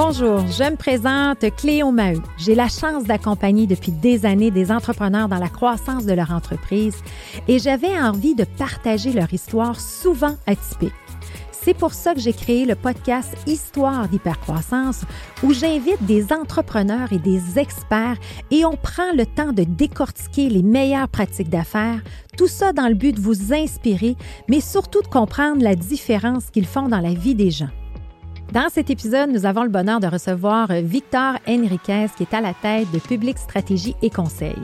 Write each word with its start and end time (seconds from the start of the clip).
Bonjour, 0.00 0.46
je 0.46 0.62
me 0.62 0.76
présente 0.76 1.40
Cléo 1.56 1.90
Maheu. 1.90 2.22
J'ai 2.36 2.54
la 2.54 2.68
chance 2.68 3.02
d'accompagner 3.02 3.66
depuis 3.66 3.90
des 3.90 4.26
années 4.26 4.52
des 4.52 4.70
entrepreneurs 4.70 5.26
dans 5.26 5.40
la 5.40 5.48
croissance 5.48 6.06
de 6.06 6.12
leur 6.12 6.30
entreprise 6.30 6.94
et 7.48 7.58
j'avais 7.58 8.00
envie 8.00 8.36
de 8.36 8.44
partager 8.44 9.12
leur 9.12 9.32
histoire 9.34 9.80
souvent 9.80 10.36
atypique. 10.46 10.92
C'est 11.50 11.74
pour 11.74 11.94
ça 11.94 12.14
que 12.14 12.20
j'ai 12.20 12.32
créé 12.32 12.64
le 12.64 12.76
podcast 12.76 13.34
Histoire 13.48 14.08
d'hypercroissance 14.08 15.00
où 15.42 15.52
j'invite 15.52 16.06
des 16.06 16.32
entrepreneurs 16.32 17.12
et 17.12 17.18
des 17.18 17.58
experts 17.58 18.18
et 18.52 18.64
on 18.64 18.76
prend 18.76 19.12
le 19.16 19.26
temps 19.26 19.52
de 19.52 19.64
décortiquer 19.64 20.48
les 20.48 20.62
meilleures 20.62 21.08
pratiques 21.08 21.50
d'affaires, 21.50 22.00
tout 22.36 22.46
ça 22.46 22.72
dans 22.72 22.86
le 22.86 22.94
but 22.94 23.16
de 23.16 23.20
vous 23.20 23.52
inspirer, 23.52 24.14
mais 24.48 24.60
surtout 24.60 25.02
de 25.02 25.08
comprendre 25.08 25.60
la 25.60 25.74
différence 25.74 26.50
qu'ils 26.50 26.66
font 26.66 26.86
dans 26.86 27.00
la 27.00 27.14
vie 27.14 27.34
des 27.34 27.50
gens. 27.50 27.70
Dans 28.52 28.70
cet 28.70 28.88
épisode, 28.88 29.28
nous 29.30 29.44
avons 29.44 29.62
le 29.62 29.68
bonheur 29.68 30.00
de 30.00 30.06
recevoir 30.06 30.68
Victor 30.68 31.34
Henriquez 31.46 32.06
qui 32.16 32.22
est 32.22 32.32
à 32.34 32.40
la 32.40 32.54
tête 32.54 32.90
de 32.92 32.98
Public 32.98 33.36
Stratégie 33.36 33.94
et 34.00 34.08
Conseil. 34.08 34.56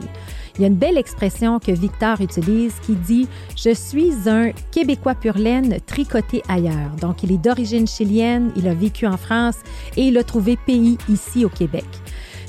Il 0.57 0.63
y 0.63 0.65
a 0.65 0.69
une 0.69 0.77
belle 0.77 0.97
expression 0.97 1.59
que 1.59 1.71
Victor 1.71 2.19
utilise 2.23 2.75
qui 2.81 2.95
dit 2.95 3.29
Je 3.57 3.75
suis 3.75 4.27
un 4.27 4.53
Québécois 4.71 5.15
pur 5.15 5.37
laine 5.37 5.77
tricoté 5.85 6.43
ailleurs. 6.49 6.93
Donc, 7.03 7.25
il 7.25 7.33
est 7.33 7.39
d'origine 7.39 7.87
chilienne, 7.87 8.53
il 8.57 8.69
a 8.69 8.75
vécu 8.75 9.07
en 9.07 9.19
France 9.19 9.57
et 9.99 10.05
il 10.05 10.17
a 10.17 10.25
trouvé 10.25 10.57
pays 10.57 10.97
ici 11.11 11.45
au 11.45 11.51
Québec. 11.51 11.85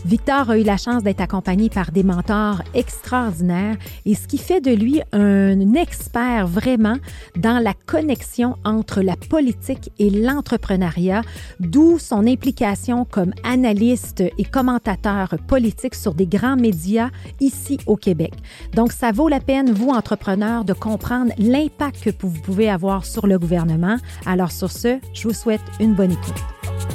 Victor 0.05 0.51
a 0.51 0.57
eu 0.59 0.63
la 0.63 0.77
chance 0.77 1.01
d'être 1.01 1.21
accompagné 1.21 1.71
par 1.71 1.91
des 1.91 2.03
mentors 2.03 2.61
extraordinaires 2.75 3.75
et 4.05 4.13
ce 4.13 4.27
qui 4.27 4.37
fait 4.37 4.61
de 4.61 4.69
lui 4.69 5.01
un 5.13 5.73
expert 5.73 6.45
vraiment 6.45 6.97
dans 7.35 7.57
la 7.57 7.73
connexion 7.73 8.55
entre 8.63 9.01
la 9.01 9.15
politique 9.15 9.91
et 9.97 10.11
l'entrepreneuriat, 10.11 11.23
d'où 11.59 11.97
son 11.97 12.27
implication 12.27 13.05
comme 13.05 13.33
analyste 13.43 14.21
et 14.21 14.43
commentateur 14.43 15.33
politique 15.47 15.95
sur 15.95 16.13
des 16.13 16.27
grands 16.27 16.55
médias 16.55 17.09
ici 17.39 17.79
au 17.87 17.95
Québec. 17.95 18.33
Donc, 18.75 18.91
ça 18.91 19.11
vaut 19.11 19.27
la 19.27 19.39
peine, 19.39 19.71
vous, 19.71 19.89
entrepreneurs, 19.89 20.65
de 20.65 20.73
comprendre 20.73 21.31
l'impact 21.39 22.03
que 22.03 22.25
vous 22.27 22.41
pouvez 22.41 22.69
avoir 22.69 23.05
sur 23.05 23.25
le 23.25 23.39
gouvernement. 23.39 23.97
Alors, 24.27 24.51
sur 24.51 24.71
ce, 24.71 24.99
je 25.13 25.27
vous 25.27 25.33
souhaite 25.33 25.61
une 25.79 25.95
bonne 25.95 26.11
écoute. 26.11 26.94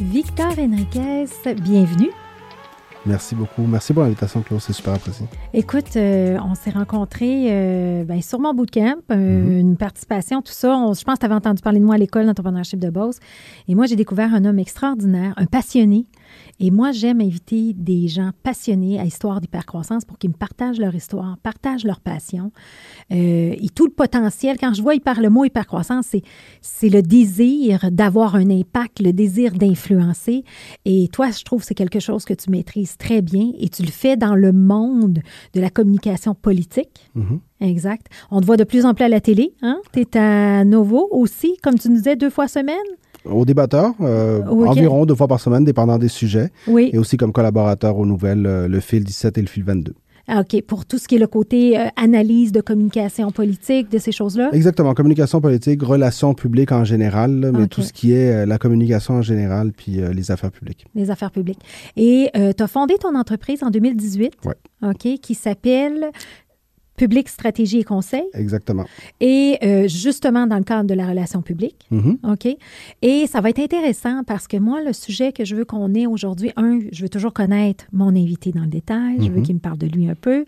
Victor 0.00 0.52
Henriquez, 0.58 1.26
bienvenue. 1.62 2.10
Merci 3.06 3.34
beaucoup. 3.34 3.62
Merci 3.62 3.94
pour 3.94 4.02
l'invitation, 4.02 4.42
Claude. 4.42 4.60
C'est 4.60 4.72
super 4.72 4.94
apprécié. 4.94 5.26
Écoute, 5.54 5.96
euh, 5.96 6.36
on 6.44 6.54
s'est 6.54 6.70
rencontrés 6.70 7.46
euh, 7.48 8.04
ben, 8.04 8.20
sur 8.20 8.38
mon 8.38 8.52
bootcamp, 8.52 8.96
euh, 9.10 9.14
mm-hmm. 9.14 9.60
une 9.60 9.76
participation, 9.76 10.42
tout 10.42 10.52
ça. 10.52 10.68
je 10.92 11.02
pense 11.02 11.14
que 11.14 11.20
tu 11.20 11.24
avais 11.24 11.34
entendu 11.34 11.62
parler 11.62 11.80
de 11.80 11.84
moi 11.84 11.94
à 11.94 11.98
l'école 11.98 12.26
d'entrepreneurship 12.26 12.78
de 12.78 12.90
Beauce. 12.90 13.20
Et 13.68 13.74
moi, 13.74 13.86
j'ai 13.86 13.96
découvert 13.96 14.34
un 14.34 14.44
homme 14.44 14.58
extraordinaire, 14.58 15.32
un 15.36 15.46
passionné, 15.46 16.04
et 16.60 16.70
moi, 16.70 16.92
j'aime 16.92 17.20
inviter 17.20 17.72
des 17.72 18.08
gens 18.08 18.30
passionnés 18.42 18.98
à 18.98 19.04
Histoire 19.04 19.40
d'hypercroissance 19.40 20.04
pour 20.04 20.18
qu'ils 20.18 20.30
me 20.30 20.34
partagent 20.34 20.78
leur 20.78 20.94
histoire, 20.94 21.38
partagent 21.38 21.84
leur 21.84 22.00
passion 22.00 22.52
euh, 23.12 23.54
et 23.56 23.68
tout 23.74 23.86
le 23.86 23.92
potentiel. 23.92 24.56
Quand 24.58 24.74
je 24.74 24.82
vois, 24.82 24.94
parle 25.00 25.22
le 25.22 25.30
mot 25.30 25.44
hypercroissance, 25.44 26.06
c'est, 26.10 26.22
c'est 26.60 26.88
le 26.88 27.02
désir 27.02 27.90
d'avoir 27.92 28.34
un 28.34 28.50
impact, 28.50 29.00
le 29.00 29.12
désir 29.12 29.52
d'influencer. 29.52 30.44
Et 30.84 31.08
toi, 31.12 31.30
je 31.30 31.44
trouve 31.44 31.60
que 31.60 31.66
c'est 31.66 31.74
quelque 31.74 32.00
chose 32.00 32.24
que 32.24 32.34
tu 32.34 32.50
maîtrises 32.50 32.96
très 32.96 33.22
bien 33.22 33.52
et 33.58 33.68
tu 33.68 33.82
le 33.82 33.90
fais 33.90 34.16
dans 34.16 34.34
le 34.34 34.52
monde 34.52 35.20
de 35.54 35.60
la 35.60 35.70
communication 35.70 36.34
politique. 36.34 37.10
Mm-hmm. 37.16 37.38
Exact. 37.60 38.06
On 38.30 38.40
te 38.40 38.46
voit 38.46 38.56
de 38.56 38.64
plus 38.64 38.84
en 38.84 38.94
plus 38.94 39.04
à 39.04 39.08
la 39.08 39.20
télé. 39.20 39.54
Hein? 39.62 39.80
Tu 39.92 40.00
es 40.00 40.16
à 40.18 40.64
Novo 40.64 41.08
aussi, 41.10 41.56
comme 41.62 41.78
tu 41.78 41.88
nous 41.88 41.96
disais, 41.96 42.16
deux 42.16 42.30
fois 42.30 42.48
semaine? 42.48 42.76
Au 43.30 43.44
débatteur, 43.44 43.92
euh, 44.00 44.42
environ 44.44 45.06
deux 45.06 45.14
fois 45.14 45.28
par 45.28 45.40
semaine, 45.40 45.64
dépendant 45.64 45.98
des 45.98 46.08
sujets. 46.08 46.50
Oui. 46.66 46.90
Et 46.92 46.98
aussi 46.98 47.16
comme 47.16 47.32
collaborateur 47.32 47.98
aux 47.98 48.06
nouvelles, 48.06 48.46
euh, 48.46 48.68
le 48.68 48.80
fil 48.80 49.04
17 49.04 49.38
et 49.38 49.40
le 49.40 49.46
fil 49.46 49.64
22. 49.64 49.94
Ah, 50.28 50.40
OK, 50.40 50.60
pour 50.62 50.84
tout 50.86 50.98
ce 50.98 51.06
qui 51.06 51.14
est 51.14 51.20
le 51.20 51.28
côté 51.28 51.78
euh, 51.78 51.86
analyse 51.94 52.50
de 52.50 52.60
communication 52.60 53.30
politique, 53.30 53.88
de 53.88 53.98
ces 53.98 54.10
choses-là? 54.10 54.50
Exactement, 54.52 54.92
communication 54.92 55.40
politique, 55.40 55.80
relations 55.84 56.34
publiques 56.34 56.72
en 56.72 56.84
général, 56.84 57.52
mais 57.54 57.68
tout 57.68 57.82
ce 57.82 57.92
qui 57.92 58.12
est 58.12 58.44
la 58.44 58.58
communication 58.58 59.14
en 59.14 59.22
général, 59.22 59.70
puis 59.72 60.00
les 60.12 60.30
affaires 60.32 60.50
publiques. 60.50 60.84
Les 60.96 61.12
affaires 61.12 61.30
publiques. 61.30 61.60
Et 61.96 62.30
tu 62.34 62.62
as 62.62 62.66
fondé 62.66 62.94
ton 63.00 63.14
entreprise 63.14 63.62
en 63.62 63.70
2018, 63.70 64.32
Oui. 64.44 64.52
OK, 64.82 65.20
qui 65.20 65.34
s'appelle 65.36 66.10
public, 66.96 67.28
stratégie 67.28 67.80
et 67.80 67.84
conseil. 67.84 68.24
Exactement. 68.34 68.84
Et 69.20 69.58
euh, 69.62 69.88
justement 69.88 70.46
dans 70.46 70.58
le 70.58 70.64
cadre 70.64 70.88
de 70.88 70.94
la 70.94 71.06
relation 71.06 71.42
publique. 71.42 71.86
Mm-hmm. 71.92 72.32
OK? 72.32 72.56
Et 73.02 73.26
ça 73.26 73.40
va 73.40 73.50
être 73.50 73.60
intéressant 73.60 74.22
parce 74.24 74.48
que 74.48 74.56
moi, 74.56 74.82
le 74.82 74.92
sujet 74.92 75.32
que 75.32 75.44
je 75.44 75.54
veux 75.54 75.64
qu'on 75.64 75.94
ait 75.94 76.06
aujourd'hui, 76.06 76.52
un, 76.56 76.80
je 76.92 77.02
veux 77.02 77.08
toujours 77.08 77.32
connaître 77.32 77.84
mon 77.92 78.08
invité 78.08 78.52
dans 78.52 78.62
le 78.62 78.68
détail. 78.68 79.18
Je 79.20 79.30
veux 79.30 79.40
mm-hmm. 79.40 79.42
qu'il 79.42 79.54
me 79.56 79.60
parle 79.60 79.78
de 79.78 79.86
lui 79.86 80.08
un 80.08 80.14
peu. 80.14 80.44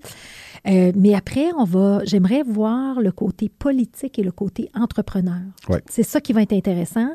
Euh, 0.67 0.93
mais 0.95 1.15
après, 1.15 1.47
on 1.57 1.65
va, 1.65 2.01
j'aimerais 2.05 2.43
voir 2.43 3.01
le 3.01 3.13
côté 3.13 3.49
politique 3.49 4.19
et 4.19 4.23
le 4.23 4.33
côté 4.33 4.71
entrepreneur. 4.75 5.41
C'est 5.89 6.03
ça 6.03 6.21
qui 6.21 6.33
va 6.33 6.43
être 6.43 6.53
intéressant. 6.53 7.09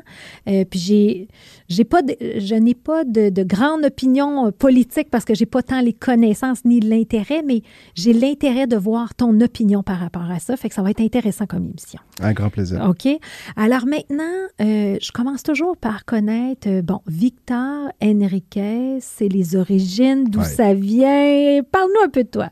Euh, 0.48 0.64
puis 0.64 0.78
j'ai, 0.78 1.28
j'ai 1.68 1.84
pas, 1.84 2.00
je 2.20 2.54
n'ai 2.54 2.74
pas 2.74 3.04
de, 3.04 3.28
de, 3.28 3.42
grande 3.42 3.84
opinion 3.84 4.50
politique 4.52 5.10
parce 5.10 5.24
que 5.24 5.34
j'ai 5.34 5.46
pas 5.46 5.62
tant 5.62 5.80
les 5.80 5.92
connaissances 5.92 6.64
ni 6.64 6.80
l'intérêt, 6.80 7.42
mais 7.44 7.62
j'ai 7.94 8.12
l'intérêt 8.12 8.66
de 8.66 8.76
voir 8.76 9.14
ton 9.14 9.40
opinion 9.40 9.82
par 9.82 9.98
rapport 9.98 10.30
à 10.30 10.38
ça. 10.38 10.56
Fait 10.56 10.68
que 10.68 10.74
ça 10.74 10.82
va 10.82 10.90
être 10.90 11.00
intéressant 11.00 11.46
comme 11.46 11.64
émission. 11.64 12.00
Un 12.20 12.32
grand 12.32 12.50
plaisir. 12.50 12.84
OK? 12.88 13.08
Alors 13.56 13.86
maintenant, 13.86 14.24
euh, 14.60 14.96
je 15.00 15.12
commence 15.12 15.42
toujours 15.42 15.76
par 15.76 16.04
connaître, 16.04 16.80
bon, 16.80 17.00
Victor 17.06 17.90
Enriquez, 18.02 18.98
c'est 19.00 19.28
les 19.28 19.56
origines, 19.56 20.24
d'où 20.24 20.42
ça 20.42 20.74
vient. 20.74 21.60
Parle-nous 21.70 22.04
un 22.04 22.08
peu 22.08 22.24
de 22.24 22.28
toi. 22.28 22.48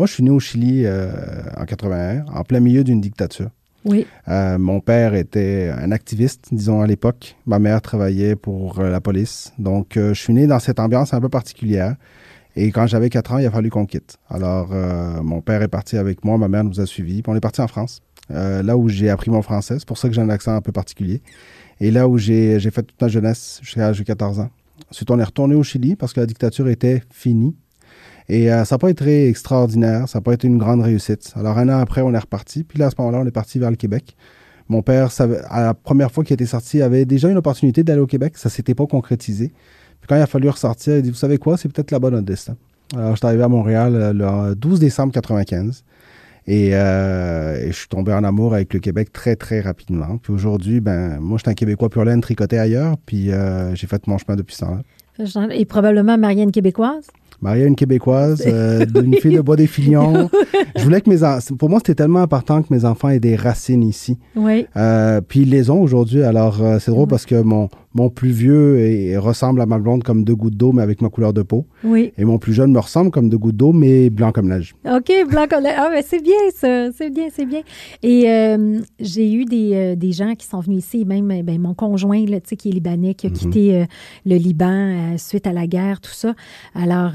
Moi, 0.00 0.06
je 0.06 0.14
suis 0.14 0.22
né 0.22 0.30
au 0.30 0.40
Chili 0.40 0.86
euh, 0.86 1.10
en 1.58 1.66
81, 1.66 2.24
en 2.32 2.42
plein 2.42 2.60
milieu 2.60 2.84
d'une 2.84 3.02
dictature. 3.02 3.50
Oui. 3.84 4.06
Euh, 4.28 4.56
mon 4.56 4.80
père 4.80 5.12
était 5.14 5.70
un 5.76 5.92
activiste, 5.92 6.46
disons, 6.52 6.80
à 6.80 6.86
l'époque. 6.86 7.36
Ma 7.44 7.58
mère 7.58 7.82
travaillait 7.82 8.34
pour 8.34 8.80
euh, 8.80 8.88
la 8.88 9.02
police. 9.02 9.52
Donc, 9.58 9.96
je 9.96 10.14
suis 10.14 10.32
né 10.32 10.46
dans 10.46 10.58
cette 10.58 10.80
ambiance 10.80 11.12
un 11.12 11.20
peu 11.20 11.28
particulière. 11.28 11.96
Et 12.56 12.72
quand 12.72 12.86
j'avais 12.86 13.10
4 13.10 13.32
ans, 13.32 13.38
il 13.40 13.46
a 13.46 13.50
fallu 13.50 13.68
qu'on 13.68 13.84
quitte. 13.84 14.16
Alors, 14.30 14.70
mon 15.22 15.42
père 15.42 15.60
est 15.60 15.68
parti 15.68 15.98
avec 15.98 16.24
moi, 16.24 16.38
ma 16.38 16.48
mère 16.48 16.64
nous 16.64 16.80
a 16.80 16.86
suivis. 16.86 17.20
Puis 17.20 17.30
on 17.30 17.36
est 17.36 17.40
parti 17.40 17.60
en 17.60 17.68
France, 17.68 18.00
là 18.30 18.78
où 18.78 18.88
j'ai 18.88 19.10
appris 19.10 19.30
mon 19.30 19.42
français. 19.42 19.76
C'est 19.78 19.86
pour 19.86 19.98
ça 19.98 20.08
que 20.08 20.14
j'ai 20.14 20.22
un 20.22 20.30
accent 20.30 20.54
un 20.54 20.62
peu 20.62 20.72
particulier. 20.72 21.20
Et 21.78 21.90
là 21.90 22.08
où 22.08 22.16
j'ai 22.16 22.58
fait 22.58 22.84
toute 22.84 23.00
ma 23.02 23.08
jeunesse 23.08 23.60
jusqu'à 23.62 23.82
l'âge 23.82 23.98
de 23.98 24.04
14 24.04 24.40
ans. 24.40 24.48
Ensuite, 24.90 25.10
on 25.10 25.18
est 25.18 25.24
retourné 25.24 25.54
au 25.54 25.62
Chili 25.62 25.94
parce 25.94 26.14
que 26.14 26.20
la 26.20 26.26
dictature 26.26 26.68
était 26.68 27.02
finie. 27.10 27.54
Et 28.30 28.50
euh, 28.52 28.64
ça 28.64 28.76
n'a 28.76 28.78
pas 28.78 28.90
été 28.90 29.28
extraordinaire, 29.28 30.08
ça 30.08 30.20
n'a 30.20 30.22
pas 30.22 30.32
été 30.32 30.46
une 30.46 30.56
grande 30.56 30.82
réussite. 30.82 31.32
Alors 31.34 31.58
un 31.58 31.68
an 31.68 31.80
après, 31.80 32.00
on 32.00 32.14
est 32.14 32.18
reparti. 32.18 32.62
Puis 32.62 32.78
là, 32.78 32.86
à 32.86 32.90
ce 32.90 32.94
moment-là, 32.98 33.18
on 33.18 33.26
est 33.26 33.32
parti 33.32 33.58
vers 33.58 33.70
le 33.70 33.76
Québec. 33.76 34.16
Mon 34.68 34.82
père, 34.82 35.08
à 35.48 35.62
la 35.62 35.74
première 35.74 36.12
fois 36.12 36.22
qu'il 36.22 36.34
était 36.34 36.46
sorti, 36.46 36.80
avait 36.80 37.04
déjà 37.04 37.28
une 37.28 37.38
opportunité 37.38 37.82
d'aller 37.82 38.00
au 38.00 38.06
Québec. 38.06 38.38
Ça 38.38 38.48
ne 38.48 38.52
s'était 38.52 38.76
pas 38.76 38.86
concrétisé. 38.86 39.48
Puis 39.48 40.06
quand 40.08 40.14
il 40.14 40.22
a 40.22 40.28
fallu 40.28 40.48
ressortir, 40.48 40.94
il 40.94 40.98
a 40.98 41.00
dit, 41.02 41.10
vous 41.10 41.16
savez 41.16 41.38
quoi, 41.38 41.56
c'est 41.56 41.68
peut-être 41.68 41.98
bonne 41.98 42.14
notre 42.14 42.24
destin. 42.24 42.54
Alors, 42.94 43.10
je 43.10 43.16
suis 43.16 43.26
arrivé 43.26 43.42
à 43.42 43.48
Montréal 43.48 43.96
euh, 43.96 44.12
le 44.12 44.54
12 44.54 44.78
décembre 44.78 45.12
95. 45.12 45.82
Euh, 46.48 47.56
et, 47.56 47.72
je 47.72 47.76
suis 47.76 47.88
tombé 47.88 48.12
en 48.12 48.22
amour 48.22 48.54
avec 48.54 48.72
le 48.74 48.78
Québec 48.78 49.12
très, 49.12 49.34
très 49.34 49.60
rapidement. 49.60 50.18
Puis 50.18 50.32
aujourd'hui, 50.32 50.78
ben, 50.78 51.18
moi, 51.18 51.36
je 51.36 51.42
suis 51.42 51.50
un 51.50 51.54
Québécois 51.54 51.88
pur 51.88 52.04
laine 52.04 52.20
tricoté 52.20 52.60
ailleurs. 52.60 52.96
Puis 53.06 53.30
j'ai 53.74 53.86
fait 53.88 54.06
mon 54.06 54.18
chemin 54.18 54.36
depuis 54.36 54.54
ce 54.54 54.60
temps-là. 54.60 54.82
Et 55.52 55.64
probablement 55.64 56.16
Marianne 56.16 56.52
québécoise? 56.52 57.08
Maria, 57.42 57.66
une 57.66 57.76
Québécoise, 57.76 58.42
euh, 58.46 58.84
une 58.94 59.14
fille 59.16 59.34
de 59.34 59.40
Bois 59.40 59.56
des 59.56 59.66
Filions. 59.66 60.28
je 60.76 60.82
voulais 60.82 61.00
que 61.00 61.08
mes 61.08 61.20
pour 61.58 61.70
moi, 61.70 61.78
c'était 61.78 61.94
tellement 61.94 62.20
important 62.20 62.62
que 62.62 62.72
mes 62.72 62.84
enfants 62.84 63.08
aient 63.08 63.20
des 63.20 63.36
racines 63.36 63.82
ici. 63.82 64.18
Oui. 64.36 64.66
Euh, 64.76 65.20
puis 65.26 65.40
ils 65.40 65.50
les 65.50 65.70
ont 65.70 65.80
aujourd'hui. 65.80 66.22
Alors, 66.22 66.62
euh, 66.62 66.78
c'est 66.78 66.90
drôle 66.90 67.08
parce 67.08 67.26
que 67.26 67.40
mon, 67.40 67.68
mon 67.94 68.08
plus 68.08 68.30
vieux 68.30 69.18
ressemble 69.18 69.60
à 69.60 69.66
ma 69.66 69.78
blonde 69.78 70.04
comme 70.04 70.24
deux 70.24 70.34
gouttes 70.34 70.56
d'eau, 70.56 70.72
mais 70.72 70.82
avec 70.82 71.02
ma 71.02 71.08
couleur 71.08 71.32
de 71.32 71.42
peau. 71.42 71.66
Oui. 71.82 72.12
Et 72.16 72.24
mon 72.24 72.38
plus 72.38 72.52
jeune 72.52 72.72
me 72.72 72.78
ressemble 72.78 73.10
comme 73.10 73.28
deux 73.28 73.38
gouttes 73.38 73.56
d'eau, 73.56 73.72
mais 73.72 74.10
blanc 74.10 74.32
comme 74.32 74.48
neige. 74.48 74.74
OK, 74.84 75.12
blanc 75.28 75.46
comme 75.48 75.64
neige. 75.64 75.74
Ah, 75.76 75.88
mais 75.90 76.02
c'est 76.02 76.22
bien 76.22 76.34
ça. 76.54 76.92
C'est 76.92 77.10
bien, 77.10 77.28
c'est 77.34 77.46
bien. 77.46 77.62
Et 78.02 78.30
euh, 78.30 78.80
j'ai 79.00 79.32
eu 79.32 79.44
des, 79.44 79.72
euh, 79.74 79.96
des, 79.96 80.12
gens 80.12 80.34
qui 80.34 80.46
sont 80.46 80.60
venus 80.60 80.84
ici, 80.84 81.04
même 81.04 81.42
ben, 81.42 81.60
mon 81.60 81.74
conjoint, 81.74 82.24
là, 82.26 82.40
qui 82.40 82.68
est 82.68 82.72
libanais, 82.72 83.14
qui 83.14 83.26
a 83.26 83.30
mhm. 83.30 83.36
quitté 83.36 83.76
euh, 83.76 83.84
le 84.26 84.36
Liban 84.36 85.16
suite 85.18 85.46
à 85.46 85.52
la 85.52 85.66
guerre, 85.66 86.00
tout 86.00 86.12
ça. 86.12 86.34
Alors, 86.74 87.12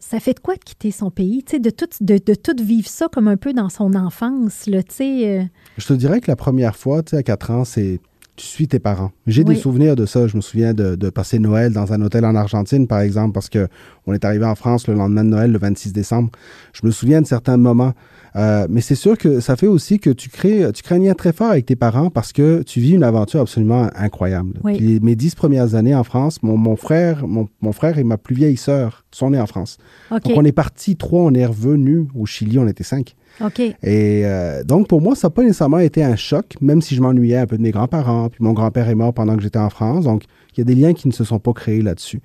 ça 0.00 0.20
fait 0.20 0.34
de 0.34 0.40
quoi 0.40 0.54
de 0.54 0.60
quitter 0.64 0.90
son 0.90 1.10
pays? 1.10 1.44
De 1.44 1.70
tout, 1.70 1.88
de, 2.00 2.18
de 2.24 2.34
tout 2.34 2.56
vivre 2.62 2.88
ça 2.88 3.08
comme 3.10 3.28
un 3.28 3.36
peu 3.36 3.52
dans 3.52 3.68
son 3.68 3.94
enfance, 3.94 4.66
là, 4.66 4.82
tu 4.82 4.94
sais. 4.94 5.48
Je 5.76 5.86
te 5.86 5.92
dirais 5.92 6.20
que 6.20 6.30
la 6.30 6.36
première 6.36 6.76
fois, 6.76 7.02
tu 7.02 7.10
sais, 7.10 7.16
à 7.16 7.22
4 7.22 7.50
ans, 7.50 7.64
c'est 7.64 8.00
tu 8.36 8.46
suis 8.46 8.68
tes 8.68 8.78
parents. 8.78 9.12
J'ai 9.26 9.44
des 9.44 9.54
souvenirs 9.54 9.96
de 9.96 10.06
ça. 10.06 10.26
Je 10.26 10.36
me 10.36 10.42
souviens 10.42 10.74
de, 10.74 11.10
passer 11.10 11.38
Noël 11.38 11.72
dans 11.72 11.92
un 11.92 12.02
hôtel 12.02 12.24
en 12.24 12.34
Argentine, 12.34 12.86
par 12.86 13.00
exemple, 13.00 13.32
parce 13.32 13.48
que 13.48 13.68
on 14.06 14.12
est 14.12 14.24
arrivé 14.24 14.44
en 14.44 14.54
France 14.54 14.88
le 14.88 14.94
lendemain 14.94 15.24
de 15.24 15.30
Noël, 15.30 15.52
le 15.52 15.58
26 15.58 15.92
décembre. 15.92 16.30
Je 16.72 16.86
me 16.86 16.90
souviens 16.90 17.22
de 17.22 17.26
certains 17.26 17.56
moments 17.56 17.94
Euh, 18.36 18.66
mais 18.68 18.80
c'est 18.80 18.96
sûr 18.96 19.16
que 19.16 19.38
ça 19.38 19.54
fait 19.54 19.68
aussi 19.68 20.00
que 20.00 20.10
tu 20.10 20.28
crées, 20.28 20.66
tu 20.74 20.82
crées 20.82 20.96
un 20.96 20.98
lien 20.98 21.14
très 21.14 21.32
fort 21.32 21.50
avec 21.50 21.66
tes 21.66 21.76
parents 21.76 22.10
parce 22.10 22.32
que 22.32 22.62
tu 22.62 22.80
vis 22.80 22.94
une 22.94 23.04
aventure 23.04 23.40
absolument 23.40 23.88
incroyable. 23.94 24.58
Oui. 24.64 24.76
Puis 24.76 25.00
mes 25.00 25.14
dix 25.14 25.36
premières 25.36 25.76
années 25.76 25.94
en 25.94 26.02
France, 26.02 26.42
mon, 26.42 26.56
mon 26.56 26.74
frère, 26.74 27.28
mon, 27.28 27.48
mon 27.60 27.72
frère 27.72 27.98
et 27.98 28.04
ma 28.04 28.18
plus 28.18 28.34
vieille 28.34 28.56
sœur 28.56 29.04
sont 29.12 29.30
nés 29.30 29.40
en 29.40 29.46
France. 29.46 29.78
OK. 30.10 30.24
Donc 30.24 30.32
on 30.36 30.44
est 30.44 30.52
partis 30.52 30.96
trois, 30.96 31.22
on 31.22 31.32
est 31.32 31.46
revenus 31.46 32.06
au 32.16 32.26
Chili, 32.26 32.58
on 32.58 32.66
était 32.66 32.82
cinq. 32.82 33.14
OK. 33.40 33.60
Et 33.60 33.74
euh, 33.82 34.62
donc, 34.64 34.88
pour 34.88 35.00
moi, 35.00 35.14
ça 35.14 35.26
n'a 35.28 35.30
pas 35.32 35.42
nécessairement 35.42 35.78
été 35.78 36.04
un 36.04 36.16
choc, 36.16 36.54
même 36.60 36.80
si 36.82 36.94
je 36.94 37.00
m'ennuyais 37.02 37.38
un 37.38 37.46
peu 37.46 37.56
de 37.56 37.62
mes 37.62 37.70
grands-parents. 37.70 38.28
Puis 38.28 38.42
mon 38.44 38.52
grand-père 38.52 38.88
est 38.88 38.94
mort 38.94 39.12
pendant 39.14 39.36
que 39.36 39.42
j'étais 39.42 39.58
en 39.58 39.70
France. 39.70 40.04
Donc, 40.04 40.24
il 40.56 40.58
y 40.58 40.62
a 40.62 40.64
des 40.64 40.74
liens 40.74 40.92
qui 40.94 41.08
ne 41.08 41.12
se 41.12 41.24
sont 41.24 41.38
pas 41.38 41.52
créés 41.52 41.82
là-dessus. 41.82 42.20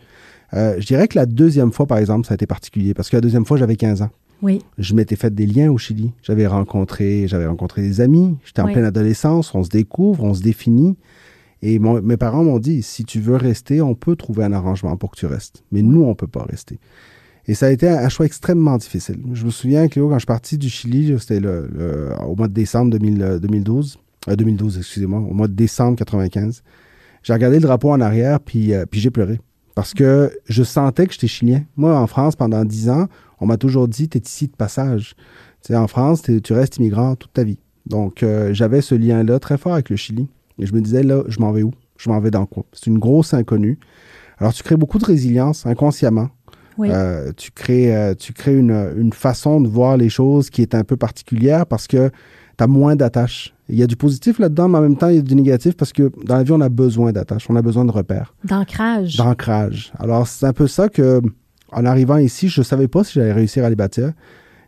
Euh, 0.53 0.75
je 0.79 0.85
dirais 0.85 1.07
que 1.07 1.17
la 1.17 1.25
deuxième 1.25 1.71
fois, 1.71 1.85
par 1.85 1.97
exemple, 1.97 2.27
ça 2.27 2.33
a 2.33 2.35
été 2.35 2.45
particulier 2.47 2.93
parce 2.93 3.09
que 3.09 3.17
la 3.17 3.21
deuxième 3.21 3.45
fois, 3.45 3.57
j'avais 3.57 3.75
15 3.75 4.01
ans. 4.01 4.09
Oui. 4.41 4.61
Je 4.77 4.93
m'étais 4.93 5.15
fait 5.17 5.33
des 5.33 5.45
liens 5.45 5.69
au 5.71 5.77
Chili. 5.77 6.11
J'avais 6.23 6.47
rencontré, 6.47 7.27
j'avais 7.27 7.45
rencontré 7.47 7.81
des 7.81 7.99
amis. 8.01 8.37
J'étais 8.45 8.61
en 8.61 8.65
Oui. 8.67 8.73
pleine 8.73 8.85
adolescence. 8.85 9.53
On 9.53 9.63
se 9.63 9.69
découvre, 9.69 10.23
on 10.23 10.33
se 10.33 10.41
définit. 10.41 10.95
Et 11.61 11.77
mon- 11.77 12.01
mes 12.01 12.15
parents 12.15 12.43
m'ont 12.45 12.57
dit, 12.59 12.81
si 12.83 13.03
tu 13.03 13.19
veux 13.19 13.35
rester, 13.35 13.81
on 13.81 13.95
peut 13.95 14.15
trouver 14.15 14.45
un 14.45 14.53
arrangement 14.53 14.95
pour 14.95 15.11
que 15.11 15.17
tu 15.17 15.25
restes. 15.25 15.63
Mais 15.73 15.81
nous, 15.81 16.03
on 16.03 16.15
peut 16.15 16.25
pas 16.27 16.45
rester. 16.49 16.79
Et 17.47 17.55
ça 17.55 17.67
a 17.67 17.69
été 17.71 17.87
un, 17.89 18.09
choix 18.09 18.25
extrêmement 18.25 18.77
difficile. 18.77 19.17
Je 19.33 19.45
me 19.45 19.49
souviens, 19.49 19.87
Cléo, 19.87 20.07
quand 20.07 20.15
je 20.15 20.19
suis 20.19 20.25
parti 20.27 20.57
du 20.57 20.69
Chili, 20.69 21.15
c'était 21.19 21.39
le, 21.39 21.67
le- 21.73 22.09
au 22.27 22.35
mois 22.35 22.47
de 22.47 22.53
décembre 22.53 22.91
2000, 22.91 23.21
euh, 23.23 23.39
2012, 23.39 23.97
euh, 24.27 24.35
2012, 24.35 24.77
excusez-moi, 24.77 25.19
au 25.19 25.33
mois 25.33 25.47
de 25.47 25.53
décembre 25.53 25.97
95. 25.97 26.61
J'ai 27.23 27.33
regardé 27.33 27.57
le 27.57 27.63
drapeau 27.63 27.91
en 27.91 28.01
arrière, 28.01 28.39
puis, 28.39 28.73
euh, 28.73 28.85
puis 28.89 28.99
j'ai 28.99 29.09
pleuré. 29.09 29.39
Parce 29.75 29.93
que 29.93 30.31
je 30.47 30.63
sentais 30.63 31.07
que 31.07 31.13
j'étais 31.13 31.27
chilien. 31.27 31.63
Moi, 31.75 31.97
en 31.97 32.05
France, 32.07 32.35
pendant 32.35 32.63
dix 32.65 32.89
ans, 32.89 33.07
on 33.39 33.45
m'a 33.45 33.57
toujours 33.57 33.87
dit, 33.87 34.09
t'es 34.09 34.19
ici 34.19 34.47
de 34.47 34.55
passage. 34.55 35.15
Tu 35.65 35.75
en 35.75 35.87
France, 35.87 36.21
tu 36.21 36.53
restes 36.53 36.77
immigrant 36.77 37.15
toute 37.15 37.33
ta 37.33 37.43
vie. 37.43 37.59
Donc, 37.85 38.21
euh, 38.23 38.53
j'avais 38.53 38.81
ce 38.81 38.95
lien-là 38.95 39.39
très 39.39 39.57
fort 39.57 39.73
avec 39.73 39.89
le 39.89 39.95
Chili. 39.95 40.27
Et 40.59 40.65
je 40.65 40.73
me 40.73 40.81
disais, 40.81 41.03
là, 41.03 41.23
je 41.27 41.39
m'en 41.39 41.51
vais 41.51 41.63
où? 41.63 41.71
Je 41.97 42.09
m'en 42.09 42.19
vais 42.19 42.31
dans 42.31 42.45
quoi? 42.45 42.65
C'est 42.73 42.87
une 42.87 42.99
grosse 42.99 43.33
inconnue. 43.33 43.79
Alors, 44.37 44.53
tu 44.53 44.63
crées 44.63 44.77
beaucoup 44.77 44.99
de 44.99 45.05
résilience 45.05 45.65
inconsciemment. 45.65 46.29
Oui. 46.79 46.89
Euh, 46.91 47.31
tu 47.35 47.51
crées, 47.51 47.95
euh, 47.95 48.13
tu 48.15 48.33
crées 48.33 48.57
une, 48.57 48.71
une 48.97 49.13
façon 49.13 49.61
de 49.61 49.67
voir 49.67 49.97
les 49.97 50.09
choses 50.09 50.49
qui 50.49 50.61
est 50.61 50.73
un 50.73 50.83
peu 50.83 50.95
particulière 50.97 51.65
parce 51.65 51.85
que 51.87 52.09
tu 52.57 52.63
as 52.63 52.67
moins 52.67 52.95
d'attaches. 52.95 53.53
Il 53.67 53.77
y 53.77 53.83
a 53.83 53.87
du 53.87 53.95
positif 53.95 54.39
là-dedans, 54.39 54.67
mais 54.69 54.77
en 54.79 54.81
même 54.81 54.97
temps, 54.97 55.09
il 55.09 55.15
y 55.17 55.19
a 55.19 55.21
du 55.21 55.35
négatif 55.35 55.75
parce 55.75 55.91
que 55.93 56.09
dans 56.25 56.37
la 56.37 56.43
vie, 56.43 56.53
on 56.53 56.61
a 56.61 56.69
besoin 56.69 57.11
d'attaches, 57.11 57.47
on 57.49 57.55
a 57.55 57.61
besoin 57.61 57.85
de 57.85 57.91
repères, 57.91 58.33
D'ancrage. 58.43 59.15
d'ancrage. 59.17 59.91
Alors, 59.99 60.25
c'est 60.27 60.45
un 60.47 60.53
peu 60.53 60.65
ça 60.67 60.89
que, 60.89 61.21
en 61.71 61.85
arrivant 61.85 62.17
ici, 62.17 62.47
je 62.49 62.61
ne 62.61 62.63
savais 62.63 62.87
pas 62.87 63.03
si 63.03 63.13
j'allais 63.13 63.33
réussir 63.33 63.63
à 63.65 63.69
les 63.69 63.75
bâtir. 63.75 64.13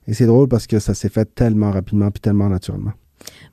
Et 0.08 0.14
c'est 0.14 0.26
drôle 0.26 0.48
parce 0.48 0.68
que 0.68 0.80
ça 0.80 0.94
s'est 0.94 1.10
fait 1.10 1.34
tellement 1.34 1.72
rapidement 1.72 2.12
puis 2.12 2.20
tellement 2.22 2.50
naturellement. 2.50 2.92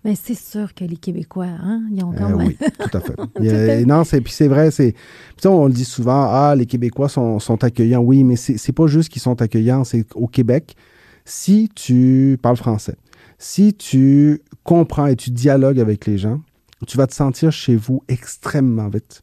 Mais 0.05 0.15
c'est 0.15 0.35
sûr 0.39 0.75
que 0.75 0.85
les 0.85 0.97
Québécois, 0.97 1.47
hein, 1.47 1.83
ils 1.93 2.03
ont 2.05 2.13
Euh, 2.13 2.17
quand 2.17 2.37
même. 2.37 2.47
oui, 2.49 2.57
tout 2.79 2.97
à 2.97 3.01
fait. 3.01 3.15
Il 3.81 3.87
non, 3.87 4.05
c'est 4.05 4.21
puis 4.21 4.33
c'est 4.33 4.49
vrai, 4.49 4.71
c'est 4.71 4.93
puis 4.93 5.43
ça, 5.43 5.51
on 5.51 5.67
le 5.67 5.73
dit 5.73 5.85
souvent, 5.85 6.29
ah 6.31 6.55
les 6.57 6.67
Québécois 6.67 7.09
sont, 7.09 7.39
sont 7.41 7.63
accueillants. 7.65 8.01
Oui, 8.01 8.23
mais 8.25 8.37
c'est 8.37 8.59
c'est 8.59 8.73
pas 8.73 8.87
juste 8.87 9.09
qu'ils 9.09 9.23
sont 9.23 9.41
accueillants, 9.43 9.85
c'est 9.85 10.05
qu'au 10.05 10.27
Québec, 10.29 10.77
si 11.25 11.69
tu 11.75 12.39
parles 12.41 12.57
français, 12.57 12.95
si 13.39 13.75
tu 13.75 14.41
comprends 14.65 15.07
et 15.07 15.17
tu 15.17 15.31
dialogues 15.31 15.81
avec 15.81 16.07
les 16.07 16.17
gens, 16.17 16.41
tu 16.87 16.97
vas 16.97 17.07
te 17.09 17.15
sentir 17.15 17.51
chez 17.51 17.75
vous 17.75 18.03
extrêmement 18.09 18.89
vite. 18.89 19.23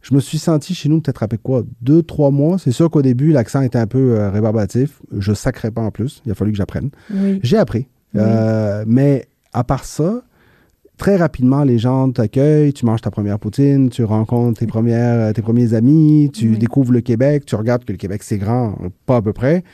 Je 0.00 0.14
me 0.14 0.20
suis 0.20 0.38
senti 0.38 0.74
chez 0.74 0.88
nous 0.90 1.00
peut-être 1.00 1.22
après 1.22 1.38
quoi, 1.38 1.64
deux, 1.80 2.02
trois 2.02 2.30
mois. 2.30 2.58
C'est 2.58 2.72
sûr 2.72 2.90
qu'au 2.90 3.00
début, 3.02 3.30
l'accent 3.32 3.62
était 3.62 3.78
un 3.78 3.86
peu 3.86 4.18
euh, 4.18 4.30
rébarbatif. 4.30 5.00
Je 5.16 5.32
sacrais 5.32 5.70
pas 5.70 5.80
en 5.80 5.90
plus. 5.90 6.22
Il 6.26 6.32
a 6.32 6.34
fallu 6.34 6.50
que 6.52 6.58
j'apprenne. 6.58 6.90
Oui. 7.10 7.40
J'ai 7.42 7.56
appris. 7.56 7.88
Oui. 8.14 8.20
Euh, 8.22 8.84
mais 8.86 9.26
à 9.54 9.64
part 9.64 9.84
ça, 9.84 10.22
très 10.98 11.16
rapidement, 11.16 11.64
les 11.64 11.78
gens 11.78 12.10
t'accueillent, 12.10 12.72
tu 12.72 12.84
manges 12.86 13.00
ta 13.00 13.10
première 13.10 13.38
poutine, 13.38 13.88
tu 13.88 14.04
rencontres 14.04 14.60
tes, 14.60 14.66
premières, 14.66 15.28
euh, 15.28 15.32
tes 15.32 15.42
premiers 15.42 15.74
amis, 15.74 16.30
tu 16.32 16.50
Oui. 16.50 16.58
découvres 16.58 16.92
le 16.92 17.00
Québec, 17.00 17.46
tu 17.46 17.54
regardes 17.54 17.84
que 17.84 17.92
le 17.92 17.98
Québec, 17.98 18.22
c'est 18.22 18.38
grand, 18.38 18.76
pas 19.06 19.16
à 19.16 19.22
peu 19.22 19.32
près. 19.32 19.64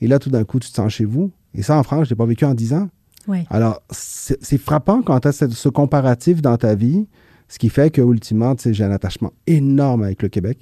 Et 0.00 0.06
là, 0.06 0.18
tout 0.18 0.30
d'un 0.30 0.44
coup, 0.44 0.60
tu 0.60 0.68
te 0.70 0.74
sens 0.76 0.92
chez 0.92 1.04
vous. 1.04 1.30
Et 1.54 1.62
ça, 1.62 1.76
en 1.78 1.82
France, 1.82 2.04
je 2.04 2.10
l'ai 2.10 2.16
pas 2.16 2.26
vécu 2.26 2.44
en 2.44 2.54
10 2.54 2.74
ans. 2.74 2.88
Oui. 3.26 3.38
Alors, 3.50 3.82
c'est 3.90 4.58
frappant 4.58 5.02
quand 5.02 5.20
tu 5.20 5.28
as 5.28 5.32
ce, 5.32 5.48
ce 5.50 5.68
comparatif 5.68 6.40
dans 6.40 6.56
ta 6.56 6.74
vie, 6.74 7.06
ce 7.48 7.58
qui 7.58 7.68
fait 7.68 7.90
que, 7.90 8.00
ultimement, 8.00 8.54
tu 8.54 8.62
sais, 8.64 8.74
j'ai 8.74 8.84
un 8.84 8.90
attachement 8.92 9.32
énorme 9.46 10.02
avec 10.02 10.22
le 10.22 10.28
Québec. 10.28 10.58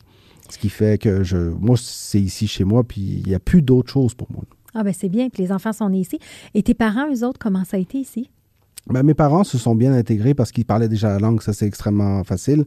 Ce 0.49 0.59
qui 0.59 0.69
fait 0.69 0.97
que 1.01 1.23
je, 1.25 1.37
moi, 1.37 1.77
c'est 1.79 2.21
ici 2.21 2.47
chez 2.47 2.65
moi, 2.65 2.83
puis 2.85 3.21
il 3.25 3.29
n'y 3.29 3.35
a 3.35 3.41
plus 3.41 3.63
d'autre 3.63 3.93
chose 3.93 4.15
pour 4.15 4.29
moi. 4.33 4.43
Ah, 4.79 4.85
ben 4.85 4.93
c'est 4.93 5.09
bien. 5.09 5.29
Puis 5.31 5.43
les 5.43 5.53
enfants 5.53 5.73
sont 5.73 5.89
nés 5.89 6.01
ici. 6.01 6.19
Et 6.55 6.63
tes 6.63 6.75
parents, 6.75 7.11
eux 7.11 7.25
autres, 7.25 7.39
comment 7.39 7.65
ça 7.65 7.79
a 7.79 7.81
été 7.81 7.99
ici? 7.99 8.31
Ben, 8.89 9.03
mes 9.03 9.15
parents 9.15 9.43
se 9.43 9.57
sont 9.57 9.75
bien 9.75 9.93
intégrés 9.93 10.35
parce 10.35 10.53
qu'ils 10.53 10.67
parlaient 10.67 10.89
déjà 10.89 11.09
la 11.09 11.19
langue, 11.19 11.43
ça 11.43 11.53
c'est 11.53 11.67
extrêmement 11.67 12.23
facile. 12.25 12.67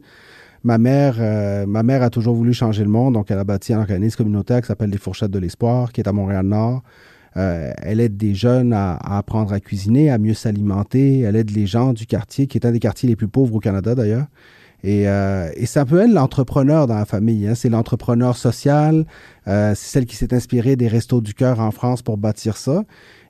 Ma 0.64 0.76
mère, 0.76 1.16
euh, 1.18 1.64
ma 1.66 1.82
mère 1.82 2.02
a 2.02 2.10
toujours 2.10 2.34
voulu 2.34 2.52
changer 2.52 2.82
le 2.82 2.90
monde, 2.90 3.14
donc 3.14 3.30
elle 3.30 3.38
a 3.38 3.44
bâti 3.44 3.72
un 3.72 3.80
organisme 3.80 4.18
communautaire 4.18 4.60
qui 4.60 4.66
s'appelle 4.66 4.90
les 4.90 4.98
Fourchettes 4.98 5.30
de 5.30 5.38
l'Espoir, 5.38 5.92
qui 5.92 6.02
est 6.02 6.08
à 6.08 6.12
Montréal-Nord. 6.12 6.82
Euh, 7.36 7.72
elle 7.78 8.00
aide 8.00 8.16
des 8.16 8.34
jeunes 8.34 8.72
à, 8.74 8.94
à 8.96 9.16
apprendre 9.16 9.52
à 9.52 9.60
cuisiner, 9.60 10.10
à 10.10 10.18
mieux 10.18 10.34
s'alimenter. 10.34 11.20
Elle 11.20 11.36
aide 11.36 11.52
les 11.52 11.66
gens 11.66 11.94
du 11.94 12.04
quartier, 12.04 12.46
qui 12.48 12.58
est 12.58 12.66
un 12.66 12.72
des 12.72 12.80
quartiers 12.80 13.08
les 13.08 13.16
plus 13.16 13.28
pauvres 13.28 13.54
au 13.54 13.60
Canada 13.60 13.94
d'ailleurs. 13.94 14.26
Et, 14.82 15.08
euh, 15.08 15.50
et 15.56 15.66
c'est 15.66 15.78
un 15.80 15.84
peu 15.84 16.00
elle 16.00 16.12
l'entrepreneur 16.14 16.86
dans 16.86 16.94
la 16.96 17.04
famille. 17.04 17.46
hein. 17.46 17.54
C'est 17.54 17.68
l'entrepreneur 17.68 18.36
social. 18.36 19.04
Euh, 19.46 19.74
c'est 19.74 19.90
celle 19.92 20.06
qui 20.06 20.16
s'est 20.16 20.32
inspirée 20.34 20.76
des 20.76 20.88
Restos 20.88 21.20
du 21.20 21.34
Cœur 21.34 21.60
en 21.60 21.70
France 21.70 22.02
pour 22.02 22.16
bâtir 22.16 22.56
ça. 22.56 22.82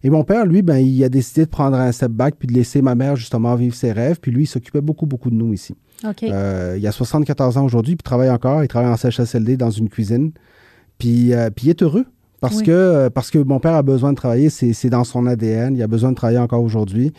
Et 0.02 0.10
mon 0.10 0.22
père, 0.24 0.46
lui, 0.46 0.62
ben, 0.62 0.76
il 0.78 1.02
a 1.04 1.08
décidé 1.08 1.44
de 1.44 1.50
prendre 1.50 1.76
un 1.76 1.92
step 1.92 2.12
back 2.12 2.36
puis 2.38 2.46
de 2.48 2.52
laisser 2.54 2.82
ma 2.82 2.94
mère 2.94 3.16
justement 3.16 3.54
vivre 3.56 3.74
ses 3.74 3.92
rêves. 3.92 4.18
Puis 4.20 4.30
lui, 4.30 4.44
il 4.44 4.46
s'occupait 4.46 4.80
beaucoup, 4.80 5.06
beaucoup 5.06 5.30
de 5.30 5.34
nous 5.34 5.52
ici. 5.52 5.74
Euh, 6.32 6.76
il 6.78 6.86
a 6.86 6.92
74 6.92 7.58
ans 7.58 7.64
aujourd'hui, 7.64 7.96
puis 7.96 8.00
il 8.02 8.04
travaille 8.08 8.30
encore. 8.30 8.62
Il 8.64 8.68
travaille 8.68 8.90
en 8.90 8.96
CHSLD 8.96 9.56
dans 9.56 9.70
une 9.70 9.88
cuisine. 9.88 10.32
Puis, 10.98 11.32
puis 11.56 11.66
il 11.66 11.70
est 11.70 11.82
heureux 11.82 12.06
parce, 12.40 12.56
Oui. 12.58 12.62
que, 12.64 13.08
parce 13.08 13.30
que 13.30 13.38
mon 13.38 13.58
père 13.60 13.74
a 13.74 13.82
besoin 13.82 14.10
de 14.12 14.16
travailler. 14.16 14.48
C'est 14.50 14.88
dans 14.90 15.04
son 15.04 15.26
ADN. 15.26 15.74
Il 15.76 15.82
a 15.82 15.86
besoin 15.86 16.10
de 16.10 16.16
travailler 16.16 16.38
encore 16.38 16.62
aujourd'hui. 16.62 17.12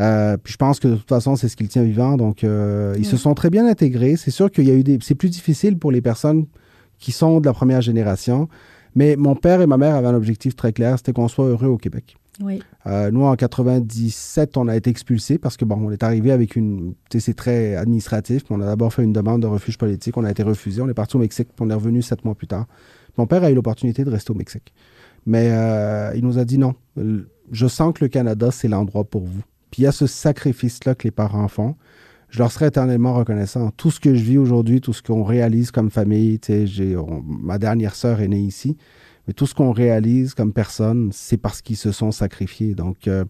Euh, 0.00 0.36
puis 0.36 0.52
je 0.52 0.56
pense 0.56 0.80
que 0.80 0.88
de 0.88 0.96
toute 0.96 1.08
façon, 1.08 1.36
c'est 1.36 1.48
ce 1.48 1.56
qui 1.56 1.62
le 1.62 1.68
tient 1.68 1.82
vivant. 1.82 2.16
Donc, 2.16 2.44
euh, 2.44 2.94
ils 2.98 3.06
se 3.06 3.16
sont 3.16 3.34
très 3.34 3.50
bien 3.50 3.66
intégrés. 3.66 4.16
C'est 4.16 4.30
sûr 4.30 4.50
qu'il 4.50 4.64
y 4.64 4.70
a 4.70 4.74
eu 4.74 4.82
des. 4.82 4.98
C'est 5.02 5.14
plus 5.14 5.30
difficile 5.30 5.78
pour 5.78 5.92
les 5.92 6.00
personnes 6.00 6.46
qui 6.98 7.12
sont 7.12 7.40
de 7.40 7.46
la 7.46 7.52
première 7.52 7.80
génération. 7.80 8.48
Mais 8.94 9.16
mon 9.16 9.34
père 9.34 9.60
et 9.60 9.66
ma 9.66 9.76
mère 9.76 9.94
avaient 9.94 10.08
un 10.08 10.14
objectif 10.14 10.54
très 10.54 10.72
clair, 10.72 10.96
c'était 10.98 11.12
qu'on 11.12 11.28
soit 11.28 11.46
heureux 11.46 11.66
au 11.66 11.78
Québec. 11.78 12.16
Oui. 12.40 12.62
Euh, 12.86 13.10
nous, 13.10 13.22
en 13.22 13.36
97, 13.36 14.56
on 14.56 14.66
a 14.66 14.76
été 14.76 14.90
expulsés 14.90 15.38
parce 15.38 15.56
que, 15.56 15.64
bon, 15.64 15.76
on 15.80 15.90
est 15.90 16.02
arrivé 16.02 16.32
avec 16.32 16.56
une. 16.56 16.94
Tu 17.10 17.18
sais, 17.18 17.26
c'est 17.26 17.34
très 17.34 17.76
administratif. 17.76 18.42
On 18.50 18.60
a 18.60 18.66
d'abord 18.66 18.92
fait 18.92 19.04
une 19.04 19.12
demande 19.12 19.42
de 19.42 19.46
refuge 19.46 19.78
politique. 19.78 20.16
On 20.16 20.24
a 20.24 20.30
été 20.30 20.42
refusé. 20.42 20.80
On 20.82 20.88
est 20.88 20.94
parti 20.94 21.16
au 21.16 21.20
Mexique. 21.20 21.48
Puis 21.54 21.64
on 21.64 21.70
est 21.70 21.74
revenu 21.74 22.02
sept 22.02 22.24
mois 22.24 22.34
plus 22.34 22.48
tard. 22.48 22.66
Mon 23.16 23.26
père 23.26 23.44
a 23.44 23.50
eu 23.50 23.54
l'opportunité 23.54 24.04
de 24.04 24.10
rester 24.10 24.32
au 24.32 24.34
Mexique. 24.34 24.72
Mais 25.26 25.50
euh, 25.52 26.12
il 26.16 26.24
nous 26.24 26.38
a 26.38 26.44
dit 26.44 26.58
non. 26.58 26.74
Je 26.96 27.66
sens 27.66 27.92
que 27.94 28.04
le 28.04 28.08
Canada, 28.08 28.50
c'est 28.50 28.68
l'endroit 28.68 29.04
pour 29.04 29.24
vous. 29.24 29.42
Puis 29.74 29.82
il 29.82 29.86
y 29.86 29.88
a 29.88 29.92
ce 29.92 30.06
sacrifice-là 30.06 30.94
que 30.94 31.02
les 31.02 31.10
parents 31.10 31.48
font. 31.48 31.74
Je 32.30 32.38
leur 32.38 32.52
serai 32.52 32.66
éternellement 32.66 33.12
reconnaissant. 33.12 33.72
Tout 33.72 33.90
ce 33.90 33.98
que 33.98 34.14
je 34.14 34.22
vis 34.22 34.38
aujourd'hui, 34.38 34.80
tout 34.80 34.92
ce 34.92 35.02
qu'on 35.02 35.24
réalise 35.24 35.72
comme 35.72 35.90
famille, 35.90 36.38
on- 36.96 37.22
ma 37.26 37.58
dernière 37.58 37.96
sœur 37.96 38.20
est 38.20 38.28
née 38.28 38.38
ici. 38.38 38.76
Mais 39.26 39.34
tout 39.34 39.46
ce 39.46 39.54
qu'on 39.56 39.72
réalise 39.72 40.34
comme 40.34 40.52
personne, 40.52 41.10
c'est 41.12 41.38
parce 41.38 41.60
qu'ils 41.60 41.76
se 41.76 41.90
sont 41.90 42.12
sacrifiés. 42.12 42.76
Donc, 42.76 43.08
euh, 43.08 43.24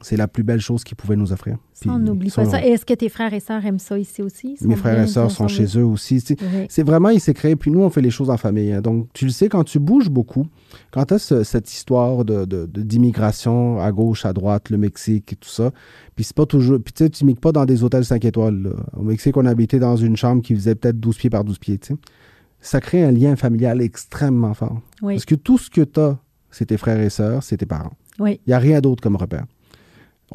c'est 0.00 0.16
la 0.16 0.28
plus 0.28 0.42
belle 0.42 0.60
chose 0.60 0.84
qu'ils 0.84 0.96
pouvaient 0.96 1.16
nous 1.16 1.32
offrir. 1.32 1.56
On 1.86 1.98
n'oublie 1.98 2.28
ils 2.28 2.32
pas 2.32 2.44
ça. 2.44 2.64
Et 2.64 2.70
est-ce 2.70 2.84
que 2.86 2.94
tes 2.94 3.08
frères 3.08 3.32
et 3.32 3.40
sœurs 3.40 3.64
aiment 3.66 3.78
ça 3.78 3.98
ici 3.98 4.22
aussi? 4.22 4.56
Ils 4.60 4.66
Mes 4.68 4.76
frères 4.76 5.00
et 5.02 5.06
sœurs 5.06 5.30
sont 5.30 5.48
chez 5.48 5.66
eux 5.78 5.84
aussi. 5.84 6.22
Oui. 6.30 6.66
C'est 6.68 6.82
vraiment, 6.82 7.08
il 7.10 7.20
s'est 7.20 7.34
créé. 7.34 7.56
Puis 7.56 7.70
nous, 7.70 7.80
on 7.80 7.90
fait 7.90 8.00
les 8.02 8.10
choses 8.10 8.30
en 8.30 8.36
famille. 8.36 8.72
hein. 8.72 8.80
Donc, 8.80 9.08
tu 9.12 9.24
le 9.24 9.30
sais, 9.30 9.48
quand 9.48 9.64
tu 9.64 9.78
bouges 9.78 10.08
beaucoup, 10.10 10.46
quand 10.90 11.04
tu 11.06 11.14
as 11.14 11.44
cette 11.44 11.72
histoire 11.72 12.24
de, 12.24 12.44
de- 12.44 12.66
de- 12.66 12.82
d'immigration 12.82 13.80
à 13.80 13.90
gauche, 13.92 14.24
à 14.26 14.32
droite, 14.32 14.70
le 14.70 14.78
Mexique 14.78 15.32
et 15.32 15.36
tout 15.36 15.48
ça, 15.48 15.70
puis 16.14 16.24
c'est 16.24 16.36
pas 16.36 16.46
toujours. 16.46 16.78
Puis 16.82 16.92
tu 16.92 17.04
sais, 17.04 17.10
tu 17.10 17.24
migres 17.24 17.40
pas 17.40 17.52
dans 17.52 17.64
des 17.64 17.82
hôtels 17.82 18.04
5 18.04 18.24
étoiles. 18.24 18.62
là. 18.62 18.70
Au 18.96 19.02
Mexique, 19.02 19.36
on 19.36 19.46
habitait 19.46 19.78
dans 19.78 19.96
une 19.96 20.16
chambre 20.16 20.42
qui 20.42 20.54
faisait 20.54 20.74
peut-être 20.74 20.98
12 21.00 21.16
pieds 21.16 21.30
par 21.30 21.44
12 21.44 21.58
pieds. 21.58 21.78
tu 21.78 21.94
sais. 21.94 22.00
Ça 22.60 22.80
crée 22.80 23.04
un 23.04 23.12
lien 23.12 23.36
familial 23.36 23.80
extrêmement 23.80 24.54
fort. 24.54 24.80
Oui. 25.02 25.14
Parce 25.14 25.24
que 25.26 25.34
tout 25.34 25.58
ce 25.58 25.70
que 25.70 25.82
tu 25.82 26.00
as, 26.00 26.18
c'est 26.50 26.66
tes 26.66 26.76
frères 26.78 27.00
et 27.00 27.10
sœurs, 27.10 27.42
c'est 27.42 27.58
tes 27.58 27.66
parents. 27.66 27.92
Oui. 28.18 28.40
Il 28.46 28.50
n'y 28.50 28.54
a 28.54 28.58
rien 28.58 28.80
d'autre 28.80 29.02
comme 29.02 29.16
repère. 29.16 29.44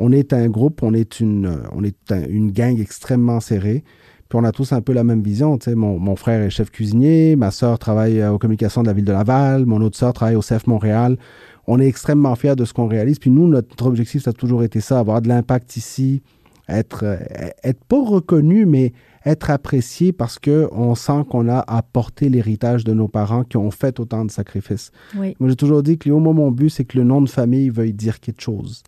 On 0.04 0.12
est 0.12 0.34
un 0.34 0.48
groupe, 0.50 0.82
on 0.84 0.94
est 0.94 1.20
une, 1.20 1.46
euh, 1.46 1.64
on 1.74 1.84
est 1.84 2.12
un- 2.12 2.28
une 2.28 2.52
gang 2.52 2.80
extrêmement 2.80 3.40
serrée. 3.40 3.84
Puis 4.30 4.40
on 4.40 4.44
a 4.46 4.52
tous 4.52 4.72
un 4.72 4.82
peu 4.82 4.94
la 4.94 5.04
même 5.04 5.22
vision. 5.22 5.58
tu 5.58 5.66
sais. 5.66 5.76
Mon, 5.76 6.00
mon 6.00 6.16
frère 6.16 6.42
est 6.42 6.50
chef 6.50 6.72
cuisinier, 6.72 7.36
ma 7.36 7.52
sœur 7.52 7.78
travaille 7.78 8.20
euh, 8.22 8.32
aux 8.32 8.38
communications 8.40 8.82
de 8.82 8.88
la 8.88 8.94
ville 8.94 9.06
de 9.06 9.12
Laval, 9.12 9.66
mon 9.66 9.82
autre 9.82 9.98
sœur 9.98 10.14
travaille 10.14 10.36
au 10.38 10.42
CEF 10.42 10.66
Montréal. 10.68 11.18
On 11.68 11.80
est 11.80 11.88
extrêmement 11.88 12.36
fiers 12.36 12.56
de 12.56 12.66
ce 12.66 12.74
qu'on 12.74 12.88
réalise. 12.88 13.20
Puis 13.20 13.30
nous, 13.30 13.48
notre 13.48 13.86
objectif, 13.86 14.24
ça 14.24 14.32
a 14.32 14.34
toujours 14.34 14.64
été 14.64 14.80
ça, 14.82 15.00
avoir 15.00 15.22
de 15.22 15.28
l'impact 15.28 15.76
ici, 15.78 16.22
être, 16.70 17.02
euh, 17.04 17.18
être 17.64 17.84
pas 17.84 18.02
reconnu, 18.04 18.66
mais 18.66 18.94
être 19.26 19.52
apprécié 19.52 20.14
parce 20.14 20.40
qu'on 20.40 20.96
sent 20.96 21.26
qu'on 21.30 21.48
a 21.50 21.60
apporté 21.68 22.30
l'héritage 22.30 22.84
de 22.86 22.94
nos 22.94 23.08
parents 23.10 23.44
qui 23.44 23.58
ont 23.58 23.70
fait 23.70 24.00
autant 24.00 24.26
de 24.26 24.32
sacrifices. 24.32 24.92
Oui. 25.20 25.36
Moi, 25.40 25.50
j'ai 25.50 25.56
toujours 25.58 25.84
dit, 25.84 25.98
Cléo, 25.98 26.20
moi, 26.20 26.34
mon 26.34 26.50
but, 26.52 26.70
c'est 26.70 26.86
que 26.86 26.98
le 26.98 27.04
nom 27.04 27.22
de 27.22 27.30
famille 27.30 27.70
veuille 27.70 27.94
dire 27.94 28.20
quelque 28.20 28.42
chose. 28.42 28.82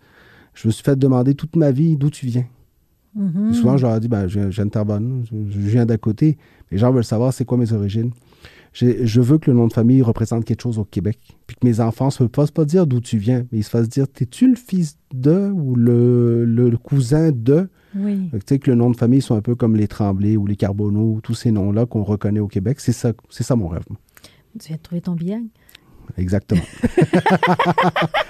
Je 0.53 0.67
me 0.67 0.71
suis 0.71 0.83
fait 0.83 0.97
demander 0.97 1.33
toute 1.35 1.55
ma 1.55 1.71
vie 1.71 1.97
d'où 1.97 2.09
tu 2.09 2.25
viens. 2.27 2.45
Mhm. 3.15 3.53
Souvent, 3.53 3.77
je 3.77 3.85
leur 3.85 3.99
dis, 3.99 4.07
ben, 4.07 4.27
je, 4.27 4.49
je 4.49 4.55
viens 4.55 4.65
de 4.65 4.71
Terrebonne, 4.71 5.23
je, 5.31 5.59
viens 5.59 5.85
d'à 5.85 5.97
côté. 5.97 6.37
Les 6.71 6.77
gens 6.79 6.91
veulent 6.91 7.03
savoir 7.03 7.31
c'est 7.33 7.45
quoi 7.45 7.57
mes 7.57 7.71
origines. 7.73 8.11
Je 8.73 9.21
veux 9.21 9.37
que 9.37 9.51
le 9.51 9.55
nom 9.57 9.67
de 9.67 9.73
famille 9.73 10.01
représente 10.01 10.45
quelque 10.45 10.63
chose 10.63 10.79
au 10.79 10.83
Québec. 10.83 11.19
Puis 11.45 11.55
que 11.61 11.67
mes 11.67 11.79
enfants 11.79 12.07
ne 12.07 12.11
se 12.11 12.23
fassent 12.33 12.49
pas 12.49 12.65
dire 12.65 12.87
d'où 12.87 13.01
tu 13.01 13.17
viens, 13.19 13.45
mais 13.51 13.59
ils 13.59 13.63
se 13.63 13.69
fassent 13.69 13.87
dire, 13.89 14.07
t'es-tu 14.07 14.49
le 14.49 14.55
fils 14.55 14.97
de 15.13 15.51
ou 15.51 15.75
le, 15.75 16.43
le- 16.43 16.71
le 16.71 16.77
cousin 16.77 17.31
de? 17.31 17.69
Oui. 17.95 18.29
Tu 18.33 18.39
sais, 18.47 18.57
que 18.57 18.71
le 18.71 18.75
nom 18.75 18.89
de 18.89 18.97
famille 18.97 19.21
soit 19.21 19.37
un 19.37 19.41
peu 19.41 19.53
comme 19.53 19.75
les 19.75 19.87
Tremblay 19.87 20.35
ou 20.37 20.47
les 20.47 20.55
Carbonneau, 20.55 21.19
tous 21.21 21.35
ces 21.35 21.51
noms-là 21.51 21.85
qu'on 21.85 22.01
reconnaît 22.03 22.39
au 22.39 22.47
Québec. 22.47 22.79
C'est 22.79 22.93
ça, 22.93 23.13
c'est 23.29 23.43
ça 23.43 23.55
mon 23.55 23.67
rêve. 23.67 23.83
Tu 24.59 24.69
viens 24.69 24.77
de 24.77 24.81
trouver 24.81 25.01
ton 25.01 25.13
billet. 25.13 25.39
Exactement. 26.17 26.61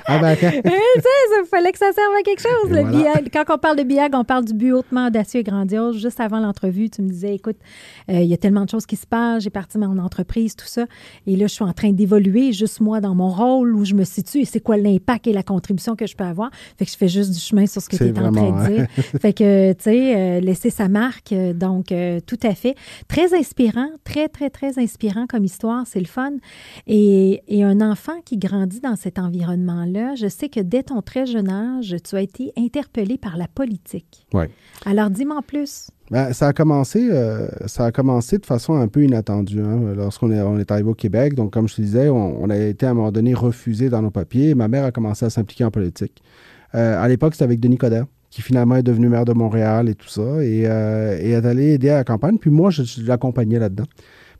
ah 0.05 0.19
ben, 0.19 0.25
attends. 0.25 0.51
Il 0.53 1.47
fallait 1.49 1.71
que 1.71 1.77
ça 1.77 1.91
serve 1.91 2.13
à 2.17 2.23
quelque 2.23 2.41
chose. 2.41 2.71
Le 2.71 2.81
voilà. 2.81 3.13
BIAG. 3.19 3.29
Quand 3.33 3.55
on 3.55 3.57
parle 3.57 3.77
de 3.77 3.83
BIAG, 3.83 4.11
on 4.15 4.23
parle 4.23 4.45
du 4.45 4.53
but 4.53 4.71
hautement 4.71 5.07
audacieux 5.07 5.41
et 5.41 5.43
grandiose. 5.43 6.01
Juste 6.01 6.19
avant 6.19 6.39
l'entrevue, 6.39 6.89
tu 6.89 7.01
me 7.01 7.09
disais, 7.09 7.35
écoute, 7.35 7.57
euh, 8.09 8.21
il 8.21 8.27
y 8.27 8.33
a 8.33 8.37
tellement 8.37 8.65
de 8.65 8.69
choses 8.69 8.85
qui 8.85 8.95
se 8.95 9.05
passent, 9.05 9.43
j'ai 9.43 9.49
parti 9.49 9.77
mon 9.77 9.97
entreprise, 9.99 10.55
tout 10.55 10.65
ça. 10.65 10.85
Et 11.27 11.35
là, 11.35 11.47
je 11.47 11.53
suis 11.53 11.63
en 11.63 11.73
train 11.73 11.91
d'évoluer, 11.91 12.53
juste 12.53 12.79
moi, 12.79 13.01
dans 13.01 13.15
mon 13.15 13.29
rôle, 13.29 13.75
où 13.75 13.85
je 13.85 13.93
me 13.93 14.03
situe 14.03 14.39
et 14.39 14.45
c'est 14.45 14.59
quoi 14.59 14.77
l'impact 14.77 15.27
et 15.27 15.33
la 15.33 15.43
contribution 15.43 15.95
que 15.95 16.07
je 16.07 16.15
peux 16.15 16.23
avoir. 16.23 16.49
Fait 16.77 16.85
que 16.85 16.91
je 16.91 16.97
fais 16.97 17.07
juste 17.07 17.31
du 17.31 17.39
chemin 17.39 17.65
sur 17.65 17.81
ce 17.81 17.89
que 17.89 17.97
tu 17.97 18.03
es 18.03 18.09
en 18.11 18.13
train 18.13 18.31
vraiment, 18.31 18.63
de 18.63 18.69
dire. 18.69 18.87
fait 19.21 19.33
que, 19.33 19.73
tu 19.73 19.83
sais, 19.83 20.15
euh, 20.15 20.39
laisser 20.39 20.69
sa 20.69 20.87
marque. 20.87 21.31
euh, 21.33 21.53
Donc, 21.53 21.91
euh, 21.91 22.19
tout 22.25 22.39
à 22.43 22.55
fait. 22.55 22.75
Très 23.07 23.33
inspirant, 23.37 23.89
très, 24.03 24.27
très, 24.29 24.49
très 24.49 24.79
inspirant 24.79 25.25
comme 25.27 25.43
histoire. 25.43 25.83
C'est 25.85 25.99
le 25.99 26.05
fun. 26.05 26.33
Et, 26.87 27.41
et 27.47 27.62
un 27.63 27.81
enfant 27.81 28.21
qui 28.25 28.37
grandit 28.37 28.79
dans 28.79 28.95
cet 28.95 29.19
environnement-là, 29.19 30.15
je 30.15 30.27
sais 30.27 30.49
que 30.49 30.59
dès 30.59 30.83
ton 30.83 31.01
très 31.01 31.25
jeune 31.25 31.49
âge, 31.49 31.95
tu 32.03 32.15
as 32.15 32.21
été 32.21 32.51
interpellé 32.57 33.17
par 33.17 33.37
la 33.37 33.47
politique. 33.47 34.25
Ouais. 34.33 34.49
Alors, 34.85 35.09
dis-moi 35.09 35.37
en 35.37 35.41
plus. 35.41 35.89
Ben, 36.11 36.33
ça 36.33 36.47
a 36.47 36.53
commencé, 36.53 37.09
euh, 37.11 37.47
ça 37.65 37.85
a 37.85 37.91
commencé 37.91 38.37
de 38.37 38.45
façon 38.45 38.75
un 38.75 38.87
peu 38.87 39.03
inattendue. 39.03 39.61
hein, 39.61 39.93
lorsqu'on 39.95 40.31
est, 40.31 40.41
on 40.41 40.59
est 40.59 40.69
arrivé 40.69 40.89
au 40.89 40.93
Québec, 40.93 41.33
donc 41.33 41.51
comme 41.51 41.67
je 41.67 41.75
te 41.75 41.81
disais, 41.81 42.09
on, 42.09 42.43
on 42.43 42.49
a 42.49 42.57
été 42.57 42.85
à 42.85 42.91
un 42.91 42.93
moment 42.93 43.11
donné 43.11 43.33
refusé 43.33 43.89
dans 43.89 44.01
nos 44.01 44.11
papiers. 44.11 44.53
ma 44.53 44.67
mère 44.67 44.85
a 44.85 44.91
commencé 44.91 45.25
à 45.25 45.29
s'impliquer 45.29 45.63
en 45.63 45.71
politique. 45.71 46.21
Euh, 46.75 47.01
à 47.01 47.07
l'époque, 47.07 47.33
c'était 47.33 47.45
avec 47.45 47.59
Denis 47.59 47.77
Coderre, 47.77 48.05
qui 48.29 48.41
finalement 48.41 48.75
est 48.75 48.83
devenu 48.83 49.09
maire 49.09 49.25
de 49.25 49.33
Montréal 49.33 49.89
et 49.89 49.95
tout 49.95 50.09
ça, 50.09 50.43
et, 50.43 50.63
euh, 50.65 51.17
et 51.19 51.31
est 51.31 51.45
allé 51.45 51.73
aider 51.73 51.89
à 51.89 51.97
la 51.97 52.03
campagne. 52.03 52.37
Puis 52.37 52.49
moi, 52.51 52.69
je, 52.69 52.83
je 52.83 53.05
l'accompagnais 53.05 53.59
là-dedans. 53.59 53.85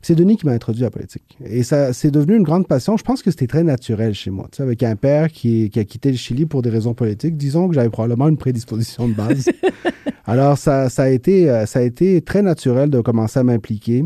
C'est 0.04 0.14
Denis 0.14 0.36
qui 0.36 0.44
m'a 0.44 0.52
introduit 0.52 0.82
à 0.82 0.88
la 0.88 0.90
politique. 0.90 1.38
Et 1.46 1.62
ça, 1.62 1.94
c'est 1.94 2.10
devenu 2.10 2.36
une 2.36 2.42
grande 2.42 2.66
passion. 2.66 2.98
Je 2.98 3.02
pense 3.02 3.22
que 3.22 3.30
c'était 3.30 3.46
très 3.46 3.64
naturel 3.64 4.12
chez 4.12 4.30
moi. 4.30 4.48
Tu 4.52 4.58
sais, 4.58 4.62
avec 4.62 4.82
un 4.82 4.96
père 4.96 5.32
qui, 5.32 5.70
qui 5.70 5.78
a 5.78 5.84
quitté 5.84 6.10
le 6.10 6.18
Chili 6.18 6.44
pour 6.44 6.60
des 6.60 6.68
raisons 6.68 6.92
politiques, 6.92 7.38
disons 7.38 7.68
que 7.68 7.74
j'avais 7.74 7.88
probablement 7.88 8.28
une 8.28 8.36
prédisposition 8.36 9.08
de 9.08 9.14
base. 9.14 9.48
Alors, 10.26 10.58
ça, 10.58 10.90
ça, 10.90 11.04
a 11.04 11.08
été, 11.08 11.48
euh, 11.48 11.64
ça 11.64 11.78
a 11.78 11.82
été 11.82 12.20
très 12.20 12.42
naturel 12.42 12.90
de 12.90 13.00
commencer 13.00 13.38
à 13.38 13.44
m'impliquer, 13.44 14.04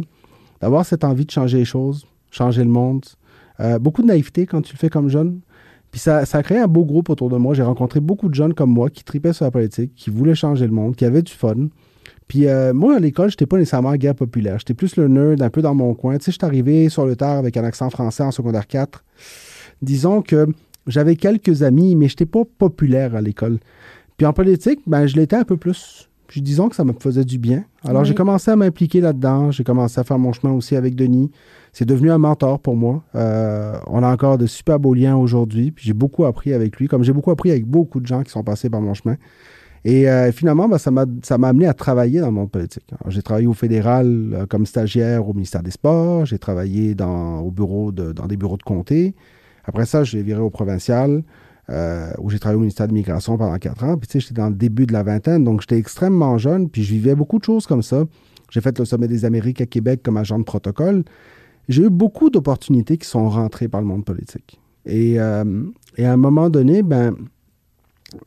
d'avoir 0.61 0.87
cette 0.87 1.03
envie 1.03 1.27
de 1.27 1.33
changer 1.33 1.59
les 1.59 1.65
choses, 1.65 2.07
changer 2.31 2.63
le 2.63 2.71
monde. 2.71 3.05
Euh, 3.59 3.81
beaucoup 3.81 4.03
de 4.03 4.07
naïveté 4.07 4.47
quand 4.47 4.63
tu 4.63 4.75
le 4.75 4.79
fais 4.79 4.91
comme 4.91 5.09
jeune. 5.09 5.41
Puis 5.91 6.01
ça, 6.01 6.25
ça 6.27 6.39
a 6.39 6.43
créé 6.45 6.59
un 6.59 6.69
beau 6.69 6.85
groupe 6.85 7.11
autour 7.11 7.29
de 7.29 7.39
moi. 7.39 7.55
J'ai 7.55 7.65
rencontré 7.65 7.99
beaucoup 7.99 8.29
de 8.29 8.35
jeunes 8.35 8.55
comme 8.55 8.71
moi 8.71 8.89
qui 8.89 9.03
tripaient 9.03 9.33
sur 9.33 9.47
la 9.47 9.51
politique, 9.51 9.97
qui 9.97 10.11
voulaient 10.11 10.37
changer 10.37 10.67
le 10.67 10.73
monde, 10.73 10.95
qui 10.95 11.05
avaient 11.05 11.23
du 11.23 11.33
fun. 11.33 11.71
Puis 12.29 12.47
euh, 12.47 12.75
moi, 12.75 12.97
à 12.97 12.99
l'école, 12.99 13.31
j'étais 13.31 13.47
pas 13.47 13.57
nécessairement 13.57 13.95
guerre 13.97 14.15
populaire. 14.15 14.59
J'étais 14.59 14.75
plus 14.75 14.97
le 14.97 15.09
nerd, 15.09 15.41
un 15.43 15.51
peu 15.51 15.63
dans 15.63 15.75
mon 15.75 15.95
coin. 15.95 16.19
Tu 16.19 16.25
sais, 16.27 16.33
je 16.33 16.37
suis 16.37 16.45
arrivé 16.47 16.89
sur 16.91 17.07
le 17.07 17.17
tard 17.17 17.39
avec 17.39 17.57
un 17.57 17.65
accent 17.65 17.89
français 17.91 18.23
en 18.23 18.31
secondaire 18.31 18.67
4. 18.67 19.03
Disons 19.81 20.23
que 20.23 20.47
j'avais 20.87 21.17
quelques 21.17 21.63
amis, 21.63 21.97
mais 21.97 22.09
j'étais 22.09 22.27
pas 22.27 22.43
populaire 22.59 23.15
à 23.15 23.21
l'école. 23.23 23.59
Puis 24.17 24.27
en 24.27 24.33
politique, 24.33 24.81
ben, 24.87 25.07
je 25.07 25.17
l'étais 25.17 25.37
un 25.37 25.45
peu 25.45 25.57
plus. 25.57 26.09
Puis 26.27 26.43
disons 26.43 26.69
que 26.69 26.77
ça 26.77 26.85
me 26.85 26.93
faisait 26.93 27.25
du 27.25 27.39
bien. 27.39 27.65
Alors 27.85 28.03
Oui. 28.03 28.09
j'ai 28.09 28.15
commencé 28.15 28.51
à 28.51 28.57
m'impliquer 28.57 29.01
là-dedans. 29.01 29.51
J'ai 29.51 29.65
commencé 29.65 29.99
à 29.99 30.05
faire 30.05 30.19
mon 30.19 30.33
chemin 30.35 30.53
aussi 30.53 30.77
avec 30.77 30.95
Denis. 30.95 31.31
C'est 31.73 31.87
devenu 31.87 32.11
un 32.11 32.19
mentor 32.19 32.59
pour 32.61 32.77
moi. 32.77 33.03
Euh, 33.15 33.79
on 33.87 34.03
a 34.03 34.13
encore 34.13 34.37
de 34.37 34.47
super 34.47 34.79
beaux 34.79 34.93
liens 34.93 35.17
aujourd'hui. 35.17 35.71
Puis 35.71 35.87
j'ai 35.87 35.95
beaucoup 35.95 36.27
appris 36.27 36.53
avec 36.53 36.77
lui, 36.77 36.87
comme 36.89 37.03
j'ai 37.03 37.15
beaucoup 37.15 37.31
appris 37.31 37.51
avec 37.51 37.65
beaucoup 37.65 38.01
de 38.01 38.07
gens 38.07 38.23
qui 38.23 38.31
sont 38.31 38.43
passés 38.43 38.69
par 38.69 38.83
mon 38.83 38.93
chemin. 38.93 39.17
Et 39.89 40.07
euh, 40.07 40.31
finalement, 40.33 40.69
ben, 40.69 40.77
ça 40.77 40.91
m'a 40.91 41.49
amené 41.49 41.67
à 41.67 41.73
travailler 41.73 42.21
dans 42.21 42.27
le 42.27 42.33
monde 42.33 42.51
politique. 42.51 42.85
J'ai 43.07 43.23
travaillé 43.23 43.47
au 43.47 43.55
fédéral 43.55 44.35
euh, 44.35 44.45
comme 44.45 44.67
stagiaire 44.67 45.27
au 45.27 45.33
ministère 45.33 45.63
des 45.63 45.71
Sports. 45.71 46.27
J'ai 46.27 46.39
travaillé 46.39 46.95
dans, 46.95 47.39
au 47.39 47.51
bureau 47.51 47.91
de, 47.91 48.13
dans 48.13 48.27
des 48.27 48.37
bureaux 48.37 48.59
de 48.59 48.63
comté. 48.63 49.15
Après 49.65 49.87
ça, 49.87 50.05
j'ai 50.05 50.23
viré 50.23 50.43
au 50.43 50.51
provincial, 50.51 51.23
euh, 51.71 52.13
où 52.19 52.29
j'ai 52.29 52.39
travaillé 52.39 52.59
au 52.59 52.61
ministère 52.61 52.87
de 52.87 52.93
l'Immigration 52.93 53.39
pendant 53.39 53.57
quatre 53.57 53.83
ans. 53.83 53.97
Puis 53.97 54.09
tu 54.09 54.13
sais, 54.13 54.21
j'étais 54.21 54.35
dans 54.35 54.51
le 54.51 54.57
début 54.57 54.85
de 54.85 54.93
la 54.93 55.03
vingtaine, 55.03 55.43
donc 55.43 55.63
j'étais 55.63 55.79
extrêmement 55.79 56.37
jeune, 56.37 56.69
puis 56.69 56.83
je 56.85 56.93
vivais 56.93 57.15
beaucoup 57.15 57.39
de 57.39 57.45
choses 57.45 57.67
comme 57.67 57.83
ça. 57.83 58.05
J'ai 58.51 58.61
fait 58.61 58.79
le 58.79 58.85
Sommet 58.85 59.09
des 59.09 59.25
Amériques 59.25 59.63
à 59.63 59.67
Québec 59.67 60.03
comme 60.05 60.19
agent 60.19 60.39
de 60.39 60.45
protocole. 60.45 61.03
J'ai 61.71 61.85
eu 61.85 61.91
beaucoup 61.91 62.29
d'opportunités 62.29 62.99
qui 62.99 63.09
sont 63.09 63.31
rentrées 63.31 63.69
par 63.69 63.81
le 63.81 63.87
monde 63.87 64.05
politique. 64.05 64.61
Et, 64.85 65.15
et 65.15 65.19
à 65.19 66.13
un 66.13 66.17
moment 66.17 66.51
donné, 66.51 66.83
ben, 66.83 67.15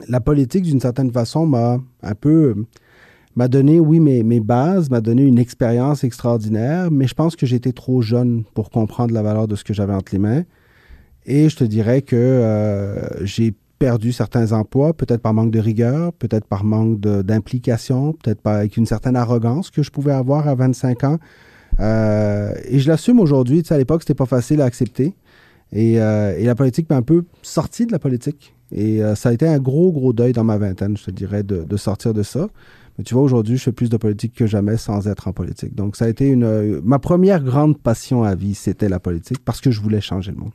la 0.08 0.20
politique, 0.20 0.64
d'une 0.64 0.80
certaine 0.80 1.12
façon, 1.12 1.46
m'a 1.46 1.80
un 2.04 2.16
peu 2.16 2.56
m'a 3.36 3.48
donné, 3.48 3.80
oui, 3.80 4.00
mes, 4.00 4.40
bases, 4.40 4.90
m'a 4.90 5.02
donné 5.02 5.24
une 5.24 5.40
expérience 5.40 6.04
extraordinaire, 6.04 6.92
mais 6.92 7.08
je 7.08 7.14
pense 7.14 7.36
que 7.36 7.46
j'étais 7.46 7.72
trop 7.72 8.02
jeune 8.02 8.44
pour 8.54 8.70
comprendre 8.70 9.14
la 9.14 9.22
valeur 9.22 9.48
de 9.48 9.56
ce 9.56 9.64
que 9.64 9.74
j'avais 9.74 9.94
entre 9.94 10.12
les 10.12 10.20
mains. 10.20 10.44
Et 11.26 11.50
je 11.50 11.56
te 11.56 11.64
dirais 11.64 12.02
que 12.02 12.16
euh, 12.16 13.26
j'ai 13.26 13.54
perdu 13.80 14.12
certains 14.12 14.52
emplois, 14.52 14.94
peut-être 14.94 15.22
par 15.22 15.34
manque 15.34 15.52
de 15.52 15.60
rigueur, 15.60 16.14
peut-être 16.14 16.46
par 16.46 16.64
manque 16.64 17.00
d'implication, 17.00 18.14
peut-être 18.14 18.46
avec 18.46 18.78
une 18.78 18.86
certaine 18.86 19.16
arrogance 19.16 19.72
que 19.72 19.82
je 19.82 19.92
pouvais 19.92 20.14
avoir 20.14 20.48
à 20.48 20.56
25 20.56 21.04
ans. 21.04 21.18
Euh, 21.80 22.54
et 22.66 22.80
je 22.80 22.88
l'assume 22.88 23.20
aujourd'hui. 23.20 23.64
Tu 23.64 23.74
à 23.74 23.78
l'époque, 23.78 24.02
c'était 24.02 24.14
pas 24.14 24.26
facile 24.26 24.62
à 24.62 24.66
accepter. 24.66 25.16
Euh, 25.74 26.38
et 26.38 26.46
la 26.46 26.56
politique 26.56 26.90
m'a 26.90 26.98
un 26.98 27.02
peu 27.02 27.24
sorti 27.42 27.86
de 27.86 27.92
la 27.92 28.00
politique. 28.00 28.54
Et 28.72 29.04
euh, 29.04 29.16
ça 29.16 29.30
a 29.30 29.34
été 29.34 29.48
un 29.48 29.60
gros, 29.60 29.92
gros 29.92 30.14
deuil 30.14 30.34
dans 30.34 30.44
ma 30.44 30.58
vingtaine, 30.58 30.98
je 30.98 31.06
te 31.06 31.12
dirais, 31.12 31.44
de, 31.44 31.64
de 31.64 31.78
sortir 31.78 32.14
de 32.14 32.24
ça. 32.24 32.48
Mais 32.98 33.04
tu 33.04 33.14
vois, 33.14 33.24
aujourd'hui, 33.24 33.58
je 33.58 33.64
fais 33.64 33.72
plus 33.72 33.90
de 33.90 33.98
politique 33.98 34.34
que 34.34 34.46
jamais 34.46 34.78
sans 34.78 35.08
être 35.08 35.28
en 35.28 35.34
politique. 35.34 35.76
Donc, 35.76 35.96
ça 35.96 36.06
a 36.06 36.10
été 36.10 36.28
une, 36.28 36.44
euh, 36.44 36.82
ma 36.84 37.00
première 37.00 37.44
grande 37.44 37.78
passion 37.78 38.24
à 38.24 38.36
vie, 38.36 38.54
c'était 38.56 38.90
la 38.90 39.00
politique, 39.00 39.40
parce 39.44 39.62
que 39.62 39.72
je 39.72 39.82
voulais 39.82 40.02
changer 40.02 40.32
le 40.32 40.38
monde. 40.38 40.52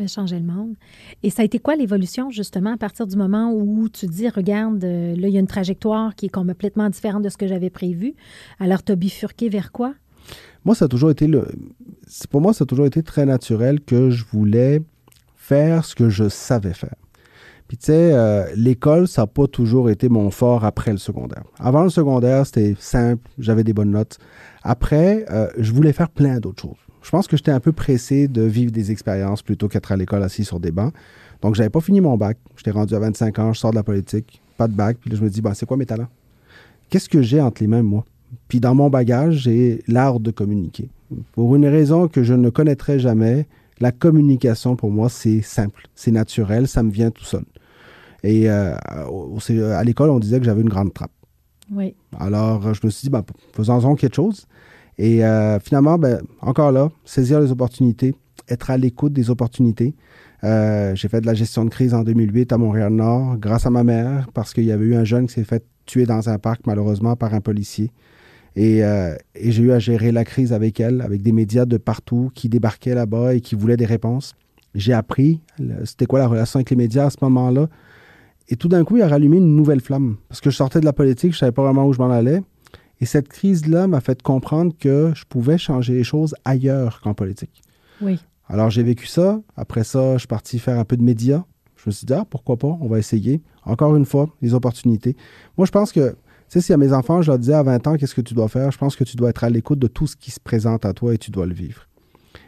de 0.00 0.08
changer 0.08 0.40
le 0.40 0.46
monde. 0.46 0.74
Et 1.22 1.30
ça 1.30 1.42
a 1.42 1.44
été 1.44 1.60
quoi 1.60 1.76
l'évolution, 1.76 2.30
justement, 2.30 2.72
à 2.72 2.76
partir 2.76 3.06
du 3.06 3.16
moment 3.16 3.52
où 3.54 3.88
tu 3.88 4.06
dis, 4.06 4.28
regarde, 4.28 4.82
euh, 4.82 5.14
là, 5.14 5.28
il 5.28 5.32
y 5.32 5.36
a 5.36 5.40
une 5.40 5.46
trajectoire 5.46 6.16
qui 6.16 6.26
est 6.26 6.30
complètement 6.30 6.90
différente 6.90 7.22
de 7.22 7.28
ce 7.28 7.36
que 7.36 7.46
j'avais 7.46 7.70
prévu. 7.70 8.14
Alors, 8.58 8.82
tu 8.82 8.90
as 8.90 8.96
bifurqué 8.96 9.48
vers 9.48 9.70
quoi? 9.70 9.94
Moi, 10.64 10.74
ça 10.74 10.86
a 10.86 10.88
toujours 10.88 11.10
été 11.10 11.26
le. 11.26 11.46
Pour 12.30 12.40
moi, 12.40 12.52
ça 12.52 12.64
a 12.64 12.66
toujours 12.66 12.86
été 12.86 13.02
très 13.02 13.26
naturel 13.26 13.80
que 13.80 14.10
je 14.10 14.24
voulais 14.24 14.82
faire 15.36 15.84
ce 15.84 15.94
que 15.94 16.08
je 16.08 16.28
savais 16.28 16.72
faire. 16.72 16.96
Tu 17.76 17.86
sais, 17.86 18.12
euh, 18.12 18.46
l'école, 18.56 19.08
ça 19.08 19.22
n'a 19.22 19.26
pas 19.26 19.46
toujours 19.46 19.90
été 19.90 20.08
mon 20.08 20.30
fort 20.30 20.64
après 20.64 20.92
le 20.92 20.98
secondaire. 20.98 21.44
Avant 21.58 21.82
le 21.82 21.90
secondaire, 21.90 22.46
c'était 22.46 22.76
simple, 22.78 23.28
j'avais 23.38 23.64
des 23.64 23.72
bonnes 23.72 23.90
notes. 23.90 24.18
Après, 24.62 25.24
euh, 25.30 25.48
je 25.58 25.72
voulais 25.72 25.92
faire 25.92 26.08
plein 26.08 26.38
d'autres 26.38 26.62
choses. 26.62 26.76
Je 27.02 27.10
pense 27.10 27.26
que 27.26 27.36
j'étais 27.36 27.50
un 27.50 27.60
peu 27.60 27.72
pressé 27.72 28.28
de 28.28 28.42
vivre 28.42 28.70
des 28.70 28.90
expériences 28.90 29.42
plutôt 29.42 29.68
qu'être 29.68 29.92
à 29.92 29.96
l'école 29.96 30.22
assis 30.22 30.44
sur 30.44 30.60
des 30.60 30.70
bancs. 30.70 30.92
Donc, 31.42 31.54
j'avais 31.54 31.70
pas 31.70 31.80
fini 31.80 32.00
mon 32.00 32.16
bac. 32.16 32.38
J'étais 32.56 32.70
rendu 32.70 32.94
à 32.94 32.98
25 32.98 33.38
ans, 33.38 33.52
je 33.52 33.58
sors 33.58 33.70
de 33.72 33.76
la 33.76 33.82
politique, 33.82 34.40
pas 34.56 34.68
de 34.68 34.72
bac. 34.74 34.96
Puis 35.00 35.10
là, 35.10 35.16
je 35.16 35.22
me 35.22 35.28
dis, 35.28 35.42
ben, 35.42 35.52
c'est 35.54 35.66
quoi 35.66 35.76
mes 35.76 35.86
talents? 35.86 36.08
Qu'est-ce 36.88 37.08
que 37.08 37.22
j'ai 37.22 37.40
entre 37.40 37.62
les 37.62 37.66
mains, 37.66 37.82
moi? 37.82 38.04
Puis 38.48 38.60
dans 38.60 38.74
mon 38.74 38.88
bagage, 38.88 39.36
j'ai 39.36 39.82
l'art 39.88 40.20
de 40.20 40.30
communiquer. 40.30 40.88
Pour 41.32 41.54
une 41.56 41.66
raison 41.66 42.08
que 42.08 42.22
je 42.22 42.34
ne 42.34 42.50
connaîtrai 42.50 42.98
jamais, 42.98 43.46
la 43.80 43.92
communication, 43.92 44.76
pour 44.76 44.90
moi, 44.90 45.08
c'est 45.08 45.42
simple, 45.42 45.88
c'est 45.94 46.10
naturel, 46.10 46.68
ça 46.68 46.82
me 46.82 46.90
vient 46.90 47.10
tout 47.10 47.24
seul. 47.24 47.44
Et 48.24 48.48
euh, 48.50 48.74
c'est- 49.38 49.62
à 49.62 49.84
l'école, 49.84 50.08
on 50.10 50.18
disait 50.18 50.38
que 50.40 50.44
j'avais 50.46 50.62
une 50.62 50.68
grande 50.68 50.92
trappe. 50.92 51.12
Oui. 51.70 51.94
Alors, 52.18 52.66
euh, 52.66 52.72
je 52.74 52.80
me 52.84 52.90
suis 52.90 53.06
dit, 53.06 53.10
ben, 53.10 53.22
faisons-en 53.52 53.94
quelque 53.94 54.16
chose. 54.16 54.46
Et 54.98 55.24
euh, 55.24 55.58
finalement, 55.60 55.98
ben, 55.98 56.20
encore 56.40 56.72
là, 56.72 56.90
saisir 57.04 57.38
les 57.40 57.52
opportunités, 57.52 58.14
être 58.48 58.70
à 58.70 58.76
l'écoute 58.78 59.12
des 59.12 59.28
opportunités. 59.30 59.94
Euh, 60.42 60.94
j'ai 60.94 61.08
fait 61.08 61.20
de 61.20 61.26
la 61.26 61.34
gestion 61.34 61.64
de 61.64 61.70
crise 61.70 61.94
en 61.94 62.02
2008 62.02 62.52
à 62.52 62.58
Montréal-Nord 62.58 63.36
grâce 63.38 63.66
à 63.66 63.70
ma 63.70 63.84
mère 63.84 64.28
parce 64.34 64.52
qu'il 64.52 64.64
y 64.64 64.72
avait 64.72 64.84
eu 64.84 64.94
un 64.94 65.04
jeune 65.04 65.26
qui 65.26 65.34
s'est 65.34 65.44
fait 65.44 65.64
tuer 65.86 66.04
dans 66.06 66.28
un 66.28 66.38
parc 66.38 66.62
malheureusement 66.66 67.16
par 67.16 67.32
un 67.34 67.40
policier. 67.40 67.90
Et, 68.56 68.84
euh, 68.84 69.16
et 69.34 69.50
j'ai 69.52 69.62
eu 69.64 69.72
à 69.72 69.78
gérer 69.78 70.12
la 70.12 70.24
crise 70.24 70.52
avec 70.52 70.80
elle, 70.80 71.00
avec 71.00 71.22
des 71.22 71.32
médias 71.32 71.64
de 71.66 71.76
partout 71.76 72.30
qui 72.34 72.48
débarquaient 72.48 72.94
là-bas 72.94 73.34
et 73.34 73.40
qui 73.40 73.54
voulaient 73.54 73.76
des 73.76 73.86
réponses. 73.86 74.34
J'ai 74.74 74.92
appris 74.92 75.40
c'était 75.84 76.06
quoi 76.06 76.18
la 76.20 76.26
relation 76.26 76.58
avec 76.58 76.70
les 76.70 76.76
médias 76.76 77.06
à 77.06 77.10
ce 77.10 77.16
moment-là? 77.22 77.68
Et 78.48 78.56
tout 78.56 78.68
d'un 78.68 78.84
coup, 78.84 78.96
il 78.96 79.02
a 79.02 79.08
rallumé 79.08 79.38
une 79.38 79.56
nouvelle 79.56 79.80
flamme. 79.80 80.16
Parce 80.28 80.40
que 80.40 80.50
je 80.50 80.56
sortais 80.56 80.80
de 80.80 80.84
la 80.84 80.92
politique, 80.92 81.32
je 81.32 81.38
savais 81.38 81.52
pas 81.52 81.62
vraiment 81.62 81.86
où 81.86 81.92
je 81.92 81.98
m'en 81.98 82.10
allais. 82.10 82.42
Et 83.00 83.06
cette 83.06 83.28
crise-là 83.28 83.86
m'a 83.86 84.00
fait 84.00 84.22
comprendre 84.22 84.72
que 84.78 85.12
je 85.14 85.24
pouvais 85.24 85.58
changer 85.58 85.94
les 85.94 86.04
choses 86.04 86.34
ailleurs 86.44 87.00
qu'en 87.00 87.14
politique. 87.14 87.62
Oui. 88.00 88.18
Alors 88.48 88.70
j'ai 88.70 88.82
vécu 88.82 89.06
ça. 89.06 89.40
Après 89.56 89.84
ça, 89.84 90.14
je 90.14 90.18
suis 90.18 90.28
parti 90.28 90.58
faire 90.58 90.78
un 90.78 90.84
peu 90.84 90.96
de 90.96 91.02
médias. 91.02 91.44
Je 91.76 91.82
Je 91.82 91.88
me 91.88 91.92
suis 91.92 92.06
dit, 92.06 92.14
ah, 92.14 92.24
pourquoi 92.28 92.56
pas, 92.56 92.78
on 92.80 92.88
va 92.88 92.98
essayer. 92.98 93.42
Encore 93.64 93.96
une 93.96 94.04
fois, 94.04 94.28
les 94.40 94.54
opportunités. 94.54 95.16
Moi, 95.58 95.66
je 95.66 95.70
pense 95.70 95.92
que, 95.92 96.10
tu 96.10 96.16
sais, 96.48 96.60
si 96.60 96.72
à 96.72 96.76
mes 96.76 96.92
enfants, 96.92 97.20
je 97.20 97.30
leur 97.30 97.38
disais 97.38 97.54
à 97.54 97.62
20 97.62 97.86
ans, 97.86 97.96
qu'est-ce 97.96 98.14
que 98.14 98.20
tu 98.20 98.34
dois 98.34 98.48
faire, 98.48 98.70
je 98.70 98.78
pense 98.78 98.96
que 98.96 99.04
tu 99.04 99.16
dois 99.16 99.30
être 99.30 99.44
à 99.44 99.50
l'écoute 99.50 99.78
de 99.78 99.86
tout 99.86 100.06
ce 100.06 100.16
qui 100.16 100.30
se 100.30 100.40
présente 100.40 100.84
à 100.84 100.92
toi 100.92 101.14
et 101.14 101.18
tu 101.18 101.30
dois 101.30 101.46
le 101.46 101.54
vivre. 101.54 101.88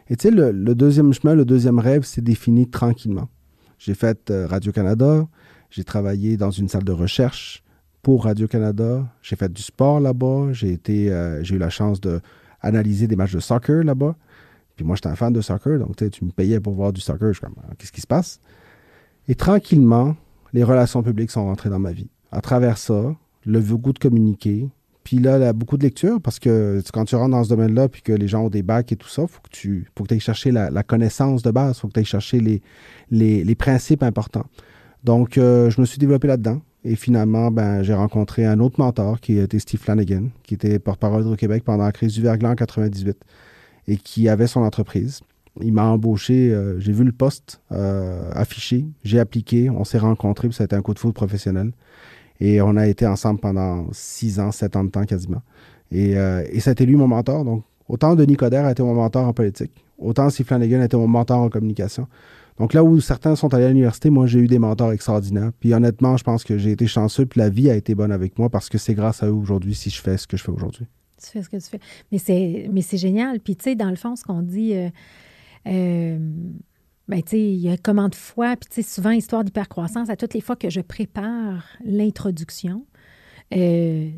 Et 0.09 0.15
tu 0.15 0.29
sais, 0.29 0.31
le, 0.33 0.73
deuxième 0.75 1.13
chemin, 1.13 1.35
le 1.35 1.45
deuxième 1.45 1.79
rêve, 1.79 2.03
c'est 2.03 2.23
défini 2.23 2.67
tranquillement. 2.67 3.27
J'ai 3.77 3.93
fait 3.93 4.31
euh, 4.31 4.47
Radio-Canada, 4.47 5.27
j'ai 5.69 5.83
travaillé 5.83 6.37
dans 6.37 6.51
une 6.51 6.67
salle 6.67 6.83
de 6.83 6.91
recherche 6.91 7.63
pour 8.01 8.23
Radio-Canada, 8.23 9.05
j'ai 9.21 9.35
fait 9.35 9.51
du 9.51 9.61
sport 9.61 9.99
là-bas, 9.99 10.49
j'ai 10.51 10.79
euh, 10.89 11.43
eu 11.43 11.57
la 11.57 11.69
chance 11.69 11.99
d'analyser 11.99 13.07
des 13.07 13.15
matchs 13.15 13.33
de 13.33 13.39
soccer 13.39 13.83
là-bas. 13.83 14.15
Puis 14.75 14.85
moi, 14.85 14.95
j'étais 14.95 15.09
un 15.09 15.15
fan 15.15 15.33
de 15.33 15.41
soccer, 15.41 15.79
donc 15.79 15.95
tu 15.95 16.23
me 16.23 16.31
payais 16.31 16.59
pour 16.59 16.73
voir 16.73 16.93
du 16.93 17.01
soccer. 17.01 17.29
Je 17.29 17.39
suis 17.39 17.41
comme, 17.41 17.55
ah, 17.63 17.73
qu'est-ce 17.77 17.91
qui 17.91 18.01
se 18.01 18.07
passe? 18.07 18.39
Et 19.27 19.35
tranquillement, 19.35 20.15
les 20.53 20.63
relations 20.63 21.03
publiques 21.03 21.31
sont 21.31 21.45
rentrées 21.45 21.69
dans 21.69 21.79
ma 21.79 21.91
vie. 21.91 22.09
À 22.31 22.41
travers 22.41 22.77
ça, 22.77 23.15
le 23.45 23.59
goût 23.59 23.93
de 23.93 23.99
communiquer, 23.99 24.69
puis 25.07 25.19
là, 25.19 25.53
beaucoup 25.53 25.77
de 25.77 25.83
lectures 25.83 26.19
parce 26.19 26.37
que 26.37 26.81
quand 26.91 27.05
tu 27.05 27.15
rentres 27.15 27.31
dans 27.31 27.43
ce 27.45 27.47
domaine-là, 27.47 27.87
puis 27.87 28.01
que 28.01 28.11
les 28.11 28.27
gens 28.27 28.43
ont 28.43 28.49
des 28.49 28.61
bacs 28.61 28.91
et 28.91 28.97
tout 28.97 29.07
ça, 29.07 29.21
il 29.21 29.27
faut 29.29 29.39
que 29.41 29.49
tu 29.49 29.87
faut 29.97 30.03
que 30.03 30.13
ailles 30.13 30.19
chercher 30.19 30.51
la, 30.51 30.83
connaissance 30.83 31.43
de 31.43 31.51
base, 31.51 31.77
il 31.77 31.79
faut 31.79 31.87
que 31.87 31.93
tu 31.93 31.99
ailles 31.99 32.05
chercher 32.05 32.61
les, 33.09 33.55
principes 33.55 34.03
importants. 34.03 34.45
Donc, 35.07 35.37
euh, 35.37 35.69
je 35.69 35.79
me 35.79 35.85
suis 35.85 35.99
développé 35.99 36.27
là-dedans. 36.27 36.59
Et 36.83 36.97
finalement, 36.97 37.49
ben, 37.49 37.81
j'ai 37.81 37.93
rencontré 37.93 38.45
un 38.45 38.59
autre 38.59 38.77
mentor 38.77 39.21
qui 39.21 39.37
était 39.37 39.57
Steve 39.57 39.79
Flanagan, 39.79 40.23
qui 40.43 40.55
était 40.55 40.79
porte-parole 40.79 41.23
de 41.23 41.35
Québec 41.35 41.63
pendant 41.63 41.85
la 41.85 41.93
crise 41.93 42.13
du 42.13 42.21
verglas 42.21 42.51
en 42.51 42.55
98 42.55 43.17
et 43.87 43.95
qui 43.95 44.27
avait 44.27 44.47
son 44.47 44.63
entreprise. 44.63 45.21
Il 45.61 45.71
m'a 45.71 45.85
embauché, 45.85 46.53
euh, 46.53 46.77
j'ai 46.81 46.91
vu 46.91 47.05
le 47.05 47.13
poste 47.13 47.61
euh, 47.71 48.29
affiché, 48.33 48.85
j'ai 49.05 49.17
appliqué, 49.21 49.69
on 49.69 49.85
s'est 49.85 49.97
rencontrés, 49.97 50.49
puis 50.49 50.57
ça 50.57 50.65
a 50.65 50.65
été 50.65 50.75
un 50.75 50.81
coup 50.81 50.93
de 50.93 50.99
foudre 50.99 51.13
professionnel. 51.13 51.71
Et 52.41 52.61
on 52.61 52.75
a 52.75 52.85
été 52.85 53.07
ensemble 53.07 53.39
pendant 53.39 53.87
six 53.93 54.41
ans, 54.41 54.51
sept 54.51 54.75
ans 54.75 54.83
de 54.83 54.89
temps 54.89 55.05
quasiment. 55.05 55.41
Et, 55.89 56.15
été 56.51 56.85
lui 56.85 56.97
mon 56.97 57.07
mentor. 57.07 57.45
Donc, 57.45 57.63
autant 57.87 58.17
Denis 58.17 58.35
Coderre 58.35 58.65
a 58.65 58.71
été 58.71 58.83
mon 58.83 58.93
mentor 58.93 59.25
en 59.25 59.31
politique, 59.31 59.71
autant 59.97 60.29
Steve 60.29 60.47
Flanagan 60.47 60.81
a 60.81 60.85
été 60.85 60.97
mon 60.97 61.07
mentor 61.07 61.39
en 61.39 61.49
communication. 61.49 62.09
Donc 62.57 62.73
là 62.73 62.83
où 62.83 62.99
certains 62.99 63.35
sont 63.35 63.53
allés 63.53 63.65
à 63.65 63.69
l'université, 63.69 64.09
moi 64.09 64.25
j'ai 64.25 64.39
eu 64.39 64.47
des 64.47 64.59
mentors 64.59 64.91
extraordinaires. 64.91 65.51
Puis 65.59 65.73
honnêtement, 65.73 66.17
je 66.17 66.23
pense 66.23 66.43
que 66.43 66.57
j'ai 66.57 66.71
été 66.71 66.87
chanceux, 66.87 67.25
puis 67.25 67.39
la 67.39 67.49
vie 67.49 67.69
a 67.69 67.75
été 67.75 67.95
bonne 67.95 68.11
avec 68.11 68.39
moi 68.39 68.49
parce 68.49 68.69
que 68.69 68.77
c'est 68.77 68.95
grâce 68.95 69.23
à 69.23 69.27
eux 69.27 69.33
aujourd'hui 69.33 69.75
si 69.75 69.89
je 69.89 70.01
fais 70.01 70.17
ce 70.17 70.27
que 70.27 70.37
je 70.37 70.43
fais 70.43 70.51
aujourd'hui. 70.51 70.87
Tu 71.21 71.29
fais 71.29 71.41
ce 71.41 71.49
que 71.49 71.57
tu 71.57 71.69
fais. 71.69 71.79
Mais 72.11 72.81
c'est, 72.81 72.97
génial. 72.97 73.39
Puis, 73.39 73.55
tu 73.55 73.63
sais, 73.63 73.75
dans 73.75 73.89
le 73.89 73.95
fond, 73.95 74.15
ce 74.15 74.23
qu'on 74.23 74.43
dit, 74.43 74.75
euh, 74.75 74.89
euh, 75.67 76.17
ben, 77.07 77.23
tu 77.23 77.29
sais, 77.29 77.41
il 77.41 77.59
y 77.59 77.69
a 77.69 77.77
comment 77.77 78.07
de 78.07 78.15
fois, 78.15 78.55
puis, 78.55 78.69
tu 78.69 78.83
sais, 78.83 78.87
souvent, 78.87 79.11
histoire 79.11 79.43
d'hypercroissance, 79.43 80.09
à 80.09 80.15
toutes 80.15 80.35
les 80.35 80.41
fois 80.41 80.55
que 80.55 80.69
je 80.69 80.81
prépare 80.81 81.65
l'introduction, 81.83 82.85
euh, 83.55 84.11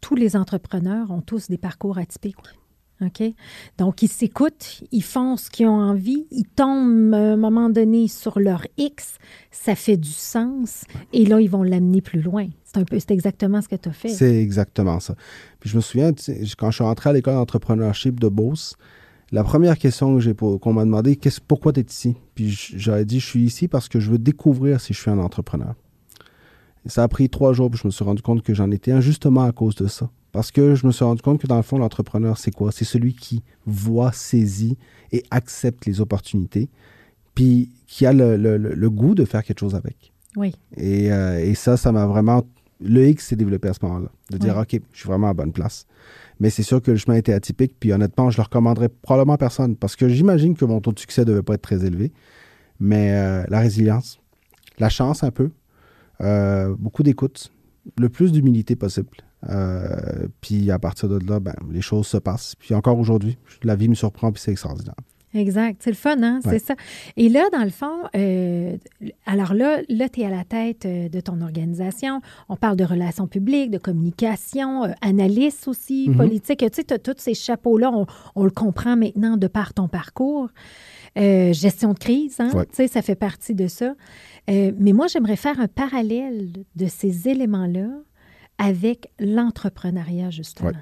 tous 0.00 0.14
les 0.14 0.36
entrepreneurs 0.36 1.10
ont 1.10 1.20
tous 1.20 1.48
des 1.48 1.58
parcours 1.58 1.98
atypiques. 1.98 2.36
OK? 3.06 3.22
Donc, 3.78 4.02
ils 4.02 4.08
s'écoutent, 4.08 4.82
ils 4.92 5.02
font 5.02 5.36
ce 5.36 5.50
qu'ils 5.50 5.66
ont 5.66 5.80
envie, 5.80 6.26
ils 6.30 6.44
tombent 6.44 7.14
à 7.14 7.32
un 7.32 7.36
moment 7.36 7.70
donné 7.70 8.08
sur 8.08 8.38
leur 8.38 8.66
X, 8.76 9.18
ça 9.50 9.74
fait 9.74 9.96
du 9.96 10.10
sens, 10.10 10.84
et 11.12 11.24
là, 11.26 11.40
ils 11.40 11.50
vont 11.50 11.62
l'amener 11.62 12.00
plus 12.00 12.20
loin. 12.20 12.48
C'est 12.64 12.78
un 12.78 12.84
peu, 12.84 12.98
c'est 12.98 13.12
exactement 13.12 13.62
ce 13.62 13.68
que 13.68 13.76
tu 13.76 13.88
as 13.88 13.92
fait. 13.92 14.08
C'est 14.08 14.40
exactement 14.40 15.00
ça. 15.00 15.14
Puis 15.60 15.70
je 15.70 15.76
me 15.76 15.80
souviens, 15.80 16.12
quand 16.58 16.70
je 16.70 16.74
suis 16.74 16.84
rentré 16.84 17.10
à 17.10 17.12
l'école 17.12 17.34
d'entrepreneurship 17.34 18.18
de 18.18 18.28
Beauce, 18.28 18.76
la 19.32 19.42
première 19.42 19.78
question 19.78 20.14
que 20.14 20.20
j'ai 20.20 20.34
qu'on 20.34 20.72
m'a 20.72 20.84
demandé, 20.84 21.16
qu'est-ce, 21.16 21.40
pourquoi 21.40 21.72
tu 21.72 21.80
es 21.80 21.84
ici? 21.84 22.16
Puis 22.34 22.50
j'aurais 22.76 23.04
dit, 23.04 23.20
je 23.20 23.26
suis 23.26 23.42
ici 23.42 23.68
parce 23.68 23.88
que 23.88 23.98
je 23.98 24.10
veux 24.10 24.18
découvrir 24.18 24.80
si 24.80 24.92
je 24.92 25.00
suis 25.00 25.10
un 25.10 25.18
entrepreneur. 25.18 25.74
ça 26.86 27.02
a 27.02 27.08
pris 27.08 27.28
trois 27.28 27.52
jours, 27.52 27.70
puis 27.70 27.80
je 27.82 27.86
me 27.88 27.90
suis 27.90 28.04
rendu 28.04 28.22
compte 28.22 28.42
que 28.42 28.54
j'en 28.54 28.70
étais 28.70 28.92
un 28.92 29.00
justement 29.00 29.44
à 29.44 29.52
cause 29.52 29.74
de 29.74 29.86
ça. 29.86 30.10
Parce 30.34 30.50
que 30.50 30.74
je 30.74 30.84
me 30.84 30.90
suis 30.90 31.04
rendu 31.04 31.22
compte 31.22 31.40
que 31.40 31.46
dans 31.46 31.56
le 31.56 31.62
fond, 31.62 31.78
l'entrepreneur, 31.78 32.38
c'est 32.38 32.50
quoi? 32.50 32.72
C'est 32.72 32.84
celui 32.84 33.14
qui 33.14 33.44
voit, 33.66 34.10
saisit 34.10 34.76
et 35.12 35.22
accepte 35.30 35.86
les 35.86 36.00
opportunités, 36.00 36.68
puis 37.36 37.70
qui 37.86 38.04
a 38.04 38.12
le, 38.12 38.88
goût 38.88 39.14
de 39.14 39.24
faire 39.24 39.44
quelque 39.44 39.60
chose 39.60 39.76
avec. 39.76 40.12
Oui. 40.34 40.52
Et, 40.76 41.12
euh, 41.12 41.38
et 41.38 41.54
ça, 41.54 41.76
ça 41.76 41.92
m'a 41.92 42.06
vraiment... 42.06 42.42
Le 42.80 43.06
X 43.06 43.28
s'est 43.28 43.36
développé 43.36 43.68
à 43.68 43.74
ce 43.74 43.78
moment-là. 43.82 44.08
De 44.32 44.36
dire, 44.36 44.56
OK, 44.56 44.80
je 44.90 44.98
suis 44.98 45.06
vraiment 45.06 45.28
à 45.28 45.34
bonne 45.34 45.52
place. 45.52 45.86
Mais 46.40 46.50
c'est 46.50 46.64
sûr 46.64 46.82
que 46.82 46.90
le 46.90 46.96
chemin 46.96 47.14
était 47.14 47.32
atypique, 47.32 47.76
puis 47.78 47.92
honnêtement, 47.92 48.28
je 48.30 48.38
le 48.38 48.42
recommanderais 48.42 48.88
probablement 48.88 49.34
à 49.34 49.38
personne, 49.38 49.76
parce 49.76 49.94
que 49.94 50.08
j'imagine 50.08 50.56
que 50.56 50.64
mon 50.64 50.80
taux 50.80 50.90
de 50.90 50.98
succès 50.98 51.20
ne 51.20 51.26
devait 51.26 51.42
pas 51.42 51.54
être 51.54 51.62
très 51.62 51.84
élevé. 51.84 52.10
Mais 52.80 53.12
euh, 53.12 53.44
la 53.48 53.60
résilience, 53.60 54.18
la 54.80 54.88
chance 54.88 55.22
un 55.22 55.30
peu, 55.30 55.52
euh, 56.22 56.74
beaucoup 56.76 57.04
d'écoute, 57.04 57.52
le 57.98 58.08
plus 58.08 58.32
d'humilité 58.32 58.74
possible. 58.74 59.10
Euh, 59.50 60.26
puis 60.40 60.70
à 60.70 60.78
partir 60.78 61.08
de 61.08 61.18
là, 61.26 61.40
ben, 61.40 61.54
les 61.70 61.82
choses 61.82 62.06
se 62.06 62.16
passent. 62.16 62.54
Puis 62.58 62.74
encore 62.74 62.98
aujourd'hui, 62.98 63.38
la 63.62 63.76
vie 63.76 63.88
me 63.88 63.94
surprend, 63.94 64.32
puis 64.32 64.42
c'est 64.42 64.52
extraordinaire. 64.52 64.94
Exact. 65.34 65.80
C'est 65.82 65.90
le 65.90 65.96
fun, 65.96 66.22
hein? 66.22 66.38
C'est 66.44 66.60
ça. 66.60 66.76
Et 67.16 67.28
là, 67.28 67.48
dans 67.52 67.64
le 67.64 67.70
fond, 67.70 68.04
euh, 68.14 68.76
alors 69.26 69.52
là, 69.52 69.80
là 69.88 70.08
tu 70.08 70.20
es 70.20 70.26
à 70.26 70.30
la 70.30 70.44
tête 70.44 70.86
euh, 70.86 71.08
de 71.08 71.18
ton 71.18 71.40
organisation. 71.40 72.20
On 72.48 72.54
parle 72.54 72.76
de 72.76 72.84
relations 72.84 73.26
publiques, 73.26 73.72
de 73.72 73.78
communication, 73.78 74.84
analyste 75.00 75.66
aussi, 75.66 76.08
mm-hmm. 76.08 76.16
politique. 76.16 76.58
Tu 76.60 76.68
sais, 76.72 76.84
tu 76.84 76.94
as 76.94 76.98
tous 77.00 77.16
ces 77.18 77.34
chapeaux-là. 77.34 77.90
On, 78.36 78.44
le 78.44 78.50
comprend 78.50 78.96
maintenant 78.96 79.36
de 79.36 79.48
par 79.48 79.74
ton 79.74 79.88
parcours. 79.88 80.50
gestion 81.16 81.94
de 81.94 81.98
crise, 81.98 82.38
hein? 82.38 82.50
Tu 82.52 82.66
sais, 82.72 82.86
ça 82.86 83.02
fait 83.02 83.16
partie 83.16 83.56
de 83.56 83.66
ça. 83.66 83.92
mais 84.46 84.92
moi, 84.92 85.08
j'aimerais 85.08 85.36
faire 85.36 85.58
un 85.58 85.68
parallèle 85.68 86.52
de 86.76 86.86
ces 86.86 87.28
éléments-là 87.28 87.88
avec 88.58 89.08
l'entrepreneuriat, 89.18 90.30
justement. 90.30 90.72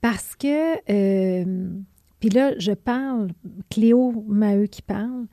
Parce 0.00 0.34
que, 0.36 0.76
euh, 0.90 1.70
puis 2.20 2.30
là, 2.30 2.58
je 2.58 2.72
parle, 2.72 3.28
Cléo 3.68 4.24
Maheu 4.26 4.66
qui 4.66 4.82
parle, 4.82 5.26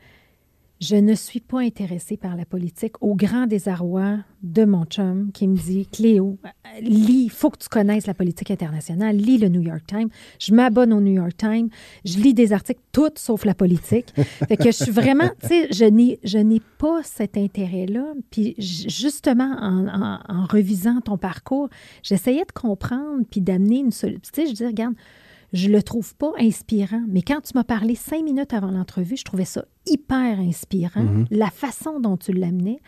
je 0.80 0.96
ne 0.96 1.16
suis 1.16 1.40
pas 1.40 1.60
intéressée 1.60 2.18
par 2.18 2.36
la 2.36 2.46
politique, 2.46 2.94
au 3.02 3.16
grand 3.16 3.48
désarroi 3.48 4.18
de 4.44 4.66
mon 4.66 4.86
chum 4.86 5.32
qui 5.34 5.48
me 5.48 5.58
dit 5.58 5.88
Cléo, 5.88 6.38
lis, 6.82 7.30
faut 7.30 7.50
que 7.50 7.58
tu 7.58 7.68
connaisses 7.68 8.06
la 8.06 8.14
politique 8.14 8.52
internationale, 8.52 9.16
lis 9.16 9.40
le 9.40 9.50
New 9.50 9.62
York 9.62 9.84
Times. 9.88 10.10
Je 10.40 10.54
m'abonne 10.54 10.94
au 10.94 11.02
New 11.02 11.14
York 11.14 11.36
Times, 11.36 11.70
je 12.06 12.20
lis 12.20 12.34
des 12.34 12.54
articles, 12.54 12.82
toutes 12.92 13.18
sauf 13.18 13.46
la 13.46 13.56
politique. 13.56 14.14
fait 14.48 14.58
que 14.58 14.66
je 14.66 14.84
suis 14.84 14.92
vraiment, 14.92 15.30
tu 15.42 15.48
sais, 15.48 15.68
je 15.72 15.86
n'ai, 15.86 16.20
je 16.24 16.38
n'ai 16.38 16.62
pas 16.78 17.02
cet 17.04 17.38
intérêt-là. 17.38 18.14
Puis 18.30 18.54
justement, 18.58 19.58
en, 19.60 20.20
en 20.28 20.46
revisant 20.46 21.02
ton 21.02 21.18
parcours, 21.18 21.70
j'essayais 22.04 22.46
de 22.46 22.52
comprendre 22.52 23.24
puis 23.30 23.42
d'amener 23.42 23.80
une 23.80 23.92
solution. 23.92 24.22
Tu 24.32 24.48
je 24.48 24.54
dis, 24.54 24.66
regarde, 24.66 24.94
je 25.54 25.70
le 25.70 25.82
trouve 25.82 26.16
pas 26.16 26.32
inspirant. 26.40 27.04
Mais 27.08 27.22
quand 27.22 27.42
tu 27.42 27.52
m'as 27.56 27.64
parlé 27.64 27.96
cinq 27.96 28.24
minutes 28.24 28.54
avant 28.54 28.72
l'entrevue, 28.72 29.18
je 29.18 29.24
trouvais 29.24 29.46
ça 29.46 29.66
hyper 29.86 30.40
inspirant, 30.40 31.04
mhm. 31.04 31.26
la 31.32 31.50
façon 31.50 32.00
dont 32.00 32.18
tu 32.18 32.34
l'amenais. 32.34 32.80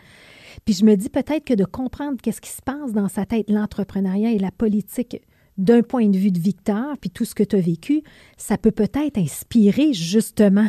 Puis 0.64 0.74
je 0.74 0.84
me 0.84 0.96
dis 0.96 1.08
peut-être 1.08 1.44
que 1.44 1.54
de 1.54 1.64
comprendre 1.64 2.18
qu'est-ce 2.22 2.40
qui 2.40 2.50
se 2.50 2.62
passe 2.62 2.92
dans 2.92 3.08
sa 3.08 3.24
tête, 3.24 3.48
l'entrepreneuriat 3.48 4.32
et 4.32 4.38
la 4.38 4.50
politique 4.50 5.20
d'un 5.60 5.82
point 5.82 6.08
de 6.08 6.16
vue 6.16 6.30
de 6.30 6.38
Victor, 6.38 6.96
puis 6.98 7.10
tout 7.10 7.26
ce 7.26 7.34
que 7.34 7.42
tu 7.42 7.54
as 7.54 7.60
vécu, 7.60 8.02
ça 8.38 8.56
peut 8.56 8.70
peut-être 8.70 9.18
inspirer 9.18 9.92
justement 9.92 10.68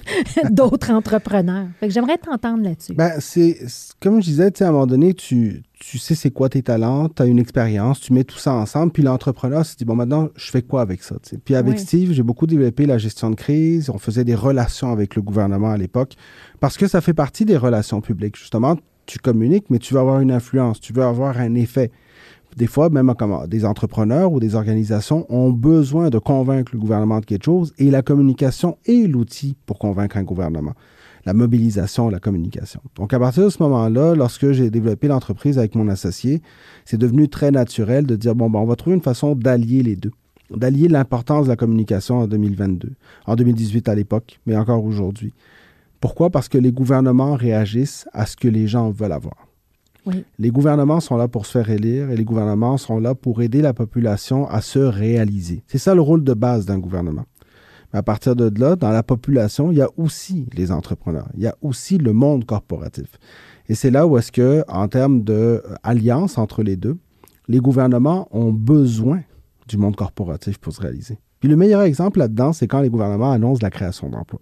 d'autres 0.50 0.90
entrepreneurs. 0.92 1.68
Fait 1.78 1.86
que 1.86 1.94
j'aimerais 1.94 2.18
t'entendre 2.18 2.64
là-dessus. 2.64 2.94
Ben, 2.94 3.12
c'est 3.20 3.56
comme 4.00 4.20
je 4.20 4.26
disais, 4.26 4.62
à 4.62 4.68
un 4.68 4.72
moment 4.72 4.86
donné, 4.88 5.14
tu, 5.14 5.62
tu 5.78 5.98
sais 5.98 6.16
c'est 6.16 6.32
quoi 6.32 6.48
tes 6.48 6.62
talents, 6.62 7.08
tu 7.08 7.22
as 7.22 7.26
une 7.26 7.38
expérience, 7.38 8.00
tu 8.00 8.12
mets 8.12 8.24
tout 8.24 8.38
ça 8.38 8.52
ensemble, 8.52 8.90
puis 8.90 9.04
l'entrepreneur 9.04 9.64
se 9.64 9.76
dit, 9.76 9.84
bon, 9.84 9.94
maintenant, 9.94 10.28
je 10.34 10.50
fais 10.50 10.62
quoi 10.62 10.82
avec 10.82 11.04
ça? 11.04 11.16
Puis 11.44 11.54
avec 11.54 11.78
Steve, 11.78 12.12
j'ai 12.12 12.24
beaucoup 12.24 12.48
développé 12.48 12.84
la 12.84 12.98
gestion 12.98 13.30
de 13.30 13.36
crise, 13.36 13.90
on 13.90 13.98
faisait 13.98 14.24
des 14.24 14.34
relations 14.34 14.90
avec 14.90 15.14
le 15.14 15.22
gouvernement 15.22 15.70
à 15.70 15.76
l'époque, 15.76 16.14
parce 16.58 16.76
que 16.76 16.88
ça 16.88 17.00
fait 17.00 17.14
partie 17.14 17.44
des 17.44 17.56
relations 17.56 18.00
publiques. 18.00 18.36
Justement, 18.36 18.76
tu 19.06 19.20
communiques, 19.20 19.66
mais 19.70 19.78
tu 19.78 19.94
veux 19.94 20.00
avoir 20.00 20.20
une 20.20 20.32
influence, 20.32 20.80
tu 20.80 20.92
veux 20.92 21.04
avoir 21.04 21.38
un 21.38 21.54
effet 21.54 21.92
des 22.56 22.66
fois, 22.66 22.90
même 22.90 23.12
des 23.48 23.64
entrepreneurs 23.64 24.32
ou 24.32 24.40
des 24.40 24.54
organisations 24.54 25.26
ont 25.32 25.50
besoin 25.50 26.10
de 26.10 26.18
convaincre 26.18 26.72
le 26.74 26.80
gouvernement 26.80 27.20
de 27.20 27.24
quelque 27.24 27.44
chose 27.44 27.72
et 27.78 27.90
la 27.90 28.02
communication 28.02 28.76
est 28.84 29.08
l'outil 29.08 29.56
pour 29.66 29.78
convaincre 29.78 30.16
un 30.16 30.22
gouvernement. 30.22 30.74
La 31.24 31.34
mobilisation, 31.34 32.08
la 32.08 32.18
communication. 32.18 32.80
Donc, 32.96 33.14
à 33.14 33.18
partir 33.18 33.44
de 33.44 33.48
ce 33.48 33.62
moment-là, 33.62 34.14
lorsque 34.14 34.50
j'ai 34.52 34.70
développé 34.70 35.06
l'entreprise 35.06 35.56
avec 35.56 35.76
mon 35.76 35.88
associé, 35.88 36.42
c'est 36.84 36.98
devenu 36.98 37.28
très 37.28 37.52
naturel 37.52 38.06
de 38.06 38.16
dire, 38.16 38.34
bon, 38.34 38.50
ben, 38.50 38.58
on 38.58 38.64
va 38.64 38.74
trouver 38.74 38.96
une 38.96 39.02
façon 39.02 39.36
d'allier 39.36 39.84
les 39.84 39.94
deux, 39.94 40.10
d'allier 40.50 40.88
l'importance 40.88 41.44
de 41.44 41.50
la 41.50 41.56
communication 41.56 42.18
en 42.18 42.26
2022, 42.26 42.90
en 43.26 43.36
2018 43.36 43.88
à 43.88 43.94
l'époque, 43.94 44.40
mais 44.46 44.56
encore 44.56 44.84
aujourd'hui. 44.84 45.32
Pourquoi? 46.00 46.30
Parce 46.30 46.48
que 46.48 46.58
les 46.58 46.72
gouvernements 46.72 47.34
réagissent 47.34 48.08
à 48.12 48.26
ce 48.26 48.36
que 48.36 48.48
les 48.48 48.66
gens 48.66 48.90
veulent 48.90 49.12
avoir. 49.12 49.51
Les 50.38 50.50
gouvernements 50.50 51.00
sont 51.00 51.16
là 51.16 51.28
pour 51.28 51.46
se 51.46 51.52
faire 51.52 51.70
élire 51.70 52.10
et 52.10 52.16
les 52.16 52.24
gouvernements 52.24 52.76
sont 52.76 52.98
là 52.98 53.14
pour 53.14 53.42
aider 53.42 53.62
la 53.62 53.72
population 53.72 54.48
à 54.48 54.60
se 54.60 54.78
réaliser. 54.78 55.62
C'est 55.68 55.78
ça 55.78 55.94
le 55.94 56.00
rôle 56.00 56.24
de 56.24 56.34
base 56.34 56.66
d'un 56.66 56.78
gouvernement. 56.78 57.24
À 57.92 58.02
partir 58.02 58.34
de 58.34 58.50
là, 58.58 58.74
dans 58.74 58.90
la 58.90 59.02
population, 59.02 59.70
il 59.70 59.78
y 59.78 59.82
a 59.82 59.88
aussi 59.96 60.46
les 60.54 60.72
entrepreneurs, 60.72 61.28
il 61.34 61.42
y 61.42 61.46
a 61.46 61.54
aussi 61.60 61.98
le 61.98 62.12
monde 62.14 62.46
corporatif. 62.46 63.18
Et 63.68 63.74
c'est 63.74 63.90
là 63.90 64.06
où 64.06 64.16
est-ce 64.16 64.32
que, 64.32 64.64
en 64.66 64.88
termes 64.88 65.22
d'alliance 65.22 66.38
entre 66.38 66.62
les 66.62 66.76
deux, 66.76 66.96
les 67.48 67.58
gouvernements 67.58 68.28
ont 68.30 68.52
besoin 68.52 69.20
du 69.68 69.76
monde 69.76 69.94
corporatif 69.94 70.58
pour 70.58 70.72
se 70.72 70.80
réaliser. 70.80 71.18
Puis 71.40 71.48
le 71.48 71.56
meilleur 71.56 71.82
exemple 71.82 72.18
là-dedans, 72.18 72.52
c'est 72.52 72.66
quand 72.66 72.80
les 72.80 72.88
gouvernements 72.88 73.32
annoncent 73.32 73.60
la 73.62 73.70
création 73.70 74.08
d'emplois. 74.08 74.40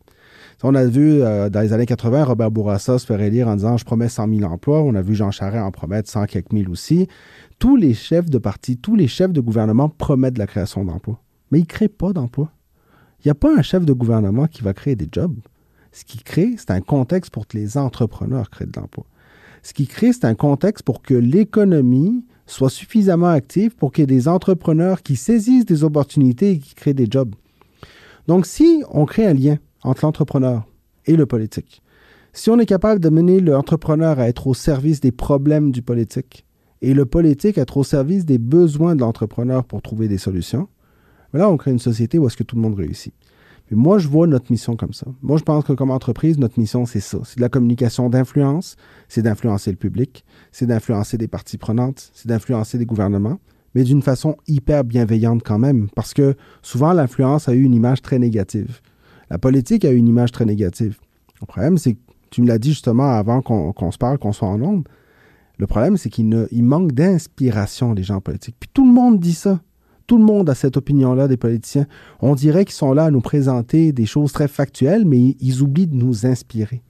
On 0.62 0.74
a 0.74 0.84
vu 0.84 1.22
euh, 1.22 1.48
dans 1.48 1.62
les 1.62 1.72
années 1.72 1.86
80 1.86 2.24
Robert 2.24 2.50
Bourassa 2.50 2.98
se 2.98 3.06
faire 3.06 3.20
élire 3.22 3.48
en 3.48 3.56
disant 3.56 3.78
je 3.78 3.84
promets 3.84 4.10
100 4.10 4.28
000 4.28 4.52
emplois. 4.52 4.82
On 4.82 4.94
a 4.94 5.00
vu 5.00 5.14
Jean 5.14 5.30
Charest 5.30 5.64
en 5.64 5.70
promettre 5.70 6.10
100 6.10 6.26
quelques 6.26 6.52
mille 6.52 6.68
aussi. 6.68 7.08
Tous 7.58 7.76
les 7.76 7.94
chefs 7.94 8.28
de 8.28 8.36
parti, 8.36 8.76
tous 8.76 8.94
les 8.94 9.08
chefs 9.08 9.32
de 9.32 9.40
gouvernement 9.40 9.88
promettent 9.88 10.36
la 10.36 10.46
création 10.46 10.84
d'emplois. 10.84 11.18
Mais 11.50 11.58
ils 11.58 11.62
ne 11.62 11.66
créent 11.66 11.88
pas 11.88 12.12
d'emplois. 12.12 12.52
Il 13.20 13.28
n'y 13.28 13.30
a 13.30 13.34
pas 13.34 13.54
un 13.56 13.62
chef 13.62 13.86
de 13.86 13.92
gouvernement 13.94 14.46
qui 14.46 14.62
va 14.62 14.74
créer 14.74 14.96
des 14.96 15.08
jobs. 15.10 15.38
Ce 15.92 16.04
qui 16.04 16.18
crée, 16.18 16.54
c'est 16.58 16.70
un 16.70 16.80
contexte 16.80 17.32
pour 17.32 17.46
que 17.46 17.56
les 17.56 17.78
entrepreneurs 17.78 18.50
créent 18.50 18.66
de 18.66 18.78
l'emploi. 18.78 19.06
Ce 19.62 19.72
qui 19.72 19.86
crée, 19.86 20.12
c'est 20.12 20.26
un 20.26 20.34
contexte 20.34 20.84
pour 20.84 21.02
que 21.02 21.14
l'économie 21.14 22.24
soit 22.46 22.70
suffisamment 22.70 23.28
active 23.28 23.76
pour 23.76 23.92
qu'il 23.92 24.02
y 24.02 24.04
ait 24.04 24.06
des 24.06 24.28
entrepreneurs 24.28 25.02
qui 25.02 25.16
saisissent 25.16 25.66
des 25.66 25.84
opportunités 25.84 26.52
et 26.52 26.58
qui 26.58 26.74
créent 26.74 26.94
des 26.94 27.08
jobs. 27.10 27.34
Donc, 28.26 28.46
si 28.46 28.82
on 28.90 29.06
crée 29.06 29.26
un 29.26 29.34
lien 29.34 29.56
entre 29.82 30.04
l'entrepreneur 30.04 30.66
et 31.06 31.16
le 31.16 31.26
politique, 31.26 31.82
si 32.32 32.50
on 32.50 32.58
est 32.58 32.66
capable 32.66 33.00
de 33.00 33.08
mener 33.08 33.40
l'entrepreneur 33.40 34.18
à 34.18 34.28
être 34.28 34.46
au 34.46 34.54
service 34.54 35.00
des 35.00 35.12
problèmes 35.12 35.72
du 35.72 35.82
politique 35.82 36.46
et 36.80 36.94
le 36.94 37.04
politique 37.04 37.58
à 37.58 37.62
être 37.62 37.76
au 37.76 37.84
service 37.84 38.24
des 38.24 38.38
besoins 38.38 38.94
de 38.94 39.00
l'entrepreneur 39.00 39.64
pour 39.64 39.82
trouver 39.82 40.08
des 40.08 40.18
solutions, 40.18 40.68
ben 41.32 41.40
là, 41.40 41.48
on 41.48 41.56
crée 41.56 41.70
une 41.70 41.78
société 41.78 42.18
où 42.18 42.26
est-ce 42.26 42.36
que 42.36 42.42
tout 42.42 42.56
le 42.56 42.62
monde 42.62 42.76
réussit 42.76 43.14
moi, 43.76 43.98
je 43.98 44.08
vois 44.08 44.26
notre 44.26 44.50
mission 44.50 44.76
comme 44.76 44.92
ça. 44.92 45.06
Moi, 45.22 45.38
je 45.38 45.44
pense 45.44 45.64
que 45.64 45.72
comme 45.72 45.90
entreprise, 45.90 46.38
notre 46.38 46.58
mission, 46.58 46.86
c'est 46.86 47.00
ça. 47.00 47.18
C'est 47.24 47.36
de 47.36 47.42
la 47.42 47.48
communication 47.48 48.10
d'influence, 48.10 48.76
c'est 49.08 49.22
d'influencer 49.22 49.70
le 49.70 49.76
public, 49.76 50.24
c'est 50.50 50.66
d'influencer 50.66 51.18
des 51.18 51.28
parties 51.28 51.58
prenantes, 51.58 52.10
c'est 52.12 52.26
d'influencer 52.26 52.78
des 52.78 52.86
gouvernements, 52.86 53.38
mais 53.74 53.84
d'une 53.84 54.02
façon 54.02 54.36
hyper 54.48 54.82
bienveillante 54.82 55.42
quand 55.44 55.58
même, 55.58 55.88
parce 55.94 56.14
que 56.14 56.34
souvent, 56.62 56.92
l'influence 56.92 57.48
a 57.48 57.54
eu 57.54 57.62
une 57.62 57.74
image 57.74 58.02
très 58.02 58.18
négative. 58.18 58.80
La 59.30 59.38
politique 59.38 59.84
a 59.84 59.90
une 59.90 60.08
image 60.08 60.32
très 60.32 60.44
négative. 60.44 60.98
Le 61.40 61.46
problème, 61.46 61.78
c'est 61.78 61.94
que 61.94 62.00
tu 62.30 62.42
me 62.42 62.48
l'as 62.48 62.58
dit 62.58 62.70
justement 62.70 63.10
avant 63.12 63.42
qu'on 63.42 63.90
se 63.90 63.98
parle, 63.98 64.18
qu'on 64.18 64.32
soit 64.32 64.48
en 64.48 64.60
ondes. 64.60 64.88
Le 65.58 65.66
problème, 65.66 65.96
c'est 65.96 66.10
qu'il 66.10 66.26
manque 66.64 66.92
d'inspiration, 66.92 67.92
les 67.92 68.02
gens 68.02 68.20
politiques. 68.20 68.56
Puis 68.58 68.70
tout 68.72 68.86
le 68.86 68.92
monde 68.92 69.20
dit 69.20 69.34
ça. 69.34 69.60
Tout 70.06 70.18
le 70.18 70.24
monde 70.24 70.50
a 70.50 70.54
cette 70.54 70.76
opinion-là 70.76 71.28
des 71.28 71.36
politiciens. 71.36 71.86
On 72.20 72.34
dirait 72.34 72.64
qu'ils 72.64 72.74
sont 72.74 72.92
là 72.92 73.04
à 73.04 73.10
nous 73.10 73.20
présenter 73.20 73.92
des 73.92 74.06
choses 74.06 74.32
très 74.32 74.48
factuelles, 74.48 75.04
mais 75.04 75.36
ils 75.38 75.62
oublient 75.62 75.86
de 75.86 75.94
nous 75.94 76.26
inspirer. 76.26 76.82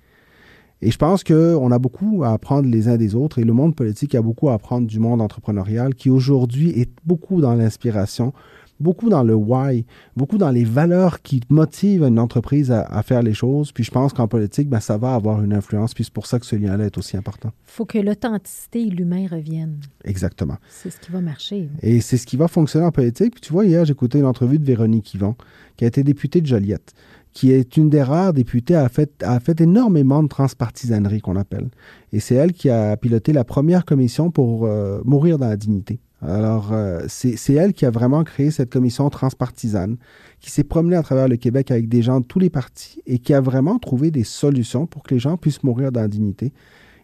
Et 0.83 0.91
je 0.91 0.97
pense 0.97 1.23
qu'on 1.23 1.71
a 1.71 1.79
beaucoup 1.79 2.23
à 2.25 2.31
apprendre 2.31 2.67
les 2.69 2.89
uns 2.89 2.97
des 2.97 3.15
autres 3.15 3.39
et 3.39 3.45
le 3.45 3.53
monde 3.53 3.77
politique 3.77 4.15
a 4.15 4.23
beaucoup 4.23 4.49
à 4.49 4.55
apprendre 4.55 4.87
du 4.87 4.99
monde 4.99 5.21
entrepreneurial 5.21 5.95
qui 5.95 6.09
aujourd'hui 6.09 6.71
est 6.71 6.91
beaucoup 7.05 7.43
dans 7.43 7.55
l'inspiration, 7.55 8.33
beaucoup 8.81 9.09
dans 9.09 9.23
le 9.23 9.35
why, 9.35 9.85
beaucoup 10.17 10.39
dans 10.39 10.51
les 10.51 10.65
valeurs 10.65 11.23
qui 11.23 11.41
motivent 11.49 12.03
une 12.03 12.19
entreprise 12.19 12.71
à, 12.73 13.03
faire 13.03 13.23
les 13.23 13.35
choses. 13.35 13.73
Puis 13.73 13.85
je 13.85 13.91
pense 13.91 14.13
qu'en 14.13 14.27
politique, 14.27 14.69
ben, 14.69 14.81
ça 14.81 14.97
va 14.97 15.15
avoir 15.15 15.43
une 15.43 15.53
influence. 15.53 15.95
Puis 15.95 16.05
c'est 16.05 16.13
pour 16.13 16.27
ça 16.27 16.39
que 16.39 16.47
ce 16.47 16.57
lien-là 16.57 16.87
est 16.87 16.99
aussi 16.99 17.17
important. 17.17 17.53
Il 17.69 17.73
faut 17.73 17.85
que 17.85 17.99
l'authenticité 17.99 18.83
et 18.83 18.91
l'humain 18.91 19.27
reviennent. 19.31 19.81
Exactement. 20.05 20.57
C'est 20.69 20.91
ce 20.91 20.99
qui 20.99 21.13
va 21.13 21.21
marcher. 21.21 21.69
Et 21.83 22.01
c'est 22.01 22.17
ce 22.17 22.27
qui 22.27 22.37
va 22.37 22.49
fonctionner 22.49 22.87
en 22.87 22.93
politique. 22.93 23.35
Puis 23.35 23.41
tu 23.41 23.53
vois, 23.53 23.65
hier, 23.65 23.89
écouté 23.89 24.19
une 24.19 24.27
entrevue 24.27 24.59
de 24.59 24.65
Véronique 24.65 25.15
Yvon, 25.15 25.37
qui 25.77 25.85
a 25.85 25.89
été 25.89 26.03
députée 26.03 26.41
de 26.41 26.47
Joliette 26.47 26.95
qui 27.33 27.53
est 27.53 27.77
une 27.77 27.89
des 27.89 28.03
rares 28.03 28.33
députées 28.33 28.75
à 28.75 28.89
fait, 28.89 29.23
a 29.23 29.39
fait 29.41 29.61
énormément 29.61 30.23
de 30.23 30.29
transpartisanerie 30.29 31.21
qu'on 31.21 31.37
appelle. 31.37 31.69
Et 32.13 32.21
c'est 32.21 32.35
elle 32.35 32.53
qui 32.53 32.71
a 32.71 32.97
piloté 32.97 33.33
la 33.33 33.45
première 33.45 33.85
commission 33.85 34.31
pour 34.31 34.67
euh, 34.67 35.01
mourir 35.05 35.39
dans 35.39 35.49
la 35.49 35.57
dignité. 35.57 36.01
Alors, 36.23 36.73
euh, 36.73 37.01
c'est 37.09 37.55
elle 37.55 37.73
qui 37.73 37.87
a 37.87 37.91
vraiment 37.91 38.25
créé 38.25 38.51
cette 38.51 38.71
commission 38.71 39.09
transpartisane, 39.09 39.97
qui 40.41 40.51
s'est 40.51 40.65
promenée 40.65 40.97
à 40.97 41.03
travers 41.03 41.29
le 41.29 41.37
Québec 41.37 41.71
avec 41.71 41.89
des 41.89 42.03
gens 42.03 42.21
de 42.21 42.27
tous 42.27 42.39
les 42.39 42.51
partis 42.51 43.01
et 43.07 43.19
qui 43.19 43.33
a 43.33 43.41
vraiment 43.41 43.79
trouvé 43.79 44.11
des 44.11 44.25
solutions 44.25 44.87
pour 44.87 45.03
que 45.03 45.15
les 45.15 45.21
gens 45.21 45.37
puissent 45.37 45.63
mourir 45.63 45.93
dans 45.93 46.03
la 46.03 46.09
dignité. 46.09 46.53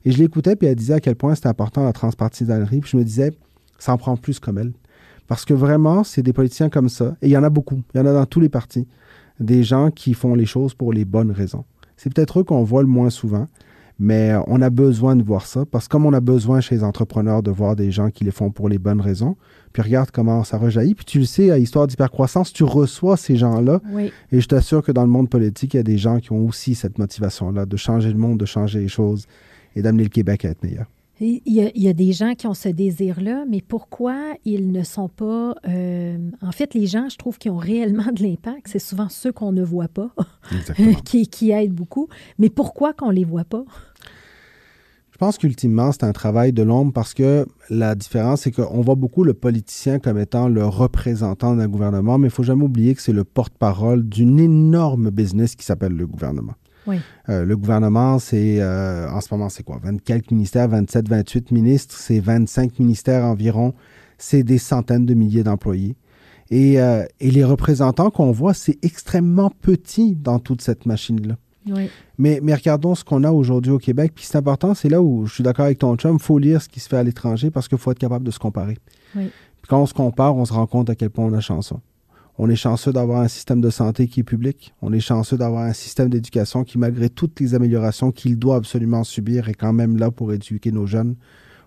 Et 0.05 0.12
je 0.12 0.18
l'écoutais, 0.18 0.55
puis 0.55 0.68
elle 0.68 0.76
disait 0.76 0.94
à 0.94 1.00
quel 1.00 1.16
point 1.16 1.35
c'était 1.35 1.48
important 1.48 1.83
la 1.85 1.92
transpartisanerie, 1.92 2.81
puis 2.81 2.90
je 2.90 2.96
me 2.96 3.05
disais, 3.05 3.33
ça 3.79 3.92
en 3.92 3.98
prend 3.98 4.16
plus 4.16 4.38
comme 4.38 4.59
elle. 4.59 4.72
Parce 5.26 5.44
que 5.44 5.55
vraiment, 5.55 6.05
c'est 6.05 6.22
des 6.22 6.33
politiciens 6.33 6.68
comme 6.68 6.88
ça, 6.88 7.16
et 7.22 7.29
il 7.29 7.31
y 7.31 7.37
en 7.37 7.42
a 7.42 7.50
beaucoup, 7.50 7.83
il 7.94 7.98
y 7.98 8.00
en 8.00 8.07
a 8.07 8.12
dans 8.12 8.26
tous 8.26 8.40
les 8.40 8.48
partis, 8.48 8.87
des 9.40 9.64
gens 9.64 9.90
qui 9.90 10.14
font 10.14 10.35
les 10.35 10.46
choses 10.46 10.74
pour 10.74 10.92
les 10.92 11.05
bonnes 11.05 11.33
raisons. 11.33 11.64
C'est 11.96 12.12
peut-être 12.12 12.40
eux 12.40 12.44
qu'on 12.44 12.62
voit 12.62 12.83
le 12.83 12.88
moins 12.88 13.11
souvent, 13.11 13.48
mais 13.98 14.32
euh, 14.32 14.40
on 14.46 14.61
a 14.61 14.70
besoin 14.70 15.16
de 15.16 15.22
voir 15.22 15.46
ça 15.46 15.64
parce 15.64 15.87
que 15.87 15.92
comme 15.92 16.06
on 16.06 16.12
a 16.12 16.20
besoin 16.20 16.61
chez 16.61 16.74
les 16.74 16.85
entrepreneurs 16.85 17.42
de 17.42 17.50
voir 17.50 17.76
des 17.76 17.90
gens 17.90 18.11
qui 18.11 18.24
les 18.24 18.30
font 18.30 18.50
pour 18.50 18.68
les 18.68 18.78
bonnes 18.78 19.00
raisons, 19.00 19.37
puis 19.72 19.82
regarde 19.82 20.11
comment 20.11 20.44
ça 20.44 20.59
rejaillit. 20.59 20.94
Puis 20.94 21.04
tu 21.04 21.18
le 21.18 21.24
sais, 21.24 21.50
à 21.50 21.59
Histoire 21.59 21.87
d'hypercroissance, 21.87 22.52
tu 22.52 22.64
reçois 22.64 23.16
ces 23.16 23.37
gens-là. 23.37 23.80
Et 24.32 24.40
je 24.40 24.48
t'assure 24.48 24.82
que 24.82 24.92
dans 24.92 25.02
le 25.02 25.11
monde 25.11 25.30
politique, 25.30 25.74
il 25.74 25.78
y 25.78 25.80
a 25.80 25.85
des 25.85 25.98
gens 25.98 26.18
qui 26.20 26.32
ont 26.32 26.44
aussi 26.46 26.74
cette 26.74 26.98
motivation-là 26.98 27.66
de 27.66 27.76
changer 27.76 28.11
le 28.11 28.18
monde, 28.18 28.38
de 28.38 28.46
changer 28.46 28.80
les 28.80 28.88
choses 28.88 29.26
et 29.74 29.82
d'amener 29.82 30.04
le 30.04 30.09
Québec 30.11 30.44
à 30.44 30.50
être 30.50 30.62
meilleur. 30.62 30.87
Il 31.18 31.40
y, 31.46 31.88
a, 31.88 31.92
des 31.94 32.12
gens 32.12 32.35
qui 32.35 32.46
ont 32.46 32.52
ce 32.52 32.68
désir-là, 32.68 33.46
mais 33.48 33.62
pourquoi 33.66 34.35
ils 34.44 34.70
ne 34.70 34.83
sont 34.83 35.09
pas... 35.09 35.55
Euh, 35.66 36.18
en 36.42 36.52
fait, 36.52 36.74
les 36.74 36.87
gens, 36.87 37.09
je 37.09 37.16
trouve, 37.16 37.38
qui 37.38 37.48
ont 37.48 37.57
réellement 37.57 38.12
de 38.12 38.22
l'impact, 38.22 38.68
c'est 38.68 38.79
souvent 38.79 39.09
ceux 39.09 39.33
qu'on 39.33 39.50
ne 39.50 39.62
voit 39.62 39.88
pas, 39.88 40.11
qui, 41.07 41.26
qui 41.26 41.52
aident 41.52 41.72
beaucoup. 41.72 42.09
Mais 42.38 42.50
pourquoi 42.50 42.92
qu'on 42.92 43.09
ne 43.09 43.14
les 43.14 43.24
voit 43.24 43.44
pas? 43.44 43.64
Je 45.16 45.18
pense 45.18 45.38
qu'ultimement, 45.38 45.92
c'est 45.92 46.05
un 46.05 46.12
travail 46.12 46.52
de 46.52 46.62
l'ombre 46.62 46.92
parce 46.92 47.14
que 47.14 47.46
la 47.70 47.94
différence, 47.94 48.42
c'est 48.42 48.52
qu'on 48.52 48.83
voit 48.83 48.96
beaucoup 48.96 49.24
le 49.24 49.33
politicien 49.33 49.98
comme 49.98 50.18
étant 50.18 50.46
le 50.46 50.66
représentant 50.66 51.57
d'un 51.57 51.68
gouvernement, 51.68 52.18
mais 52.18 52.29
il 52.29 52.31
faut 52.31 52.42
jamais 52.42 52.64
oublier 52.64 52.94
que 52.94 53.00
c'est 53.00 53.14
le 53.14 53.24
porte-parole 53.24 54.07
d'une 54.07 54.38
énorme 54.38 55.09
business 55.09 55.57
qui 55.57 55.64
s'appelle 55.64 55.94
le 55.94 56.07
gouvernement. 56.07 56.52
Euh, 57.29 57.44
le 57.44 57.57
gouvernement, 57.57 58.18
c'est 58.18 58.61
euh, 58.61 59.09
en 59.11 59.20
ce 59.20 59.29
moment, 59.33 59.49
c'est 59.49 59.62
quoi? 59.62 59.79
20 59.83 60.03
quelques 60.03 60.31
ministères, 60.31 60.68
27, 60.68 61.09
28 61.09 61.51
ministres, 61.51 61.96
c'est 61.96 62.20
25 62.20 62.79
ministères 62.79 63.25
environ, 63.25 63.75
c'est 64.18 64.42
des 64.42 64.59
centaines 64.59 65.07
de 65.07 65.14
milliers 65.14 65.42
d'employés. 65.42 65.96
Et, 66.51 66.81
euh, 66.81 67.05
et 67.18 67.31
les 67.31 67.44
représentants 67.44 68.11
qu'on 68.11 68.31
voit, 68.31 68.55
c'est 68.55 68.79
extrêmement 68.83 69.51
petit 69.51 70.14
dans 70.14 70.38
toute 70.38 70.62
cette 70.62 70.87
machine-là. 70.87 71.37
Mais, 72.18 72.38
mais 72.42 72.55
regardons 72.55 72.94
ce 72.94 73.03
qu'on 73.03 73.25
a 73.25 73.33
aujourd'hui 73.33 73.72
au 73.72 73.79
Québec. 73.79 74.12
Puis 74.14 74.25
c'est 74.25 74.38
important, 74.38 74.75
c'est 74.75 74.88
là 74.88 75.03
où 75.03 75.27
je 75.27 75.35
suis 75.35 75.42
d'accord 75.42 75.64
avec 75.64 75.79
ton 75.79 75.96
chum, 75.96 76.14
il 76.14 76.22
faut 76.22 76.38
lire 76.38 76.62
ce 76.62 76.68
qui 76.68 76.79
se 76.79 76.88
fait 76.88 76.96
à 76.96 77.03
l'étranger 77.03 77.51
parce 77.51 77.66
qu'il 77.66 77.79
faut 77.79 77.90
être 77.90 77.99
capable 77.99 78.25
de 78.25 78.31
se 78.31 78.38
comparer. 78.38 78.79
quand 79.68 79.83
on 79.83 79.87
se 79.87 79.94
compare, 79.94 80.37
on 80.37 80.44
se 80.44 80.53
rend 80.53 80.66
compte 80.66 80.90
à 80.90 80.94
quel 80.94 81.11
point 81.11 81.25
on 81.25 81.33
a 81.33 81.40
chanceux. 81.40 81.77
On 82.38 82.51
est 82.51 82.57
chanceux 82.57 82.92
d'avoir 82.92 83.22
un 83.22 83.29
système 83.29 83.62
de 83.62 83.70
santé 83.70 84.09
qui 84.09 84.20
est 84.20 84.25
public. 84.25 84.75
On 84.83 84.92
est 84.92 85.01
chanceux 85.01 85.38
d'avoir 85.38 85.64
un 85.64 85.72
système 85.72 86.11
d'éducation 86.11 86.64
qui, 86.64 86.77
malgré 86.77 87.09
toutes 87.09 87.40
les 87.40 87.55
améliorations 87.55 88.12
qu'il 88.12 88.38
doit 88.38 88.57
absolument 88.57 89.05
subir, 89.05 89.49
est 89.49 89.55
quand 89.55 89.72
même 89.72 89.96
là 89.96 90.11
pour 90.11 90.35
éduquer 90.35 90.70
nos 90.70 90.85
jeunes. 90.85 91.16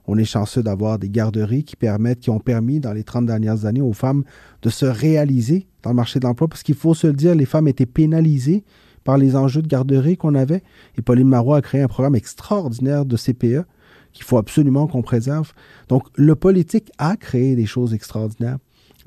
On 0.05 0.15
est 0.17 0.25
chanceux 0.25 0.61
d'avoir 0.61 0.99
des 0.99 1.09
garderies 1.09 1.63
qui 1.63 1.75
permettent, 1.75 2.19
qui 2.19 2.29
ont 2.29 2.39
permis 2.39 2.79
dans 2.79 2.93
les 2.93 3.03
30 3.03 3.25
dernières 3.25 3.65
années 3.65 3.81
aux 3.81 3.93
femmes 3.93 4.23
de 4.61 4.69
se 4.69 4.85
réaliser 4.85 5.67
dans 5.81 5.89
le 5.89 5.95
marché 5.95 6.19
de 6.19 6.25
l'emploi 6.25 6.47
parce 6.47 6.61
qu'il 6.61 6.75
faut 6.75 6.93
se 6.93 7.07
le 7.07 7.13
dire, 7.13 7.33
les 7.33 7.45
femmes 7.45 7.67
étaient 7.67 7.87
pénalisées 7.87 8.63
par 9.03 9.17
les 9.17 9.35
enjeux 9.35 9.63
de 9.63 9.67
garderie 9.67 10.17
qu'on 10.17 10.35
avait. 10.35 10.61
Et 10.97 11.01
Pauline 11.01 11.27
Marois 11.27 11.57
a 11.57 11.61
créé 11.61 11.81
un 11.81 11.87
programme 11.87 12.15
extraordinaire 12.15 13.05
de 13.05 13.17
CPE 13.17 13.65
qu'il 14.13 14.23
faut 14.23 14.37
absolument 14.37 14.85
qu'on 14.85 15.01
préserve. 15.01 15.53
Donc, 15.87 16.03
le 16.15 16.35
politique 16.35 16.91
a 16.97 17.15
créé 17.15 17.55
des 17.55 17.65
choses 17.65 17.93
extraordinaires. 17.93 18.57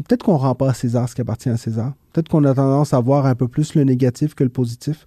Peut-être 0.02 0.24
qu'on 0.24 0.34
ne 0.34 0.38
rend 0.38 0.54
pas 0.54 0.70
à 0.70 0.74
César 0.74 1.08
ce 1.08 1.14
qui 1.14 1.20
appartient 1.20 1.48
à 1.48 1.56
César. 1.56 1.92
Peut-être 2.12 2.28
qu'on 2.28 2.44
a 2.44 2.54
tendance 2.54 2.94
à 2.94 3.00
voir 3.00 3.26
un 3.26 3.34
peu 3.34 3.48
plus 3.48 3.74
le 3.74 3.84
négatif 3.84 4.34
que 4.34 4.44
le 4.44 4.50
positif. 4.50 5.06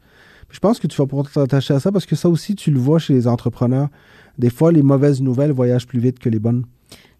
je 0.49 0.59
pense 0.59 0.79
que 0.79 0.87
tu 0.87 0.97
vas 0.97 1.05
pouvoir 1.05 1.29
t'attacher 1.29 1.73
à 1.73 1.79
ça 1.79 1.91
parce 1.91 2.05
que 2.05 2.15
ça 2.15 2.29
aussi, 2.29 2.55
tu 2.55 2.71
le 2.71 2.79
vois 2.79 2.99
chez 2.99 3.13
les 3.13 3.27
entrepreneurs. 3.27 3.89
Des 4.37 4.49
fois, 4.49 4.71
les 4.71 4.83
mauvaises 4.83 5.21
nouvelles 5.21 5.51
voyagent 5.51 5.87
plus 5.87 5.99
vite 5.99 6.19
que 6.19 6.29
les 6.29 6.39
bonnes. 6.39 6.65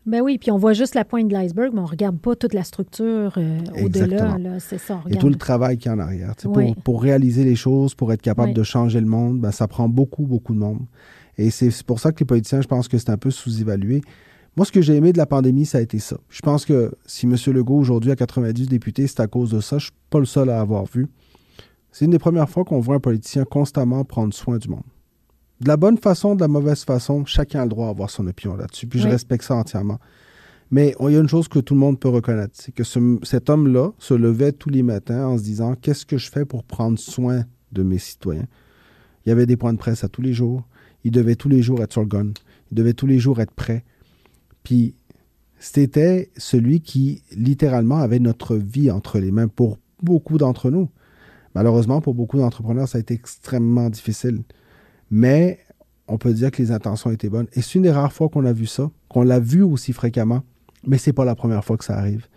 Ben 0.06 0.22
oui, 0.22 0.38
puis 0.38 0.52
on 0.52 0.58
voit 0.58 0.74
juste 0.74 0.94
la 0.94 1.04
pointe 1.04 1.28
de 1.28 1.34
l'iceberg, 1.34 1.72
mais 1.74 1.80
on 1.80 1.84
ne 1.84 1.88
regarde 1.88 2.20
pas 2.20 2.36
toute 2.36 2.54
la 2.54 2.64
structure 2.64 3.34
euh, 3.38 3.60
au-delà. 3.84 4.38
C'est 4.60 4.78
ça. 4.78 5.02
Et 5.10 5.16
tout 5.16 5.30
le 5.30 5.36
travail 5.36 5.78
qui 5.78 5.88
est 5.88 5.92
en 5.92 6.00
arrière. 6.00 6.36
Pour, 6.84 7.02
réaliser 7.02 7.44
les 7.44 7.56
choses, 7.56 7.96
pour 7.96 8.14
être 8.14 8.22
capable 8.22 8.54
de 8.54 8.64
changer 8.64 9.00
le 9.00 9.08
monde, 9.08 9.40
ben, 9.40 9.52
ça 9.52 9.68
prend 9.68 9.90
beaucoup, 9.90 10.24
beaucoup 10.24 10.54
de 10.54 10.60
monde. 10.60 10.82
Et 11.38 11.50
c'est 11.50 11.72
pour 11.84 12.00
ça 12.00 12.12
que 12.12 12.20
les 12.20 12.26
politiciens, 12.26 12.62
je 12.62 12.68
pense 12.68 12.88
que 12.88 12.98
c'est 13.00 13.10
un 13.10 13.18
peu 13.18 13.32
sous-évalué. 13.32 14.02
Moi, 14.56 14.66
ce 14.66 14.72
que 14.72 14.82
j'ai 14.82 14.96
aimé 14.96 15.12
de 15.12 15.18
la 15.18 15.26
pandémie, 15.26 15.66
ça 15.66 15.80
a 15.80 15.82
été 15.82 16.00
ça. 16.00 16.18
Je 16.30 16.42
pense 16.42 16.66
que 16.66 16.94
si 17.06 17.26
M. 17.26 17.36
Legault, 17.48 17.78
aujourd'hui, 17.78 18.12
a 18.12 18.16
90 18.16 18.68
députés, 18.68 19.08
c'est 19.08 19.20
à 19.20 19.28
cause 19.28 19.52
de 19.52 19.60
ça. 19.60 19.78
Je 19.78 19.86
ne 19.86 19.88
suis 19.88 19.94
pas 20.10 20.20
le 20.20 20.26
seul 20.26 20.50
à 20.50 20.62
avoir 20.62 20.86
vu. 20.86 21.08
C'est 21.92 22.06
une 22.06 22.12
des 22.12 22.20
premières 22.20 22.50
fois 22.50 22.64
qu'on 22.64 22.80
voit 22.80 22.96
un 22.96 23.00
politicien 23.00 23.44
constamment 23.44 24.04
prendre 24.06 24.34
soin 24.34 24.58
du 24.58 24.70
monde 24.70 24.84
de 25.62 25.68
la 25.68 25.78
bonne 25.78 25.98
façon, 25.98 26.36
de 26.36 26.42
la 26.42 26.48
mauvaise 26.48 26.84
façon, 26.84 27.26
chacun 27.26 27.62
a 27.62 27.64
le 27.64 27.70
droit 27.70 27.88
d'avoir 27.88 28.10
son 28.10 28.28
opinion 28.28 28.56
là-dessus. 28.56 28.88
Puis 28.88 29.00
je 29.00 29.08
respecte 29.08 29.44
ça 29.44 29.56
entièrement. 29.56 30.00
Mais 30.72 30.96
il 31.00 31.12
y 31.12 31.16
a 31.16 31.20
une 31.20 31.30
chose 31.30 31.48
que 31.48 31.60
tout 31.60 31.76
le 31.76 31.80
monde 31.80 32.00
peut 32.00 32.10
reconnaître, 32.10 32.54
c'est 32.56 32.74
que 32.74 32.84
cet 33.24 33.50
homme-là 33.50 33.92
se 34.00 34.14
levait 34.14 34.52
tous 34.52 34.70
les 34.70 34.84
matins 34.84 35.28
en 35.28 35.38
se 35.38 35.44
disant 35.44 35.76
qu'est-ce 35.76 36.06
que 36.06 36.18
je 36.18 36.30
fais 36.30 36.44
pour 36.44 36.64
prendre 36.64 36.98
soin 36.98 37.44
de 37.72 37.84
mes 37.84 38.00
citoyens. 38.00 38.48
Il 39.26 39.30
y 39.30 39.32
avait 39.32 39.46
des 39.46 39.58
points 39.58 39.74
de 39.74 39.78
presse 39.78 40.04
à 40.04 40.10
tous 40.10 40.22
les 40.22 40.34
jours. 40.34 40.68
Il 41.04 41.12
devait 41.12 41.36
tous 41.36 41.50
les 41.50 41.62
jours 41.62 41.82
être 41.82 41.94
sur 41.94 42.02
le 42.02 42.08
gun. 42.08 42.32
Il 42.72 42.76
devait 42.76 42.94
tous 42.94 43.08
les 43.08 43.20
jours 43.20 43.40
être 43.40 43.54
prêt. 43.54 43.86
Puis 44.66 44.96
c'était 45.60 46.30
celui 46.36 46.82
qui 46.82 47.24
littéralement 47.32 48.00
avait 48.00 48.20
notre 48.20 48.58
vie 48.58 48.92
entre 48.92 49.20
les 49.20 49.32
mains 49.32 49.48
pour 49.48 49.78
beaucoup 50.04 50.38
d'entre 50.38 50.70
nous. 50.70 50.90
Malheureusement, 51.54 52.02
pour 52.02 52.14
beaucoup 52.14 52.38
d'entrepreneurs, 52.38 52.90
ça 52.90 52.98
a 52.98 53.02
été 53.02 53.14
extrêmement 53.14 53.90
difficile. 53.90 54.42
Mais 55.10 55.60
on 56.10 56.18
peut 56.18 56.34
dire 56.34 56.52
que 56.52 56.62
les 56.62 56.72
intentions 56.72 57.12
étaient 57.12 57.30
bonnes. 57.30 57.48
Et 57.54 57.62
c'est 57.62 57.76
une 57.76 57.84
des 57.84 57.92
rares 57.92 58.12
fois 58.12 58.28
qu'on 58.28 58.44
a 58.44 58.52
vu 58.52 58.66
ça, 58.66 58.92
qu'on 59.08 59.24
l'a 59.24 59.40
vu 59.40 59.62
aussi 59.62 59.94
fréquemment, 59.94 60.44
mais 60.86 60.98
c'est 60.98 61.14
pas 61.14 61.24
la 61.24 61.36
première 61.36 61.64
fois 61.64 61.78
que 61.78 61.86
ça 61.86 61.98
arrive. 61.98 62.28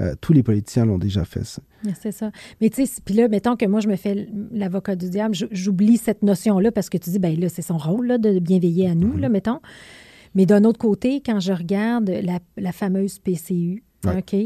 Euh, 0.00 0.14
tous 0.20 0.32
les 0.32 0.42
politiciens 0.42 0.84
l'ont 0.84 0.98
déjà 0.98 1.24
fait, 1.24 1.44
ça. 1.44 1.62
C'est 2.00 2.12
ça. 2.12 2.30
Mais 2.60 2.68
tu 2.68 2.84
sais, 2.84 3.00
puis 3.04 3.14
là, 3.14 3.28
mettons 3.28 3.56
que 3.56 3.64
moi, 3.64 3.80
je 3.80 3.88
me 3.88 3.96
fais 3.96 4.28
l'avocat 4.50 4.96
du 4.96 5.08
diable, 5.08 5.34
j'oublie 5.50 5.96
cette 5.96 6.22
notion-là 6.22 6.72
parce 6.72 6.90
que 6.90 6.98
tu 6.98 7.10
dis, 7.10 7.18
ben 7.18 7.38
là, 7.38 7.48
c'est 7.48 7.62
son 7.62 7.78
rôle 7.78 8.06
là, 8.06 8.18
de 8.18 8.38
bien 8.38 8.58
veiller 8.58 8.88
à 8.88 8.94
nous, 8.94 9.16
là, 9.16 9.28
mettons. 9.28 9.60
Mais 10.36 10.46
d'un 10.46 10.64
autre 10.64 10.78
côté, 10.78 11.22
quand 11.24 11.40
je 11.40 11.52
regarde 11.52 12.12
la, 12.56 12.72
fameuse 12.72 13.18
PCU, 13.18 13.82
OK, 14.04 14.36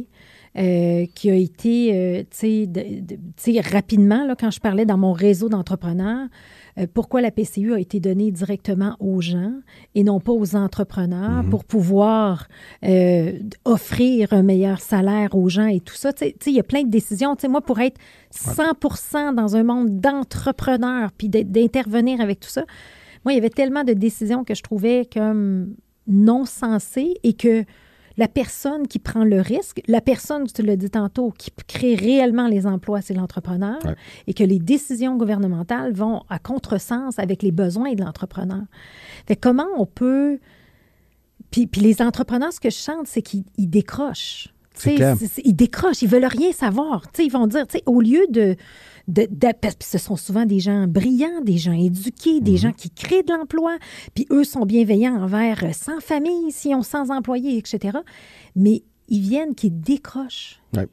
euh, 0.59 1.07
qui 1.14 1.31
a 1.31 1.35
été, 1.35 1.90
euh, 1.92 2.22
tu 2.31 2.66
sais, 3.37 3.61
rapidement, 3.61 4.24
là, 4.24 4.35
quand 4.38 4.50
je 4.50 4.61
parlais 4.61 4.87
dans 4.87 4.96
mon 4.96 5.12
réseau 5.12 5.48
d'entrepreneurs, 5.48 6.29
euh, 6.79 6.87
pourquoi 6.92 7.20
la 7.20 7.33
PCU 7.33 7.74
a 7.74 7.79
été 7.81 7.98
donnée 7.98 8.31
directement 8.31 8.96
aux 9.00 9.20
gens 9.20 9.53
et 9.96 10.05
non 10.05 10.20
pas 10.20 10.33
aux 10.33 10.57
entrepreneurs 10.57 11.42
mhm. 11.42 11.50
pour 11.50 11.64
pouvoir 11.64 12.46
offrir 13.64 14.33
un 14.33 14.42
meilleur 14.42 14.81
salaire 14.81 15.35
aux 15.35 15.48
gens 15.48 15.66
et 15.66 15.81
tout 15.81 15.96
ça. 15.96 16.12
Tu 16.12 16.26
sais, 16.26 16.35
il 16.46 16.55
y 16.55 16.61
a 16.61 16.64
plein 16.64 16.83
de 16.83 16.90
décisions. 16.90 17.35
Tu 17.35 17.42
sais, 17.42 17.48
moi, 17.48 17.61
pour 17.61 17.81
être 17.81 17.98
100% 18.33 19.35
dans 19.35 19.57
un 19.57 19.64
monde 19.64 20.00
d'entrepreneurs 20.00 21.11
puis 21.12 21.29
d'intervenir 21.29 22.20
avec 22.20 22.38
tout 22.38 22.48
ça, 22.48 22.64
moi, 23.25 23.33
il 23.33 23.37
y 23.37 23.39
avait 23.39 23.51
tellement 23.51 23.85
de 23.85 23.93
décisions 23.93 24.45
que 24.45 24.55
je 24.55 24.63
trouvais 24.63 25.09
comme 25.13 25.75
non 26.07 26.45
sensées 26.45 27.15
et 27.23 27.35
que 27.35 27.65
la 28.17 28.29
personne 28.29 28.87
qui 28.87 28.99
prend 28.99 29.25
le 29.25 29.41
risque, 29.41 29.81
la 29.87 30.01
personne, 30.01 30.47
tu 30.47 30.63
l'as 30.63 30.77
dit 30.77 30.91
tantôt, 30.91 31.31
qui 31.31 31.51
crée 31.67 31.95
réellement 31.95 32.49
les 32.49 32.67
emplois, 32.67 33.01
c'est 33.01 33.15
l'entrepreneur, 33.15 33.79
et 34.27 34.35
que 34.35 34.45
les 34.45 34.59
décisions 34.59 35.17
gouvernementales 35.17 35.93
vont 35.93 36.23
à 36.29 36.39
contresens 36.39 37.19
avec 37.19 37.43
les 37.43 37.53
besoins 37.53 37.95
de 37.95 38.03
l'entrepreneur. 38.03 38.65
Fait 39.27 39.37
comment 39.37 39.69
on 39.77 39.87
peut... 39.87 40.39
Puis, 41.51 41.67
puis 41.67 41.81
les 41.81 42.03
entrepreneurs, 42.03 42.53
ce 42.53 42.61
que 42.61 42.71
je 42.71 42.77
chante, 42.77 43.07
c'est 43.07 43.23
qu'ils 43.23 43.45
décrochent. 43.59 44.49
Ils 44.87 45.55
décrochent, 45.55 46.03
ils 46.03 46.09
veulent 46.09 46.25
rien 46.25 46.53
savoir. 46.53 47.03
ils 47.19 47.31
vont 47.31 47.47
dire, 47.47 47.66
au 47.87 48.01
lieu 48.01 48.27
de, 48.31 48.57
ce 49.81 49.99
sont 49.99 50.16
souvent 50.16 50.47
des 50.47 50.61
gens 50.61 50.87
brillants, 50.87 51.40
des 51.43 51.59
gens 51.59 51.73
éduqués, 51.73 52.40
des 52.40 52.53
mhm. 52.53 52.57
gens 52.59 52.73
qui 52.73 52.90
créent 52.90 53.23
de 53.23 53.33
l'emploi, 53.33 53.77
puis 54.14 54.27
eux 54.31 54.45
sont 54.45 54.66
bienveillants 54.66 55.16
envers 55.23 55.75
100 55.75 55.93
euh, 55.93 56.01
familles, 56.01 56.53
s'ils 56.53 56.75
ont 56.75 56.83
100 56.83 57.11
employés, 57.11 57.59
etc. 57.59 57.99
Mais 58.57 58.83
ils 59.09 59.21
viennent 59.21 59.55
qui 59.55 59.71
décrochent. 59.71 60.61
Oui. 60.77 60.85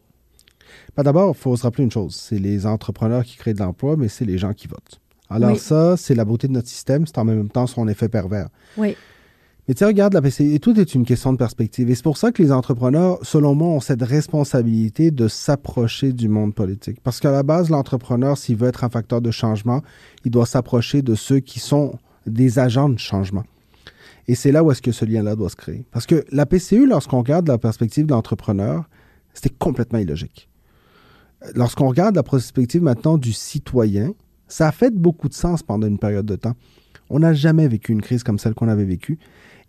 Ben, 0.95 1.03
d'abord, 1.03 1.35
il 1.35 1.39
faut 1.39 1.55
se 1.55 1.63
rappeler 1.63 1.83
une 1.83 1.91
chose, 1.91 2.15
c'est 2.15 2.39
les 2.39 2.65
entrepreneurs 2.65 3.23
qui 3.23 3.37
créent 3.37 3.53
de 3.53 3.59
l'emploi, 3.59 3.95
mais 3.97 4.07
c'est 4.07 4.25
les 4.25 4.37
gens 4.37 4.53
qui 4.53 4.67
votent. 4.67 4.99
Alors 5.29 5.57
ça, 5.57 5.97
c'est 5.97 6.15
la 6.15 6.25
beauté 6.25 6.47
de 6.47 6.53
notre 6.53 6.69
système, 6.69 7.05
c'est 7.05 7.17
en 7.17 7.25
même 7.25 7.49
temps 7.49 7.67
son 7.67 7.87
effet 7.87 8.07
pervers. 8.07 8.47
Oui. 8.77 8.95
Mais 9.67 9.73
tu 9.73 9.83
regarde 9.83 10.13
la 10.13 10.21
PCI, 10.21 10.61
tout 10.61 10.79
est 10.79 10.95
une 10.95 11.03
question 11.03 11.33
de 11.33 11.37
perspective. 11.37 11.89
Et 11.89 11.95
c'est 11.95 12.03
pour 12.03 12.17
ça 12.17 12.31
que 12.31 12.41
les 12.41 12.53
entrepreneurs, 12.53 13.19
selon 13.21 13.53
moi, 13.53 13.67
ont 13.67 13.81
cette 13.81 14.01
responsabilité 14.01 15.11
de 15.11 15.27
s'approcher 15.27 16.13
du 16.13 16.29
monde 16.29 16.55
politique. 16.55 17.01
Parce 17.03 17.19
qu'à 17.19 17.31
la 17.31 17.43
base, 17.43 17.69
l'entrepreneur, 17.69 18.37
s'il 18.37 18.55
veut 18.55 18.69
être 18.69 18.85
un 18.85 18.89
facteur 18.89 19.19
de 19.19 19.29
changement, 19.29 19.81
il 20.23 20.31
doit 20.31 20.45
s'approcher 20.45 21.01
de 21.01 21.15
ceux 21.15 21.39
qui 21.39 21.59
sont 21.59 21.99
des 22.25 22.59
agents 22.59 22.87
de 22.87 22.97
changement. 22.97 23.43
Et 24.29 24.35
c'est 24.35 24.53
là 24.53 24.63
où 24.63 24.71
est-ce 24.71 24.81
que 24.81 24.93
ce 24.93 25.03
lien-là 25.03 25.35
doit 25.35 25.49
se 25.49 25.55
créer. 25.57 25.85
Parce 25.91 26.05
que 26.05 26.23
la 26.31 26.45
PCU, 26.45 26.85
lorsqu'on 26.85 27.19
regarde 27.19 27.47
la 27.47 27.57
perspective 27.57 28.05
de 28.05 28.11
l'entrepreneur, 28.11 28.89
c'était 29.33 29.53
complètement 29.57 29.99
illogique. 29.99 30.49
Lorsqu'on 31.55 31.87
regarde 31.87 32.15
la 32.15 32.23
perspective 32.23 32.81
maintenant 32.81 33.17
du 33.17 33.33
citoyen, 33.33 34.13
ça 34.47 34.69
a 34.69 34.71
fait 34.71 34.93
beaucoup 34.93 35.27
de 35.27 35.33
sens 35.33 35.61
pendant 35.61 35.87
une 35.87 35.99
période 35.99 36.25
de 36.25 36.35
temps. 36.35 36.53
On 37.09 37.19
n'a 37.19 37.33
jamais 37.33 37.67
vécu 37.67 37.91
une 37.91 38.01
crise 38.01 38.23
comme 38.23 38.39
celle 38.39 38.53
qu'on 38.53 38.67
avait 38.67 38.85
vécue. 38.85 39.17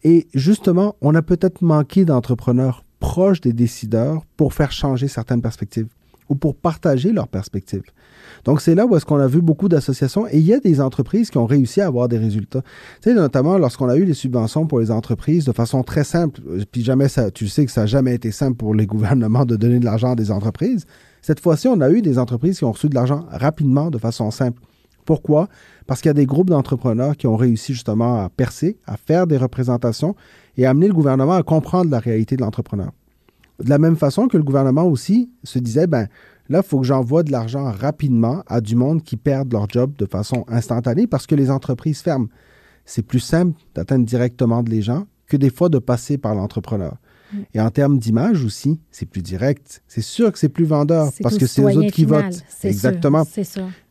Et 0.04 0.28
justement, 0.34 0.96
on 1.00 1.14
a 1.14 1.22
peut-être 1.22 1.62
manqué 1.62 2.04
d'entrepreneurs 2.04 2.84
proches 3.00 3.40
des 3.40 3.52
décideurs 3.52 4.22
pour 4.36 4.54
faire 4.54 4.72
changer 4.72 5.08
certaines 5.08 5.42
perspectives 5.42 5.88
ou 6.28 6.34
pour 6.34 6.54
partager 6.54 7.12
leurs 7.12 7.28
perspectives. 7.28 7.82
Donc, 8.44 8.60
c'est 8.60 8.74
là 8.74 8.86
où 8.86 8.94
est-ce 8.96 9.06
qu'on 9.06 9.18
a 9.18 9.26
vu 9.26 9.40
beaucoup 9.40 9.68
d'associations 9.68 10.26
et 10.28 10.38
il 10.38 10.44
y 10.44 10.52
a 10.52 10.60
des 10.60 10.80
entreprises 10.80 11.30
qui 11.30 11.38
ont 11.38 11.46
réussi 11.46 11.80
à 11.80 11.86
avoir 11.86 12.08
des 12.08 12.18
résultats. 12.18 12.62
Tu 13.02 13.10
sais, 13.10 13.14
notamment 13.14 13.56
lorsqu'on 13.58 13.88
a 13.88 13.96
eu 13.96 14.04
les 14.04 14.14
subventions 14.14 14.66
pour 14.66 14.80
les 14.80 14.90
entreprises 14.90 15.44
de 15.44 15.52
façon 15.52 15.82
très 15.82 16.04
simple, 16.04 16.40
puis 16.70 16.82
jamais 16.82 17.06
tu 17.34 17.48
sais 17.48 17.64
que 17.64 17.72
ça 17.72 17.82
n'a 17.82 17.86
jamais 17.86 18.14
été 18.14 18.30
simple 18.30 18.56
pour 18.56 18.74
les 18.74 18.86
gouvernements 18.94 19.44
de 19.44 19.56
donner 19.56 19.78
de 19.78 19.84
l'argent 19.84 20.12
à 20.12 20.16
des 20.16 20.30
entreprises. 20.30 20.84
Cette 21.22 21.40
fois-ci, 21.40 21.66
on 21.68 21.80
a 21.80 21.90
eu 21.90 22.02
des 22.02 22.18
entreprises 22.18 22.58
qui 22.58 22.64
ont 22.64 22.72
reçu 22.72 22.88
de 22.88 22.94
l'argent 22.94 23.24
rapidement, 23.30 23.90
de 23.90 23.98
façon 23.98 24.30
simple. 24.30 24.60
Pourquoi? 25.04 25.48
Parce 25.88 26.02
qu'il 26.02 26.10
y 26.10 26.10
a 26.10 26.14
des 26.14 26.26
groupes 26.26 26.50
d'entrepreneurs 26.50 27.16
qui 27.16 27.26
ont 27.26 27.34
réussi 27.34 27.72
justement 27.72 28.22
à 28.22 28.28
percer, 28.28 28.76
à 28.86 28.98
faire 28.98 29.26
des 29.26 29.38
représentations 29.38 30.14
et 30.58 30.66
à 30.66 30.70
amener 30.70 30.86
le 30.86 30.92
gouvernement 30.92 31.32
à 31.32 31.42
comprendre 31.42 31.90
la 31.90 31.98
réalité 31.98 32.36
de 32.36 32.42
l'entrepreneur. 32.42 32.92
De 33.64 33.70
la 33.70 33.78
même 33.78 33.96
façon 33.96 34.28
que 34.28 34.36
le 34.36 34.42
gouvernement 34.42 34.84
aussi 34.84 35.30
se 35.44 35.58
disait, 35.58 35.86
ben 35.86 36.06
là, 36.50 36.60
il 36.62 36.68
faut 36.68 36.78
que 36.78 36.86
j'envoie 36.86 37.22
de 37.22 37.32
l'argent 37.32 37.72
rapidement 37.72 38.42
à 38.48 38.60
du 38.60 38.76
monde 38.76 39.02
qui 39.02 39.16
perd 39.16 39.50
leur 39.50 39.66
job 39.66 39.94
de 39.96 40.04
façon 40.04 40.44
instantanée 40.46 41.06
parce 41.06 41.26
que 41.26 41.34
les 41.34 41.50
entreprises 41.50 42.02
ferment. 42.02 42.28
C'est 42.84 43.02
plus 43.02 43.20
simple 43.20 43.58
d'atteindre 43.74 44.04
directement 44.04 44.62
les 44.68 44.82
gens 44.82 45.06
que 45.26 45.38
des 45.38 45.50
fois 45.50 45.70
de 45.70 45.78
passer 45.78 46.18
par 46.18 46.34
l'entrepreneur. 46.34 46.98
Et 47.54 47.60
en 47.60 47.70
termes 47.70 47.98
d'image 47.98 48.44
aussi, 48.44 48.80
c'est 48.90 49.06
plus 49.06 49.22
direct. 49.22 49.82
C'est 49.86 50.02
sûr 50.02 50.32
que 50.32 50.38
c'est 50.38 50.48
plus 50.48 50.64
vendeur 50.64 51.10
parce 51.22 51.36
que 51.36 51.46
c'est 51.46 51.62
eux 51.62 51.76
autres 51.76 51.92
qui 51.92 52.04
votent. 52.04 52.42
Exactement. 52.64 53.26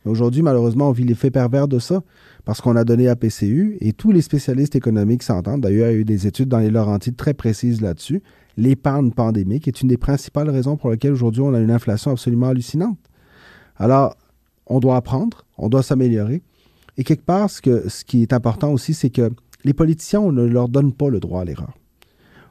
Aujourd'hui, 0.04 0.42
malheureusement, 0.42 0.88
on 0.88 0.92
vit 0.92 1.04
l'effet 1.04 1.30
pervers 1.30 1.68
de 1.68 1.78
ça 1.78 2.02
parce 2.44 2.60
qu'on 2.60 2.76
a 2.76 2.84
donné 2.84 3.08
à 3.08 3.16
PCU 3.16 3.76
et 3.80 3.92
tous 3.92 4.10
les 4.10 4.22
spécialistes 4.22 4.74
économiques 4.74 5.22
s'entendent. 5.22 5.60
D'ailleurs, 5.60 5.90
il 5.90 5.92
y 5.92 5.96
a 5.96 6.00
eu 6.00 6.04
des 6.04 6.26
études 6.26 6.48
dans 6.48 6.58
les 6.58 6.70
Laurentides 6.70 7.16
très 7.16 7.34
précises 7.34 7.80
là-dessus. 7.80 8.22
L'épargne 8.56 9.12
pandémique 9.12 9.68
est 9.68 9.82
une 9.82 9.88
des 9.88 9.98
principales 9.98 10.50
raisons 10.50 10.76
pour 10.76 10.90
lesquelles 10.90 11.12
aujourd'hui 11.12 11.42
on 11.42 11.54
a 11.54 11.60
une 11.60 11.70
inflation 11.70 12.10
absolument 12.10 12.48
hallucinante. 12.48 12.98
Alors, 13.76 14.16
on 14.66 14.80
doit 14.80 14.96
apprendre, 14.96 15.44
on 15.56 15.68
doit 15.68 15.82
s'améliorer. 15.82 16.42
Et 16.96 17.04
quelque 17.04 17.24
part, 17.24 17.48
ce, 17.48 17.62
que, 17.62 17.88
ce 17.88 18.04
qui 18.04 18.22
est 18.22 18.32
important 18.32 18.72
aussi, 18.72 18.94
c'est 18.94 19.10
que 19.10 19.30
les 19.64 19.72
politiciens, 19.72 20.20
on 20.20 20.32
ne 20.32 20.44
leur 20.44 20.68
donne 20.68 20.92
pas 20.92 21.08
le 21.08 21.20
droit 21.20 21.42
à 21.42 21.44
l'erreur 21.44 21.77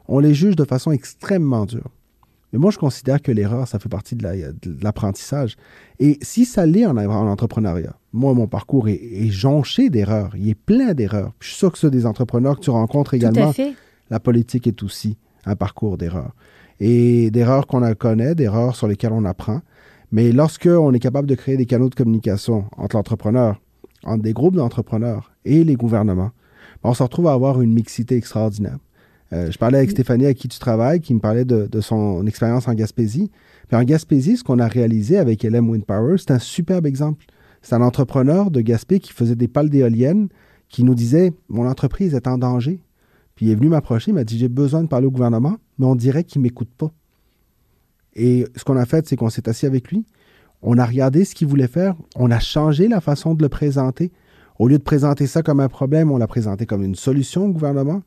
on 0.08 0.18
les 0.18 0.34
juge 0.34 0.56
de 0.56 0.64
façon 0.64 0.90
extrêmement 0.90 1.66
dure. 1.66 1.90
Mais 2.52 2.58
moi, 2.58 2.70
je 2.70 2.78
considère 2.78 3.20
que 3.20 3.30
l'erreur, 3.30 3.68
ça 3.68 3.78
fait 3.78 3.90
partie 3.90 4.16
de 4.16 4.26
l'apprentissage. 4.82 5.56
Et 5.98 6.18
si 6.22 6.46
ça 6.46 6.64
l'est 6.64 6.86
en, 6.86 6.96
entrepreneuriat, 6.96 7.94
moi, 8.14 8.32
mon 8.32 8.46
parcours 8.46 8.88
est, 8.88 9.28
jonché 9.28 9.90
d'erreurs. 9.90 10.30
Il 10.34 10.48
est 10.48 10.54
plein 10.54 10.94
d'erreurs. 10.94 11.34
Je 11.40 11.48
suis 11.48 11.56
sûr 11.56 11.70
que 11.70 11.78
ceux 11.78 11.90
des 11.90 12.06
entrepreneurs 12.06 12.56
que 12.56 12.64
tu 12.64 12.70
rencontres 12.70 13.12
également, 13.12 13.52
la 14.08 14.20
politique 14.20 14.66
est 14.66 14.82
aussi 14.82 15.18
un 15.44 15.56
parcours 15.56 15.98
d'erreurs. 15.98 16.34
Et 16.80 17.30
d'erreurs 17.30 17.66
qu'on 17.66 17.82
connaît, 17.94 18.34
d'erreurs 18.34 18.76
sur 18.76 18.88
lesquelles 18.88 19.12
on 19.12 19.26
apprend. 19.26 19.60
Mais 20.10 20.32
lorsque 20.32 20.66
on 20.70 20.94
est 20.94 21.00
capable 21.00 21.28
de 21.28 21.34
créer 21.34 21.58
des 21.58 21.66
canaux 21.66 21.90
de 21.90 21.94
communication 21.94 22.64
entre 22.78 22.96
l'entrepreneur, 22.96 23.60
entre 24.04 24.22
des 24.22 24.32
groupes 24.32 24.56
d'entrepreneurs 24.56 25.32
et 25.44 25.64
les 25.64 25.74
gouvernements, 25.74 26.30
ben, 26.82 26.90
on 26.90 26.94
se 26.94 27.02
retrouve 27.02 27.26
à 27.26 27.32
avoir 27.32 27.60
une 27.60 27.74
mixité 27.74 28.16
extraordinaire. 28.16 28.78
Euh, 29.32 29.50
je 29.50 29.58
parlais 29.58 29.78
avec 29.78 29.90
Stéphanie, 29.90 30.26
à 30.26 30.34
qui 30.34 30.48
tu 30.48 30.58
travailles, 30.58 31.00
qui 31.00 31.14
me 31.14 31.20
parlait 31.20 31.44
de, 31.44 31.80
son 31.80 32.26
expérience 32.26 32.68
en 32.68 32.74
Gaspésie. 32.74 33.30
Puis 33.68 33.76
en 33.76 33.84
Gaspésie, 33.84 34.38
ce 34.38 34.44
qu'on 34.44 34.58
a 34.58 34.66
réalisé 34.66 35.18
avec 35.18 35.42
LM 35.42 35.68
Wind 35.68 35.84
Power, 35.84 36.16
c'est 36.18 36.30
un 36.30 36.38
superbe 36.38 36.86
exemple. 36.86 37.26
C'est 37.60 37.74
un 37.74 37.82
entrepreneur 37.82 38.50
de 38.50 38.60
Gaspé 38.60 39.00
qui 39.00 39.12
faisait 39.12 39.34
des 39.34 39.48
pales 39.48 39.68
d'éoliennes, 39.68 40.28
qui 40.68 40.84
nous 40.84 40.94
disait 40.94 41.32
Mon 41.48 41.66
entreprise 41.68 42.14
est 42.14 42.26
en 42.26 42.38
danger. 42.38 42.80
Puis 43.34 43.46
il 43.46 43.52
est 43.52 43.54
venu 43.54 43.68
m'approcher, 43.68 44.10
il 44.10 44.14
m'a 44.14 44.24
dit 44.24 44.38
J'ai 44.38 44.48
besoin 44.48 44.82
de 44.82 44.88
parler 44.88 45.06
au 45.06 45.10
gouvernement, 45.10 45.56
mais 45.78 45.86
on 45.86 45.96
dirait 45.96 46.24
qu'il 46.24 46.40
ne 46.40 46.44
m'écoute 46.44 46.70
pas. 46.76 46.90
Et 48.14 48.46
ce 48.56 48.64
qu'on 48.64 48.76
a 48.76 48.86
fait, 48.86 49.06
c'est 49.06 49.16
qu'on 49.16 49.30
s'est 49.30 49.48
assis 49.48 49.66
avec 49.66 49.90
lui. 49.90 50.06
On 50.62 50.78
a 50.78 50.84
regardé 50.84 51.24
ce 51.24 51.34
qu'il 51.34 51.46
voulait 51.46 51.68
faire. 51.68 51.94
On 52.16 52.30
a 52.30 52.40
changé 52.40 52.88
la 52.88 53.00
façon 53.00 53.34
de 53.34 53.42
le 53.42 53.48
présenter. 53.48 54.10
Au 54.58 54.66
lieu 54.66 54.78
de 54.78 54.82
présenter 54.82 55.26
ça 55.28 55.42
comme 55.42 55.60
un 55.60 55.68
problème, 55.68 56.10
on 56.10 56.16
l'a 56.16 56.26
présenté 56.26 56.66
comme 56.66 56.82
une 56.82 56.96
solution 56.96 57.44
au 57.44 57.52
gouvernement. 57.52 58.02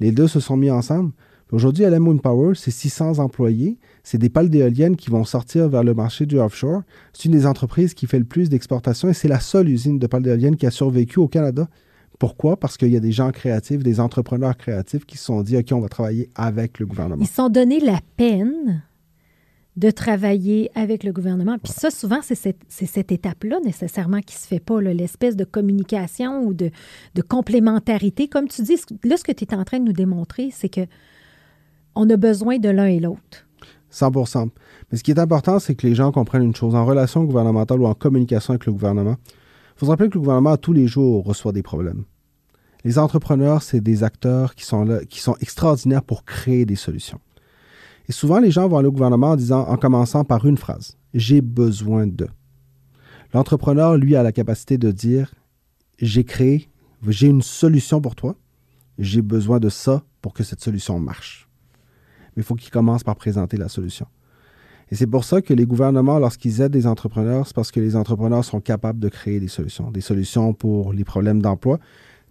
Les 0.00 0.12
deux 0.12 0.28
se 0.28 0.40
sont 0.40 0.56
mis 0.56 0.70
ensemble. 0.70 1.12
Aujourd'hui, 1.50 1.84
LM 1.84 2.02
Moon 2.02 2.18
Power, 2.18 2.54
c'est 2.54 2.70
600 2.70 3.20
employés. 3.20 3.78
C'est 4.02 4.18
des 4.18 4.28
pales 4.28 4.50
d'éoliennes 4.50 4.96
qui 4.96 5.08
vont 5.08 5.24
sortir 5.24 5.68
vers 5.68 5.82
le 5.82 5.94
marché 5.94 6.26
du 6.26 6.38
offshore. 6.38 6.82
C'est 7.14 7.24
une 7.24 7.32
des 7.32 7.46
entreprises 7.46 7.94
qui 7.94 8.06
fait 8.06 8.18
le 8.18 8.26
plus 8.26 8.50
d'exportation 8.50 9.08
et 9.08 9.14
c'est 9.14 9.28
la 9.28 9.40
seule 9.40 9.68
usine 9.70 9.98
de 9.98 10.06
pales 10.06 10.22
d'éoliennes 10.22 10.56
qui 10.56 10.66
a 10.66 10.70
survécu 10.70 11.18
au 11.20 11.26
Canada. 11.28 11.68
Pourquoi? 12.18 12.58
Parce 12.58 12.76
qu'il 12.76 12.88
y 12.88 12.96
a 12.96 13.00
des 13.00 13.12
gens 13.12 13.30
créatifs, 13.30 13.82
des 13.82 14.00
entrepreneurs 14.00 14.56
créatifs 14.56 15.06
qui 15.06 15.16
se 15.16 15.24
sont 15.24 15.40
dit, 15.42 15.56
OK, 15.56 15.68
on 15.72 15.80
va 15.80 15.88
travailler 15.88 16.28
avec 16.34 16.80
le 16.80 16.86
gouvernement. 16.86 17.22
Ils 17.22 17.28
se 17.28 17.34
sont 17.34 17.48
donné 17.48 17.80
la 17.80 18.00
peine 18.16 18.82
de 19.78 19.92
travailler 19.92 20.72
avec 20.74 21.04
le 21.04 21.12
gouvernement. 21.12 21.56
Puis 21.62 21.72
ça, 21.72 21.92
souvent, 21.92 22.18
c'est 22.20 22.34
cette, 22.34 23.12
étape-là 23.12 23.60
nécessairement 23.64 24.20
qui 24.20 24.34
se 24.34 24.44
fait 24.44 24.58
pas, 24.58 24.80
l'espèce 24.80 25.36
de 25.36 25.44
communication 25.44 26.42
ou 26.42 26.52
de, 26.52 26.72
complémentarité. 27.28 28.26
Comme 28.26 28.48
tu 28.48 28.62
dis, 28.62 28.76
là, 29.04 29.16
ce 29.16 29.22
que 29.22 29.30
tu 29.30 29.44
es 29.44 29.54
en 29.54 29.64
train 29.64 29.78
de 29.78 29.84
nous 29.84 29.92
démontrer, 29.92 30.50
c'est 30.52 30.68
que 30.68 30.80
on 31.94 32.10
a 32.10 32.16
besoin 32.16 32.58
de 32.58 32.68
l'un 32.68 32.86
et 32.86 32.98
l'autre. 32.98 33.46
100% 33.92 34.48
Mais 34.90 34.98
ce 34.98 35.04
qui 35.04 35.12
est 35.12 35.18
important, 35.20 35.60
c'est 35.60 35.76
que 35.76 35.86
les 35.86 35.94
gens 35.94 36.10
comprennent 36.10 36.42
une 36.42 36.56
chose. 36.56 36.74
En 36.74 36.84
relation 36.84 37.22
gouvernementale 37.22 37.80
ou 37.80 37.86
en 37.86 37.94
communication 37.94 38.54
avec 38.54 38.66
le 38.66 38.72
gouvernement, 38.72 39.16
il 39.28 39.78
faut 39.78 39.86
se 39.86 39.90
rappeler 39.90 40.08
que 40.08 40.14
le 40.14 40.20
gouvernement, 40.20 40.56
tous 40.56 40.72
les 40.72 40.88
jours, 40.88 41.24
reçoit 41.24 41.52
des 41.52 41.62
problèmes. 41.62 42.04
Les 42.84 42.98
entrepreneurs, 42.98 43.62
c'est 43.62 43.80
des 43.80 44.02
acteurs 44.02 44.56
qui 44.56 44.64
sont 44.64 45.36
extraordinaires 45.40 46.02
pour 46.02 46.24
créer 46.24 46.66
des 46.66 46.76
solutions. 46.76 47.20
Et 48.08 48.12
souvent, 48.12 48.38
les 48.38 48.50
gens 48.50 48.68
vont 48.68 48.78
aller 48.78 48.88
au 48.88 48.92
gouvernement 48.92 49.32
en 49.32 49.36
disant, 49.36 49.66
en 49.68 49.76
commençant 49.76 50.24
par 50.24 50.46
une 50.46 50.56
phrase, 50.56 50.96
j'ai 51.14 51.40
besoin 51.40 52.06
de. 52.06 52.26
L'entrepreneur, 53.34 53.96
lui, 53.96 54.16
a 54.16 54.22
la 54.22 54.32
capacité 54.32 54.78
de 54.78 54.90
dire, 54.90 55.34
j'ai 55.98 56.24
créé, 56.24 56.70
j'ai 57.06 57.26
une 57.26 57.42
solution 57.42 58.00
pour 58.00 58.14
toi, 58.14 58.34
j'ai 58.98 59.22
besoin 59.22 59.60
de 59.60 59.68
ça 59.68 60.02
pour 60.22 60.32
que 60.32 60.42
cette 60.42 60.60
solution 60.60 60.98
marche. 60.98 61.48
Mais 62.34 62.42
il 62.42 62.44
faut 62.44 62.54
qu'il 62.54 62.70
commence 62.70 63.04
par 63.04 63.16
présenter 63.16 63.56
la 63.56 63.68
solution. 63.68 64.06
Et 64.90 64.94
c'est 64.94 65.06
pour 65.06 65.24
ça 65.24 65.42
que 65.42 65.52
les 65.52 65.66
gouvernements, 65.66 66.18
lorsqu'ils 66.18 66.62
aident 66.62 66.72
des 66.72 66.86
entrepreneurs, 66.86 67.46
c'est 67.46 67.54
parce 67.54 67.70
que 67.70 67.80
les 67.80 67.94
entrepreneurs 67.94 68.44
sont 68.44 68.60
capables 68.60 68.98
de 68.98 69.08
créer 69.08 69.38
des 69.38 69.48
solutions. 69.48 69.90
Des 69.90 70.00
solutions 70.00 70.54
pour 70.54 70.94
les 70.94 71.04
problèmes 71.04 71.42
d'emploi, 71.42 71.78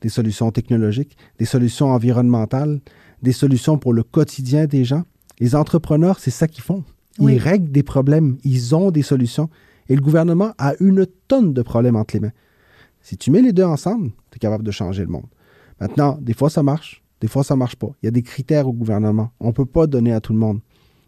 des 0.01 0.09
solutions 0.09 0.51
technologiques, 0.51 1.17
des 1.37 1.45
solutions 1.45 1.91
environnementales, 1.91 2.79
des 3.21 3.31
solutions 3.31 3.77
pour 3.77 3.93
le 3.93 4.03
quotidien 4.03 4.65
des 4.65 4.85
gens. 4.85 5.03
Les 5.39 5.55
entrepreneurs, 5.55 6.19
c'est 6.19 6.31
ça 6.31 6.47
qu'ils 6.47 6.63
font. 6.63 6.83
Ils 7.19 7.37
règlent 7.37 7.71
des 7.71 7.83
problèmes, 7.83 8.37
ils 8.43 8.75
ont 8.75 8.91
des 8.91 9.01
solutions. 9.01 9.49
Et 9.89 9.95
le 9.95 10.01
gouvernement 10.01 10.53
a 10.57 10.73
une 10.79 11.07
tonne 11.27 11.53
de 11.53 11.61
problèmes 11.61 11.95
entre 11.95 12.15
les 12.15 12.19
mains. 12.19 12.31
Si 13.01 13.17
tu 13.17 13.31
mets 13.31 13.41
les 13.41 13.53
deux 13.53 13.63
ensemble, 13.63 14.11
tu 14.31 14.35
es 14.35 14.39
capable 14.39 14.63
de 14.63 14.71
changer 14.71 15.03
le 15.03 15.09
monde. 15.09 15.27
Maintenant, 15.79 16.17
des 16.21 16.33
fois 16.33 16.49
ça 16.49 16.61
marche, 16.61 17.03
des 17.21 17.27
fois 17.27 17.43
ça 17.43 17.55
marche 17.55 17.75
pas. 17.75 17.89
Il 18.01 18.05
y 18.05 18.09
a 18.09 18.11
des 18.11 18.21
critères 18.21 18.67
au 18.67 18.73
gouvernement. 18.73 19.31
On 19.39 19.47
ne 19.47 19.51
peut 19.53 19.65
pas 19.65 19.87
donner 19.87 20.11
à 20.11 20.21
tout 20.21 20.33
le 20.33 20.39
monde. 20.39 20.59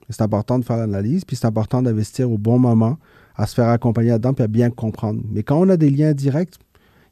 C'est 0.09 0.21
important 0.23 0.57
de 0.57 0.65
faire 0.65 0.77
l'analyse, 0.77 1.23
puis 1.23 1.35
c'est 1.35 1.45
important 1.45 1.83
d'investir 1.83 2.31
au 2.31 2.37
bon 2.37 2.57
moment, 2.57 2.97
à 3.35 3.45
se 3.45 3.53
faire 3.53 3.69
accompagner 3.69 4.09
là-dedans, 4.09 4.33
puis 4.33 4.43
à 4.43 4.47
bien 4.47 4.71
comprendre. 4.71 5.21
Mais 5.29 5.43
quand 5.43 5.59
on 5.59 5.69
a 5.69 5.77
des 5.77 5.91
liens 5.91 6.13
directs, 6.13 6.55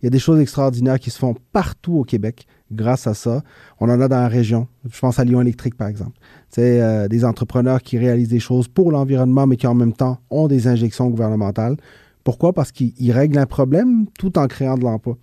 il 0.01 0.05
y 0.05 0.07
a 0.07 0.09
des 0.09 0.19
choses 0.19 0.39
extraordinaires 0.39 0.99
qui 0.99 1.11
se 1.11 1.19
font 1.19 1.35
partout 1.53 1.97
au 1.97 2.03
Québec 2.03 2.47
grâce 2.71 3.07
à 3.07 3.13
ça. 3.13 3.43
On 3.79 3.89
en 3.89 4.01
a 4.01 4.07
dans 4.07 4.19
la 4.19 4.27
région. 4.27 4.67
Je 4.89 4.99
pense 4.99 5.19
à 5.19 5.23
Lyon 5.23 5.41
Électrique, 5.41 5.75
par 5.75 5.87
exemple. 5.87 6.17
C'est 6.49 6.81
euh, 6.81 7.07
des 7.07 7.25
entrepreneurs 7.25 7.81
qui 7.81 7.97
réalisent 7.97 8.29
des 8.29 8.39
choses 8.39 8.67
pour 8.67 8.91
l'environnement, 8.91 9.47
mais 9.47 9.57
qui 9.57 9.67
en 9.67 9.75
même 9.75 9.93
temps 9.93 10.19
ont 10.29 10.47
des 10.47 10.67
injections 10.67 11.09
gouvernementales. 11.09 11.77
Pourquoi? 12.23 12.53
Parce 12.53 12.71
qu'ils 12.71 13.11
règlent 13.11 13.37
un 13.37 13.45
problème 13.45 14.05
tout 14.17 14.37
en 14.37 14.47
créant 14.47 14.77
de 14.77 14.83
l'emploi. 14.83 15.17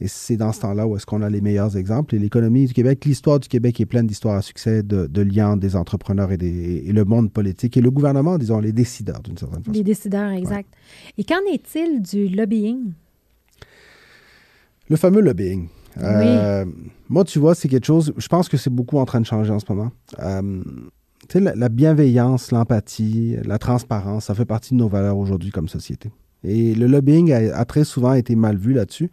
Et 0.00 0.06
c'est 0.06 0.36
dans 0.36 0.52
ce 0.52 0.60
temps-là 0.60 0.86
où 0.86 0.96
est-ce 0.96 1.06
qu'on 1.06 1.22
a 1.22 1.28
les 1.28 1.40
meilleurs 1.40 1.76
exemples. 1.76 2.14
Et 2.14 2.18
l'économie 2.18 2.66
du 2.66 2.72
Québec, 2.72 3.04
l'histoire 3.04 3.40
du 3.40 3.48
Québec 3.48 3.80
est 3.80 3.86
pleine 3.86 4.06
d'histoires 4.06 4.36
à 4.36 4.42
succès, 4.42 4.82
de, 4.82 5.22
liens 5.22 5.56
des 5.56 5.74
entrepreneurs 5.74 6.30
et, 6.30 6.36
des, 6.36 6.82
le 6.82 7.04
monde 7.04 7.32
politique 7.32 7.76
et 7.76 7.80
le 7.80 7.90
gouvernement, 7.90 8.38
disons, 8.38 8.60
les 8.60 8.72
décideurs 8.72 9.20
d'une 9.20 9.36
certaine 9.36 9.64
façon. 9.64 9.72
Les 9.72 9.82
décideurs, 9.82 10.30
exact. 10.30 10.68
Et 11.16 11.24
qu'en 11.24 11.40
est-il 11.52 12.00
du 12.00 12.28
lobbying? 12.28 12.92
Le 14.88 14.96
fameux 14.96 15.20
lobbying. 15.20 15.68
Euh, 16.00 16.64
moi, 17.08 17.24
tu 17.24 17.38
vois, 17.38 17.54
c'est 17.54 17.68
quelque 17.68 17.86
chose, 17.86 18.12
je 18.16 18.28
pense 18.28 18.48
que 18.48 18.56
c'est 18.56 18.70
beaucoup 18.70 18.98
en 18.98 19.04
train 19.04 19.20
de 19.20 19.26
changer 19.26 19.52
en 19.52 19.58
ce 19.58 19.66
moment. 19.68 19.90
Euh, 20.20 20.62
tu 21.28 21.38
sais, 21.38 21.52
la, 21.54 21.68
bienveillance, 21.68 22.52
l'empathie, 22.52 23.36
la 23.44 23.58
transparence, 23.58 24.26
ça 24.26 24.34
fait 24.34 24.44
partie 24.44 24.74
de 24.74 24.78
nos 24.78 24.88
valeurs 24.88 25.18
aujourd'hui 25.18 25.50
comme 25.50 25.68
société. 25.68 26.10
Et 26.44 26.74
le 26.74 26.86
lobbying 26.86 27.32
a, 27.32 27.64
très 27.64 27.84
souvent 27.84 28.14
été 28.14 28.36
mal 28.36 28.56
vu 28.56 28.72
là-dessus. 28.72 29.10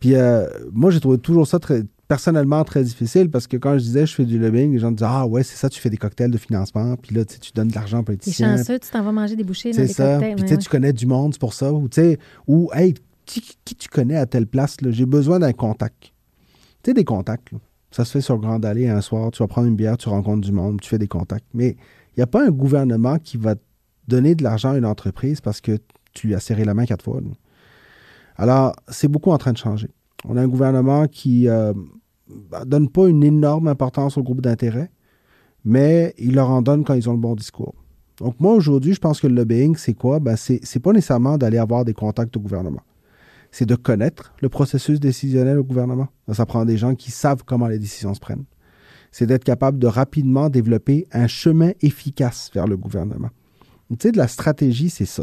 Puis 0.00 0.14
euh, 0.14 0.46
moi, 0.72 0.90
j'ai 0.90 1.00
trouvé 1.00 1.18
toujours 1.18 1.46
ça 1.46 1.58
très, 1.58 1.84
personnellement 2.08 2.64
très 2.64 2.82
difficile 2.82 3.30
parce 3.30 3.46
que 3.46 3.56
quand 3.56 3.78
je 3.78 3.84
disais 3.84 4.06
je 4.06 4.14
fais 4.14 4.24
du 4.24 4.38
lobbying, 4.38 4.72
les 4.72 4.78
gens 4.78 4.90
disaient 4.90 5.08
Ah 5.08 5.26
ouais, 5.26 5.42
c'est 5.42 5.56
ça, 5.56 5.68
tu 5.68 5.80
fais 5.80 5.90
des 5.90 5.96
cocktails 5.96 6.30
de 6.30 6.38
financement, 6.38 6.96
puis 6.96 7.14
là, 7.14 7.24
tu 7.24 7.38
donnes 7.54 7.68
de 7.68 7.74
l'argent 7.74 8.00
aux 8.00 8.04
politiciens. 8.04 8.56
C'est 8.56 8.64
chanceux, 8.64 8.78
tu 8.78 8.90
t'en 8.90 9.02
vas 9.02 9.12
manger 9.12 9.36
des 9.36 9.44
bouchées 9.44 9.72
dans 9.72 9.78
des 9.78 9.88
ça. 9.88 10.18
cocktails. 10.18 10.36
Puis 10.44 10.58
tu 10.58 10.68
connais 10.68 10.92
du 10.92 11.06
monde 11.06 11.38
pour 11.38 11.54
ça. 11.54 11.72
Ou, 11.72 11.88
ou 12.46 12.70
hey, 12.74 12.94
qui, 13.24 13.42
tu 13.64 13.88
connais 13.88 14.16
à 14.16 14.26
telle 14.26 14.46
place, 14.46 14.76
j'ai 14.82 15.06
besoin 15.06 15.38
d'un 15.38 15.52
contact. 15.52 16.12
Tu 16.86 16.94
des 16.94 17.04
contacts. 17.04 17.50
Ça 17.90 18.04
se 18.04 18.12
fait 18.12 18.20
sur 18.20 18.38
Grande 18.38 18.64
Allée 18.64 18.88
un 18.88 19.00
soir, 19.00 19.32
tu 19.32 19.42
vas 19.42 19.48
prendre 19.48 19.66
une 19.66 19.74
bière, 19.74 19.96
tu 19.96 20.08
rencontres 20.08 20.42
du 20.42 20.52
monde, 20.52 20.80
tu 20.80 20.88
fais 20.88 20.98
des 20.98 21.08
contacts. 21.08 21.48
Mais 21.52 21.70
il 21.70 22.18
n'y 22.18 22.22
a 22.22 22.28
pas 22.28 22.46
un 22.46 22.50
gouvernement 22.50 23.18
qui 23.18 23.38
va 23.38 23.56
donner 24.06 24.36
de 24.36 24.44
l'argent 24.44 24.70
à 24.70 24.78
une 24.78 24.84
entreprise 24.84 25.40
parce 25.40 25.60
que 25.60 25.78
tu 26.14 26.28
lui 26.28 26.36
as 26.36 26.38
serré 26.38 26.64
la 26.64 26.74
main 26.74 26.86
quatre 26.86 27.04
fois. 27.04 27.20
Alors, 28.36 28.76
c'est 28.86 29.08
beaucoup 29.08 29.32
en 29.32 29.38
train 29.38 29.52
de 29.52 29.58
changer. 29.58 29.90
On 30.24 30.36
a 30.36 30.42
un 30.42 30.46
gouvernement 30.46 31.08
qui 31.08 31.46
ne 31.46 31.50
euh, 31.50 31.72
bah, 32.28 32.64
donne 32.64 32.88
pas 32.88 33.08
une 33.08 33.24
énorme 33.24 33.66
importance 33.66 34.16
au 34.16 34.22
groupe 34.22 34.40
d'intérêt, 34.40 34.88
mais 35.64 36.14
il 36.18 36.36
leur 36.36 36.50
en 36.50 36.62
donne 36.62 36.84
quand 36.84 36.94
ils 36.94 37.10
ont 37.10 37.14
le 37.14 37.18
bon 37.18 37.34
discours. 37.34 37.74
Donc 38.18 38.38
moi, 38.38 38.54
aujourd'hui, 38.54 38.94
je 38.94 39.00
pense 39.00 39.20
que 39.20 39.26
le 39.26 39.34
lobbying, 39.34 39.74
c'est 39.74 39.94
quoi? 39.94 40.20
Ben, 40.20 40.36
c'est 40.36 40.80
pas 40.80 40.92
nécessairement 40.92 41.36
d'aller 41.36 41.58
avoir 41.58 41.84
des 41.84 41.94
contacts 41.94 42.36
au 42.36 42.40
gouvernement. 42.40 42.82
C'est 43.58 43.64
de 43.64 43.74
connaître 43.74 44.34
le 44.42 44.50
processus 44.50 45.00
décisionnel 45.00 45.56
au 45.56 45.64
gouvernement. 45.64 46.08
Ça 46.30 46.44
prend 46.44 46.66
des 46.66 46.76
gens 46.76 46.94
qui 46.94 47.10
savent 47.10 47.42
comment 47.42 47.68
les 47.68 47.78
décisions 47.78 48.12
se 48.12 48.20
prennent. 48.20 48.44
C'est 49.10 49.24
d'être 49.24 49.44
capable 49.44 49.78
de 49.78 49.86
rapidement 49.86 50.50
développer 50.50 51.06
un 51.10 51.26
chemin 51.26 51.70
efficace 51.80 52.50
vers 52.52 52.66
le 52.66 52.76
gouvernement. 52.76 53.30
Tu 53.88 53.96
sais, 53.98 54.12
de 54.12 54.18
la 54.18 54.28
stratégie, 54.28 54.90
c'est 54.90 55.06
ça. 55.06 55.22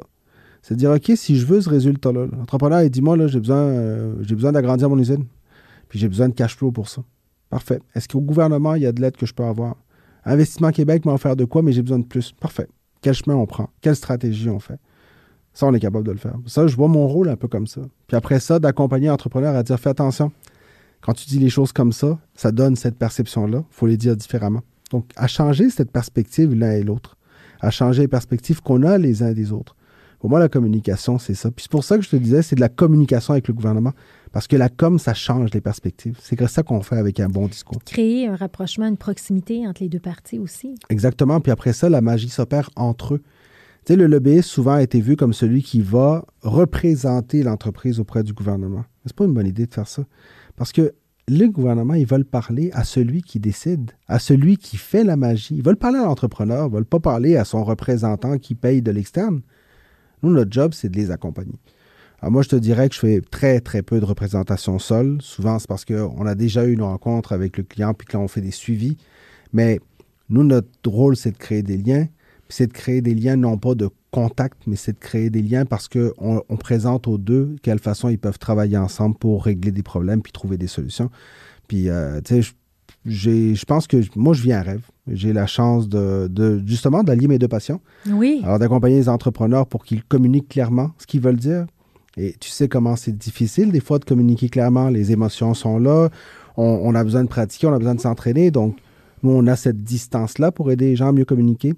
C'est 0.64 0.74
de 0.74 0.80
dire, 0.80 0.90
OK, 0.90 1.12
si 1.16 1.38
je 1.38 1.46
veux 1.46 1.62
ce 1.62 1.70
résultat-là, 1.70 2.26
l'entrepreneur, 2.26 2.82
il 2.82 2.90
dit, 2.90 3.04
moi, 3.04 3.16
là, 3.18 3.28
j'ai 3.28 3.40
besoin, 3.40 3.58
euh, 3.58 4.16
j'ai 4.22 4.34
besoin 4.34 4.52
d'agrandir 4.52 4.90
mon 4.90 4.98
usine, 4.98 5.26
puis 5.88 6.00
j'ai 6.00 6.08
besoin 6.08 6.28
de 6.28 6.34
cash 6.34 6.58
flow 6.58 6.72
pour 6.72 6.90
ça. 6.90 7.04
Parfait. 7.52 7.82
Est-ce 7.94 8.08
qu'au 8.08 8.22
gouvernement, 8.22 8.74
il 8.74 8.82
y 8.82 8.88
a 8.88 8.92
de 8.92 9.00
l'aide 9.00 9.16
que 9.16 9.28
je 9.28 9.34
peux 9.36 9.44
avoir? 9.44 9.76
Investissement 10.26 10.72
Québec 10.72 11.06
m'a 11.06 11.14
offert 11.14 11.36
de 11.36 11.46
quoi, 11.46 11.62
mais 11.62 11.72
j'ai 11.72 11.84
besoin 11.84 12.00
de 12.00 12.08
plus. 12.08 12.32
Parfait. 12.32 12.68
Quel 13.00 13.14
chemin 13.14 13.36
on 13.36 13.46
prend? 13.46 13.70
Quelle 13.80 13.96
stratégie 13.96 14.50
on 14.50 14.60
fait? 14.60 14.80
Ça, 15.54 15.68
on 15.68 15.74
est 15.74 15.80
capable 15.80 16.06
de 16.06 16.12
le 16.12 16.18
faire. 16.18 16.36
Ça, 16.48 16.66
je 16.66 16.76
vois 16.76 16.88
mon 16.88 17.08
rôle 17.08 17.30
un 17.30 17.36
peu 17.36 17.48
comme 17.48 17.68
ça. 17.68 17.82
Puis 18.08 18.18
après 18.18 18.40
ça, 18.40 18.60
d'accompagner 18.60 19.08
l'entrepreneur 19.08 19.56
à 19.56 19.64
dire, 19.64 19.80
fais 19.80 19.90
attention. 19.90 20.32
Quand 21.02 21.14
tu 21.14 21.26
dis 21.28 21.38
les 21.38 21.50
choses 21.50 21.72
comme 21.72 21.92
ça, 21.92 22.18
ça 22.34 22.52
donne 22.52 22.76
cette 22.76 22.98
perception-là. 22.98 23.60
Il 23.60 23.76
faut 23.76 23.88
les 23.88 23.98
dire 23.98 24.16
différemment. 24.16 24.62
Donc, 24.90 25.06
à 25.16 25.28
changer 25.28 25.70
cette 25.70 25.92
perspective 25.92 26.54
l'un 26.56 26.72
et 26.72 26.84
l'autre, 26.84 27.18
à 27.62 27.72
changer 27.72 28.04
les 28.04 28.08
perspectives 28.08 28.62
qu'on 28.62 28.84
a 28.84 28.98
les 28.98 29.22
uns 29.22 29.34
des 29.34 29.52
autres. 29.52 29.76
Pour 30.20 30.30
moi, 30.30 30.40
la 30.40 30.48
communication, 30.48 31.20
c'est 31.20 31.34
ça. 31.34 31.52
Puis 31.52 31.64
c'est 31.64 31.72
pour 31.72 31.84
ça 31.84 31.98
que 31.98 32.04
je 32.04 32.10
te 32.10 32.16
disais, 32.16 32.42
c'est 32.42 32.56
de 32.56 32.62
la 32.62 32.70
communication 32.70 33.34
avec 33.34 33.50
le 33.50 33.54
gouvernement. 33.54 33.92
Parce 34.32 34.48
que 34.48 34.56
la 34.56 34.70
com, 34.70 34.98
ça 34.98 35.14
change 35.14 35.50
les 35.54 35.60
perspectives. 35.60 36.18
C'est 36.22 36.42
ça 36.48 36.64
qu'on 36.64 36.82
fait 36.82 36.96
avec 36.96 37.20
un 37.20 37.28
bon 37.28 37.48
discours. 37.48 37.80
Créer 37.84 38.28
un 38.28 38.38
rapprochement, 38.38 38.88
une 38.88 38.96
proximité 38.96 39.68
entre 39.68 39.84
les 39.84 39.90
deux 39.90 40.00
parties 40.00 40.40
aussi. 40.40 40.76
Exactement. 40.90 41.42
Puis 41.42 41.52
après 41.52 41.74
ça, 41.74 41.90
la 41.90 42.00
magie 42.00 42.30
s'opère 42.30 42.70
entre 42.78 43.16
eux. 43.16 43.22
Le 43.90 44.08
lobbyiste 44.08 44.50
souvent 44.50 44.74
a 44.74 44.82
été 44.82 45.02
vu 45.02 45.16
comme 45.16 45.34
celui 45.34 45.62
qui 45.62 45.82
va 45.82 46.26
représenter 46.42 47.44
l'entreprise 47.44 48.00
auprès 48.00 48.24
du 48.24 48.34
gouvernement. 48.34 48.86
C'est 49.06 49.16
pas 49.16 49.26
une 49.26 49.34
bonne 49.34 49.48
idée 49.48 49.66
de 49.66 49.74
faire 49.74 49.88
ça. 49.88 50.04
Parce 50.56 50.72
que 50.72 50.94
le 51.28 51.48
gouvernement, 51.48 51.94
ils 51.94 52.06
veulent 52.06 52.26
parler 52.26 52.70
à 52.74 52.84
celui 52.84 53.22
qui 53.22 53.40
décide, 53.40 53.92
à 54.08 54.20
celui 54.20 54.58
qui 54.58 54.78
fait 54.78 55.04
la 55.04 55.16
magie. 55.16 55.56
Ils 55.56 55.64
veulent 55.64 55.78
parler 55.78 56.00
à 56.00 56.04
l'entrepreneur, 56.04 56.68
ils 56.68 56.74
veulent 56.74 56.86
pas 56.86 57.00
parler 57.00 57.38
à 57.38 57.46
son 57.46 57.64
représentant 57.64 58.38
qui 58.38 58.56
paye 58.56 58.82
de 58.82 58.92
l'externe. 58.92 59.42
Nous, 60.22 60.32
notre 60.32 60.52
job, 60.52 60.74
c'est 60.74 60.90
de 60.90 60.98
les 60.98 61.12
accompagner. 61.12 61.60
Alors 62.22 62.32
moi, 62.32 62.42
je 62.42 62.50
te 62.50 62.56
dirais 62.56 62.88
que 62.88 62.96
je 62.96 63.00
fais 63.00 63.22
très, 63.22 63.60
très 63.60 63.82
peu 63.82 64.00
de 64.00 64.06
représentation 64.06 64.80
seule. 64.80 65.18
Souvent, 65.22 65.60
c'est 65.60 65.68
parce 65.68 65.84
qu'on 65.84 66.26
a 66.26 66.36
déjà 66.36 66.66
eu 66.66 66.74
une 66.74 66.84
rencontre 66.84 67.34
avec 67.34 67.58
le 67.58 67.64
client, 67.64 67.94
puis 67.94 68.08
que 68.08 68.16
là, 68.16 68.24
on 68.24 68.30
fait 68.30 68.42
des 68.42 68.52
suivis. 68.52 68.98
Mais 69.52 69.80
nous, 70.30 70.44
notre 70.44 70.70
rôle, 70.86 71.18
c'est 71.18 71.32
de 71.32 71.38
créer 71.38 71.64
des 71.64 71.78
liens. 71.78 72.08
C'est 72.54 72.68
de 72.68 72.74
créer 72.74 73.02
des 73.02 73.16
liens, 73.16 73.36
non 73.36 73.58
pas 73.58 73.74
de 73.74 73.90
contact, 74.12 74.60
mais 74.68 74.76
c'est 74.76 74.94
de 74.94 75.00
créer 75.00 75.32
des 75.32 75.42
liens 75.42 75.66
parce 75.66 75.88
qu'on 75.88 76.44
on 76.48 76.56
présente 76.56 77.08
aux 77.08 77.18
deux 77.18 77.46
de 77.46 77.60
quelle 77.64 77.80
façon 77.80 78.10
ils 78.10 78.20
peuvent 78.20 78.38
travailler 78.38 78.78
ensemble 78.78 79.18
pour 79.18 79.46
régler 79.46 79.72
des 79.72 79.82
problèmes 79.82 80.22
puis 80.22 80.32
trouver 80.32 80.58
des 80.58 80.68
solutions. 80.68 81.10
Puis, 81.68 81.90
euh, 81.90 82.22
tu 82.22 82.44
sais, 82.44 82.52
je 83.08 83.66
pense 83.66 83.88
que 83.88 83.98
moi, 84.16 84.36
je 84.36 84.44
vis 84.44 84.54
un 84.54 84.62
rêve. 84.62 84.84
J'ai 85.08 85.34
la 85.34 85.48
chance 85.48 85.90
de, 85.90 86.62
justement 86.64 87.02
d'allier 87.02 87.28
mes 87.28 87.40
deux 87.40 87.48
passions. 87.48 87.82
Oui. 88.08 88.42
Alors 88.44 88.60
d'accompagner 88.60 88.98
les 88.98 89.10
entrepreneurs 89.10 89.66
pour 89.66 89.84
qu'ils 89.84 90.04
communiquent 90.04 90.50
clairement 90.50 90.92
ce 91.00 91.08
qu'ils 91.08 91.22
veulent 91.22 91.38
dire. 91.38 91.66
Et 92.18 92.36
tu 92.40 92.52
sais 92.52 92.68
comment 92.68 92.96
c'est 92.96 93.18
difficile 93.18 93.72
des 93.72 93.80
fois 93.80 93.98
de 93.98 94.06
communiquer 94.06 94.50
clairement. 94.50 94.90
Les 94.90 95.12
émotions 95.12 95.56
sont 95.56 95.80
là. 95.80 96.10
On, 96.56 96.94
a 96.94 97.04
besoin 97.04 97.24
de 97.24 97.30
pratiquer, 97.30 97.66
on 97.66 97.74
a 97.74 97.80
besoin 97.80 97.96
de 97.96 98.00
s'entraîner. 98.00 98.52
Donc, 98.52 98.78
nous, 99.24 99.32
on 99.32 99.48
a 99.48 99.56
cette 99.56 99.84
distance-là 99.84 100.52
pour 100.52 100.70
aider 100.70 100.86
les 100.86 100.96
gens 100.96 101.08
à 101.08 101.12
mieux 101.12 101.26
communiquer, 101.26 101.74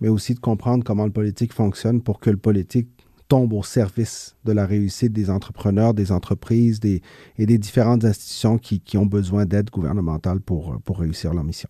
mais 0.00 0.08
aussi 0.08 0.34
de 0.34 0.40
comprendre 0.40 0.84
comment 0.84 1.04
le 1.04 1.12
politique 1.12 1.52
fonctionne 1.52 2.00
pour 2.00 2.20
que 2.20 2.30
le 2.30 2.36
politique 2.36 2.88
tombe 3.28 3.52
au 3.52 3.62
service 3.62 4.34
de 4.44 4.52
la 4.52 4.66
réussite 4.66 5.12
des 5.12 5.30
entrepreneurs, 5.30 5.94
des 5.94 6.10
entreprises 6.10 6.80
des, 6.80 7.00
et 7.38 7.46
des 7.46 7.58
différentes 7.58 8.04
institutions 8.04 8.58
qui, 8.58 8.80
qui 8.80 8.98
ont 8.98 9.06
besoin 9.06 9.46
d'aide 9.46 9.70
gouvernementale 9.70 10.40
pour, 10.40 10.80
pour 10.84 10.98
réussir 10.98 11.32
leur 11.32 11.44
mission. 11.44 11.68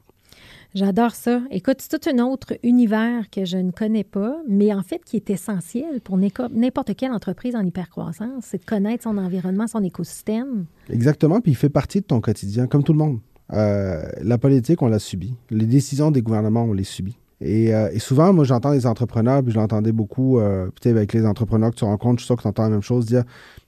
J'adore 0.74 1.16
ça. 1.16 1.42
Écoute, 1.50 1.78
c'est 1.80 1.98
tout 1.98 2.08
un 2.08 2.24
autre 2.24 2.54
univers 2.62 3.28
que 3.28 3.44
je 3.44 3.56
ne 3.56 3.72
connais 3.72 4.04
pas, 4.04 4.40
mais 4.48 4.72
en 4.72 4.82
fait 4.82 5.02
qui 5.04 5.16
est 5.16 5.28
essentiel 5.28 6.00
pour 6.00 6.16
n'importe 6.16 6.94
quelle 6.94 7.10
entreprise 7.10 7.56
en 7.56 7.64
hypercroissance, 7.64 8.44
c'est 8.44 8.58
de 8.58 8.64
connaître 8.64 9.02
son 9.02 9.18
environnement, 9.18 9.66
son 9.66 9.82
écosystème. 9.82 10.66
Exactement, 10.88 11.40
puis 11.40 11.52
il 11.52 11.56
fait 11.56 11.68
partie 11.68 12.00
de 12.00 12.06
ton 12.06 12.20
quotidien, 12.20 12.68
comme 12.68 12.84
tout 12.84 12.92
le 12.92 12.98
monde. 12.98 13.18
Euh, 13.52 14.02
la 14.22 14.38
politique, 14.38 14.80
on 14.80 14.86
l'a 14.86 15.00
subi. 15.00 15.34
Les 15.50 15.66
décisions 15.66 16.12
des 16.12 16.22
gouvernements, 16.22 16.62
on 16.62 16.72
les 16.72 16.84
subit. 16.84 17.16
Et, 17.40 17.74
euh, 17.74 17.90
et 17.92 17.98
souvent, 17.98 18.32
moi, 18.32 18.44
j'entends 18.44 18.72
les 18.72 18.86
entrepreneurs, 18.86 19.42
puis 19.42 19.52
je 19.52 19.58
l'entendais 19.58 19.92
beaucoup, 19.92 20.38
euh, 20.38 20.66
peut-être 20.66 20.96
avec 20.96 21.12
les 21.14 21.24
entrepreneurs 21.24 21.70
que 21.70 21.76
tu 21.76 21.84
rencontres, 21.84 22.18
je 22.18 22.24
suis 22.24 22.26
sûr 22.26 22.36
que 22.36 22.42
tu 22.42 22.48
entends 22.48 22.64
la 22.64 22.70
même 22.70 22.82
chose, 22.82 23.06
dire 23.06 23.24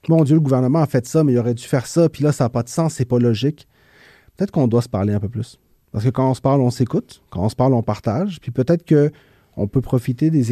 Mon 0.09 0.25
Dieu, 0.25 0.35
le 0.35 0.41
gouvernement 0.41 0.81
a 0.81 0.87
fait 0.87 1.07
ça, 1.07 1.25
mais 1.25 1.33
il 1.33 1.39
aurait 1.39 1.55
dû 1.55 1.65
faire 1.65 1.87
ça, 1.87 2.09
puis 2.09 2.23
là, 2.23 2.33
ça 2.33 2.45
n'a 2.45 2.51
pas 2.51 2.63
de 2.63 2.69
sens, 2.69 2.95
c'est 2.95 3.07
pas 3.07 3.19
logique. 3.19 3.67
Peut-être 4.37 4.51
qu'on 4.51 4.69
doit 4.69 4.83
se 4.83 4.89
parler 4.89 5.15
un 5.15 5.21
peu 5.21 5.29
plus. 5.29 5.59
Parce 5.91 6.05
que 6.05 6.11
quand 6.11 6.31
on 6.31 6.35
se 6.35 6.41
parle, 6.41 6.61
on 6.61 6.71
s'écoute. 6.71 7.23
Quand 7.31 7.43
on 7.43 7.49
se 7.49 7.57
parle, 7.57 7.75
on 7.75 7.83
partage. 7.83 8.41
Puis 8.41 8.51
peut-être 8.51 8.83
qu'on 8.89 9.69
peut 9.69 9.83
profiter 9.83 10.31
des 10.31 10.43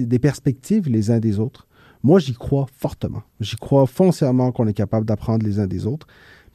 des 0.00 0.18
perspectives 0.18 0.88
les 0.88 1.10
uns 1.12 1.20
des 1.20 1.38
autres. 1.38 1.68
Moi, 2.02 2.18
j'y 2.18 2.34
crois 2.34 2.66
fortement. 2.76 3.22
J'y 3.40 3.56
crois 3.56 3.86
foncièrement 3.86 4.52
qu'on 4.52 4.66
est 4.66 4.74
capable 4.74 5.06
d'apprendre 5.06 5.44
les 5.44 5.58
uns 5.60 5.66
des 5.66 5.86
autres. 5.86 6.06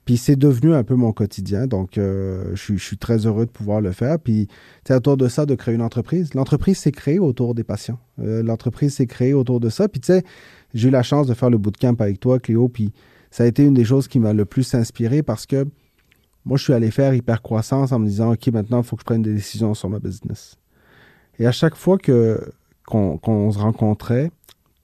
Puis 0.06 0.18
c'est 0.18 0.36
devenu 0.36 0.74
un 0.74 0.84
peu 0.84 0.96
mon 0.96 1.14
quotidien. 1.14 1.66
Donc, 1.66 1.98
euh, 1.98 2.52
je, 2.56 2.76
suis, 2.76 2.98
très 2.98 3.26
heureux 3.26 3.46
de 3.46 3.52
pouvoir 3.52 3.80
le 3.80 3.92
faire. 3.92 4.20
Puis 4.20 4.48
c'est 4.86 4.94
autour 4.94 5.16
de 5.16 5.28
ça 5.28 5.46
de 5.46 5.56
créer 5.56 5.76
une 5.76 5.82
entreprise. 5.82 6.34
L'entreprise 6.34 6.78
s'est 6.78 6.92
créée 6.92 7.20
autour 7.20 7.56
des 7.56 7.64
patients. 7.64 8.00
Euh, 8.20 8.44
l'entreprise 8.44 8.96
s'est 8.96 9.06
créée 9.06 9.34
autour 9.34 9.60
de 9.60 9.70
ça. 9.70 9.88
Puis 9.88 10.02
tu 10.02 10.08
sais, 10.08 10.24
j'ai 10.74 10.90
eu 10.90 10.92
la 10.92 11.04
chance 11.04 11.28
de 11.28 11.34
faire 11.34 11.50
le 11.50 11.58
bootcamp 11.58 11.96
avec 12.00 12.20
toi, 12.20 12.40
Cléo. 12.40 12.68
Puis 12.68 12.92
ça 13.32 13.44
a 13.44 13.48
été 13.48 13.64
une 13.64 13.74
des 13.74 13.86
choses 13.86 14.08
qui 14.08 14.20
m'a 14.20 14.34
le 14.34 14.46
plus 14.46 14.74
inspiré 14.76 15.24
parce 15.24 15.46
que 15.46 15.66
moi, 16.46 16.58
je 16.58 16.64
suis 16.64 16.74
allé 16.74 16.92
faire 16.92 17.14
hypercroissance 17.14 17.94
en 17.94 18.00
me 18.00 18.06
disant, 18.06 18.34
OK, 18.34 18.48
maintenant, 18.48 18.82
il 18.82 18.84
faut 18.84 18.98
que 18.98 19.02
je 19.02 19.06
prenne 19.06 19.22
des 19.22 19.34
décisions 19.34 19.74
sur 19.74 19.90
ma 19.90 20.00
business. 20.00 20.58
Et 21.40 21.48
à 21.48 21.54
chaque 21.54 21.76
fois 21.76 21.98
que, 21.98 22.52
qu'on, 22.86 23.52
se 23.52 23.58
rencontrait, 23.58 24.30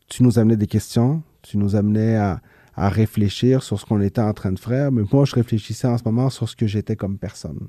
tu 0.08 0.24
nous 0.24 0.40
amenais 0.40 0.56
des 0.56 0.68
questions, 0.68 1.22
tu 1.42 1.58
nous 1.58 1.76
amenais 1.76 2.16
à, 2.16 2.42
réfléchir 2.88 3.64
sur 3.64 3.80
ce 3.80 3.86
qu'on 3.86 4.00
était 4.00 4.22
en 4.22 4.34
train 4.34 4.54
de 4.54 4.60
faire, 4.60 4.92
mais 4.92 5.02
moi, 5.12 5.26
je 5.26 5.36
réfléchissais 5.36 5.88
en 5.88 5.98
ce 5.98 6.04
moment 6.06 6.30
sur 6.30 6.48
ce 6.48 6.56
que 6.56 6.68
j'étais 6.68 6.96
comme 6.96 7.18
personne. 7.18 7.68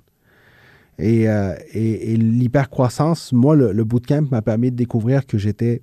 Et, 0.98 1.28
euh, 1.28 1.54
l'hypercroissance, 1.74 3.32
moi, 3.32 3.56
le, 3.56 3.72
le, 3.72 3.84
bootcamp 3.84 4.28
m'a 4.30 4.42
permis 4.42 4.70
de 4.70 4.76
découvrir 4.76 5.26
que 5.26 5.38
j'étais 5.38 5.82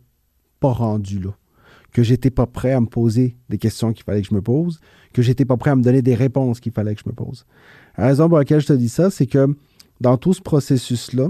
pas 0.60 0.72
rendu 0.72 1.20
là, 1.20 1.32
que 1.92 2.04
j'étais 2.04 2.30
pas 2.30 2.46
prêt 2.46 2.72
à 2.72 2.80
me 2.80 2.86
poser 2.86 3.36
des 3.50 3.58
questions 3.58 3.92
qu'il 3.92 4.04
fallait 4.04 4.22
que 4.22 4.30
je 4.30 4.36
me 4.36 4.42
pose, 4.42 4.80
que 5.14 5.22
j'étais 5.22 5.46
pas 5.46 5.58
prêt 5.58 5.72
à 5.72 5.76
me 5.76 5.82
donner 5.84 6.02
des 6.02 6.16
réponses 6.16 6.60
qu'il 6.60 6.72
fallait 6.72 6.96
que 6.96 7.02
je 7.04 7.10
me 7.10 7.16
pose. 7.16 7.46
La 7.98 8.06
raison 8.06 8.30
pour 8.30 8.38
laquelle 8.38 8.62
je 8.62 8.68
te 8.68 8.74
dis 8.74 8.90
ça, 8.90 9.10
c'est 9.10 9.26
que 9.26 9.48
dans 10.00 10.18
tout 10.18 10.34
ce 10.34 10.42
processus-là, 10.42 11.30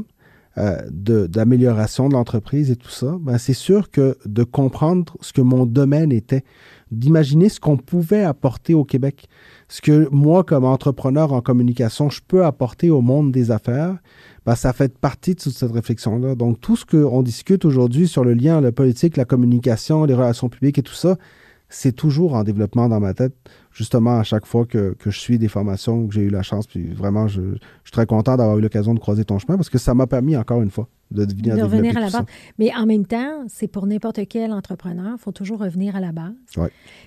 euh, 0.58 0.82
d'amélioration 1.28 2.10
de, 2.10 2.14
l'entreprise 2.14 2.72
et 2.72 2.76
tout 2.76 2.90
ça, 2.90 3.18
ben 3.20 3.38
c'est 3.38 3.54
sûr 3.54 3.92
que 3.92 4.18
de 4.26 4.44
comprendre 4.44 5.16
ce 5.22 5.32
que 5.32 5.42
mon 5.42 5.66
domaine 5.66 6.12
était, 6.12 6.44
d'imaginer 6.92 7.50
ce 7.50 7.60
qu'on 7.60 7.78
pouvait 7.78 8.24
apporter 8.24 8.74
au 8.74 8.84
Québec, 8.84 9.28
ce 9.68 9.82
que 9.82 10.08
moi, 10.12 10.44
comme 10.44 10.66
entrepreneur 10.66 11.34
en 11.34 11.42
communication, 11.42 12.10
je 12.10 12.22
peux 12.28 12.46
apporter 12.46 12.90
au 12.90 13.02
monde 13.02 13.32
des 13.32 13.52
affaires, 13.52 13.98
ben 14.46 14.56
ça 14.56 14.74
fait 14.74 14.98
partie 14.98 15.36
de 15.36 15.42
toute 15.42 15.54
cette 15.54 15.72
réflexion-là. 15.72 16.36
Donc, 16.36 16.60
tout 16.60 16.76
ce 16.76 16.86
qu'on 16.86 17.22
discute 17.22 17.66
aujourd'hui 17.66 18.08
sur 18.08 18.24
le 18.24 18.34
lien, 18.34 18.62
la 18.62 18.72
politique, 18.72 19.18
la 19.18 19.26
communication, 19.26 20.06
les 20.06 20.14
relations 20.14 20.50
publiques 20.50 20.80
et 20.80 20.84
tout 20.84 20.94
ça, 20.94 21.18
c'est 21.70 21.92
toujours 21.92 22.34
en 22.34 22.44
développement 22.44 22.88
dans 22.88 23.00
ma 23.00 23.14
tête, 23.14 23.34
justement, 23.72 24.20
à 24.20 24.24
chaque 24.24 24.46
fois 24.46 24.66
que, 24.66 24.96
je 25.06 25.20
suis 25.20 25.38
des 25.38 25.48
formations, 25.48 26.08
que 26.08 26.14
j'ai 26.14 26.22
eu 26.22 26.30
la 26.30 26.44
chance, 26.44 26.68
puis 26.68 26.88
vraiment, 26.88 27.28
je, 27.28 27.42
suis 27.84 27.92
très 27.92 28.06
content 28.06 28.38
d'avoir 28.38 28.58
eu 28.58 28.62
l'occasion 28.62 28.94
de 28.94 29.00
croiser 29.00 29.26
ton 29.26 29.40
chemin 29.40 29.58
parce 29.58 29.70
que 29.70 29.78
ça 29.78 29.94
m'a 29.94 30.08
permis, 30.08 30.38
encore 30.38 30.62
une 30.62 30.72
fois, 30.72 30.88
de, 31.12 31.24
venir 31.24 31.58
de 31.58 31.62
revenir 31.64 31.98
à 31.98 32.02
la 32.02 32.10
base. 32.10 32.26
Mais 32.58 32.74
en 32.74 32.86
même 32.86 33.06
temps, 33.06 33.44
c'est 33.48 33.68
pour 33.68 33.86
n'importe 33.86 34.20
quel 34.30 34.52
entrepreneur, 34.54 35.16
il 35.18 35.22
faut 35.22 35.32
toujours 35.32 35.60
revenir 35.60 35.96
à 35.96 36.00
la 36.00 36.12
base. 36.12 36.34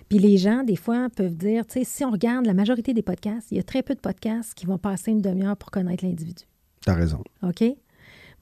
Puis 0.08 0.18
les 0.18 0.36
gens, 0.36 0.62
des 0.62 0.76
fois, 0.76 1.08
peuvent 1.14 1.36
dire, 1.36 1.66
tu 1.66 1.80
sais, 1.80 1.84
si 1.84 2.04
on 2.04 2.10
regarde 2.10 2.46
la 2.46 2.54
majorité 2.54 2.92
des 2.92 3.02
podcasts, 3.02 3.50
il 3.50 3.56
y 3.56 3.60
a 3.60 3.64
très 3.64 3.82
peu 3.82 3.94
de 3.94 4.00
podcasts 4.00 4.54
qui 4.54 4.66
vont 4.66 4.78
passer 4.78 5.10
une 5.10 5.22
demi-heure 5.22 5.56
pour 5.56 5.70
connaître 5.70 6.04
l'individu. 6.04 6.44
Tu 6.82 6.90
as 6.90 6.94
raison. 6.94 7.22
OK? 7.42 7.64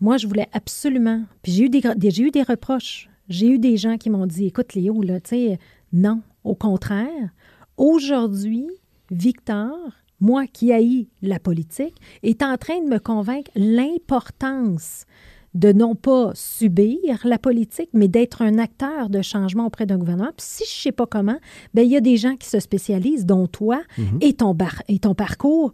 Moi, 0.00 0.16
je 0.16 0.26
voulais 0.26 0.48
absolument. 0.52 1.24
Puis 1.42 1.52
j'ai 1.52 1.64
eu 1.64 1.70
des, 1.70 1.80
j'ai 2.10 2.22
eu 2.22 2.30
des 2.30 2.42
reproches. 2.42 3.08
J'ai 3.28 3.48
eu 3.48 3.58
des 3.58 3.76
gens 3.76 3.98
qui 3.98 4.08
m'ont 4.08 4.26
dit, 4.26 4.46
écoute, 4.46 4.74
Léo, 4.74 5.02
là, 5.02 5.20
tu 5.20 5.30
sais, 5.30 5.58
non, 5.93 6.22
au 6.45 6.55
contraire. 6.55 7.30
Aujourd'hui, 7.76 8.66
Victor, 9.11 9.76
moi 10.20 10.47
qui 10.47 10.72
haïs 10.72 11.09
la 11.22 11.39
politique, 11.39 11.95
est 12.22 12.43
en 12.43 12.57
train 12.57 12.80
de 12.82 12.89
me 12.89 12.99
convaincre 12.99 13.51
l'importance 13.55 15.07
de 15.55 15.72
non 15.72 15.95
pas 15.95 16.32
subir 16.34 16.99
la 17.24 17.39
politique, 17.39 17.89
mais 17.93 18.07
d'être 18.07 18.43
un 18.43 18.59
acteur 18.59 19.09
de 19.09 19.22
changement 19.22 19.66
auprès 19.66 19.86
d'un 19.86 19.97
gouvernement. 19.97 20.30
Puis 20.36 20.47
si 20.47 20.64
je 20.64 20.78
ne 20.78 20.82
sais 20.82 20.93
pas 20.93 21.07
comment, 21.07 21.39
ben 21.74 21.82
il 21.82 21.91
y 21.91 21.97
a 21.97 22.01
des 22.01 22.16
gens 22.16 22.36
qui 22.36 22.49
se 22.49 22.61
spécialisent, 22.61 23.24
dont 23.24 23.47
toi 23.47 23.80
mhm. 23.97 24.18
et, 24.20 24.34
ton 24.34 24.57
et 24.89 24.99
ton 24.99 25.14
parcours, 25.14 25.72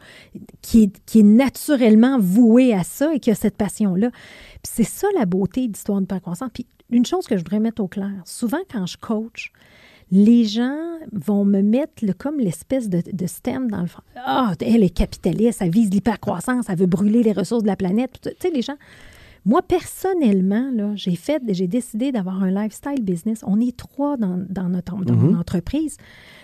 qui 0.63 0.85
est, 0.85 1.05
qui 1.07 1.21
est 1.21 1.25
naturellement 1.25 2.19
voué 2.19 2.73
à 2.73 2.85
ça 2.85 3.13
et 3.15 3.19
qui 3.19 3.31
a 3.31 3.35
cette 3.35 3.57
passion-là. 3.57 4.11
Puis 4.11 4.73
c'est 4.75 4.85
ça 4.85 5.09
la 5.19 5.27
beauté 5.27 5.67
d'Histoire 5.67 6.01
de 6.01 6.19
croissance. 6.19 6.51
Puis 6.55 6.67
une 6.91 7.05
chose 7.05 7.27
que 7.27 7.37
je 7.37 7.41
voudrais 7.41 7.61
mettre 7.61 7.83
au 7.83 7.89
clair, 7.89 8.23
souvent 8.25 8.61
quand 8.71 8.87
je 8.87 8.97
coach, 8.97 9.53
les 10.15 10.45
gens 10.45 10.79
vont 11.13 11.45
me 11.45 11.61
mettre 11.61 12.05
le, 12.05 12.13
comme 12.13 12.39
l'espèce 12.39 12.89
de, 12.89 13.03
de, 13.13 13.27
stem 13.27 13.69
dans 13.69 13.81
le 13.81 13.89
front. 13.89 14.05
Ah, 14.17 14.53
elle 14.61 14.85
est 14.85 14.95
capitaliste, 14.95 15.61
elle 15.61 15.71
vise 15.71 15.91
l'hypercroissance, 15.91 16.67
elle 16.69 16.79
veut 16.79 16.87
brûler 16.87 17.25
les 17.25 17.33
ressources 17.33 17.65
de 17.65 17.69
la 17.69 17.75
planète. 17.75 18.21
Tu 18.23 18.31
sais, 18.41 18.51
les 18.51 18.63
gens. 18.63 18.77
Moi, 19.45 19.61
personnellement, 19.61 20.71
j'ai 20.95 21.17
fait, 21.17 21.43
j'ai 21.49 21.67
décidé 21.67 22.13
d'avoir 22.13 22.43
un 22.43 22.51
lifestyle 22.51 23.03
business. 23.03 23.41
On 23.47 23.61
est 23.61 23.77
trois 23.77 24.17
dans, 24.17 24.39
notre 24.69 24.97
dans 25.05 25.15
mm-hmm. 25.15 25.37
entreprise. 25.37 25.99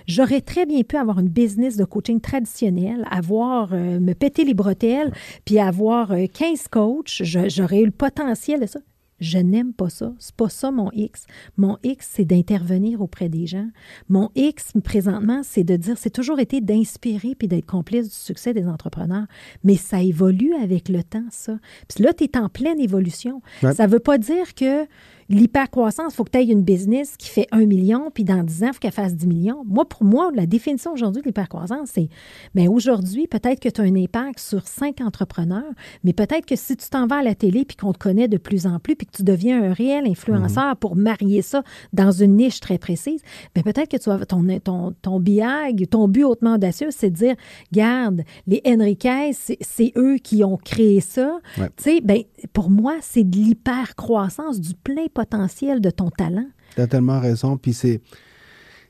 J'aurais 0.06 0.40
très 0.42 0.66
bien 0.66 0.82
pu 0.82 0.96
avoir 0.96 1.20
une 1.20 1.28
business 1.28 1.76
de 1.76 1.84
coaching 1.84 2.20
traditionnel, 2.20 3.06
avoir, 3.10 3.72
euh, 3.72 4.00
me 4.00 4.12
péter 4.12 4.44
les 4.44 4.52
bretelles, 4.52 5.12
puis 5.44 5.60
avoir 5.60 6.08
15 6.08 6.18
euh, 6.18 6.54
coachs. 6.70 7.22
J'aurais 7.22 7.80
eu 7.80 7.86
le 7.86 7.92
potentiel 7.92 8.60
de 8.60 8.66
ça. 8.66 8.80
Je 9.20 9.38
n'aime 9.38 9.72
pas 9.72 9.90
ça. 9.90 10.12
C'est 10.18 10.34
pas 10.34 10.48
ça 10.48 10.70
mon 10.70 10.90
X. 10.92 11.26
Mon 11.56 11.78
X, 11.82 12.08
c'est 12.12 12.24
d'intervenir 12.24 13.00
auprès 13.00 13.28
des 13.28 13.46
gens. 13.46 13.68
Mon 14.08 14.30
X, 14.34 14.72
présentement, 14.82 15.42
c'est 15.42 15.64
de 15.64 15.76
dire, 15.76 15.96
c'est 15.98 16.10
toujours 16.10 16.40
été 16.40 16.60
d'inspirer 16.60 17.34
puis 17.34 17.48
d'être 17.48 17.66
complice 17.66 18.08
du 18.08 18.14
succès 18.14 18.54
des 18.54 18.66
entrepreneurs. 18.66 19.26
Mais 19.64 19.76
ça 19.76 20.02
évolue 20.02 20.54
avec 20.54 20.88
le 20.88 21.02
temps, 21.02 21.26
ça. 21.30 21.58
Puis 21.88 22.02
là, 22.02 22.12
tu 22.12 22.24
es 22.24 22.38
en 22.38 22.48
pleine 22.48 22.80
évolution. 22.80 23.42
Ça 23.60 23.86
ne 23.86 23.92
veut 23.92 23.98
pas 23.98 24.18
dire 24.18 24.54
que 24.54 24.86
l'hypercroissance, 25.30 26.12
il 26.12 26.16
faut 26.16 26.24
que 26.24 26.32
tu 26.32 26.38
aies 26.38 26.46
une 26.46 26.62
business 26.62 27.16
qui 27.16 27.28
fait 27.28 27.46
un 27.52 27.64
million, 27.64 28.10
puis 28.12 28.24
dans 28.24 28.42
10 28.42 28.64
ans, 28.64 28.66
il 28.66 28.72
faut 28.72 28.80
qu'elle 28.80 28.90
fasse 28.90 29.14
10 29.14 29.26
millions. 29.28 29.62
Moi, 29.64 29.88
pour 29.88 30.04
moi, 30.04 30.30
la 30.34 30.44
définition 30.44 30.92
aujourd'hui 30.92 31.22
de 31.22 31.26
l'hypercroissance, 31.28 31.90
c'est, 31.94 32.08
mais 32.54 32.66
ben, 32.66 32.74
aujourd'hui, 32.74 33.28
peut-être 33.28 33.60
que 33.60 33.68
tu 33.68 33.80
as 33.80 33.84
un 33.84 33.94
impact 33.94 34.40
sur 34.40 34.66
cinq 34.66 35.00
entrepreneurs, 35.00 35.72
mais 36.02 36.12
peut-être 36.12 36.46
que 36.46 36.56
si 36.56 36.76
tu 36.76 36.88
t'en 36.90 37.06
vas 37.06 37.18
à 37.18 37.22
la 37.22 37.36
télé, 37.36 37.64
puis 37.64 37.76
qu'on 37.76 37.92
te 37.92 37.98
connaît 37.98 38.26
de 38.26 38.38
plus 38.38 38.66
en 38.66 38.80
plus, 38.80 38.96
puis 38.96 39.06
que 39.06 39.16
tu 39.16 39.22
deviens 39.22 39.62
un 39.62 39.72
réel 39.72 40.04
influenceur 40.06 40.70
mhm. 40.70 40.76
pour 40.76 40.96
marier 40.96 41.42
ça 41.42 41.62
dans 41.92 42.10
une 42.10 42.36
niche 42.36 42.58
très 42.58 42.78
précise, 42.78 43.22
bien, 43.54 43.62
peut-être 43.62 43.88
que 43.88 43.96
tu 43.96 44.10
as 44.10 44.26
ton, 44.26 44.44
ton, 44.58 44.94
ton 45.00 45.20
BIAG, 45.20 45.88
ton 45.88 46.08
but 46.08 46.24
hautement 46.24 46.54
audacieux, 46.54 46.88
c'est 46.90 47.10
de 47.10 47.16
dire, 47.16 47.34
garde, 47.72 48.22
les 48.48 48.60
Enriquez, 48.66 49.32
c'est 49.32 49.92
eux 49.96 50.16
qui 50.16 50.42
ont 50.42 50.56
créé 50.56 51.00
ça. 51.00 51.38
Tu 51.56 51.62
sais, 51.76 52.00
ben, 52.00 52.22
pour 52.52 52.70
moi, 52.70 52.96
c'est 53.00 53.24
de 53.24 53.36
l'hypercroissance, 53.36 54.60
du 54.60 54.74
plein 54.74 55.06
potentiel 55.06 55.19
de 55.24 55.90
ton 55.90 56.10
talent. 56.10 56.46
Tu 56.74 56.80
as 56.80 56.86
tellement 56.86 57.20
raison. 57.20 57.56
Puis 57.56 57.72
c'est, 57.72 58.00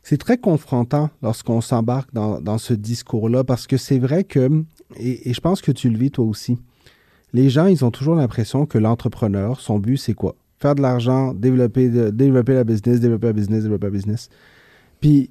c'est 0.02 0.18
très 0.18 0.38
confrontant 0.38 1.10
lorsqu'on 1.22 1.60
s'embarque 1.60 2.12
dans, 2.12 2.40
dans 2.40 2.58
ce 2.58 2.74
discours-là 2.74 3.44
parce 3.44 3.66
que 3.66 3.76
c'est 3.76 3.98
vrai 3.98 4.24
que, 4.24 4.64
et, 4.96 5.32
je 5.32 5.40
pense 5.40 5.60
que 5.60 5.72
tu 5.72 5.90
le 5.90 5.98
vis 5.98 6.10
toi 6.10 6.24
aussi, 6.24 6.58
les 7.32 7.48
gens, 7.48 7.66
ils 7.66 7.84
ont 7.84 7.90
toujours 7.90 8.16
l'impression 8.16 8.66
que 8.66 8.78
l'entrepreneur, 8.78 9.60
son 9.60 9.78
but, 9.78 9.96
c'est 9.96 10.14
quoi? 10.14 10.34
Faire 10.58 10.74
de 10.74 10.82
l'argent, 10.82 11.32
développer, 11.32 11.88
développer 11.88 12.54
la 12.54 12.64
business, 12.64 13.00
développer 13.00 13.28
la 13.28 13.32
business, 13.32 13.62
développer 13.62 13.86
la 13.86 13.92
business. 13.92 14.28
Puis 15.00 15.30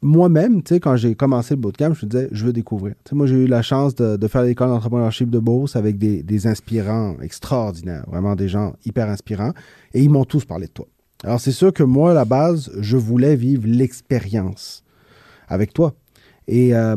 moi-même, 0.00 0.62
tu 0.62 0.74
quand 0.74 0.96
j'ai 0.96 1.14
commencé 1.14 1.54
le 1.54 1.60
bootcamp, 1.60 1.92
je 1.94 2.06
me 2.06 2.10
disais, 2.10 2.28
je 2.30 2.44
veux 2.44 2.52
découvrir. 2.52 2.94
Moi, 3.12 3.26
j'ai 3.26 3.36
eu 3.36 3.46
la 3.46 3.62
chance 3.62 3.94
de, 3.94 4.28
faire 4.28 4.42
l'école 4.42 4.68
d'entrepreneurship 4.68 5.28
de 5.30 5.38
Beauce 5.38 5.76
avec 5.76 5.98
des, 5.98 6.46
inspirants 6.46 7.16
extraordinaires, 7.20 8.04
vraiment 8.06 8.36
des 8.36 8.48
gens 8.48 8.74
hyper 8.84 9.08
inspirants, 9.08 9.52
et 9.92 10.02
ils 10.02 10.10
m'ont 10.10 10.24
tous 10.24 10.44
parlé 10.44 10.66
de 10.66 10.72
toi. 10.72 10.86
Alors, 11.24 11.40
c'est 11.40 11.52
sûr 11.52 11.72
que 11.72 11.82
moi, 11.82 12.12
à 12.12 12.14
la 12.14 12.24
base, 12.24 12.70
je 12.78 12.96
voulais 12.96 13.34
vivre 13.34 13.64
l'expérience 13.66 14.84
avec 15.48 15.72
toi. 15.72 15.94
Et, 16.46 16.76
euh, 16.76 16.96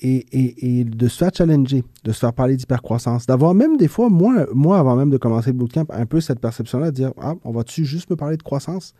et, 0.00 0.84
de 0.84 1.08
se 1.08 1.18
faire 1.18 1.30
challenger, 1.34 1.82
de 2.04 2.12
se 2.12 2.20
faire 2.20 2.32
parler 2.32 2.56
d'hypercroissance, 2.56 3.26
d'avoir 3.26 3.52
même 3.52 3.76
des 3.76 3.88
fois, 3.88 4.08
moi, 4.08 4.46
moi, 4.54 4.78
avant 4.78 4.94
même 4.94 5.10
de 5.10 5.16
commencer 5.16 5.50
le 5.50 5.56
bootcamp, 5.56 5.86
un 5.90 6.06
peu 6.06 6.20
cette 6.20 6.38
perception-là, 6.38 6.92
de 6.92 6.96
dire, 6.96 7.12
ah, 7.20 7.34
on 7.44 7.50
va-tu 7.50 7.84
juste 7.84 8.08
me 8.10 8.14
parler 8.16 8.36
de 8.36 8.42
croissance? 8.44 8.94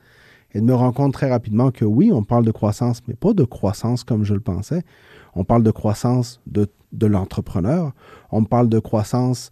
Et 0.54 0.60
de 0.60 0.64
me 0.64 0.74
rendre 0.74 0.94
compte 0.94 1.12
très 1.12 1.30
rapidement 1.30 1.70
que 1.70 1.84
oui, 1.84 2.10
on 2.12 2.22
parle 2.22 2.44
de 2.44 2.50
croissance, 2.50 3.02
mais 3.06 3.14
pas 3.14 3.34
de 3.34 3.44
croissance 3.44 4.04
comme 4.04 4.24
je 4.24 4.34
le 4.34 4.40
pensais. 4.40 4.82
On 5.34 5.44
parle 5.44 5.62
de 5.62 5.70
croissance 5.70 6.40
de, 6.46 6.68
de 6.92 7.06
l'entrepreneur. 7.06 7.92
On 8.30 8.44
parle 8.44 8.68
de 8.68 8.78
croissance 8.78 9.50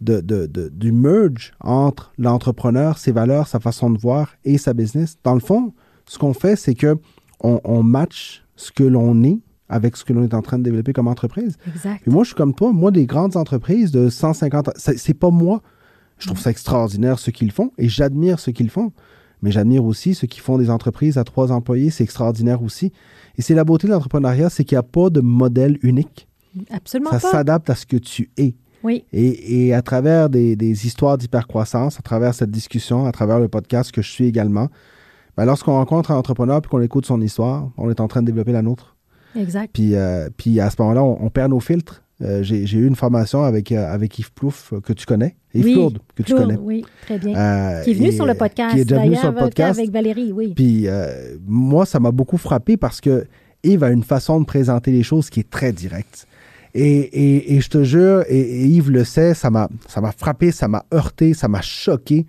de, 0.00 0.20
de, 0.20 0.46
du 0.68 0.92
merge 0.92 1.52
entre 1.60 2.12
l'entrepreneur, 2.18 2.98
ses 2.98 3.12
valeurs, 3.12 3.48
sa 3.48 3.60
façon 3.60 3.90
de 3.90 3.98
voir 3.98 4.34
et 4.44 4.58
sa 4.58 4.72
business. 4.72 5.18
Dans 5.22 5.34
le 5.34 5.40
fond, 5.40 5.74
ce 6.06 6.18
qu'on 6.18 6.34
fait, 6.34 6.56
c'est 6.56 6.74
que 6.74 6.98
on, 7.40 7.60
on 7.64 7.82
match 7.82 8.44
ce 8.56 8.72
que 8.72 8.84
l'on 8.84 9.22
est 9.22 9.38
avec 9.68 9.96
ce 9.96 10.04
que 10.04 10.12
l'on 10.12 10.24
est 10.24 10.34
en 10.34 10.42
train 10.42 10.58
de 10.58 10.62
développer 10.62 10.92
comme 10.92 11.08
entreprise. 11.08 11.56
Exact. 11.66 12.00
Puis 12.02 12.10
moi, 12.10 12.24
je 12.24 12.28
suis 12.28 12.36
comme 12.36 12.54
toi. 12.54 12.72
Moi, 12.72 12.90
des 12.90 13.06
grandes 13.06 13.36
entreprises 13.36 13.90
de 13.90 14.08
150, 14.08 14.70
c'est 14.76 15.14
pas 15.14 15.30
moi. 15.30 15.62
Je 16.18 16.26
trouve 16.26 16.40
ça 16.40 16.50
extraordinaire 16.50 17.18
ce 17.18 17.30
qu'ils 17.30 17.52
font 17.52 17.70
et 17.78 17.88
j'admire 17.88 18.40
ce 18.40 18.50
qu'ils 18.50 18.70
font. 18.70 18.92
Mais 19.42 19.50
j'admire 19.50 19.84
aussi 19.84 20.14
ceux 20.14 20.26
qui 20.26 20.40
font 20.40 20.58
des 20.58 20.70
entreprises 20.70 21.18
à 21.18 21.24
trois 21.24 21.52
employés. 21.52 21.90
C'est 21.90 22.04
extraordinaire 22.04 22.62
aussi. 22.62 22.92
Et 23.36 23.42
c'est 23.42 23.54
la 23.54 23.64
beauté 23.64 23.86
de 23.86 23.92
l'entrepreneuriat, 23.92 24.50
c'est 24.50 24.64
qu'il 24.64 24.76
n'y 24.76 24.80
a 24.80 24.82
pas 24.82 25.10
de 25.10 25.20
modèle 25.20 25.78
unique. 25.82 26.28
Absolument 26.70 27.10
ça 27.12 27.20
s'adapte 27.20 27.70
à 27.70 27.74
ce 27.74 27.86
que 27.86 27.96
tu 27.96 28.30
es. 28.36 28.54
Oui. 28.82 29.04
Et, 29.12 29.66
et 29.66 29.74
à 29.74 29.82
travers 29.82 30.28
des, 30.30 30.56
des 30.56 30.86
histoires 30.86 31.18
d'hypercroissance, 31.18 31.98
à 31.98 32.02
travers 32.02 32.34
cette 32.34 32.50
discussion, 32.50 33.06
à 33.06 33.12
travers 33.12 33.38
le 33.38 33.48
podcast 33.48 33.92
que 33.92 34.02
je 34.02 34.10
suis 34.10 34.26
également, 34.26 34.68
ben 35.36 35.44
lorsqu'on 35.44 35.72
rencontre 35.72 36.10
un 36.10 36.16
entrepreneur 36.16 36.60
et 36.64 36.68
qu'on 36.68 36.80
écoute 36.80 37.06
son 37.06 37.20
histoire, 37.20 37.70
on 37.76 37.90
est 37.90 38.00
en 38.00 38.08
train 38.08 38.22
de 38.22 38.26
développer 38.26 38.52
la 38.52 38.62
nôtre. 38.62 38.96
Exact. 39.36 39.70
Puis, 39.72 39.94
euh, 39.94 40.30
puis 40.36 40.58
à 40.58 40.70
ce 40.70 40.76
moment-là, 40.80 41.04
on, 41.04 41.18
on 41.20 41.30
perd 41.30 41.50
nos 41.50 41.60
filtres. 41.60 42.02
Euh, 42.20 42.42
j'ai 42.42 42.64
eu 42.76 42.86
une 42.86 42.96
formation 42.96 43.44
avec, 43.44 43.70
euh, 43.70 43.92
avec 43.92 44.18
Yves 44.18 44.32
Plouf, 44.32 44.72
euh, 44.72 44.80
que 44.80 44.92
tu 44.92 45.06
connais. 45.06 45.36
Yves 45.54 45.64
Oui, 45.64 45.72
Plourde, 45.74 45.98
que 46.16 46.22
tu 46.24 46.34
connais. 46.34 46.56
Oui, 46.56 46.84
très 47.02 47.16
bien. 47.18 47.36
Euh, 47.36 47.84
qui 47.84 47.92
est 47.92 47.94
venu 47.94 48.10
sur 48.10 48.26
le 48.26 48.34
podcast. 48.34 48.74
Qui 48.74 48.80
est 48.80 48.84
déjà 48.84 49.02
venu 49.02 49.14
sur 49.16 49.30
le 49.30 49.38
podcast. 49.38 49.78
avec 49.78 49.90
Valérie, 49.92 50.32
oui. 50.32 50.52
Puis 50.56 50.88
euh, 50.88 51.36
moi, 51.46 51.86
ça 51.86 52.00
m'a 52.00 52.10
beaucoup 52.10 52.36
frappé 52.36 52.76
parce 52.76 53.00
que 53.00 53.26
Yves 53.62 53.84
a 53.84 53.90
une 53.90 54.02
façon 54.02 54.40
de 54.40 54.46
présenter 54.46 54.90
les 54.90 55.04
choses 55.04 55.30
qui 55.30 55.40
est 55.40 55.48
très 55.48 55.72
directe. 55.72 56.26
Et, 56.74 56.98
et, 56.98 57.54
et 57.54 57.60
je 57.60 57.68
te 57.70 57.84
jure, 57.84 58.24
et, 58.28 58.38
et 58.40 58.66
Yves 58.66 58.90
le 58.90 59.04
sait, 59.04 59.34
ça 59.34 59.48
m'a 59.50 59.68
ça 59.86 60.00
m'a 60.00 60.12
frappé, 60.12 60.50
ça 60.50 60.66
m'a 60.68 60.84
heurté, 60.92 61.34
ça 61.34 61.46
m'a 61.48 61.62
choqué. 61.62 62.26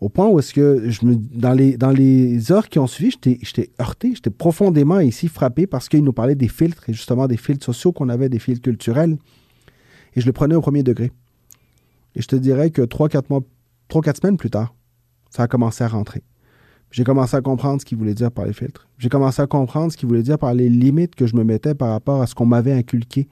Au 0.00 0.08
point 0.08 0.28
où 0.28 0.38
est-ce 0.38 0.52
que 0.52 0.90
je 0.90 1.06
me, 1.06 1.16
dans, 1.16 1.52
les, 1.52 1.76
dans 1.76 1.90
les 1.90 2.52
heures 2.52 2.68
qui 2.68 2.78
ont 2.78 2.86
suivi, 2.86 3.16
j'étais 3.42 3.70
heurté, 3.80 4.12
j'étais 4.14 4.30
profondément 4.30 5.00
ici 5.00 5.28
frappé 5.28 5.66
parce 5.66 5.88
qu'il 5.88 6.04
nous 6.04 6.12
parlait 6.12 6.34
des 6.34 6.48
filtres 6.48 6.88
et 6.90 6.92
justement 6.92 7.26
des 7.26 7.36
filtres 7.36 7.64
sociaux 7.64 7.92
qu'on 7.92 8.08
avait, 8.08 8.28
des 8.28 8.38
filtres 8.38 8.62
culturels. 8.62 9.16
Et 10.14 10.20
je 10.20 10.26
le 10.26 10.32
prenais 10.32 10.54
au 10.54 10.60
premier 10.60 10.82
degré. 10.82 11.12
Et 12.14 12.22
je 12.22 12.28
te 12.28 12.36
dirais 12.36 12.70
que 12.70 12.82
trois, 12.82 13.08
quatre 13.08 13.30
mois, 13.30 13.40
trois, 13.88 14.02
quatre 14.02 14.20
semaines 14.20 14.36
plus 14.36 14.50
tard, 14.50 14.74
ça 15.30 15.44
a 15.44 15.48
commencé 15.48 15.82
à 15.82 15.88
rentrer. 15.88 16.22
J'ai 16.90 17.02
commencé 17.02 17.36
à 17.36 17.40
comprendre 17.40 17.80
ce 17.80 17.84
qu'il 17.84 17.98
voulait 17.98 18.14
dire 18.14 18.30
par 18.30 18.44
les 18.44 18.52
filtres. 18.52 18.86
J'ai 18.98 19.08
commencé 19.08 19.42
à 19.42 19.46
comprendre 19.48 19.90
ce 19.90 19.96
qu'il 19.96 20.08
voulait 20.08 20.22
dire 20.22 20.38
par 20.38 20.54
les 20.54 20.68
limites 20.68 21.16
que 21.16 21.26
je 21.26 21.34
me 21.34 21.42
mettais 21.42 21.74
par 21.74 21.88
rapport 21.88 22.22
à 22.22 22.26
ce 22.28 22.34
qu'on 22.36 22.46
m'avait 22.46 22.72
inculqué, 22.72 23.26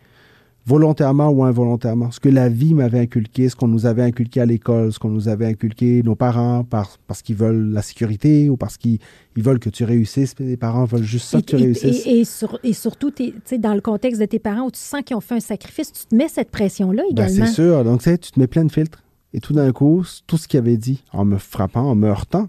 volontairement 0.65 1.29
ou 1.29 1.43
involontairement. 1.45 2.11
Ce 2.13 2.21
que 2.21 2.29
la 2.29 2.49
vie 2.49 2.73
m'avait 2.75 3.01
inculqué, 3.01 3.49
ce 3.49 3.57
qu'on 3.57 3.67
nous 3.69 3.85
avait 3.87 4.03
inculqué 4.03 4.41
à 4.41 4.47
l'école, 4.47 4.93
ce 4.93 4.99
qu'on 4.99 5.09
nous 5.11 5.29
avait 5.29 5.47
inculqué 5.47 6.03
nos 6.05 6.15
parents 6.15 6.63
par, 6.63 6.99
parce 7.09 7.21
qu'ils 7.23 7.35
veulent 7.37 7.71
la 7.73 7.83
sécurité 7.83 8.49
ou 8.49 8.57
parce 8.57 8.77
qu'ils 8.77 8.99
ils 9.37 9.43
veulent 9.43 9.59
que 9.59 9.71
tu 9.71 9.83
réussisses. 9.85 10.35
Les 10.39 10.57
parents 10.57 10.85
veulent 10.85 11.03
juste 11.03 11.27
ça, 11.27 11.39
Et, 11.39 11.43
que 11.43 11.47
tu 11.47 11.57
et- 11.57 11.65
réussisses. 11.65 12.07
et- 12.07 12.21
et 12.21 12.25
sur- 12.25 12.59
et 12.63 12.73
surtout, 12.73 13.11
t'es- 13.11 13.33
tu 13.33 13.41
sais, 13.45 13.59
dans 13.59 13.75
le 13.75 13.81
contexte 13.81 14.21
de 14.21 14.27
tes 14.27 14.39
parents 14.39 14.67
où 14.67 14.71
tu 14.71 14.79
sens 14.81 15.03
qu'ils 15.05 15.17
ont 15.17 15.21
fait 15.21 15.35
un 15.37 15.41
sacrifice, 15.41 15.91
tu 15.93 16.07
te 16.07 16.15
mets 16.15 16.29
cette 16.29 16.51
pression-là 16.51 17.03
Ben, 17.13 17.25
également. 17.27 17.47
c'est 17.47 17.53
sûr. 17.53 17.83
Donc, 17.85 17.99
tu 18.01 18.05
sais, 18.11 18.19
tu 18.19 18.31
te 18.31 18.39
mets 18.39 18.47
plein 18.47 18.65
de 18.65 18.71
filtres. 18.73 19.03
Et 19.35 19.41
tout 19.41 19.55
d'un 19.55 19.73
coup, 19.73 20.05
tout 20.27 20.37
ce 20.37 20.47
qu'il 20.47 20.59
avait 20.59 20.77
dit, 20.77 21.03
en 21.13 21.25
me 21.25 21.39
frappant, 21.39 21.91
en 21.91 21.95
me 21.95 22.07
heurtant, 22.07 22.49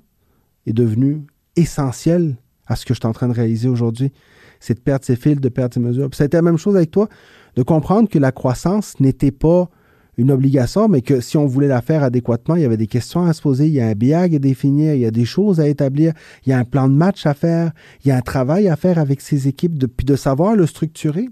est 0.68 0.74
devenu 0.74 1.22
essentiel 1.56 2.36
à 2.68 2.76
ce 2.76 2.86
que 2.86 2.94
je 2.94 3.00
suis 3.00 3.08
en 3.08 3.14
train 3.14 3.28
de 3.28 3.34
réaliser 3.34 3.68
aujourd'hui. 3.70 4.12
C'est 4.60 4.76
de 4.76 4.80
perdre 4.80 5.04
ses 5.04 5.16
fils, 5.16 5.40
de 5.40 5.50
perdre 5.50 5.74
ses 5.74 5.80
mesures. 5.80 6.10
Puis 6.10 6.18
ça 6.18 6.24
a 6.24 6.28
été 6.28 6.38
la 6.38 6.42
même 6.44 6.58
chose 6.58 6.76
avec 6.76 6.92
toi, 6.92 7.10
de 7.56 7.64
comprendre 7.64 8.10
que 8.10 8.20
la 8.20 8.32
croissance 8.32 9.00
n'était 9.00 9.32
pas 9.32 9.70
une 10.18 10.32
obligation, 10.32 10.88
mais 10.88 11.02
que 11.02 11.22
si 11.22 11.38
on 11.38 11.46
voulait 11.46 11.68
la 11.68 11.82
faire 11.82 12.04
adéquatement, 12.04 12.56
il 12.56 12.62
y 12.62 12.66
avait 12.66 12.78
des 12.78 12.88
questions 12.88 13.26
à 13.26 13.34
se 13.34 13.42
poser, 13.42 13.68
il 13.68 13.74
y 13.74 13.82
a 13.82 13.88
un 13.88 13.94
biag 13.94 14.36
à 14.36 14.40
définir, 14.40 14.94
il 14.94 15.02
y 15.02 15.06
a 15.06 15.12
des 15.12 15.26
choses 15.26 15.60
à 15.60 15.68
établir, 15.68 16.14
il 16.46 16.50
y 16.50 16.54
a 16.54 16.60
un 16.60 16.66
plan 16.66 16.88
de 16.88 16.94
match 16.94 17.26
à 17.26 17.34
faire, 17.34 17.72
il 18.04 18.10
y 18.10 18.12
a 18.12 18.18
un 18.18 18.22
travail 18.22 18.68
à 18.68 18.76
faire 18.76 19.00
avec 19.00 19.22
ses 19.22 19.48
équipes, 19.48 19.78
de, 19.78 19.88
puis 19.88 20.06
de 20.06 20.16
savoir 20.16 20.56
le 20.56 20.68
structurer. 20.68 21.30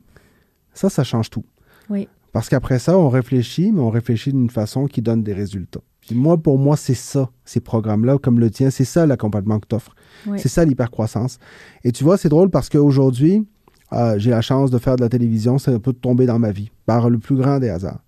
Ça, 0.74 0.90
ça 0.90 1.04
change 1.04 1.30
tout. 1.30 1.46
Oui. 1.90 2.08
Parce 2.32 2.50
qu'après 2.50 2.80
ça, 2.80 2.98
on 2.98 3.10
réfléchit, 3.10 3.72
mais 3.72 3.82
on 3.82 3.90
réfléchit 3.90 4.32
d'une 4.32 4.50
façon 4.50 4.86
qui 4.86 5.02
donne 5.02 5.22
des 5.22 5.34
résultats. 5.34 5.82
Puis 6.00 6.16
moi, 6.16 6.38
pour 6.38 6.58
moi, 6.58 6.78
c'est 6.78 6.96
ça, 6.96 7.30
ces 7.46 7.60
programmes-là, 7.60 8.18
comme 8.18 8.40
le 8.40 8.50
tien, 8.50 8.70
c'est 8.70 8.86
ça 8.86 9.06
l'accompagnement 9.06 9.60
que 9.60 9.68
tu 9.68 9.76
offres. 9.76 9.94
Oui. 10.26 10.40
C'est 10.42 10.50
ça 10.50 10.66
l'hypercroissance. 10.66 11.38
Et 11.84 11.92
tu 11.92 12.04
vois, 12.04 12.18
c'est 12.18 12.30
drôle 12.30 12.50
parce 12.50 12.70
qu'aujourd'hui, 12.70 13.46
euh, 13.94 14.18
j'ai 14.18 14.32
la 14.32 14.42
chance 14.42 14.72
de 14.72 14.78
faire 14.78 14.96
de 14.96 15.02
la 15.02 15.10
télévision, 15.10 15.58
c'est 15.58 15.74
un 15.74 15.80
peu 15.80 15.94
de 15.94 15.98
tomber 15.98 16.26
dans 16.26 16.40
ma 16.40 16.52
vie, 16.52 16.72
par 16.86 17.10
le 17.10 17.18
plus 17.18 17.36
grand 17.36 17.60
des 17.60 17.70
hasards. 17.70 18.02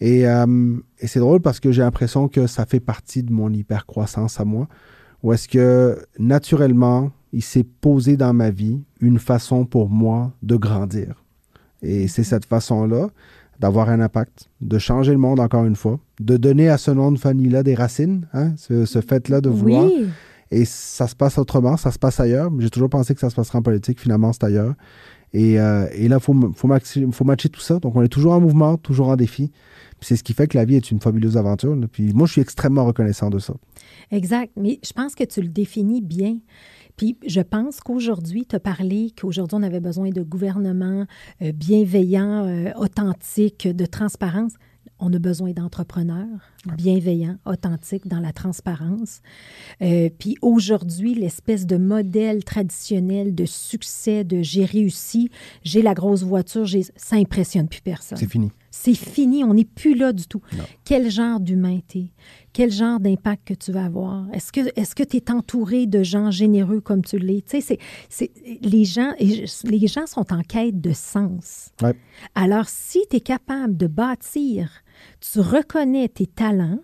Et, 0.00 0.28
euh, 0.28 0.76
et 0.98 1.06
c'est 1.06 1.20
drôle 1.20 1.40
parce 1.40 1.60
que 1.60 1.72
j'ai 1.72 1.82
l'impression 1.82 2.28
que 2.28 2.46
ça 2.46 2.66
fait 2.66 2.80
partie 2.80 3.22
de 3.22 3.32
mon 3.32 3.50
hypercroissance 3.50 4.40
à 4.40 4.44
moi, 4.44 4.68
où 5.22 5.32
est-ce 5.32 5.48
que 5.48 5.98
naturellement, 6.18 7.10
il 7.32 7.42
s'est 7.42 7.64
posé 7.64 8.16
dans 8.16 8.34
ma 8.34 8.50
vie 8.50 8.80
une 9.00 9.18
façon 9.18 9.64
pour 9.64 9.88
moi 9.88 10.32
de 10.42 10.56
grandir. 10.56 11.24
Et 11.82 12.08
c'est 12.08 12.24
cette 12.24 12.44
façon-là 12.44 13.08
d'avoir 13.60 13.88
un 13.88 14.00
impact, 14.00 14.50
de 14.60 14.78
changer 14.78 15.12
le 15.12 15.18
monde 15.18 15.40
encore 15.40 15.64
une 15.64 15.76
fois, 15.76 15.98
de 16.20 16.36
donner 16.36 16.68
à 16.68 16.78
ce 16.78 16.90
nom 16.90 17.12
de 17.12 17.18
famille-là 17.18 17.62
des 17.62 17.74
racines, 17.74 18.26
hein, 18.32 18.52
ce, 18.56 18.84
ce 18.84 19.00
fait-là 19.00 19.40
de 19.40 19.48
vouloir. 19.48 19.84
Oui. 19.84 20.08
Et 20.50 20.64
ça 20.64 21.08
se 21.08 21.16
passe 21.16 21.38
autrement, 21.38 21.76
ça 21.76 21.90
se 21.90 21.98
passe 21.98 22.20
ailleurs. 22.20 22.50
J'ai 22.58 22.70
toujours 22.70 22.90
pensé 22.90 23.14
que 23.14 23.20
ça 23.20 23.30
se 23.30 23.34
passerait 23.34 23.58
en 23.58 23.62
politique, 23.62 24.00
finalement, 24.00 24.32
c'est 24.32 24.44
ailleurs. 24.44 24.74
Et, 25.34 25.58
euh, 25.58 25.88
et 25.92 26.06
là, 26.06 26.16
il 26.16 26.22
faut, 26.22 26.34
faut, 26.54 27.24
matcher 27.24 27.48
tout 27.48 27.60
ça. 27.60 27.80
Donc, 27.80 27.96
on 27.96 28.02
est 28.02 28.08
toujours 28.08 28.32
en 28.32 28.40
mouvement, 28.40 28.76
toujours 28.76 29.08
en 29.08 29.16
défi. 29.16 29.50
C'est 30.00 30.16
ce 30.16 30.22
qui 30.22 30.32
fait 30.32 30.46
que 30.46 30.56
la 30.56 30.64
vie 30.64 30.76
est 30.76 30.90
une 30.90 31.00
fabuleuse 31.00 31.36
aventure. 31.36 31.74
là. 31.74 31.88
Puis 31.90 32.12
moi, 32.12 32.26
je 32.26 32.32
suis 32.32 32.40
extrêmement 32.40 32.84
reconnaissant 32.84 33.30
de 33.30 33.38
ça. 33.38 33.54
Exact. 34.10 34.52
Mais 34.56 34.78
je 34.84 34.92
pense 34.92 35.14
que 35.14 35.24
tu 35.24 35.40
le 35.40 35.48
définis 35.48 36.02
bien. 36.02 36.38
Puis 36.96 37.18
je 37.26 37.40
pense 37.40 37.80
qu'aujourd'hui, 37.80 38.46
tu 38.46 38.54
as 38.54 38.60
parlé 38.60 39.12
qu'aujourd'hui, 39.20 39.58
on 39.58 39.62
avait 39.64 39.80
besoin 39.80 40.10
de 40.10 40.22
gouvernements 40.22 41.06
euh, 41.42 41.50
bienveillants, 41.52 42.46
euh, 42.46 42.70
authentiques, 42.76 43.66
de 43.66 43.86
transparence. 43.86 44.52
On 45.06 45.12
a 45.12 45.18
besoin 45.18 45.52
d'entrepreneurs 45.52 46.40
bienveillants, 46.78 47.36
authentiques 47.44 48.08
dans 48.08 48.20
la 48.20 48.32
transparence. 48.32 49.20
Euh, 49.82 50.08
puis 50.18 50.38
aujourd'hui, 50.40 51.14
l'espèce 51.14 51.66
de 51.66 51.76
modèle 51.76 52.42
traditionnel 52.42 53.34
de 53.34 53.44
succès, 53.44 54.24
de 54.24 54.40
j'ai 54.40 54.64
réussi, 54.64 55.30
j'ai 55.62 55.82
la 55.82 55.92
grosse 55.92 56.22
voiture, 56.22 56.66
ça 56.96 57.16
impressionne 57.16 57.68
plus 57.68 57.82
personne. 57.82 58.16
C'est 58.16 58.30
fini. 58.30 58.50
C'est 58.70 58.94
fini, 58.94 59.44
on 59.44 59.52
n'est 59.52 59.66
plus 59.66 59.94
là 59.94 60.14
du 60.14 60.26
tout. 60.26 60.40
Non. 60.56 60.64
Quel 60.84 61.10
genre 61.10 61.38
d'humain 61.38 61.80
t'es? 61.86 62.06
Quel 62.54 62.70
genre 62.70 63.00
d'impact 63.00 63.48
que 63.48 63.54
tu 63.54 63.72
vas 63.72 63.84
avoir? 63.84 64.26
Est-ce 64.32 64.52
que 64.52 64.60
est-ce 64.80 64.94
que 64.94 65.02
tu 65.02 65.18
es 65.18 65.30
entouré 65.30 65.86
de 65.86 66.04
gens 66.04 66.30
généreux 66.30 66.80
comme 66.80 67.04
tu 67.04 67.18
l'es? 67.18 67.42
Tu 67.42 67.60
sais, 67.60 67.60
c'est, 67.60 67.78
c'est, 68.08 68.30
les, 68.62 68.84
gens, 68.84 69.12
les 69.18 69.86
gens 69.86 70.06
sont 70.06 70.32
en 70.32 70.40
quête 70.42 70.80
de 70.80 70.92
sens. 70.92 71.70
Ouais. 71.82 71.94
Alors, 72.36 72.68
si 72.68 73.00
tu 73.10 73.16
es 73.16 73.20
capable 73.20 73.76
de 73.76 73.88
bâtir, 73.88 74.70
tu 75.20 75.40
reconnais 75.40 76.08
tes 76.08 76.26
talents 76.26 76.78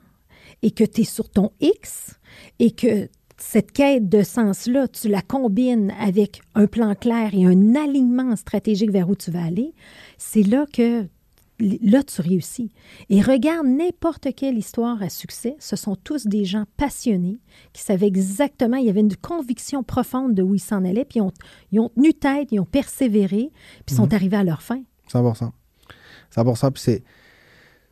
et 0.62 0.72
que 0.72 0.84
tu 0.84 1.02
es 1.02 1.04
sur 1.04 1.30
ton 1.30 1.52
X 1.60 2.18
et 2.58 2.72
que 2.72 3.08
cette 3.38 3.72
quête 3.72 4.08
de 4.08 4.22
sens-là, 4.22 4.88
tu 4.88 5.08
la 5.08 5.22
combines 5.22 5.94
avec 6.00 6.42
un 6.54 6.66
plan 6.66 6.94
clair 6.94 7.30
et 7.32 7.46
un 7.46 7.74
alignement 7.74 8.34
stratégique 8.34 8.90
vers 8.90 9.08
où 9.08 9.14
tu 9.14 9.30
vas 9.30 9.44
aller, 9.44 9.72
c'est 10.18 10.42
là 10.42 10.66
que 10.72 11.06
là, 11.60 12.02
tu 12.02 12.20
réussis. 12.20 12.72
Et 13.08 13.20
regarde 13.20 13.66
n'importe 13.66 14.28
quelle 14.34 14.58
histoire 14.58 15.02
à 15.02 15.08
succès, 15.08 15.56
ce 15.58 15.76
sont 15.76 15.96
tous 15.96 16.26
des 16.26 16.44
gens 16.44 16.64
passionnés 16.76 17.38
qui 17.72 17.82
savaient 17.82 18.06
exactement, 18.06 18.76
il 18.76 18.86
y 18.86 18.90
avait 18.90 19.00
une 19.00 19.16
conviction 19.16 19.82
profonde 19.82 20.34
de 20.34 20.42
où 20.42 20.54
ils 20.54 20.60
s'en 20.60 20.84
allaient, 20.84 21.04
puis 21.04 21.18
ils 21.18 21.22
ont, 21.22 21.32
ils 21.72 21.80
ont 21.80 21.90
tenu 21.90 22.14
tête, 22.14 22.48
ils 22.50 22.60
ont 22.60 22.64
persévéré, 22.64 23.50
puis 23.86 23.94
sont 23.94 24.12
arrivés 24.12 24.36
à 24.36 24.44
leur 24.44 24.62
fin. 24.62 24.82
100 25.08 25.34
100 25.34 26.70
Puis 26.72 26.82
c'est, 26.82 27.04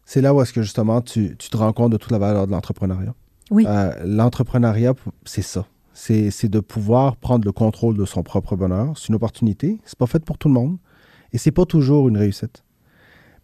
c'est 0.04 0.20
là 0.20 0.32
où 0.32 0.40
est-ce 0.40 0.52
que 0.52 0.62
justement 0.62 1.00
tu, 1.00 1.36
tu 1.36 1.50
te 1.50 1.56
rends 1.56 1.72
compte 1.72 1.92
de 1.92 1.96
toute 1.96 2.12
la 2.12 2.18
valeur 2.18 2.46
de 2.46 2.52
l'entrepreneuriat. 2.52 3.14
Oui. 3.50 3.64
Euh, 3.66 3.92
l'entrepreneuriat, 4.04 4.94
c'est 5.24 5.42
ça. 5.42 5.66
C'est, 5.94 6.30
c'est 6.30 6.48
de 6.48 6.60
pouvoir 6.60 7.16
prendre 7.16 7.44
le 7.44 7.50
contrôle 7.50 7.96
de 7.96 8.04
son 8.04 8.22
propre 8.22 8.54
bonheur. 8.54 8.96
C'est 8.96 9.08
une 9.08 9.16
opportunité. 9.16 9.78
C'est 9.84 9.98
pas 9.98 10.06
fait 10.06 10.24
pour 10.24 10.38
tout 10.38 10.48
le 10.48 10.54
monde. 10.54 10.78
Et 11.32 11.38
c'est 11.38 11.50
pas 11.50 11.64
toujours 11.64 12.08
une 12.08 12.16
réussite. 12.16 12.62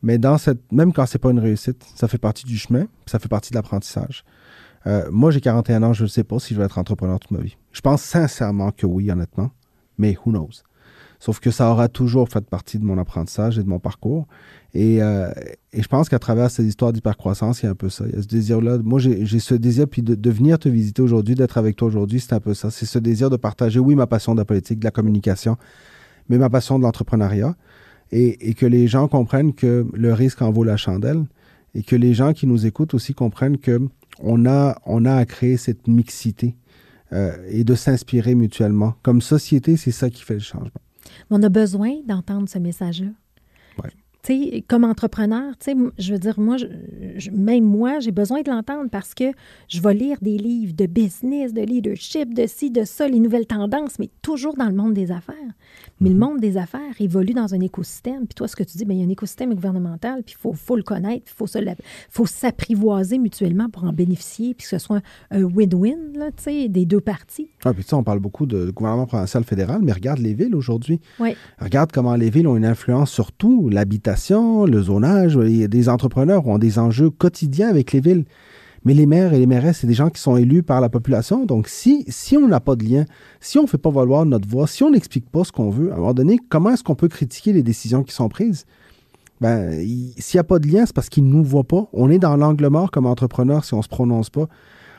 Mais 0.05 0.18
dans 0.18 0.36
cette, 0.36 0.70
même 0.70 0.92
quand 0.92 1.07
c'est 1.07 1.18
pas 1.18 1.30
une 1.30 1.38
réussite, 1.38 1.82
ça 1.94 2.09
fait 2.09 2.18
partie 2.18 2.44
du 2.44 2.59
chemin, 2.59 2.84
ça 3.07 3.18
fait 3.18 3.28
partie 3.28 3.50
de 3.50 3.57
l'apprentissage. 3.57 4.22
Euh, 4.86 5.09
moi, 5.11 5.30
j'ai 5.30 5.40
41 5.40 5.82
ans, 5.82 5.92
je 5.94 6.02
ne 6.02 6.09
sais 6.09 6.24
pas 6.24 6.38
si 6.38 6.52
je 6.52 6.59
vais 6.59 6.66
être 6.66 6.76
entrepreneur 6.76 7.18
toute 7.18 7.30
ma 7.30 7.40
vie. 7.40 7.57
Je 7.72 7.80
pense 7.80 8.02
sincèrement 8.02 8.70
que 8.70 8.84
oui, 8.84 9.11
honnêtement, 9.11 9.50
mais 9.96 10.14
who 10.22 10.30
knows? 10.30 10.62
Sauf 11.20 11.40
que 11.40 11.50
ça 11.50 11.70
aura 11.70 11.88
toujours 11.88 12.28
fait 12.28 12.44
partie 12.44 12.78
de 12.78 12.84
mon 12.84 12.98
apprentissage 12.98 13.59
et 13.59 13.62
de 13.62 13.68
mon 13.68 13.78
parcours. 13.78 14.26
Et, 14.74 15.02
euh, 15.02 15.30
je 15.72 15.88
pense 15.88 16.11
qu'à 16.11 16.18
travers 16.18 16.50
cette 16.50 16.66
histoire 16.66 16.92
d'hypercroissance, 16.92 17.62
il 17.62 17.64
y 17.64 17.68
a 17.68 17.72
un 17.72 17.74
peu 17.74 17.88
ça. 17.88 18.05
Il 18.07 18.14
y 18.14 18.18
a 18.18 18.20
ce 18.20 18.26
désir-là. 18.26 18.76
Moi, 18.84 19.00
j'ai 19.00 19.38
ce 19.38 19.55
désir, 19.55 19.88
puis 19.88 20.02
de 20.02 20.30
venir 20.30 20.59
te 20.59 20.68
visiter 20.68 21.00
aujourd'hui, 21.00 21.34
d'être 21.34 21.57
avec 21.57 21.76
toi 21.76 21.88
aujourd'hui, 21.88 22.20
c'est 22.20 22.34
un 22.34 22.40
peu 22.40 22.52
ça. 22.52 22.70
C'est 22.70 22.84
ce 22.84 22.98
désir 22.98 23.30
de 23.30 23.38
partager, 23.38 23.80
oui, 23.80 23.94
ma 23.94 24.07
passion 24.07 24.34
de 24.34 24.40
la 24.40 24.44
politique, 24.44 24.80
de 24.80 24.84
la 24.84 24.90
communication, 24.90 25.57
mais 26.28 26.36
ma 26.36 26.50
passion 26.50 26.78
de 26.78 26.84
l'entrepreneuriat. 26.84 27.57
Et, 28.12 28.50
et, 28.50 28.55
que 28.55 28.66
les 28.66 28.86
gens 28.86 29.09
comprennent 29.09 29.55
que 29.55 29.86
le 29.92 30.12
risque 30.12 30.42
en 30.42 30.50
vaut 30.50 30.64
la 30.64 30.76
chandelle. 30.76 31.24
Et 31.74 31.82
que 31.82 31.96
les 31.96 32.14
gens 32.14 32.32
qui 32.32 32.46
nous 32.46 32.66
écoutent 32.66 32.94
aussi 32.94 33.14
comprennent 33.14 33.59
que 33.59 33.80
on 34.20 34.46
a, 34.46 34.78
on 34.86 35.05
a 35.05 35.14
à 35.14 35.24
créer 35.24 35.57
cette 35.57 35.88
mixité 35.88 36.55
euh, 37.12 37.36
et 37.48 37.64
de 37.64 37.74
s'inspirer 37.74 38.34
mutuellement. 38.34 38.94
Comme 39.02 39.20
société, 39.20 39.76
c'est 39.76 39.90
ça 39.90 40.11
qui 40.11 40.22
fait 40.22 40.34
le 40.34 40.40
changement. 40.40 40.70
On 41.30 41.42
a 41.42 41.48
besoin 41.48 41.94
d'entendre 42.07 42.48
ce 42.48 42.59
message-là. 42.59 43.11
Ouais. 43.82 43.90
Tu 44.24 44.50
sais, 44.50 44.64
comme 44.66 44.84
entrepreneur, 44.84 45.52
tu 45.58 45.72
sais, 45.72 45.76
je 45.98 46.12
veux 46.12 46.18
dire, 46.18 46.40
moi, 46.40 46.56
je, 46.56 46.66
je, 47.16 47.30
même 47.30 47.64
moi, 47.64 48.00
j'ai 48.00 48.10
besoin 48.10 48.40
de 48.42 48.50
l'entendre 48.50 48.88
parce 48.90 49.14
que 49.14 49.32
je 49.68 49.80
vais 49.80 49.94
lire 49.94 50.16
des 50.22 50.38
livres 50.38 50.74
de 50.74 50.86
business, 50.86 51.52
de 51.52 51.60
leadership, 51.60 52.32
de 52.32 52.46
ci, 52.46 52.70
de 52.70 52.84
ça, 52.84 53.06
les 53.06 53.18
nouvelles 53.18 53.46
tendances, 53.46 53.98
mais 53.98 54.08
toujours 54.22 54.56
dans 54.56 54.68
le 54.68 54.74
monde 54.74 54.94
des 54.94 55.10
affaires. 55.10 55.34
Mais 56.00 56.08
le 56.08 56.16
monde 56.16 56.40
des 56.40 56.56
affaires 56.56 56.80
évolue 56.98 57.34
dans 57.34 57.54
un 57.54 57.60
écosystème. 57.60 58.26
Puis 58.26 58.34
toi, 58.34 58.48
ce 58.48 58.56
que 58.56 58.64
tu 58.64 58.78
dis, 58.78 58.84
bien, 58.84 58.96
il 58.96 59.00
y 59.00 59.04
a 59.04 59.06
un 59.06 59.10
écosystème 59.10 59.54
gouvernemental, 59.54 60.22
puis 60.22 60.34
il 60.38 60.40
faut, 60.40 60.52
faut, 60.54 60.76
le 60.76 60.82
connaître, 60.82 61.24
il 61.26 61.34
faut, 61.34 61.46
faut 62.08 62.26
s'apprivoiser 62.26 63.18
mutuellement 63.18 63.68
pour 63.68 63.84
en 63.84 63.92
bénéficier, 63.92 64.54
puis 64.54 64.64
que 64.64 64.70
ce 64.70 64.78
soit 64.78 65.02
un 65.30 65.42
win-win, 65.42 65.96
tu 66.36 66.42
sais, 66.42 66.68
des 66.68 66.86
deux 66.86 67.00
parties. 67.00 67.50
Ah, 67.64 67.72
puis 67.72 67.84
tu 67.84 67.90
sais, 67.90 67.94
on 67.94 68.02
parle 68.02 68.20
beaucoup 68.20 68.46
de 68.46 68.70
gouvernement 68.70 69.06
provincial 69.06 69.44
fédéral, 69.44 69.80
mais 69.82 69.92
regarde 69.92 70.18
les 70.18 70.34
villes 70.34 70.54
aujourd'hui. 70.54 71.00
Oui. 71.20 71.36
Regarde 71.58 71.92
comment 71.92 72.14
les 72.16 72.30
villes 72.30 72.48
ont 72.48 72.56
une 72.56 72.64
influence 72.64 73.10
sur 73.10 73.32
tout, 73.32 73.68
le 74.66 74.82
zonage. 74.82 75.36
Des 75.36 75.88
entrepreneurs 75.88 76.46
ont 76.46 76.58
des 76.58 76.78
enjeux 76.78 77.10
quotidiens 77.10 77.68
avec 77.68 77.92
les 77.92 78.00
villes. 78.00 78.24
Mais 78.84 78.92
les 78.92 79.06
maires 79.06 79.32
et 79.32 79.38
les 79.38 79.46
mairesses, 79.46 79.78
c'est 79.78 79.86
des 79.86 79.94
gens 79.94 80.10
qui 80.10 80.20
sont 80.20 80.36
élus 80.36 80.62
par 80.62 80.82
la 80.82 80.90
population. 80.90 81.46
Donc, 81.46 81.68
si, 81.68 82.04
si 82.08 82.36
on 82.36 82.46
n'a 82.46 82.60
pas 82.60 82.76
de 82.76 82.84
lien, 82.84 83.06
si 83.40 83.58
on 83.58 83.62
ne 83.62 83.66
fait 83.66 83.78
pas 83.78 83.90
valoir 83.90 84.26
notre 84.26 84.46
voix, 84.46 84.66
si 84.66 84.82
on 84.82 84.90
n'explique 84.90 85.30
pas 85.30 85.42
ce 85.42 85.52
qu'on 85.52 85.70
veut, 85.70 85.90
à 85.90 85.94
un 85.94 85.98
moment 85.98 86.12
donné, 86.12 86.38
comment 86.50 86.70
est-ce 86.70 86.84
qu'on 86.84 86.94
peut 86.94 87.08
critiquer 87.08 87.54
les 87.54 87.62
décisions 87.62 88.02
qui 88.02 88.12
sont 88.12 88.28
prises? 88.28 88.66
Ben, 89.40 89.72
s'il 90.18 90.36
n'y 90.36 90.40
a 90.40 90.44
pas 90.44 90.58
de 90.58 90.68
lien, 90.68 90.84
c'est 90.84 90.94
parce 90.94 91.08
qu'ils 91.08 91.26
ne 91.26 91.32
nous 91.32 91.42
voient 91.42 91.64
pas. 91.64 91.88
On 91.94 92.10
est 92.10 92.18
dans 92.18 92.36
l'angle 92.36 92.68
mort 92.68 92.90
comme 92.90 93.06
entrepreneur 93.06 93.64
si 93.64 93.72
on 93.72 93.78
ne 93.78 93.82
se 93.82 93.88
prononce 93.88 94.28
pas. 94.28 94.48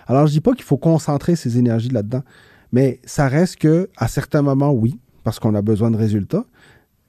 Alors, 0.07 0.25
je 0.25 0.31
dis 0.31 0.41
pas 0.41 0.53
qu'il 0.53 0.65
faut 0.65 0.77
concentrer 0.77 1.35
ses 1.35 1.59
énergies 1.59 1.89
là-dedans, 1.89 2.23
mais 2.71 2.99
ça 3.05 3.27
reste 3.27 3.57
que, 3.57 3.89
à 3.97 4.07
certains 4.07 4.41
moments, 4.41 4.71
oui, 4.71 4.99
parce 5.23 5.39
qu'on 5.39 5.53
a 5.53 5.61
besoin 5.61 5.91
de 5.91 5.97
résultats. 5.97 6.45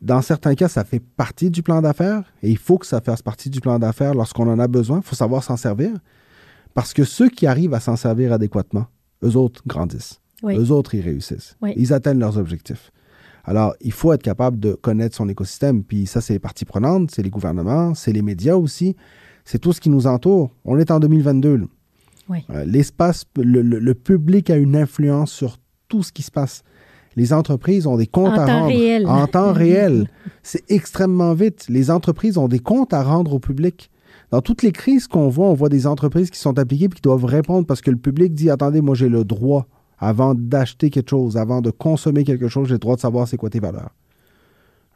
Dans 0.03 0.21
certains 0.23 0.55
cas, 0.55 0.69
ça 0.69 0.85
fait 0.85 1.01
partie 1.01 1.51
du 1.51 1.63
plan 1.63 1.81
d'affaires 1.81 2.33
et 2.43 2.51
il 2.51 2.59
faut 2.59 2.79
que 2.79 2.87
ça 2.87 3.01
fasse 3.01 3.23
partie 3.23 3.49
du 3.51 3.61
plan 3.61 3.79
d'affaires 3.79 4.15
lorsqu'on 4.15 4.49
en 4.49 4.59
a 4.59 4.69
besoin. 4.69 4.99
Il 4.99 5.03
faut 5.07 5.17
savoir 5.17 5.43
s'en 5.43 5.57
servir. 5.57 5.91
Parce 6.75 6.93
que 6.93 7.05
ceux 7.05 7.29
qui 7.31 7.47
arrivent 7.47 7.73
à 7.75 7.81
s'en 7.81 7.97
servir 7.97 8.33
adéquatement, 8.33 8.87
eux 9.25 9.37
autres 9.37 9.63
grandissent. 9.67 10.21
Oui. 10.43 10.57
Eux 10.59 10.71
autres, 10.71 10.95
ils 10.95 11.01
réussissent. 11.01 11.57
Oui. 11.63 11.73
Ils 11.77 11.95
atteignent 11.95 12.19
leurs 12.19 12.37
objectifs. 12.37 12.91
Alors, 13.45 13.75
il 13.81 13.93
faut 13.93 14.13
être 14.13 14.23
capable 14.23 14.59
de 14.61 14.75
connaître 14.75 15.17
son 15.17 15.29
écosystème. 15.31 15.83
Puis 15.83 16.07
ça, 16.07 16.21
c'est 16.21 16.35
les 16.35 16.39
parties 16.39 16.67
prenantes, 16.67 17.11
c'est 17.13 17.23
les 17.23 17.31
gouvernements, 17.31 17.95
c'est 17.95 18.13
les 18.13 18.21
médias 18.23 18.57
aussi. 18.57 18.97
C'est 19.47 19.59
tout 19.61 19.73
ce 19.73 19.81
qui 19.81 19.89
nous 19.89 20.07
entoure. 20.07 20.51
On 20.67 20.79
est 20.79 20.91
en 20.91 21.01
2022. 21.01 21.57
là. 21.57 21.65
Oui. 22.29 22.45
Euh, 22.51 22.65
L'espace, 22.67 23.25
le, 23.37 23.63
le- 23.63 23.79
le 23.79 23.95
public 23.95 24.51
a 24.51 24.57
une 24.57 24.77
influence 24.77 25.31
sur 25.33 25.57
tout 25.89 26.03
ce 26.03 26.13
qui 26.13 26.23
se 26.23 26.31
passe. 26.33 26.65
Les 27.17 27.33
entreprises 27.33 27.87
ont 27.87 27.97
des 27.97 28.07
comptes 28.07 28.39
En 28.39 28.43
à 28.43 28.47
temps 28.47 28.61
rendre. 28.61 28.69
réel. 28.69 29.07
En 29.07 29.27
temps 29.27 29.53
réel. 29.55 30.09
C'est 30.43 30.63
extrêmement 30.71 31.35
vite. 31.35 31.67
Les 31.69 31.91
entreprises 31.91 32.37
ont 32.39 32.49
des 32.49 32.59
comptes 32.59 32.93
à 32.93 33.03
rendre 33.03 33.35
au 33.35 33.39
public. 33.39 33.91
Dans 34.31 34.43
toutes 34.43 34.63
les 34.63 34.73
crises 34.73 35.07
qu'on 35.07 35.29
voit, 35.29 35.47
on 35.47 35.55
voit 35.55 35.69
des 35.69 35.87
entreprises 35.87 36.31
qui 36.31 36.39
sont 36.39 36.59
appliquées 36.59 36.87
et 36.87 36.89
qui 36.89 37.01
doivent 37.01 37.25
répondre 37.25 37.67
parce 37.67 37.81
que 37.81 37.91
le 37.91 37.97
public 37.97 38.35
dit 38.35 38.51
Attendez, 38.51 38.81
moi 38.81 38.95
j'ai 38.95 39.09
le 39.09 39.25
droit, 39.25 39.67
avant 39.99 40.35
d'acheter 40.35 40.91
quelque 40.91 41.11
chose, 41.11 41.37
avant 41.37 41.63
de 41.63 41.71
consommer 41.71 42.25
quelque 42.25 42.49
chose, 42.49 42.69
j'ai 42.69 42.75
le 42.75 42.79
droit 42.79 42.97
de 42.97 43.01
savoir 43.01 43.27
c'est 43.29 43.37
quoi 43.37 43.51
tes 43.51 43.61
valeurs. 43.61 43.95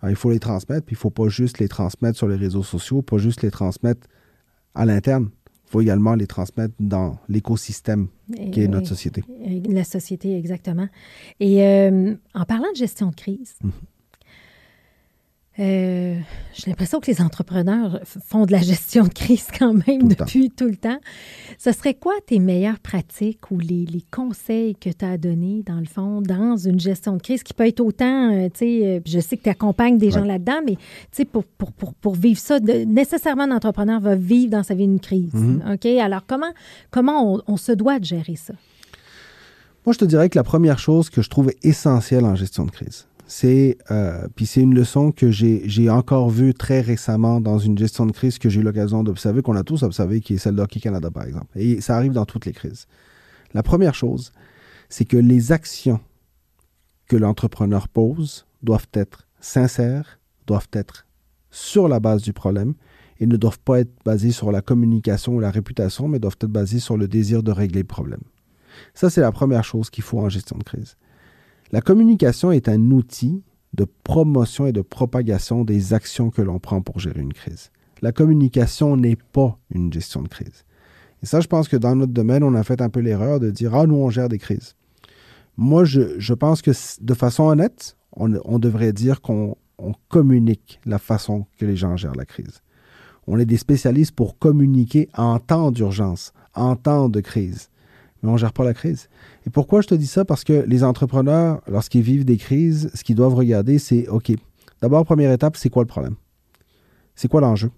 Alors, 0.02 0.10
il 0.10 0.16
faut 0.16 0.30
les 0.30 0.38
transmettre, 0.38 0.84
puis 0.86 0.94
il 0.94 0.98
ne 0.98 1.00
faut 1.00 1.10
pas 1.10 1.28
juste 1.28 1.58
les 1.58 1.68
transmettre 1.68 2.16
sur 2.16 2.26
les 2.26 2.36
réseaux 2.36 2.62
sociaux, 2.62 3.02
pas 3.02 3.18
juste 3.18 3.42
les 3.42 3.50
transmettre 3.50 4.06
à 4.74 4.84
l'interne. 4.84 5.28
Il 5.70 5.72
faut 5.74 5.80
également 5.82 6.16
les 6.16 6.26
transmettre 6.26 6.74
dans 6.80 7.16
l'écosystème 7.28 8.08
qui 8.50 8.60
est 8.60 8.66
notre 8.66 8.88
société. 8.88 9.22
La 9.68 9.84
société, 9.84 10.36
exactement. 10.36 10.88
Et 11.38 11.62
euh, 11.64 12.16
en 12.34 12.44
parlant 12.44 12.72
de 12.72 12.76
gestion 12.76 13.10
de 13.10 13.14
crise, 13.14 13.54
Mhm. 13.62 13.70
Euh, 15.58 16.16
j'ai 16.54 16.70
l'impression 16.70 17.00
que 17.00 17.10
les 17.10 17.20
entrepreneurs 17.20 18.00
font 18.04 18.46
de 18.46 18.52
la 18.52 18.60
gestion 18.62 19.04
de 19.04 19.08
crise 19.12 19.48
quand 19.58 19.74
même 19.74 20.00
Tout 20.02 20.08
le 20.08 20.14
temps. 20.14 20.24
depuis 20.24 20.50
tout 20.50 20.66
le 20.68 20.76
temps. 20.76 20.98
Ce 21.58 21.72
serait 21.72 21.94
quoi 21.94 22.14
tes 22.26 22.38
meilleures 22.38 22.78
pratiques 22.78 23.50
ou 23.50 23.58
les, 23.58 23.84
les 23.84 24.02
conseils 24.10 24.74
que 24.76 24.88
tu 24.90 25.04
as 25.04 25.10
à 25.10 25.16
donner, 25.18 25.62
dans 25.66 25.80
le 25.80 25.84
fond, 25.86 26.22
dans 26.22 26.56
une 26.56 26.80
gestion 26.80 27.16
de 27.16 27.20
crise 27.22 27.42
qui 27.42 27.52
peut 27.52 27.66
être 27.66 27.80
autant, 27.80 28.32
euh, 28.32 28.44
tu 28.48 28.58
sais, 28.60 28.80
euh, 28.86 29.00
je 29.04 29.18
sais 29.20 29.36
que 29.36 29.42
tu 29.42 29.50
accompagnes 29.50 29.98
des 29.98 30.10
gens 30.12 30.24
là-dedans, 30.24 30.60
mais 30.64 30.76
tu 30.76 30.82
sais, 31.12 31.24
pour, 31.26 31.44
pour, 31.44 31.72
pour, 31.72 31.94
pour 31.94 32.14
vivre 32.14 32.38
ça, 32.40 32.58
de- 32.60 32.84
nécessairement, 32.84 33.42
un 33.42 33.50
entrepreneur 33.56 34.00
va 34.00 34.14
vivre 34.14 34.52
dans 34.52 34.62
sa 34.62 34.74
vie 34.74 34.84
une 34.84 35.00
crise. 35.00 35.34
Mhm. 35.34 35.62
OK? 35.74 35.84
Alors, 35.86 36.22
comment, 36.26 36.52
comment 36.90 37.34
on, 37.34 37.42
on 37.48 37.56
se 37.56 37.72
doit 37.72 37.98
de 37.98 38.04
gérer 38.04 38.36
ça? 38.36 38.54
Moi, 39.84 39.94
je 39.94 39.98
te 39.98 40.04
dirais 40.04 40.28
que 40.28 40.38
la 40.38 40.44
première 40.44 40.78
chose 40.78 41.10
que 41.10 41.22
je 41.22 41.28
trouve 41.28 41.50
essentielle 41.62 42.24
en 42.24 42.34
gestion 42.36 42.64
de 42.66 42.70
crise, 42.70 43.06
c'est, 43.30 43.78
euh, 43.92 44.26
puis 44.34 44.44
c'est 44.44 44.60
une 44.60 44.74
leçon 44.74 45.12
que 45.12 45.30
j'ai 45.30 45.88
encore 45.88 46.30
vue 46.30 46.52
très 46.52 46.80
récemment 46.80 47.40
dans 47.40 47.58
une 47.58 47.78
gestion 47.78 48.04
de 48.04 48.10
crise 48.10 48.40
que 48.40 48.48
j'ai 48.48 48.58
eu 48.58 48.64
l'occasion 48.64 49.04
d'observer, 49.04 49.40
qu'on 49.40 49.54
a 49.54 49.62
tous 49.62 49.84
observé, 49.84 50.20
qui 50.20 50.34
est 50.34 50.38
celle 50.38 50.56
d'Hockey 50.56 50.80
Canada, 50.80 51.12
par 51.12 51.22
exemple. 51.22 51.46
Et 51.54 51.80
ça 51.80 51.96
arrive 51.96 52.10
dans 52.10 52.24
toutes 52.24 52.44
les 52.44 52.52
crises. 52.52 52.88
La 53.54 53.62
première 53.62 53.94
chose, 53.94 54.32
c'est 54.88 55.04
que 55.04 55.16
les 55.16 55.52
actions 55.52 56.00
que 57.06 57.14
l'entrepreneur 57.14 57.86
pose 57.86 58.46
doivent 58.64 58.88
être 58.94 59.28
sincères, 59.40 60.18
doivent 60.48 60.68
être 60.72 61.06
sur 61.52 61.86
la 61.86 62.00
base 62.00 62.22
du 62.22 62.32
problème 62.32 62.74
et 63.20 63.26
ne 63.26 63.36
doivent 63.36 63.60
pas 63.60 63.78
être 63.78 63.92
basées 64.04 64.32
sur 64.32 64.50
la 64.50 64.60
communication 64.60 65.36
ou 65.36 65.40
la 65.40 65.52
réputation, 65.52 66.08
mais 66.08 66.18
doivent 66.18 66.38
être 66.40 66.50
basées 66.50 66.80
sur 66.80 66.96
le 66.96 67.06
désir 67.06 67.44
de 67.44 67.52
régler 67.52 67.82
le 67.82 67.86
problème. 67.86 68.22
Ça, 68.92 69.08
c'est 69.08 69.20
la 69.20 69.30
première 69.30 69.62
chose 69.62 69.88
qu'il 69.88 70.02
faut 70.02 70.18
en 70.18 70.28
gestion 70.28 70.58
de 70.58 70.64
crise. 70.64 70.96
La 71.72 71.80
communication 71.80 72.50
est 72.50 72.68
un 72.68 72.90
outil 72.90 73.44
de 73.74 73.86
promotion 74.02 74.66
et 74.66 74.72
de 74.72 74.80
propagation 74.80 75.64
des 75.64 75.94
actions 75.94 76.30
que 76.30 76.42
l'on 76.42 76.58
prend 76.58 76.82
pour 76.82 76.98
gérer 76.98 77.20
une 77.20 77.32
crise. 77.32 77.70
La 78.02 78.10
communication 78.10 78.96
n'est 78.96 79.16
pas 79.16 79.56
une 79.72 79.92
gestion 79.92 80.22
de 80.22 80.28
crise. 80.28 80.64
Et 81.22 81.26
ça, 81.26 81.40
je 81.40 81.46
pense 81.46 81.68
que 81.68 81.76
dans 81.76 81.94
notre 81.94 82.12
domaine, 82.12 82.42
on 82.42 82.54
a 82.54 82.64
fait 82.64 82.80
un 82.80 82.88
peu 82.88 82.98
l'erreur 82.98 83.38
de 83.38 83.50
dire 83.50 83.74
Ah, 83.74 83.86
nous, 83.86 83.94
on 83.94 84.10
gère 84.10 84.28
des 84.28 84.38
crises. 84.38 84.74
Moi, 85.56 85.84
je, 85.84 86.32
pense 86.34 86.60
que 86.62 86.72
de 87.02 87.14
façon 87.14 87.44
honnête, 87.44 87.96
on, 88.16 88.32
on 88.44 88.58
devrait 88.58 88.92
dire 88.92 89.20
qu'on 89.20 89.56
on 89.78 89.92
communique 90.08 90.80
la 90.86 90.98
façon 90.98 91.46
que 91.58 91.66
les 91.66 91.76
gens 91.76 91.96
gèrent 91.96 92.16
la 92.16 92.24
crise. 92.24 92.62
On 93.28 93.38
est 93.38 93.44
des 93.44 93.58
spécialistes 93.58 94.14
pour 94.14 94.38
communiquer 94.38 95.08
en 95.14 95.38
temps 95.38 95.70
d'urgence, 95.70 96.32
en 96.54 96.74
temps 96.74 97.08
de 97.08 97.20
crise 97.20 97.70
mais 98.22 98.28
on 98.28 98.34
ne 98.34 98.38
gère 98.38 98.52
pas 98.52 98.64
la 98.64 98.74
crise. 98.74 99.08
Et 99.46 99.50
pourquoi 99.50 99.80
je 99.80 99.88
te 99.88 99.94
dis 99.94 100.06
ça? 100.06 100.24
Parce 100.24 100.44
que 100.44 100.64
les 100.66 100.84
entrepreneurs, 100.84 101.62
lorsqu'ils 101.66 102.02
vivent 102.02 102.24
des 102.24 102.36
crises, 102.36 102.90
ce 102.94 103.02
qu'ils 103.04 103.16
doivent 103.16 103.34
regarder, 103.34 103.78
c'est, 103.78 104.06
OK, 104.08 104.32
d'abord, 104.82 105.04
première 105.04 105.32
étape, 105.32 105.56
c'est 105.56 105.70
quoi 105.70 105.82
le 105.82 105.86
problème? 105.88 106.14
C'est 107.14 107.28
quoi 107.28 107.40
l'enjeu? 107.40 107.70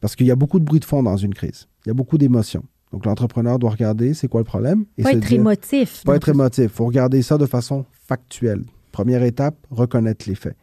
Parce 0.00 0.16
qu'il 0.16 0.26
y 0.26 0.30
a 0.32 0.36
beaucoup 0.36 0.58
de 0.58 0.64
bruit 0.64 0.80
de 0.80 0.84
fond 0.84 1.02
dans 1.02 1.16
une 1.16 1.34
crise. 1.34 1.68
Il 1.84 1.88
y 1.88 1.90
a 1.90 1.94
beaucoup 1.94 2.18
d'émotions. 2.18 2.64
Donc, 2.92 3.06
l'entrepreneur 3.06 3.58
doit 3.58 3.70
regarder 3.70 4.12
c'est 4.14 4.28
quoi 4.28 4.40
le 4.40 4.44
problème. 4.44 4.84
Et 4.98 5.02
Pas 5.02 5.12
se 5.12 5.16
être 5.16 5.26
dire- 5.28 5.38
émotif. 5.40 6.02
pas 6.04 6.16
être 6.16 6.28
émotif. 6.28 6.64
Il 6.64 6.68
faut 6.68 6.84
regarder 6.86 7.22
ça 7.22 7.38
de 7.38 7.46
façon 7.46 7.84
factuelle. 8.06 8.64
Première 8.90 9.22
étape, 9.22 9.56
reconnaître 9.70 10.28
les 10.28 10.34
faits. 10.34 10.56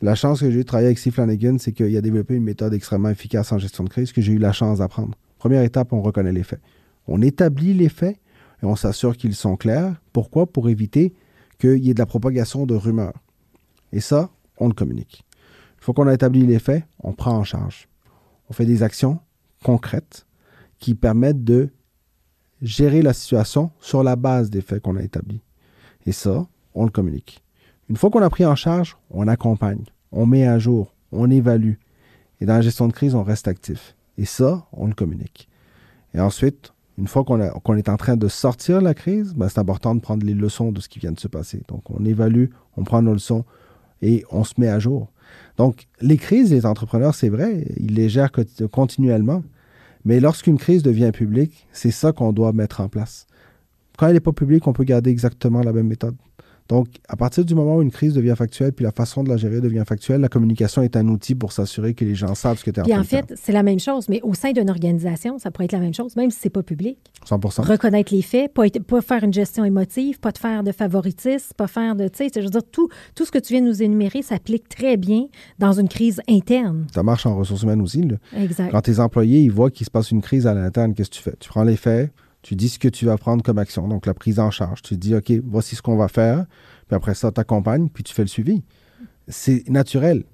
La 0.00 0.14
chance 0.14 0.40
que 0.40 0.50
j'ai 0.50 0.56
eu 0.56 0.62
de 0.62 0.62
travailler 0.62 0.86
avec 0.88 0.98
Steve 0.98 1.14
Flanagan, 1.14 1.56
c'est 1.58 1.72
qu'il 1.72 1.96
a 1.96 2.00
développé 2.00 2.34
une 2.36 2.44
méthode 2.44 2.72
extrêmement 2.74 3.08
efficace 3.08 3.50
en 3.50 3.58
gestion 3.58 3.82
de 3.82 3.88
crise 3.88 4.12
que 4.12 4.20
j'ai 4.20 4.32
eu 4.32 4.38
la 4.38 4.52
chance 4.52 4.78
d'apprendre. 4.78 5.16
Première 5.38 5.62
étape, 5.62 5.92
on 5.92 6.00
reconnaît 6.02 6.32
les 6.32 6.44
faits. 6.44 6.60
On 7.08 7.20
établit 7.22 7.74
les 7.74 7.88
faits 7.88 8.16
et 8.62 8.66
on 8.66 8.76
s'assure 8.76 9.16
qu'ils 9.16 9.34
sont 9.34 9.56
clairs. 9.56 9.94
Pourquoi? 10.12 10.46
Pour 10.46 10.68
éviter 10.68 11.14
qu'il 11.58 11.84
y 11.84 11.90
ait 11.90 11.94
de 11.94 11.98
la 11.98 12.06
propagation 12.06 12.66
de 12.66 12.74
rumeurs. 12.74 13.14
Et 13.92 14.00
ça, 14.00 14.30
on 14.58 14.68
le 14.68 14.74
communique. 14.74 15.24
Une 15.78 15.84
fois 15.84 15.94
qu'on 15.94 16.06
a 16.06 16.14
établi 16.14 16.46
les 16.46 16.58
faits, 16.58 16.84
on 17.00 17.12
prend 17.12 17.36
en 17.36 17.44
charge. 17.44 17.88
On 18.50 18.52
fait 18.52 18.66
des 18.66 18.82
actions 18.82 19.20
concrètes 19.62 20.26
qui 20.78 20.94
permettent 20.94 21.44
de 21.44 21.70
gérer 22.62 23.02
la 23.02 23.12
situation 23.12 23.70
sur 23.80 24.02
la 24.02 24.16
base 24.16 24.50
des 24.50 24.60
faits 24.60 24.82
qu'on 24.82 24.96
a 24.96 25.02
établis. 25.02 25.42
Et 26.06 26.12
ça, 26.12 26.46
on 26.74 26.84
le 26.84 26.90
communique. 26.90 27.42
Une 27.88 27.96
fois 27.96 28.10
qu'on 28.10 28.22
a 28.22 28.30
pris 28.30 28.44
en 28.44 28.56
charge, 28.56 28.96
on 29.10 29.28
accompagne, 29.28 29.84
on 30.12 30.26
met 30.26 30.46
à 30.46 30.58
jour, 30.58 30.94
on 31.12 31.30
évalue. 31.30 31.74
Et 32.40 32.46
dans 32.46 32.54
la 32.54 32.60
gestion 32.60 32.88
de 32.88 32.92
crise, 32.92 33.14
on 33.14 33.22
reste 33.22 33.48
actif. 33.48 33.96
Et 34.16 34.24
ça, 34.24 34.66
on 34.72 34.86
le 34.86 34.94
communique. 34.94 35.48
Et 36.14 36.20
ensuite, 36.20 36.72
une 36.98 37.06
fois 37.06 37.24
qu'on 37.24 37.40
est 37.76 37.88
en 37.88 37.96
train 37.96 38.16
de 38.16 38.26
sortir 38.26 38.80
de 38.80 38.84
la 38.84 38.94
crise, 38.94 39.32
ben, 39.34 39.48
c'est 39.48 39.60
important 39.60 39.94
de 39.94 40.00
prendre 40.00 40.26
les 40.26 40.34
leçons 40.34 40.72
de 40.72 40.80
ce 40.80 40.88
qui 40.88 40.98
vient 40.98 41.12
de 41.12 41.20
se 41.20 41.28
passer. 41.28 41.62
Donc, 41.68 41.88
on 41.90 42.04
évalue, 42.04 42.46
on 42.76 42.82
prend 42.82 43.02
nos 43.02 43.12
leçons 43.12 43.44
et 44.02 44.24
on 44.32 44.42
se 44.42 44.54
met 44.58 44.68
à 44.68 44.80
jour. 44.80 45.12
Donc, 45.56 45.86
les 46.00 46.16
crises, 46.16 46.50
les 46.50 46.66
entrepreneurs, 46.66 47.14
c'est 47.14 47.28
vrai, 47.28 47.66
ils 47.76 47.94
les 47.94 48.08
gèrent 48.08 48.32
continuellement. 48.72 49.44
Mais 50.04 50.18
lorsqu'une 50.18 50.58
crise 50.58 50.82
devient 50.82 51.12
publique, 51.12 51.68
c'est 51.72 51.92
ça 51.92 52.12
qu'on 52.12 52.32
doit 52.32 52.52
mettre 52.52 52.80
en 52.80 52.88
place. 52.88 53.26
Quand 53.96 54.08
elle 54.08 54.14
n'est 54.14 54.20
pas 54.20 54.32
publique, 54.32 54.66
on 54.66 54.72
peut 54.72 54.84
garder 54.84 55.10
exactement 55.10 55.60
la 55.60 55.72
même 55.72 55.86
méthode. 55.86 56.16
Donc, 56.68 56.88
à 57.08 57.16
partir 57.16 57.44
du 57.44 57.54
moment 57.54 57.76
où 57.76 57.82
une 57.82 57.90
crise 57.90 58.12
devient 58.12 58.34
factuelle, 58.36 58.72
puis 58.72 58.84
la 58.84 58.92
façon 58.92 59.24
de 59.24 59.30
la 59.30 59.38
gérer 59.38 59.60
devient 59.60 59.84
factuelle, 59.86 60.20
la 60.20 60.28
communication 60.28 60.82
est 60.82 60.96
un 60.96 61.08
outil 61.08 61.34
pour 61.34 61.52
s'assurer 61.52 61.94
que 61.94 62.04
les 62.04 62.14
gens 62.14 62.34
savent 62.34 62.58
ce 62.58 62.64
que 62.64 62.70
tu 62.70 62.78
es 62.78 62.82
en 62.82 62.86
train 62.86 63.00
en 63.00 63.04
fait, 63.04 63.32
c'est 63.42 63.52
la 63.52 63.62
même 63.62 63.80
chose, 63.80 64.08
mais 64.08 64.20
au 64.22 64.34
sein 64.34 64.52
d'une 64.52 64.68
organisation, 64.68 65.38
ça 65.38 65.50
pourrait 65.50 65.64
être 65.64 65.72
la 65.72 65.78
même 65.78 65.94
chose, 65.94 66.14
même 66.16 66.30
si 66.30 66.38
c'est 66.40 66.50
pas 66.50 66.62
public. 66.62 66.98
100 67.24 67.62
Reconnaître 67.62 68.14
les 68.14 68.22
faits, 68.22 68.52
pas, 68.52 68.64
pas 68.86 69.00
faire 69.00 69.24
une 69.24 69.32
gestion 69.32 69.64
émotive, 69.64 70.20
pas 70.20 70.30
de 70.30 70.38
faire 70.38 70.62
de 70.62 70.72
favoritisme, 70.72 71.52
pas 71.56 71.66
faire 71.66 71.96
de... 71.96 72.08
Tu 72.08 72.28
sais, 72.28 72.30
je 72.34 72.40
veux 72.40 72.50
dire, 72.50 72.62
tout, 72.70 72.88
tout 73.14 73.24
ce 73.24 73.30
que 73.30 73.38
tu 73.38 73.54
viens 73.54 73.62
de 73.62 73.68
nous 73.68 73.82
énumérer 73.82 74.22
s'applique 74.22 74.68
très 74.68 74.96
bien 74.96 75.26
dans 75.58 75.72
une 75.72 75.88
crise 75.88 76.20
interne. 76.28 76.86
Ça 76.94 77.02
marche 77.02 77.24
en 77.24 77.36
ressources 77.36 77.62
humaines 77.62 77.80
aussi. 77.80 78.02
Là. 78.02 78.16
Exact. 78.36 78.70
Quand 78.70 78.82
tes 78.82 79.00
employés, 79.00 79.40
ils 79.40 79.50
voient 79.50 79.70
qu'il 79.70 79.86
se 79.86 79.90
passe 79.90 80.10
une 80.10 80.20
crise 80.20 80.46
à 80.46 80.54
l'interne, 80.54 80.94
qu'est-ce 80.94 81.10
que 81.10 81.14
tu 81.16 81.22
fais? 81.22 81.34
Tu 81.38 81.48
prends 81.48 81.64
les 81.64 81.76
faits, 81.76 82.12
tu 82.48 82.56
dis 82.56 82.70
ce 82.70 82.78
que 82.78 82.88
tu 82.88 83.04
vas 83.04 83.18
prendre 83.18 83.42
comme 83.42 83.58
action, 83.58 83.88
donc 83.88 84.06
la 84.06 84.14
prise 84.14 84.40
en 84.40 84.50
charge. 84.50 84.80
Tu 84.80 84.96
dis, 84.96 85.14
OK, 85.14 85.30
voici 85.44 85.76
ce 85.76 85.82
qu'on 85.82 85.96
va 85.98 86.08
faire 86.08 86.46
puis 86.86 86.96
après 86.96 87.14
ça, 87.14 87.30
tu 87.30 87.42
puis 87.92 88.02
tu 88.02 88.14
fais 88.14 88.22
le 88.22 88.28
suivi. 88.28 88.62
C'est 89.28 89.68
naturel. 89.68 90.24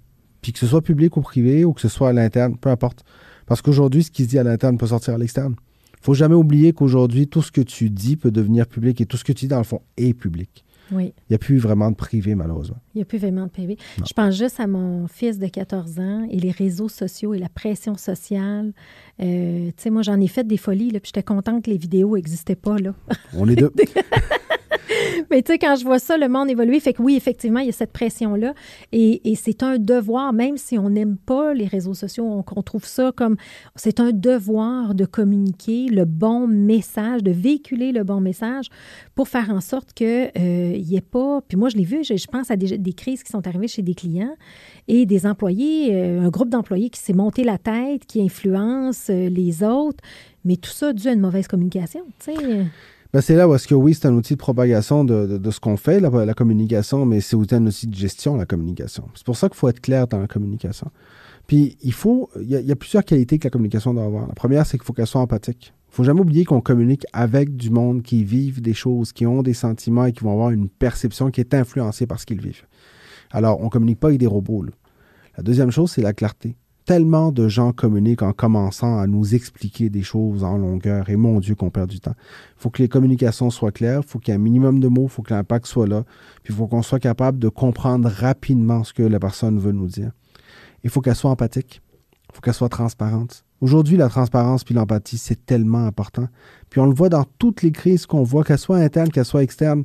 Puis 0.41 0.53
que 0.53 0.61
ce 0.61 0.69
soit 0.69 0.81
public 0.81 1.17
ou 1.17 1.23
privé, 1.23 1.65
ou 1.65 1.73
que 1.73 1.81
ce 1.81 1.89
soit 1.89 2.11
à 2.11 2.13
l'interne, 2.13 2.57
peu 2.57 2.71
importe. 2.71 3.05
Parce 3.47 3.63
qu'aujourd'hui, 3.63 4.05
ce 4.05 4.13
qui 4.13 4.23
se 4.23 4.29
dit 4.29 4.39
à 4.39 4.45
l'interne 4.45 4.79
peut 4.79 4.87
sortir 4.87 5.15
à 5.15 5.19
l'externe. 5.19 5.57
Il 5.95 6.05
faut 6.05 6.15
jamais 6.15 6.37
oublier 6.37 6.73
qu'aujourd'hui, 6.73 7.27
tout 7.27 7.43
ce 7.43 7.51
que 7.51 7.63
tu 7.63 7.91
dis 7.91 8.15
peut 8.15 8.31
devenir 8.31 8.69
public 8.69 9.01
et 9.01 9.07
tout 9.07 9.17
ce 9.17 9.25
que 9.25 9.33
tu 9.33 9.47
dis, 9.47 9.49
dans 9.49 9.59
le 9.59 9.65
fond, 9.65 9.81
est 9.97 10.15
public. 10.15 10.64
Oui. 10.93 11.15
Il 11.29 11.33
n'y 11.33 11.37
a 11.37 11.39
plus 11.39 11.59
vraiment 11.59 11.91
de 11.91 11.97
privé, 11.97 12.35
malheureusement. 12.35 12.77
Il 12.95 12.99
n'y 12.99 13.03
a 13.03 13.05
plus 13.05 13.19
vraiment 13.19 13.45
de 13.45 13.51
privé. 13.51 13.79
Je 13.99 14.13
pense 14.13 14.37
juste 14.37 14.61
à 14.61 14.67
mon 14.67 15.07
fils 15.09 15.39
de 15.39 15.47
14 15.47 15.99
ans 15.99 16.27
et 16.31 16.39
les 16.39 16.51
réseaux 16.51 16.89
sociaux 16.89 17.35
et 17.35 17.39
la 17.39 17.49
pression 17.49 17.97
sociale. 17.97 18.73
Euh, 19.21 19.69
tu 19.69 19.75
sais, 19.77 19.91
moi, 19.91 20.03
j'en 20.03 20.21
ai 20.21 20.29
fait 20.29 20.47
des 20.47 20.57
folies, 20.57 20.91
là, 20.91 21.01
puis 21.01 21.11
j'étais 21.15 21.23
contente 21.23 21.65
que 21.65 21.71
les 21.71 21.79
vidéos 21.79 22.17
n'existaient 22.17 22.55
pas, 22.55 22.79
là. 22.79 22.95
On 23.35 23.49
est 23.49 23.57
deux. 23.57 23.73
Mais 25.31 25.43
tu 25.43 25.53
sais, 25.53 25.59
quand 25.59 25.77
je 25.77 25.85
vois 25.85 25.99
ça, 25.99 26.17
le 26.17 26.29
monde 26.29 26.51
évoluer, 26.51 26.81
fait 26.81 26.93
que 26.93 27.03
oui, 27.03 27.17
effectivement, 27.17 27.61
il 27.61 27.67
y 27.67 27.69
a 27.71 27.73
cette 27.73 27.93
pression-là. 27.93 28.55
Et, 28.93 29.21
c'est 29.37 29.63
un 29.63 29.79
devoir, 29.79 30.33
même 30.33 30.57
si 30.57 30.79
on 30.79 30.91
n'aime 30.91 31.17
pas 31.17 31.55
les 31.55 31.67
réseaux 31.67 31.95
sociaux, 31.95 32.25
on, 32.25 32.63
trouve 32.63 32.85
ça 32.87 33.13
comme. 33.15 33.37
C'est 33.77 34.01
un 34.01 34.13
devoir 34.13 34.95
de 34.95 35.05
communiquer 35.05 35.89
le 35.89 36.05
bon 36.05 36.47
message, 36.47 37.23
de 37.23 37.31
véhiculer 37.31 37.93
le 37.93 38.05
bon 38.05 38.21
message 38.21 38.67
pour 39.15 39.29
faire 39.29 39.51
en 39.51 39.61
sorte 39.61 39.93
qu'il 39.93 40.31
n'y 40.35 40.95
euh, 40.95 40.97
ait 40.97 41.01
pas. 41.01 41.41
Puis 41.47 41.59
moi, 41.59 41.69
je 41.69 41.77
l'ai 41.77 41.85
vu, 41.85 42.05
je, 42.05 42.27
pense 42.27 42.51
à 42.51 42.57
des, 42.57 42.93
crises 42.93 43.23
qui 43.23 43.31
sont 43.31 43.47
arrivées 43.47 43.69
chez 43.69 43.83
des 43.83 43.95
clients 43.95 44.35
et 44.89 45.05
des 45.05 45.27
employés, 45.27 45.95
euh, 45.95 46.23
un 46.23 46.31
groupe 46.31 46.49
d'employés 46.49 46.91
qui 46.91 47.01
s'est 47.01 47.13
monté 47.13 47.45
la 47.45 47.59
tête, 47.59 48.07
qui 48.07 48.23
influence 48.23 49.09
euh, 49.11 49.29
les 49.29 49.63
autres. 49.63 50.03
Mais 50.45 50.57
tout 50.57 50.71
ça 50.71 50.93
dû 50.93 51.09
à 51.09 51.13
une 51.13 51.21
mauvaise 51.21 51.49
communication, 51.49 52.05
tu 52.19 52.35
sais. 52.35 52.67
Ben, 53.15 53.21
c'est 53.21 53.37
là 53.37 53.49
où 53.49 53.55
est-ce 53.55 53.69
que 53.69 53.77
oui, 53.77 53.95
c'est 53.95 54.09
un 54.09 54.15
outil 54.15 54.33
de 54.35 54.41
propagation 54.41 55.05
de, 55.05 55.51
ce 55.53 55.61
qu'on 55.61 55.77
fait, 55.77 56.01
la, 56.01 56.35
communication, 56.35 57.07
mais 57.07 57.21
c'est 57.21 57.37
aussi 57.37 57.55
un 57.55 57.65
outil 57.65 57.87
de 57.87 57.95
gestion, 57.95 58.35
la 58.35 58.45
communication. 58.45 59.05
C'est 59.15 59.25
pour 59.25 59.37
ça 59.37 59.49
qu'il 59.49 59.57
faut 59.57 59.69
être 59.69 59.81
clair 59.81 60.09
dans 60.09 60.19
la 60.19 60.27
communication. 60.27 60.91
Puis 61.47 61.77
il 61.83 61.93
faut, 61.93 62.29
il 62.41 62.51
y, 62.51 62.73
a, 62.73 62.75
plusieurs 62.75 63.05
qualités 63.05 63.39
que 63.39 63.47
la 63.47 63.51
communication 63.51 63.95
doit 63.95 64.03
avoir. 64.03 64.27
La 64.27 64.35
première, 64.35 64.67
c'est 64.67 64.79
qu'il 64.79 64.85
faut 64.85 64.93
qu'elle 64.93 65.07
soit 65.07 65.21
empathique. 65.21 65.73
Il 65.93 65.95
faut 65.95 66.03
jamais 66.03 66.23
oublier 66.23 66.45
qu'on 66.45 66.61
communique 66.61 67.07
avec 67.13 67.55
du 67.55 67.71
monde 67.71 68.03
qui 68.03 68.25
vivent 68.25 68.61
des 68.61 68.75
choses, 68.75 69.13
qui 69.13 69.27
ont 69.27 69.45
des 69.45 69.55
sentiments 69.55 70.07
et 70.07 70.13
qui 70.13 70.25
vont 70.25 70.33
avoir 70.33 70.51
une 70.51 70.69
perception 70.69 71.31
qui 71.31 71.41
est 71.41 71.55
influencée 71.55 72.09
par 72.09 72.19
ce 72.19 72.27
qu'ils 72.27 72.41
vivent. 72.41 72.67
Alors, 73.31 73.61
on 73.61 73.67
ne 73.67 73.71
communique 73.71 74.01
pas 74.01 74.09
avec 74.09 74.19
des 74.19 74.27
robots. 74.27 74.65
La 75.37 75.45
deuxième 75.45 75.71
chose, 75.71 75.93
c'est 75.93 76.03
la 76.03 76.15
clarté 76.15 76.57
tellement 76.85 77.33
de 77.33 77.49
gens 77.49 77.73
communiquent 77.73 78.23
en 78.23 78.33
commençant 78.33 78.99
à 78.99 79.07
nous 79.07 79.35
expliquer 79.35 79.89
des 79.91 80.03
choses 80.03 80.45
en 80.45 80.59
longueur 80.59 81.09
et 81.09 81.17
mon 81.17 81.41
Dieu 81.41 81.55
qu'on 81.55 81.71
perd 81.71 81.89
du 81.89 82.01
temps. 82.01 82.15
Il 82.57 82.63
faut 82.63 82.71
que 82.71 82.83
les 82.83 82.89
communications 82.89 83.51
soient 83.51 83.73
claires, 83.73 84.01
il 84.05 84.09
faut 84.09 84.19
qu'il 84.19 84.33
y 84.33 84.37
ait 84.37 84.39
un 84.39 84.43
minimum 84.43 84.81
de 84.81 84.89
mots, 84.89 85.05
il 85.05 85.11
faut 85.11 85.23
que 85.23 85.33
l'impact 85.33 85.67
soit 85.67 85.87
là, 85.87 86.05
puis 86.43 86.53
il 86.53 86.57
faut 86.57 86.67
qu'on 86.67 86.83
soit 86.83 87.01
capable 87.01 87.39
de 87.39 87.49
comprendre 87.49 88.09
rapidement 88.09 88.85
ce 88.85 88.93
que 88.93 89.03
la 89.03 89.19
personne 89.19 89.59
veut 89.59 89.73
nous 89.73 89.87
dire. 89.87 90.13
Il 90.83 90.91
faut 90.91 91.01
qu'elle 91.01 91.17
soit 91.17 91.31
empathique, 91.31 91.81
il 92.31 92.35
faut 92.35 92.41
qu'elle 92.41 92.55
soit 92.55 92.69
transparente. 92.69 93.45
Aujourd'hui, 93.61 93.97
la 93.97 94.11
transparence 94.11 94.65
puis 94.65 94.75
l'empathie, 94.75 95.17
c'est 95.17 95.47
tellement 95.47 95.87
important. 95.87 96.29
Puis 96.69 96.81
on 96.81 96.87
le 96.87 96.95
voit 96.95 97.09
dans 97.09 97.25
toutes 97.39 97.63
les 97.63 97.73
crises 97.73 98.05
qu'on 98.05 98.23
voit, 98.23 98.45
qu'elles 98.45 98.59
soient 98.59 98.77
internes, 98.77 99.09
qu'elles 99.09 99.25
soient 99.25 99.43
externes. 99.43 99.85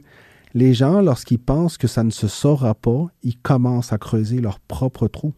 Les 0.54 0.74
gens, 0.74 1.00
lorsqu'ils 1.02 1.40
pensent 1.40 1.78
que 1.78 1.88
ça 1.88 2.04
ne 2.04 2.10
se 2.10 2.28
saura 2.28 2.74
pas, 2.74 3.08
ils 3.24 3.38
commencent 3.38 3.94
à 3.94 3.98
creuser 3.98 4.42
leur 4.42 4.60
propre 4.60 5.08
trou. 5.08 5.34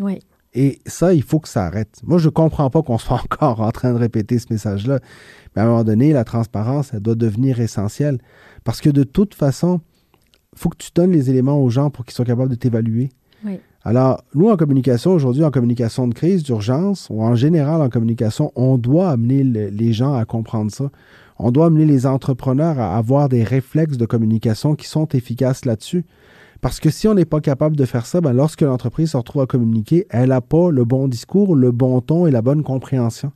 Oui. 0.00 0.18
Et 0.54 0.78
ça, 0.86 1.12
il 1.12 1.22
faut 1.22 1.40
que 1.40 1.48
ça 1.48 1.64
arrête. 1.64 2.00
Moi, 2.04 2.18
je 2.18 2.26
ne 2.26 2.30
comprends 2.30 2.70
pas 2.70 2.82
qu'on 2.82 2.98
soit 2.98 3.20
encore 3.22 3.60
en 3.60 3.70
train 3.72 3.92
de 3.92 3.98
répéter 3.98 4.38
ce 4.38 4.46
message-là. 4.50 5.00
Mais 5.54 5.62
à 5.62 5.64
un 5.64 5.68
moment 5.68 5.84
donné, 5.84 6.12
la 6.12 6.24
transparence, 6.24 6.92
elle 6.94 7.00
doit 7.00 7.14
devenir 7.14 7.60
essentielle. 7.60 8.18
Parce 8.62 8.80
que 8.80 8.90
de 8.90 9.04
toute 9.04 9.34
façon, 9.34 9.80
il 10.52 10.58
faut 10.58 10.68
que 10.68 10.78
tu 10.78 10.90
donnes 10.94 11.12
les 11.12 11.30
éléments 11.30 11.60
aux 11.60 11.70
gens 11.70 11.90
pour 11.90 12.04
qu'ils 12.04 12.14
soient 12.14 12.24
capables 12.24 12.50
de 12.50 12.54
t'évaluer. 12.54 13.10
Oui. 13.44 13.58
Alors, 13.86 14.22
nous, 14.34 14.48
en 14.48 14.56
communication, 14.56 15.12
aujourd'hui, 15.12 15.44
en 15.44 15.50
communication 15.50 16.08
de 16.08 16.14
crise, 16.14 16.42
d'urgence, 16.42 17.08
ou 17.10 17.22
en 17.22 17.34
général 17.34 17.82
en 17.82 17.90
communication, 17.90 18.50
on 18.56 18.78
doit 18.78 19.10
amener 19.10 19.44
les 19.44 19.92
gens 19.92 20.14
à 20.14 20.24
comprendre 20.24 20.70
ça. 20.70 20.90
On 21.38 21.50
doit 21.50 21.66
amener 21.66 21.84
les 21.84 22.06
entrepreneurs 22.06 22.78
à 22.78 22.96
avoir 22.96 23.28
des 23.28 23.44
réflexes 23.44 23.98
de 23.98 24.06
communication 24.06 24.74
qui 24.74 24.86
sont 24.86 25.06
efficaces 25.08 25.66
là-dessus. 25.66 26.06
Parce 26.64 26.80
que 26.80 26.88
si 26.88 27.06
on 27.08 27.12
n'est 27.12 27.26
pas 27.26 27.42
capable 27.42 27.76
de 27.76 27.84
faire 27.84 28.06
ça, 28.06 28.22
ben 28.22 28.32
lorsque 28.32 28.62
l'entreprise 28.62 29.10
se 29.10 29.18
retrouve 29.18 29.42
à 29.42 29.46
communiquer, 29.46 30.06
elle 30.08 30.30
n'a 30.30 30.40
pas 30.40 30.70
le 30.70 30.86
bon 30.86 31.08
discours, 31.08 31.54
le 31.54 31.72
bon 31.72 32.00
ton 32.00 32.26
et 32.26 32.30
la 32.30 32.40
bonne 32.40 32.62
compréhension. 32.62 33.32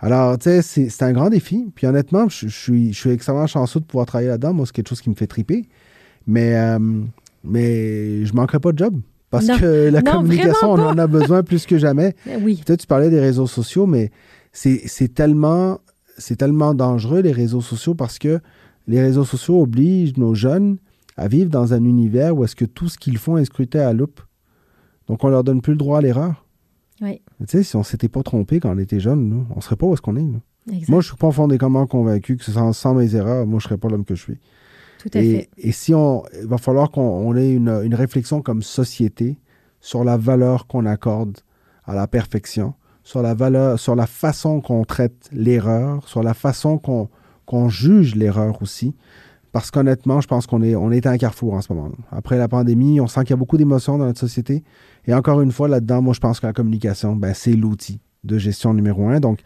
Alors, 0.00 0.36
tu 0.38 0.50
sais, 0.60 0.88
c'est 0.90 1.04
un 1.04 1.12
grand 1.12 1.30
défi. 1.30 1.70
Puis 1.76 1.86
honnêtement, 1.86 2.28
je, 2.28 2.48
suis, 2.48 2.92
je 2.92 2.98
suis 2.98 3.10
extrêmement 3.10 3.46
chanceux 3.46 3.78
de 3.78 3.84
pouvoir 3.84 4.06
travailler 4.06 4.30
là-dedans. 4.30 4.54
Moi, 4.54 4.66
c'est 4.66 4.72
quelque 4.72 4.88
chose 4.88 5.00
qui 5.00 5.08
me 5.08 5.14
fait 5.14 5.28
triper. 5.28 5.68
Mais, 6.26 6.56
euh, 6.56 6.80
mais 7.44 8.24
je 8.24 8.32
ne 8.32 8.36
manquerai 8.36 8.58
pas 8.58 8.72
de 8.72 8.78
job. 8.78 9.00
Parce 9.30 9.46
que 9.46 9.88
la 9.90 10.02
communication, 10.02 10.72
on 10.72 10.80
en 10.80 10.98
a 10.98 11.06
besoin 11.06 11.44
plus 11.44 11.64
que 11.64 11.78
jamais. 11.78 12.16
Oui. 12.42 12.60
Tu, 12.66 12.76
tu 12.76 12.86
parlais 12.88 13.08
des 13.08 13.20
réseaux 13.20 13.46
sociaux, 13.46 13.86
mais 13.86 14.10
c'est 14.50 15.14
tellement, 15.14 15.78
tellement 16.36 16.74
dangereux, 16.74 17.20
les 17.20 17.30
réseaux 17.30 17.60
sociaux, 17.60 17.94
parce 17.94 18.18
que 18.18 18.40
les 18.88 19.00
réseaux 19.00 19.24
sociaux 19.24 19.62
obligent 19.62 20.16
nos 20.16 20.34
jeunes 20.34 20.78
à 21.18 21.28
vivre 21.28 21.50
dans 21.50 21.74
un 21.74 21.84
univers 21.84 22.36
où 22.36 22.44
est-ce 22.44 22.56
que 22.56 22.64
tout 22.64 22.88
ce 22.88 22.96
qu'ils 22.96 23.18
font 23.18 23.36
est 23.36 23.44
scruté 23.44 23.80
à 23.80 23.92
loupe. 23.92 24.20
Donc, 25.08 25.24
on 25.24 25.28
leur 25.28 25.42
donne 25.42 25.60
plus 25.60 25.72
le 25.72 25.78
droit 25.78 25.98
à 25.98 26.00
l'erreur. 26.00 26.46
Oui. 27.00 27.20
Tu 27.40 27.46
sais, 27.48 27.62
si 27.62 27.76
on 27.76 27.82
s'était 27.82 28.08
pas 28.08 28.22
trompé 28.22 28.60
quand 28.60 28.74
on 28.74 28.78
était 28.78 29.00
jeune, 29.00 29.28
nous, 29.28 29.46
on 29.54 29.60
serait 29.60 29.76
pas 29.76 29.86
où 29.86 29.94
est-ce 29.94 30.02
qu'on 30.02 30.16
est. 30.16 30.26
Moi, 30.88 31.00
je 31.00 31.08
suis 31.08 31.16
profondément 31.16 31.86
convaincu 31.86 32.36
que 32.36 32.44
sans, 32.44 32.72
sans 32.72 32.94
mes 32.94 33.14
erreurs, 33.14 33.46
moi, 33.46 33.58
je 33.58 33.64
serais 33.64 33.78
pas 33.78 33.88
l'homme 33.88 34.04
que 34.04 34.14
je 34.14 34.22
suis. 34.22 34.38
Tout 34.98 35.08
à 35.14 35.20
fait. 35.20 35.48
Et 35.56 35.72
si 35.72 35.94
on, 35.94 36.24
il 36.40 36.46
va 36.46 36.58
falloir 36.58 36.90
qu'on 36.90 37.34
ait 37.36 37.52
une, 37.52 37.68
une, 37.84 37.94
réflexion 37.94 38.42
comme 38.42 38.62
société 38.62 39.38
sur 39.80 40.04
la 40.04 40.16
valeur 40.16 40.66
qu'on 40.66 40.86
accorde 40.86 41.38
à 41.84 41.94
la 41.94 42.06
perfection, 42.06 42.74
sur 43.02 43.22
la 43.22 43.34
valeur, 43.34 43.78
sur 43.78 43.94
la 43.94 44.06
façon 44.06 44.60
qu'on 44.60 44.84
traite 44.84 45.28
l'erreur, 45.32 46.06
sur 46.06 46.22
la 46.22 46.34
façon 46.34 46.78
qu'on 46.78 47.68
juge 47.68 48.14
l'erreur 48.14 48.60
aussi. 48.60 48.94
Parce 49.52 49.70
qu'honnêtement, 49.70 50.20
je 50.20 50.28
pense 50.28 50.46
qu'on 50.46 50.62
est, 50.62 50.74
on 50.76 50.90
est 50.90 51.06
à 51.06 51.10
un 51.10 51.18
carrefour 51.18 51.54
en 51.54 51.62
ce 51.62 51.72
moment. 51.72 51.90
Après 52.10 52.36
la 52.36 52.48
pandémie, 52.48 53.00
on 53.00 53.06
sent 53.06 53.20
qu'il 53.22 53.30
y 53.30 53.32
a 53.32 53.36
beaucoup 53.36 53.56
d'émotions 53.56 53.96
dans 53.98 54.04
notre 54.04 54.20
société. 54.20 54.62
Et 55.06 55.14
encore 55.14 55.40
une 55.40 55.52
fois, 55.52 55.68
là-dedans, 55.68 56.02
moi, 56.02 56.12
je 56.14 56.20
pense 56.20 56.40
que 56.40 56.46
la 56.46 56.52
communication, 56.52 57.16
ben, 57.16 57.32
c'est 57.34 57.52
l'outil 57.52 58.00
de 58.24 58.36
gestion 58.38 58.74
numéro 58.74 59.08
un. 59.08 59.20
Donc, 59.20 59.40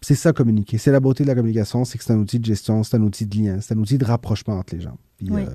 c'est 0.00 0.16
ça 0.16 0.32
communiquer. 0.32 0.76
C'est 0.78 0.90
la 0.90 1.00
beauté 1.00 1.22
de 1.22 1.28
la 1.28 1.34
communication, 1.34 1.84
c'est 1.84 1.96
que 1.96 2.04
c'est 2.04 2.12
un 2.12 2.18
outil 2.18 2.40
de 2.40 2.44
gestion, 2.44 2.82
c'est 2.82 2.96
un 2.96 3.02
outil 3.02 3.26
de 3.26 3.36
lien, 3.36 3.60
c'est 3.60 3.74
un 3.74 3.78
outil 3.78 3.98
de 3.98 4.04
rapprochement 4.04 4.58
entre 4.58 4.74
les 4.74 4.80
gens. 4.80 4.98
oui. 5.22 5.42
Euh, 5.42 5.48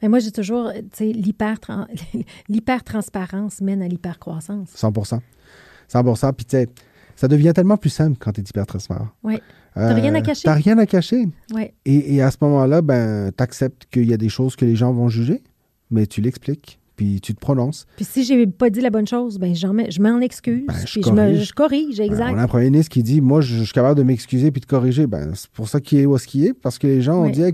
Mais 0.00 0.08
moi, 0.08 0.18
j'ai 0.18 0.32
toujours, 0.32 0.72
tu 0.72 0.80
sais, 0.92 1.12
l'hyper-transparence 2.48 3.60
mène 3.60 3.82
à 3.82 3.88
l'hyper-croissance. 3.88 4.70
100 4.74 4.92
100% 4.92 6.32
Puis, 6.32 6.46
tu 6.46 6.56
sais, 6.56 6.68
ça 7.16 7.28
devient 7.28 7.52
tellement 7.54 7.76
plus 7.76 7.90
simple 7.90 8.16
quand 8.18 8.32
tu 8.32 8.40
es 8.40 8.44
hyper 8.44 8.66
transparent. 8.66 9.08
Oui. 9.22 9.38
T'as 9.74 9.94
rien 9.94 10.14
à 10.14 10.18
euh, 10.18 10.22
cacher? 10.22 10.42
T'as 10.44 10.54
rien 10.54 10.78
à 10.78 10.86
cacher. 10.86 11.28
Oui. 11.54 11.70
Et, 11.84 12.16
et, 12.16 12.22
à 12.22 12.30
ce 12.30 12.36
moment-là, 12.42 12.82
ben, 12.82 13.30
tu 13.36 13.42
acceptes 13.42 13.86
qu'il 13.90 14.08
y 14.08 14.14
a 14.14 14.16
des 14.16 14.28
choses 14.28 14.56
que 14.56 14.64
les 14.64 14.76
gens 14.76 14.92
vont 14.92 15.08
juger, 15.08 15.42
mais 15.90 16.06
tu 16.06 16.20
l'expliques, 16.20 16.78
puis 16.96 17.20
tu 17.20 17.34
te 17.34 17.40
prononces. 17.40 17.86
Puis 17.96 18.04
si 18.04 18.24
j'ai 18.24 18.46
pas 18.46 18.70
dit 18.70 18.80
la 18.80 18.90
bonne 18.90 19.06
chose, 19.06 19.38
ben, 19.38 19.54
je 19.54 19.66
m'en 20.00 20.20
excuse, 20.20 20.66
ben, 20.66 20.74
je, 20.84 21.00
puis 21.00 21.00
corrige. 21.00 21.38
Je, 21.38 21.44
je, 21.44 21.52
corrige. 21.52 21.98
Ben, 21.98 22.04
exact. 22.04 22.32
on 22.34 22.38
a 22.38 22.42
un 22.42 22.48
premier 22.48 22.70
ministre 22.70 22.92
qui 22.92 23.02
dit 23.02 23.20
Moi, 23.20 23.40
je, 23.40 23.62
suis 23.62 23.72
capable 23.72 23.96
de 23.96 24.02
m'excuser 24.02 24.50
puis 24.50 24.60
de 24.60 24.66
corriger. 24.66 25.06
Ben, 25.06 25.32
c'est 25.34 25.50
pour 25.50 25.68
ça 25.68 25.80
qu'il 25.80 25.98
est 25.98 26.06
où 26.06 26.16
ce 26.18 26.26
qu'il 26.26 26.44
est, 26.44 26.52
parce 26.52 26.78
que 26.78 26.86
les 26.86 27.00
gens 27.00 27.24
ont 27.24 27.30
dit 27.30 27.42
hey, 27.42 27.52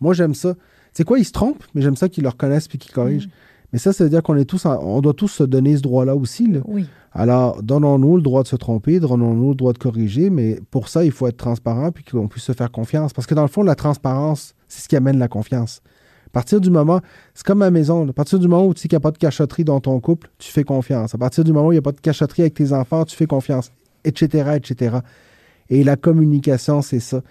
Moi, 0.00 0.14
j'aime 0.14 0.34
ça. 0.34 0.54
C'est 0.92 1.04
quoi, 1.04 1.18
ils 1.18 1.24
se 1.24 1.32
trompent, 1.32 1.64
mais 1.74 1.82
j'aime 1.82 1.96
ça 1.96 2.08
qu'ils 2.08 2.22
le 2.22 2.28
reconnaissent 2.28 2.68
puis 2.68 2.78
qu'ils 2.78 2.92
corrigent. 2.92 3.26
Mm. 3.26 3.30
Mais 3.74 3.80
ça, 3.80 3.92
ça 3.92 4.04
veut 4.04 4.10
dire 4.10 4.22
qu'on 4.22 4.36
est 4.36 4.44
tous, 4.44 4.66
on 4.66 5.00
doit 5.00 5.14
tous 5.14 5.26
se 5.26 5.42
donner 5.42 5.76
ce 5.76 5.82
droit-là 5.82 6.14
aussi. 6.14 6.46
Là. 6.46 6.60
Oui. 6.64 6.86
Alors, 7.10 7.60
donnons-nous 7.60 8.14
le 8.14 8.22
droit 8.22 8.44
de 8.44 8.46
se 8.46 8.54
tromper, 8.54 9.00
donnons-nous 9.00 9.48
le 9.48 9.54
droit 9.56 9.72
de 9.72 9.78
corriger, 9.78 10.30
mais 10.30 10.60
pour 10.70 10.88
ça, 10.88 11.04
il 11.04 11.10
faut 11.10 11.26
être 11.26 11.38
transparent 11.38 11.90
puis 11.90 12.04
qu'on 12.04 12.28
puisse 12.28 12.44
se 12.44 12.52
faire 12.52 12.70
confiance. 12.70 13.12
Parce 13.12 13.26
que 13.26 13.34
dans 13.34 13.42
le 13.42 13.48
fond, 13.48 13.64
la 13.64 13.74
transparence, 13.74 14.54
c'est 14.68 14.84
ce 14.84 14.88
qui 14.88 14.94
amène 14.94 15.18
la 15.18 15.26
confiance. 15.26 15.82
partir 16.30 16.60
du 16.60 16.70
moment, 16.70 17.00
c'est 17.34 17.44
comme 17.44 17.58
ma 17.58 17.72
maison, 17.72 18.08
à 18.08 18.12
partir 18.12 18.38
du 18.38 18.46
moment 18.46 18.64
où 18.64 18.74
tu 18.74 18.82
sais 18.82 18.86
qu'il 18.86 18.94
n'y 18.94 19.00
a 19.02 19.06
pas 19.08 19.10
de 19.10 19.18
cachotterie 19.18 19.64
dans 19.64 19.80
ton 19.80 19.98
couple, 19.98 20.30
tu 20.38 20.52
fais 20.52 20.62
confiance. 20.62 21.12
À 21.12 21.18
partir 21.18 21.42
du 21.42 21.52
moment 21.52 21.66
où 21.66 21.72
il 21.72 21.74
n'y 21.74 21.80
a 21.80 21.82
pas 21.82 21.90
de 21.90 22.00
cachotterie 22.00 22.42
avec 22.42 22.54
tes 22.54 22.72
enfants, 22.72 23.04
tu 23.04 23.16
fais 23.16 23.26
confiance, 23.26 23.72
etc., 24.04 24.52
etc. 24.54 24.98
Et 25.68 25.82
la 25.82 25.96
communication, 25.96 26.80
c'est 26.80 27.00
ça. 27.00 27.22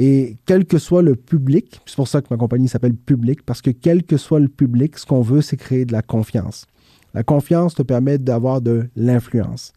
Et 0.00 0.36
quel 0.46 0.64
que 0.64 0.78
soit 0.78 1.02
le 1.02 1.16
public, 1.16 1.80
c'est 1.84 1.96
pour 1.96 2.06
ça 2.06 2.22
que 2.22 2.28
ma 2.30 2.36
compagnie 2.36 2.68
s'appelle 2.68 2.94
Public, 2.94 3.42
parce 3.42 3.60
que 3.60 3.70
quel 3.70 4.04
que 4.04 4.16
soit 4.16 4.38
le 4.38 4.46
public, 4.46 4.96
ce 4.96 5.04
qu'on 5.04 5.22
veut, 5.22 5.40
c'est 5.40 5.56
créer 5.56 5.84
de 5.86 5.90
la 5.90 6.02
confiance. 6.02 6.66
La 7.14 7.22
confiance 7.22 7.74
te 7.74 7.82
permet 7.82 8.18
d'avoir 8.18 8.60
de 8.60 8.88
l'influence. 8.96 9.72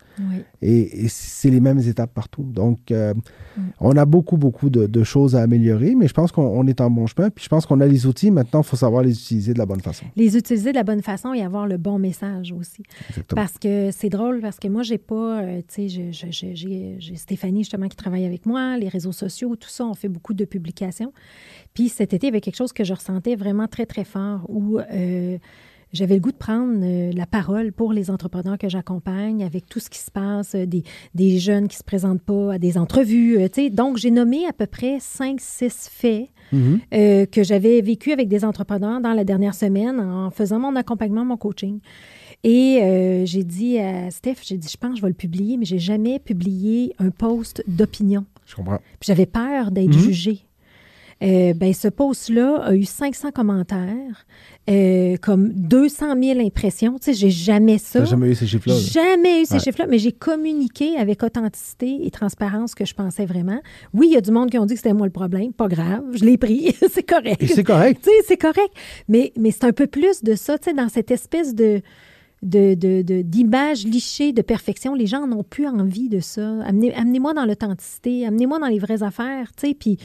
Et, 0.62 1.08
c'est 1.08 1.50
les 1.50 1.60
mêmes 1.60 1.80
étapes 1.80 2.14
partout. 2.14 2.44
Donc, 2.44 2.92
euh, 2.92 3.14
mm. 3.14 3.62
on 3.80 3.98
a 3.98 4.06
beaucoup, 4.06 4.38
beaucoup 4.38 4.70
de, 4.70 5.04
choses 5.04 5.36
à 5.36 5.42
améliorer, 5.42 5.96
mais 5.96 6.08
je 6.08 6.14
pense 6.14 6.32
qu'on 6.32 6.68
est 6.68 6.80
en 6.80 6.92
bon 6.92 7.08
chemin. 7.08 7.30
Puis 7.30 7.46
je 7.46 7.50
pense 7.50 7.66
qu'on 7.66 7.80
a 7.80 7.88
les 7.88 8.06
outils. 8.06 8.30
Maintenant, 8.30 8.62
il 8.62 8.66
faut 8.66 8.76
savoir 8.76 9.04
les 9.04 9.14
utiliser 9.14 9.54
de 9.54 9.58
la 9.58 9.66
bonne 9.66 9.82
façon. 9.82 10.06
Les 10.16 10.38
utiliser 10.38 10.72
de 10.72 10.76
la 10.76 10.84
bonne 10.84 11.02
façon 11.02 11.34
et 11.34 11.42
avoir 11.42 11.66
le 11.66 11.78
bon 11.78 11.98
message 11.98 12.52
aussi. 12.52 12.84
Exactement. 13.10 13.42
Parce 13.42 13.58
que 13.58 13.90
c'est 13.92 14.10
drôle, 14.10 14.42
parce 14.42 14.60
que 14.60 14.68
moi, 14.68 14.84
j'ai 14.84 15.00
pas, 15.00 15.42
euh, 15.42 15.62
tu 15.68 15.90
sais, 15.90 16.12
j'ai 16.12 17.16
Stéphanie 17.16 17.62
justement 17.62 17.88
qui 17.88 17.98
travaille 17.98 18.26
avec 18.26 18.46
moi, 18.46 18.78
les 18.78 18.90
réseaux 18.90 19.12
sociaux, 19.12 19.56
tout 19.56 19.70
ça, 19.70 19.86
on 19.86 19.94
fait 19.94 20.10
beaucoup 20.10 20.34
de 20.34 20.46
publications. 20.46 21.14
Puis 21.74 21.90
cet 21.90 22.14
été, 22.14 22.28
il 22.28 22.30
y 22.30 22.34
avait 22.34 22.42
quelque 22.42 22.58
chose 22.58 22.74
que 22.74 22.84
je 22.84 22.94
ressentais 22.94 23.36
vraiment 23.36 23.68
très, 23.68 23.86
très 23.86 24.04
fort 24.04 24.46
où... 24.50 24.80
Euh, 24.80 25.38
j'avais 25.94 26.16
le 26.16 26.22
goût 26.22 26.32
de 26.32 26.38
prendre 26.38 26.80
euh, 26.84 27.12
la 27.14 27.26
parole 27.26 27.72
pour 27.72 27.94
les 27.94 28.10
entrepreneurs 28.10 28.58
que 28.58 28.70
j'accompagne 28.70 29.44
avec 29.44 29.68
tout 29.68 29.80
ce 29.80 29.90
qui 29.90 30.00
se 30.00 30.12
passe, 30.12 30.56
euh, 30.56 30.66
des, 30.66 30.84
des, 31.16 31.40
jeunes 31.40 31.68
qui 31.68 31.76
ne 31.76 31.80
se 31.80 31.84
présentent 31.84 32.22
pas 32.22 32.54
à 32.54 32.58
des 32.58 32.78
entrevues. 32.78 33.38
Euh, 33.42 33.70
donc, 33.70 33.98
j'ai 33.98 34.12
nommé 34.12 34.46
à 34.48 34.54
peu 34.54 34.68
près 34.68 34.98
cinq, 35.00 35.40
six 35.42 35.90
faits 35.92 36.30
mm-hmm. 36.54 37.28
que 37.28 37.44
j'avais 37.44 37.82
vécu 37.82 38.12
avec 38.12 38.28
des 38.28 38.46
entrepreneurs 38.46 39.02
dans 39.02 39.14
la 39.14 39.24
dernière 39.24 39.54
semaine 39.54 40.00
en 40.00 40.32
faisant 40.32 40.60
mon 40.60 40.76
accompagnement, 40.76 41.26
mon 41.26 41.38
coaching. 41.38 41.80
Et 42.44 43.24
j'ai 43.26 43.44
dit 43.44 43.78
à 43.78 44.10
Steph, 44.10 44.38
j'ai 44.44 44.58
dit, 44.58 44.68
je 44.68 44.78
pense 44.78 44.92
que 44.92 44.98
je 44.98 45.02
vais 45.02 45.10
le 45.10 45.14
publier, 45.14 45.58
mais 45.58 45.66
j'ai 45.66 45.80
jamais 45.80 46.20
publié 46.20 46.94
un 47.00 47.10
post 47.10 47.64
d'opinion. 47.68 48.26
Je 48.46 48.56
comprends. 48.56 48.80
J'avais 49.02 49.26
peur 49.26 49.72
d'être 49.72 49.92
mm-hmm. 49.92 50.00
jugée. 50.00 50.46
Euh, 51.22 51.54
ben, 51.54 51.72
ce 51.74 51.88
post-là 51.88 52.64
a 52.64 52.74
eu 52.74 52.84
500 52.84 53.32
commentaires, 53.32 54.26
euh, 54.70 55.18
comme 55.22 55.50
200 55.50 56.16
000 56.20 56.40
impressions. 56.40 56.98
Tu 56.98 57.06
sais, 57.06 57.14
j'ai 57.14 57.30
jamais 57.30 57.78
ça. 57.78 58.04
jamais 58.06 58.30
eu 58.30 58.36
ces 58.36 58.48
chiffres-là. 58.48 58.76
Jamais 58.76 59.44
eu 59.44 59.46
ces 59.46 59.60
chiffres-là, 59.60 59.86
mais 59.88 60.00
j'ai 60.00 60.12
communiqué 60.12 60.98
avec 60.98 61.22
authenticité 61.22 62.00
et 62.06 62.10
transparence 62.10 62.74
que 62.74 62.86
je 62.86 62.96
pensais 62.96 63.26
vraiment. 63.26 63.60
Oui, 63.94 64.08
il 64.10 64.14
y 64.14 64.18
a 64.18 64.22
du 64.22 64.32
monde 64.32 64.50
qui 64.50 64.58
ont 64.58 64.66
dit 64.66 64.74
que 64.74 64.80
c'était 64.80 64.94
moi 64.94 65.06
le 65.06 65.12
problème. 65.12 65.54
Pas 65.54 65.68
grave, 65.68 66.04
je 66.14 66.26
l'ai 66.26 66.38
pris. 66.38 66.76
c'est 66.92 67.08
correct. 67.08 67.44
C'est 67.46 67.64
correct. 67.64 68.02
Tu 68.04 68.10
sais, 68.10 68.26
c'est 68.28 68.38
correct. 68.38 68.74
Mais, 69.08 69.32
mais 69.38 69.52
c'est 69.52 69.66
un 69.66 69.74
peu 69.74 69.88
plus 69.88 70.24
de 70.24 70.34
ça, 70.34 70.58
tu 70.58 70.70
sais, 70.70 70.76
dans 70.76 70.90
cette 70.90 71.12
espèce 71.12 71.54
de 71.54 71.82
d'images 72.42 73.84
de, 73.84 73.90
de, 73.90 73.94
lichées 73.94 74.34
de 74.34 74.42
perfection. 74.42 74.96
Les 74.96 75.06
gens 75.06 75.28
n'ont 75.28 75.44
plus 75.44 75.68
envie 75.68 76.10
de 76.10 76.20
ça. 76.20 76.56
Amenez, 76.66 76.92
amenez-moi 76.96 77.36
dans 77.36 77.46
l'authenticité, 77.46 78.26
amenez-moi 78.26 78.58
dans 78.58 78.68
les 78.68 78.80
vraies 78.80 79.04
affaires, 79.04 79.52
tu 79.56 79.68
sais. 79.68 79.74
Puis 79.76 80.00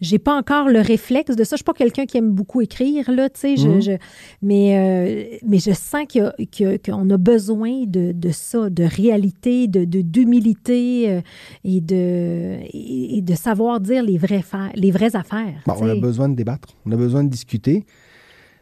j'ai 0.00 0.18
pas 0.18 0.36
encore 0.36 0.68
le 0.68 0.80
réflexe 0.80 1.34
de 1.34 1.44
ça. 1.44 1.56
Je 1.56 1.58
suis 1.58 1.64
pas 1.64 1.72
quelqu'un 1.72 2.06
qui 2.06 2.18
aime 2.18 2.30
beaucoup 2.30 2.60
écrire, 2.60 3.10
là, 3.10 3.28
tu 3.28 3.40
sais. 3.40 3.56
Je, 3.56 3.92
mhm. 3.92 3.98
mais, 4.42 4.78
euh, 4.78 5.38
mais 5.46 5.58
je 5.58 5.72
sens 5.72 6.04
qu'on 6.12 7.10
a, 7.10 7.16
besoin 7.16 7.84
de, 7.86 8.12
de, 8.12 8.30
ça, 8.30 8.70
de 8.70 8.84
réalité, 8.84 9.66
de, 9.66 9.84
d'humilité 9.84 11.10
euh, 11.10 11.20
et, 11.64 11.80
de, 11.80 12.58
et 12.72 13.22
de 13.22 13.34
savoir 13.34 13.80
dire 13.80 14.02
les, 14.02 14.18
vrais 14.18 14.44
les 14.74 14.90
vraies 14.90 15.16
affaires. 15.16 15.62
on 15.66 15.88
a 15.88 15.94
besoin 15.94 16.28
de 16.28 16.34
débattre. 16.34 16.68
On 16.86 16.92
a 16.92 16.96
besoin 16.96 17.24
de 17.24 17.28
discuter. 17.28 17.84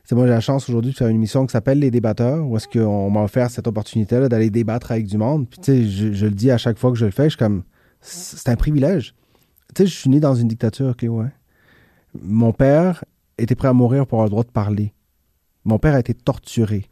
C'est 0.04 0.14
moi, 0.14 0.24
j'ai 0.26 0.32
la 0.32 0.40
chance 0.40 0.68
aujourd'hui 0.68 0.92
de 0.92 0.96
faire 0.96 1.08
une 1.08 1.16
émission 1.16 1.44
qui 1.46 1.52
s'appelle 1.52 1.80
Les 1.80 1.90
débatteurs, 1.90 2.46
où 2.46 2.56
est-ce 2.56 2.68
qu'on 2.68 3.10
m'a 3.10 3.24
offert 3.24 3.50
cette 3.50 3.66
opportunité-là 3.66 4.28
d'aller 4.28 4.50
débattre 4.50 4.92
avec 4.92 5.06
du 5.06 5.18
monde. 5.18 5.48
Puis, 5.48 5.58
tu 5.58 5.64
sais, 5.64 5.88
je, 5.88 6.12
je, 6.12 6.26
le 6.26 6.32
dis 6.32 6.52
à 6.52 6.58
chaque 6.58 6.78
fois 6.78 6.92
que 6.92 6.96
je 6.96 7.06
le 7.06 7.10
fais, 7.10 7.24
je 7.24 7.30
suis 7.30 7.38
comme, 7.38 7.64
c'est 8.00 8.48
un 8.48 8.54
privilège. 8.54 9.14
Sais, 9.76 9.86
je 9.86 9.94
suis 9.94 10.08
né 10.08 10.20
dans 10.20 10.34
une 10.34 10.48
dictature, 10.48 10.96
Cléo. 10.96 11.20
Hein. 11.20 11.32
Mon 12.22 12.54
père 12.54 13.04
était 13.36 13.54
prêt 13.54 13.68
à 13.68 13.74
mourir 13.74 14.06
pour 14.06 14.20
avoir 14.20 14.24
le 14.24 14.30
droit 14.30 14.42
de 14.42 14.50
parler. 14.50 14.94
Mon 15.66 15.78
père 15.78 15.94
a 15.94 16.00
été 16.00 16.14
torturé 16.14 16.86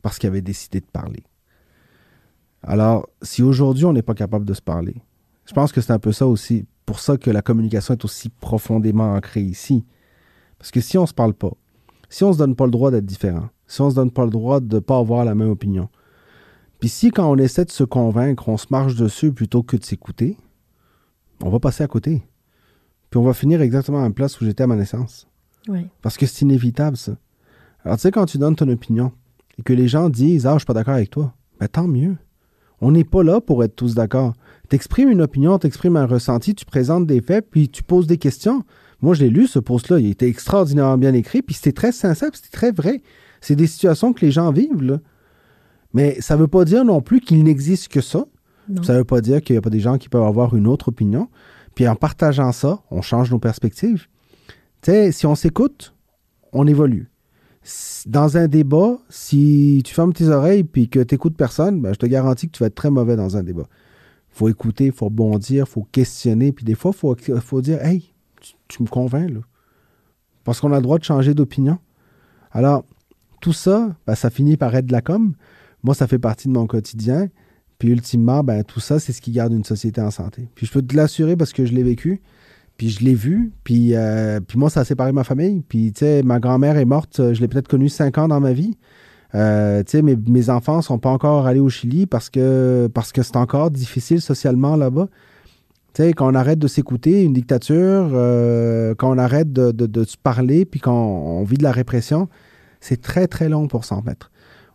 parce 0.00 0.18
qu'il 0.18 0.28
avait 0.28 0.40
décidé 0.40 0.80
de 0.80 0.86
parler. 0.86 1.24
Alors, 2.62 3.06
si 3.20 3.42
aujourd'hui 3.42 3.84
on 3.84 3.92
n'est 3.92 4.00
pas 4.00 4.14
capable 4.14 4.46
de 4.46 4.54
se 4.54 4.62
parler, 4.62 4.94
je 5.44 5.52
pense 5.52 5.72
que 5.72 5.82
c'est 5.82 5.92
un 5.92 5.98
peu 5.98 6.12
ça 6.12 6.26
aussi, 6.26 6.64
pour 6.86 7.00
ça 7.00 7.18
que 7.18 7.30
la 7.30 7.42
communication 7.42 7.92
est 7.92 8.04
aussi 8.06 8.30
profondément 8.30 9.12
ancrée 9.12 9.42
ici. 9.42 9.84
Parce 10.56 10.70
que 10.70 10.80
si 10.80 10.96
on 10.96 11.02
ne 11.02 11.08
se 11.08 11.12
parle 11.12 11.34
pas, 11.34 11.52
si 12.08 12.24
on 12.24 12.28
ne 12.28 12.32
se 12.32 12.38
donne 12.38 12.56
pas 12.56 12.64
le 12.64 12.70
droit 12.70 12.90
d'être 12.90 13.04
différent, 13.04 13.50
si 13.66 13.82
on 13.82 13.86
ne 13.86 13.90
se 13.90 13.96
donne 13.96 14.10
pas 14.10 14.24
le 14.24 14.30
droit 14.30 14.60
de 14.60 14.76
ne 14.76 14.80
pas 14.80 14.96
avoir 14.96 15.26
la 15.26 15.34
même 15.34 15.50
opinion, 15.50 15.90
puis 16.80 16.88
si 16.88 17.10
quand 17.10 17.30
on 17.30 17.36
essaie 17.36 17.66
de 17.66 17.70
se 17.70 17.84
convaincre, 17.84 18.48
on 18.48 18.56
se 18.56 18.68
marche 18.70 18.94
dessus 18.94 19.32
plutôt 19.32 19.62
que 19.62 19.76
de 19.76 19.84
s'écouter, 19.84 20.38
on 21.42 21.50
va 21.50 21.60
passer 21.60 21.84
à 21.84 21.86
côté. 21.86 22.22
Puis 23.10 23.18
on 23.18 23.22
va 23.22 23.34
finir 23.34 23.60
exactement 23.60 24.00
à 24.00 24.04
la 24.04 24.10
place 24.10 24.40
où 24.40 24.44
j'étais 24.44 24.62
à 24.62 24.66
ma 24.66 24.76
naissance. 24.76 25.28
Parce 26.00 26.16
que 26.16 26.26
c'est 26.26 26.42
inévitable, 26.42 26.96
ça. 26.96 27.12
Alors, 27.84 27.96
tu 27.96 28.02
sais, 28.02 28.10
quand 28.10 28.26
tu 28.26 28.38
donnes 28.38 28.56
ton 28.56 28.68
opinion 28.68 29.12
et 29.58 29.62
que 29.62 29.72
les 29.72 29.88
gens 29.88 30.08
disent 30.08 30.46
Ah, 30.46 30.54
je 30.54 30.60
suis 30.60 30.66
pas 30.66 30.74
d'accord 30.74 30.94
avec 30.94 31.10
toi, 31.10 31.34
ben 31.60 31.68
tant 31.68 31.86
mieux. 31.86 32.16
On 32.80 32.90
n'est 32.90 33.04
pas 33.04 33.22
là 33.22 33.40
pour 33.40 33.62
être 33.62 33.76
tous 33.76 33.94
d'accord. 33.94 34.32
Tu 34.68 34.76
exprimes 34.76 35.08
une 35.08 35.22
opinion, 35.22 35.58
tu 35.58 35.66
exprimes 35.66 35.96
un 35.96 36.06
ressenti, 36.06 36.54
tu 36.54 36.64
présentes 36.64 37.06
des 37.06 37.20
faits, 37.20 37.48
puis 37.50 37.68
tu 37.68 37.82
poses 37.82 38.06
des 38.06 38.18
questions. 38.18 38.64
Moi, 39.02 39.14
je 39.14 39.22
l'ai 39.22 39.30
lu, 39.30 39.46
ce 39.46 39.58
post-là. 39.58 40.00
Il 40.00 40.08
était 40.08 40.28
extraordinairement 40.28 40.98
bien 40.98 41.12
écrit, 41.14 41.42
puis 41.42 41.54
c'était 41.54 41.72
très 41.72 41.92
sincère, 41.92 42.30
c'était 42.32 42.56
très 42.56 42.72
vrai. 42.72 43.02
C'est 43.40 43.56
des 43.56 43.66
situations 43.66 44.12
que 44.12 44.24
les 44.24 44.32
gens 44.32 44.50
vivent, 44.52 44.82
là. 44.82 44.98
Mais 45.92 46.20
ça 46.20 46.34
ne 46.34 46.40
veut 46.40 46.48
pas 46.48 46.64
dire 46.64 46.84
non 46.84 47.00
plus 47.02 47.20
qu'il 47.20 47.42
n'existe 47.44 47.88
que 47.88 48.00
ça. 48.00 48.24
Ça 48.82 48.92
ne 48.94 48.98
veut 48.98 49.04
pas 49.04 49.20
dire 49.20 49.40
qu'il 49.42 49.54
n'y 49.54 49.58
a 49.58 49.62
pas 49.62 49.70
des 49.70 49.80
gens 49.80 49.98
qui 49.98 50.08
peuvent 50.08 50.22
avoir 50.22 50.54
une 50.54 50.66
autre 50.66 50.88
opinion. 50.88 51.28
Puis 51.74 51.88
en 51.88 51.96
partageant 51.96 52.52
ça, 52.52 52.82
on 52.90 53.02
change 53.02 53.30
nos 53.30 53.38
perspectives. 53.38 54.06
Tu 54.82 54.90
sais, 54.90 55.12
si 55.12 55.26
on 55.26 55.34
s'écoute, 55.34 55.94
on 56.52 56.66
évolue. 56.66 57.10
Dans 58.06 58.36
un 58.36 58.48
débat, 58.48 58.98
si 59.08 59.82
tu 59.84 59.94
fermes 59.94 60.12
tes 60.12 60.28
oreilles 60.28 60.64
puis 60.64 60.88
que 60.88 61.00
tu 61.00 61.14
écoutes 61.14 61.36
personne, 61.36 61.80
ben, 61.80 61.92
je 61.94 61.98
te 61.98 62.06
garantis 62.06 62.48
que 62.48 62.52
tu 62.52 62.62
vas 62.62 62.66
être 62.66 62.74
très 62.74 62.90
mauvais 62.90 63.16
dans 63.16 63.36
un 63.36 63.42
débat. 63.42 63.68
Faut 64.28 64.48
écouter, 64.48 64.90
faut 64.90 65.10
bondir, 65.10 65.68
faut 65.68 65.86
questionner. 65.92 66.52
Puis 66.52 66.64
des 66.64 66.74
fois, 66.74 66.92
il 66.94 67.40
faut, 67.40 67.60
dire 67.60 67.84
Hey, 67.84 68.12
tu, 68.68 68.82
me 68.82 68.88
convaincs, 68.88 69.30
là. 69.30 69.40
Parce 70.44 70.60
qu'on 70.60 70.72
a 70.72 70.76
le 70.76 70.82
droit 70.82 70.98
de 70.98 71.04
changer 71.04 71.34
d'opinion. 71.34 71.78
Alors, 72.50 72.84
tout 73.40 73.52
ça, 73.52 73.94
ben, 74.06 74.16
ça 74.16 74.30
finit 74.30 74.56
par 74.56 74.74
être 74.74 74.86
de 74.86 74.92
la 74.92 75.02
com. 75.02 75.34
Moi, 75.84 75.94
ça 75.94 76.08
fait 76.08 76.18
partie 76.18 76.48
de 76.48 76.52
mon 76.52 76.66
quotidien. 76.66 77.28
Puis 77.82 77.90
ultimement, 77.90 78.44
ben, 78.44 78.62
tout 78.62 78.78
ça, 78.78 79.00
c'est 79.00 79.12
ce 79.12 79.20
qui 79.20 79.32
garde 79.32 79.52
une 79.52 79.64
société 79.64 80.00
en 80.00 80.12
santé. 80.12 80.46
Puis 80.54 80.66
je 80.66 80.72
peux 80.72 80.82
te 80.82 80.94
l'assurer 80.94 81.34
parce 81.34 81.52
que 81.52 81.66
je 81.66 81.72
l'ai 81.72 81.82
vécu, 81.82 82.22
puis 82.76 82.90
je 82.90 83.04
l'ai 83.04 83.12
vu, 83.12 83.50
puis, 83.64 83.96
euh, 83.96 84.38
puis 84.38 84.56
moi, 84.56 84.70
ça 84.70 84.82
a 84.82 84.84
séparé 84.84 85.10
ma 85.10 85.24
famille. 85.24 85.64
Puis, 85.68 85.92
tu 85.92 85.98
sais, 85.98 86.22
ma 86.22 86.38
grand-mère 86.38 86.76
est 86.76 86.84
morte, 86.84 87.16
je 87.34 87.40
l'ai 87.40 87.48
peut-être 87.48 87.66
connue 87.66 87.88
cinq 87.88 88.18
ans 88.18 88.28
dans 88.28 88.38
ma 88.38 88.52
vie. 88.52 88.78
Euh, 89.34 89.82
tu 89.82 89.90
sais, 89.90 90.02
mes, 90.02 90.14
mes, 90.14 90.48
enfants 90.48 90.80
sont 90.80 91.00
pas 91.00 91.10
encore 91.10 91.44
allés 91.44 91.58
au 91.58 91.70
Chili 91.70 92.06
parce 92.06 92.30
que 92.30 92.88
parce 92.94 93.10
que 93.10 93.24
c'est 93.24 93.34
encore 93.34 93.72
difficile 93.72 94.20
socialement 94.20 94.76
là-bas. 94.76 95.08
Tu 95.92 96.04
sais, 96.04 96.12
quand 96.12 96.30
on 96.30 96.36
arrête 96.36 96.60
de 96.60 96.68
s'écouter, 96.68 97.24
une 97.24 97.32
dictature, 97.32 98.10
euh, 98.12 98.94
quand 98.94 99.12
on 99.12 99.18
arrête 99.18 99.52
de, 99.52 99.72
de, 99.72 100.04
se 100.04 100.16
parler, 100.16 100.66
puis 100.66 100.78
quand 100.78 100.94
on, 100.94 101.42
vit 101.42 101.58
de 101.58 101.64
la 101.64 101.72
répression, 101.72 102.28
c'est 102.78 103.02
très, 103.02 103.26
très 103.26 103.48
long 103.48 103.66
pour 103.66 103.84
s'en 103.84 104.02
mettre. 104.02 104.30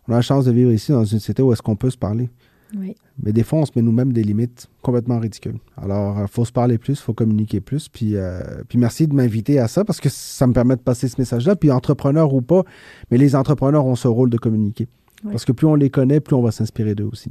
On 0.08 0.12
a 0.12 0.16
la 0.16 0.20
chance 0.20 0.44
de 0.44 0.52
vivre 0.52 0.72
ici 0.72 0.92
dans 0.92 1.06
une 1.06 1.20
société 1.20 1.40
où 1.40 1.54
est-ce 1.54 1.62
qu'on 1.62 1.76
peut 1.76 1.88
se 1.88 1.96
parler. 1.96 2.28
Mais 2.74 3.32
des 3.32 3.42
fois, 3.42 3.60
on 3.60 3.66
se 3.66 3.72
met 3.76 3.82
nous-mêmes 3.82 4.12
des 4.12 4.22
limites 4.22 4.68
complètement 4.82 5.18
ridicules. 5.18 5.58
Alors, 5.76 6.18
il 6.18 6.22
euh, 6.24 6.26
faut 6.26 6.44
se 6.44 6.52
parler 6.52 6.78
plus, 6.78 6.94
il 6.94 7.02
faut 7.02 7.14
communiquer 7.14 7.60
plus. 7.60 7.88
Puis, 7.88 8.16
euh, 8.16 8.40
puis 8.68 8.78
merci 8.78 9.06
de 9.06 9.14
m'inviter 9.14 9.58
à 9.58 9.68
ça 9.68 9.84
parce 9.84 10.00
que 10.00 10.08
ça 10.08 10.46
me 10.46 10.52
permet 10.52 10.76
de 10.76 10.82
passer 10.82 11.08
ce 11.08 11.16
message-là. 11.18 11.56
Puis 11.56 11.70
entrepreneur 11.70 12.32
ou 12.32 12.42
pas, 12.42 12.64
mais 13.10 13.18
les 13.18 13.34
entrepreneurs 13.34 13.86
ont 13.86 13.96
ce 13.96 14.08
rôle 14.08 14.30
de 14.30 14.38
communiquer. 14.38 14.86
Parce 15.24 15.44
que 15.44 15.52
plus 15.52 15.66
on 15.66 15.74
les 15.74 15.90
connaît, 15.90 16.20
plus 16.20 16.36
on 16.36 16.42
va 16.42 16.52
s'inspirer 16.52 16.94
d'eux 16.94 17.08
aussi. 17.10 17.30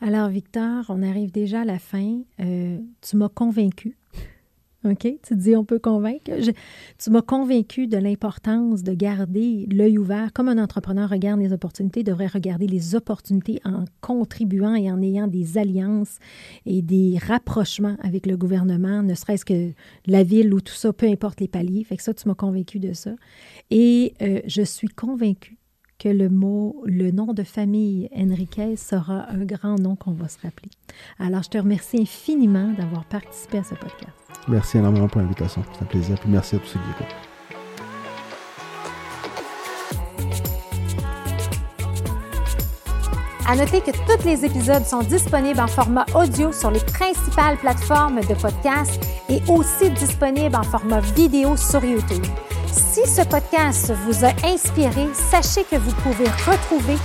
Alors, 0.00 0.28
Victor, 0.28 0.84
on 0.88 1.02
arrive 1.02 1.30
déjà 1.30 1.60
à 1.60 1.64
la 1.64 1.78
fin. 1.78 2.20
Euh, 2.40 2.78
tu 3.00 3.16
m'as 3.16 3.28
convaincu. 3.28 3.96
OK? 4.84 5.06
Tu 5.22 5.36
dis, 5.36 5.54
on 5.54 5.64
peut 5.64 5.78
convaincre. 5.78 6.30
tu 6.98 7.10
m'as 7.10 7.22
convaincu 7.22 7.86
de 7.86 7.96
l'importance 7.96 8.82
de 8.82 8.92
garder 8.92 9.66
l'œil 9.70 9.98
ouvert. 9.98 10.32
Comme 10.32 10.48
un 10.48 10.58
entrepreneur 10.58 11.08
regarde 11.08 11.40
les 11.40 11.52
opportunités, 11.52 12.02
devrait 12.02 12.26
regarder 12.26 12.66
les 12.66 12.94
opportunités 12.94 13.60
en 13.64 13.84
contribuant 14.00 14.74
et 14.74 14.90
en 14.90 15.00
ayant 15.00 15.28
des 15.28 15.56
alliances 15.58 16.18
et 16.66 16.82
des 16.82 17.18
rapprochements 17.24 17.96
avec 18.02 18.26
le 18.26 18.36
gouvernement, 18.36 19.02
ne 19.02 19.14
serait-ce 19.14 19.44
que 19.44 19.72
la 20.06 20.24
ville 20.24 20.52
ou 20.52 20.60
tout 20.60 20.74
ça, 20.74 20.92
peu 20.92 21.06
importe 21.06 21.40
les 21.40 21.48
paliers. 21.48 21.84
Fait 21.84 21.96
que 21.96 22.02
ça, 22.02 22.14
tu 22.14 22.26
m'as 22.26 22.34
convaincu 22.34 22.78
de 22.78 22.92
ça. 22.92 23.12
Et 23.70 24.14
euh, 24.20 24.40
je 24.46 24.62
suis 24.62 24.88
convaincue 24.88 25.58
que 26.02 26.08
le 26.08 26.28
mot, 26.28 26.82
le 26.84 27.12
nom 27.12 27.32
de 27.32 27.44
famille 27.44 28.08
Enriquez 28.16 28.76
sera 28.76 29.26
un 29.30 29.44
grand 29.44 29.78
nom 29.78 29.94
qu'on 29.94 30.12
va 30.12 30.28
se 30.28 30.38
rappeler. 30.42 30.70
Alors, 31.20 31.44
je 31.44 31.50
te 31.50 31.58
remercie 31.58 32.00
infiniment 32.00 32.72
d'avoir 32.76 33.04
participé 33.04 33.58
à 33.58 33.62
ce 33.62 33.74
podcast. 33.74 34.10
Merci 34.48 34.78
énormément 34.78 35.06
pour 35.06 35.20
l'invitation. 35.20 35.62
C'est 35.72 35.82
un 35.82 35.86
plaisir. 35.86 36.18
Puis 36.18 36.28
merci 36.28 36.56
à 36.56 36.58
tous 36.58 36.66
ceux 36.66 36.80
qui 36.80 36.90
écoutent. 36.90 37.14
À 43.46 43.56
noter 43.56 43.80
que 43.80 43.90
tous 43.90 44.24
les 44.24 44.44
épisodes 44.44 44.84
sont 44.84 45.02
disponibles 45.02 45.60
en 45.60 45.68
format 45.68 46.06
audio 46.14 46.52
sur 46.52 46.70
les 46.70 46.80
principales 46.80 47.58
plateformes 47.58 48.20
de 48.20 48.34
podcast 48.34 49.00
et 49.28 49.40
aussi 49.48 49.90
disponibles 49.90 50.56
en 50.56 50.62
format 50.62 51.00
vidéo 51.00 51.56
sur 51.56 51.84
YouTube. 51.84 52.24
Si 52.72 53.06
ce 53.06 53.20
podcast 53.22 53.92
vous 54.06 54.24
a 54.24 54.30
inspiré, 54.46 55.06
sachez 55.12 55.64
que 55.64 55.76
vous 55.76 55.92
pouvez 56.02 56.28
retrouver 56.46 56.96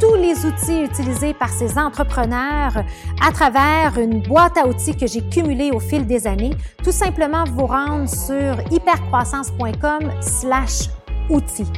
tous 0.00 0.16
les 0.16 0.44
outils 0.44 0.82
utilisés 0.82 1.32
par 1.32 1.48
ces 1.48 1.78
entrepreneurs 1.78 2.84
à 3.24 3.30
travers 3.32 3.98
une 3.98 4.20
boîte 4.20 4.58
à 4.58 4.66
outils 4.66 4.96
que 4.96 5.06
j'ai 5.06 5.22
cumulée 5.28 5.70
au 5.70 5.78
fil 5.78 6.06
des 6.06 6.26
années. 6.26 6.56
Tout 6.82 6.90
simplement 6.90 7.44
vous 7.44 7.66
rendre 7.66 8.08
sur 8.08 8.56
hypercroissance.com 8.72 10.10
slash 10.20 10.88
outils. 11.28 11.70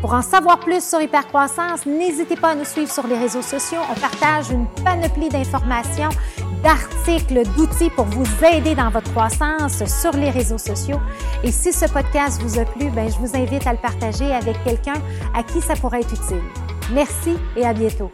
Pour 0.00 0.14
en 0.14 0.22
savoir 0.22 0.58
plus 0.58 0.82
sur 0.82 1.00
Hypercroissance, 1.00 1.86
n'hésitez 1.86 2.36
pas 2.36 2.50
à 2.50 2.54
nous 2.54 2.64
suivre 2.64 2.90
sur 2.90 3.06
les 3.06 3.16
réseaux 3.16 3.42
sociaux. 3.42 3.78
On 3.90 4.00
partage 4.00 4.50
une 4.50 4.66
panoplie 4.84 5.28
d'informations, 5.28 6.08
d'articles, 6.62 7.42
d'outils 7.56 7.90
pour 7.90 8.06
vous 8.06 8.26
aider 8.44 8.74
dans 8.74 8.90
votre 8.90 9.10
croissance 9.12 9.84
sur 9.84 10.12
les 10.12 10.30
réseaux 10.30 10.58
sociaux. 10.58 11.00
Et 11.44 11.52
si 11.52 11.72
ce 11.72 11.86
podcast 11.86 12.42
vous 12.42 12.58
a 12.58 12.64
plu, 12.64 12.90
ben, 12.90 13.08
je 13.10 13.18
vous 13.18 13.36
invite 13.36 13.66
à 13.66 13.72
le 13.72 13.78
partager 13.78 14.32
avec 14.32 14.62
quelqu'un 14.64 15.00
à 15.34 15.42
qui 15.42 15.60
ça 15.60 15.74
pourrait 15.76 16.00
être 16.00 16.14
utile. 16.14 16.42
Merci 16.92 17.36
et 17.56 17.64
à 17.64 17.72
bientôt. 17.72 18.10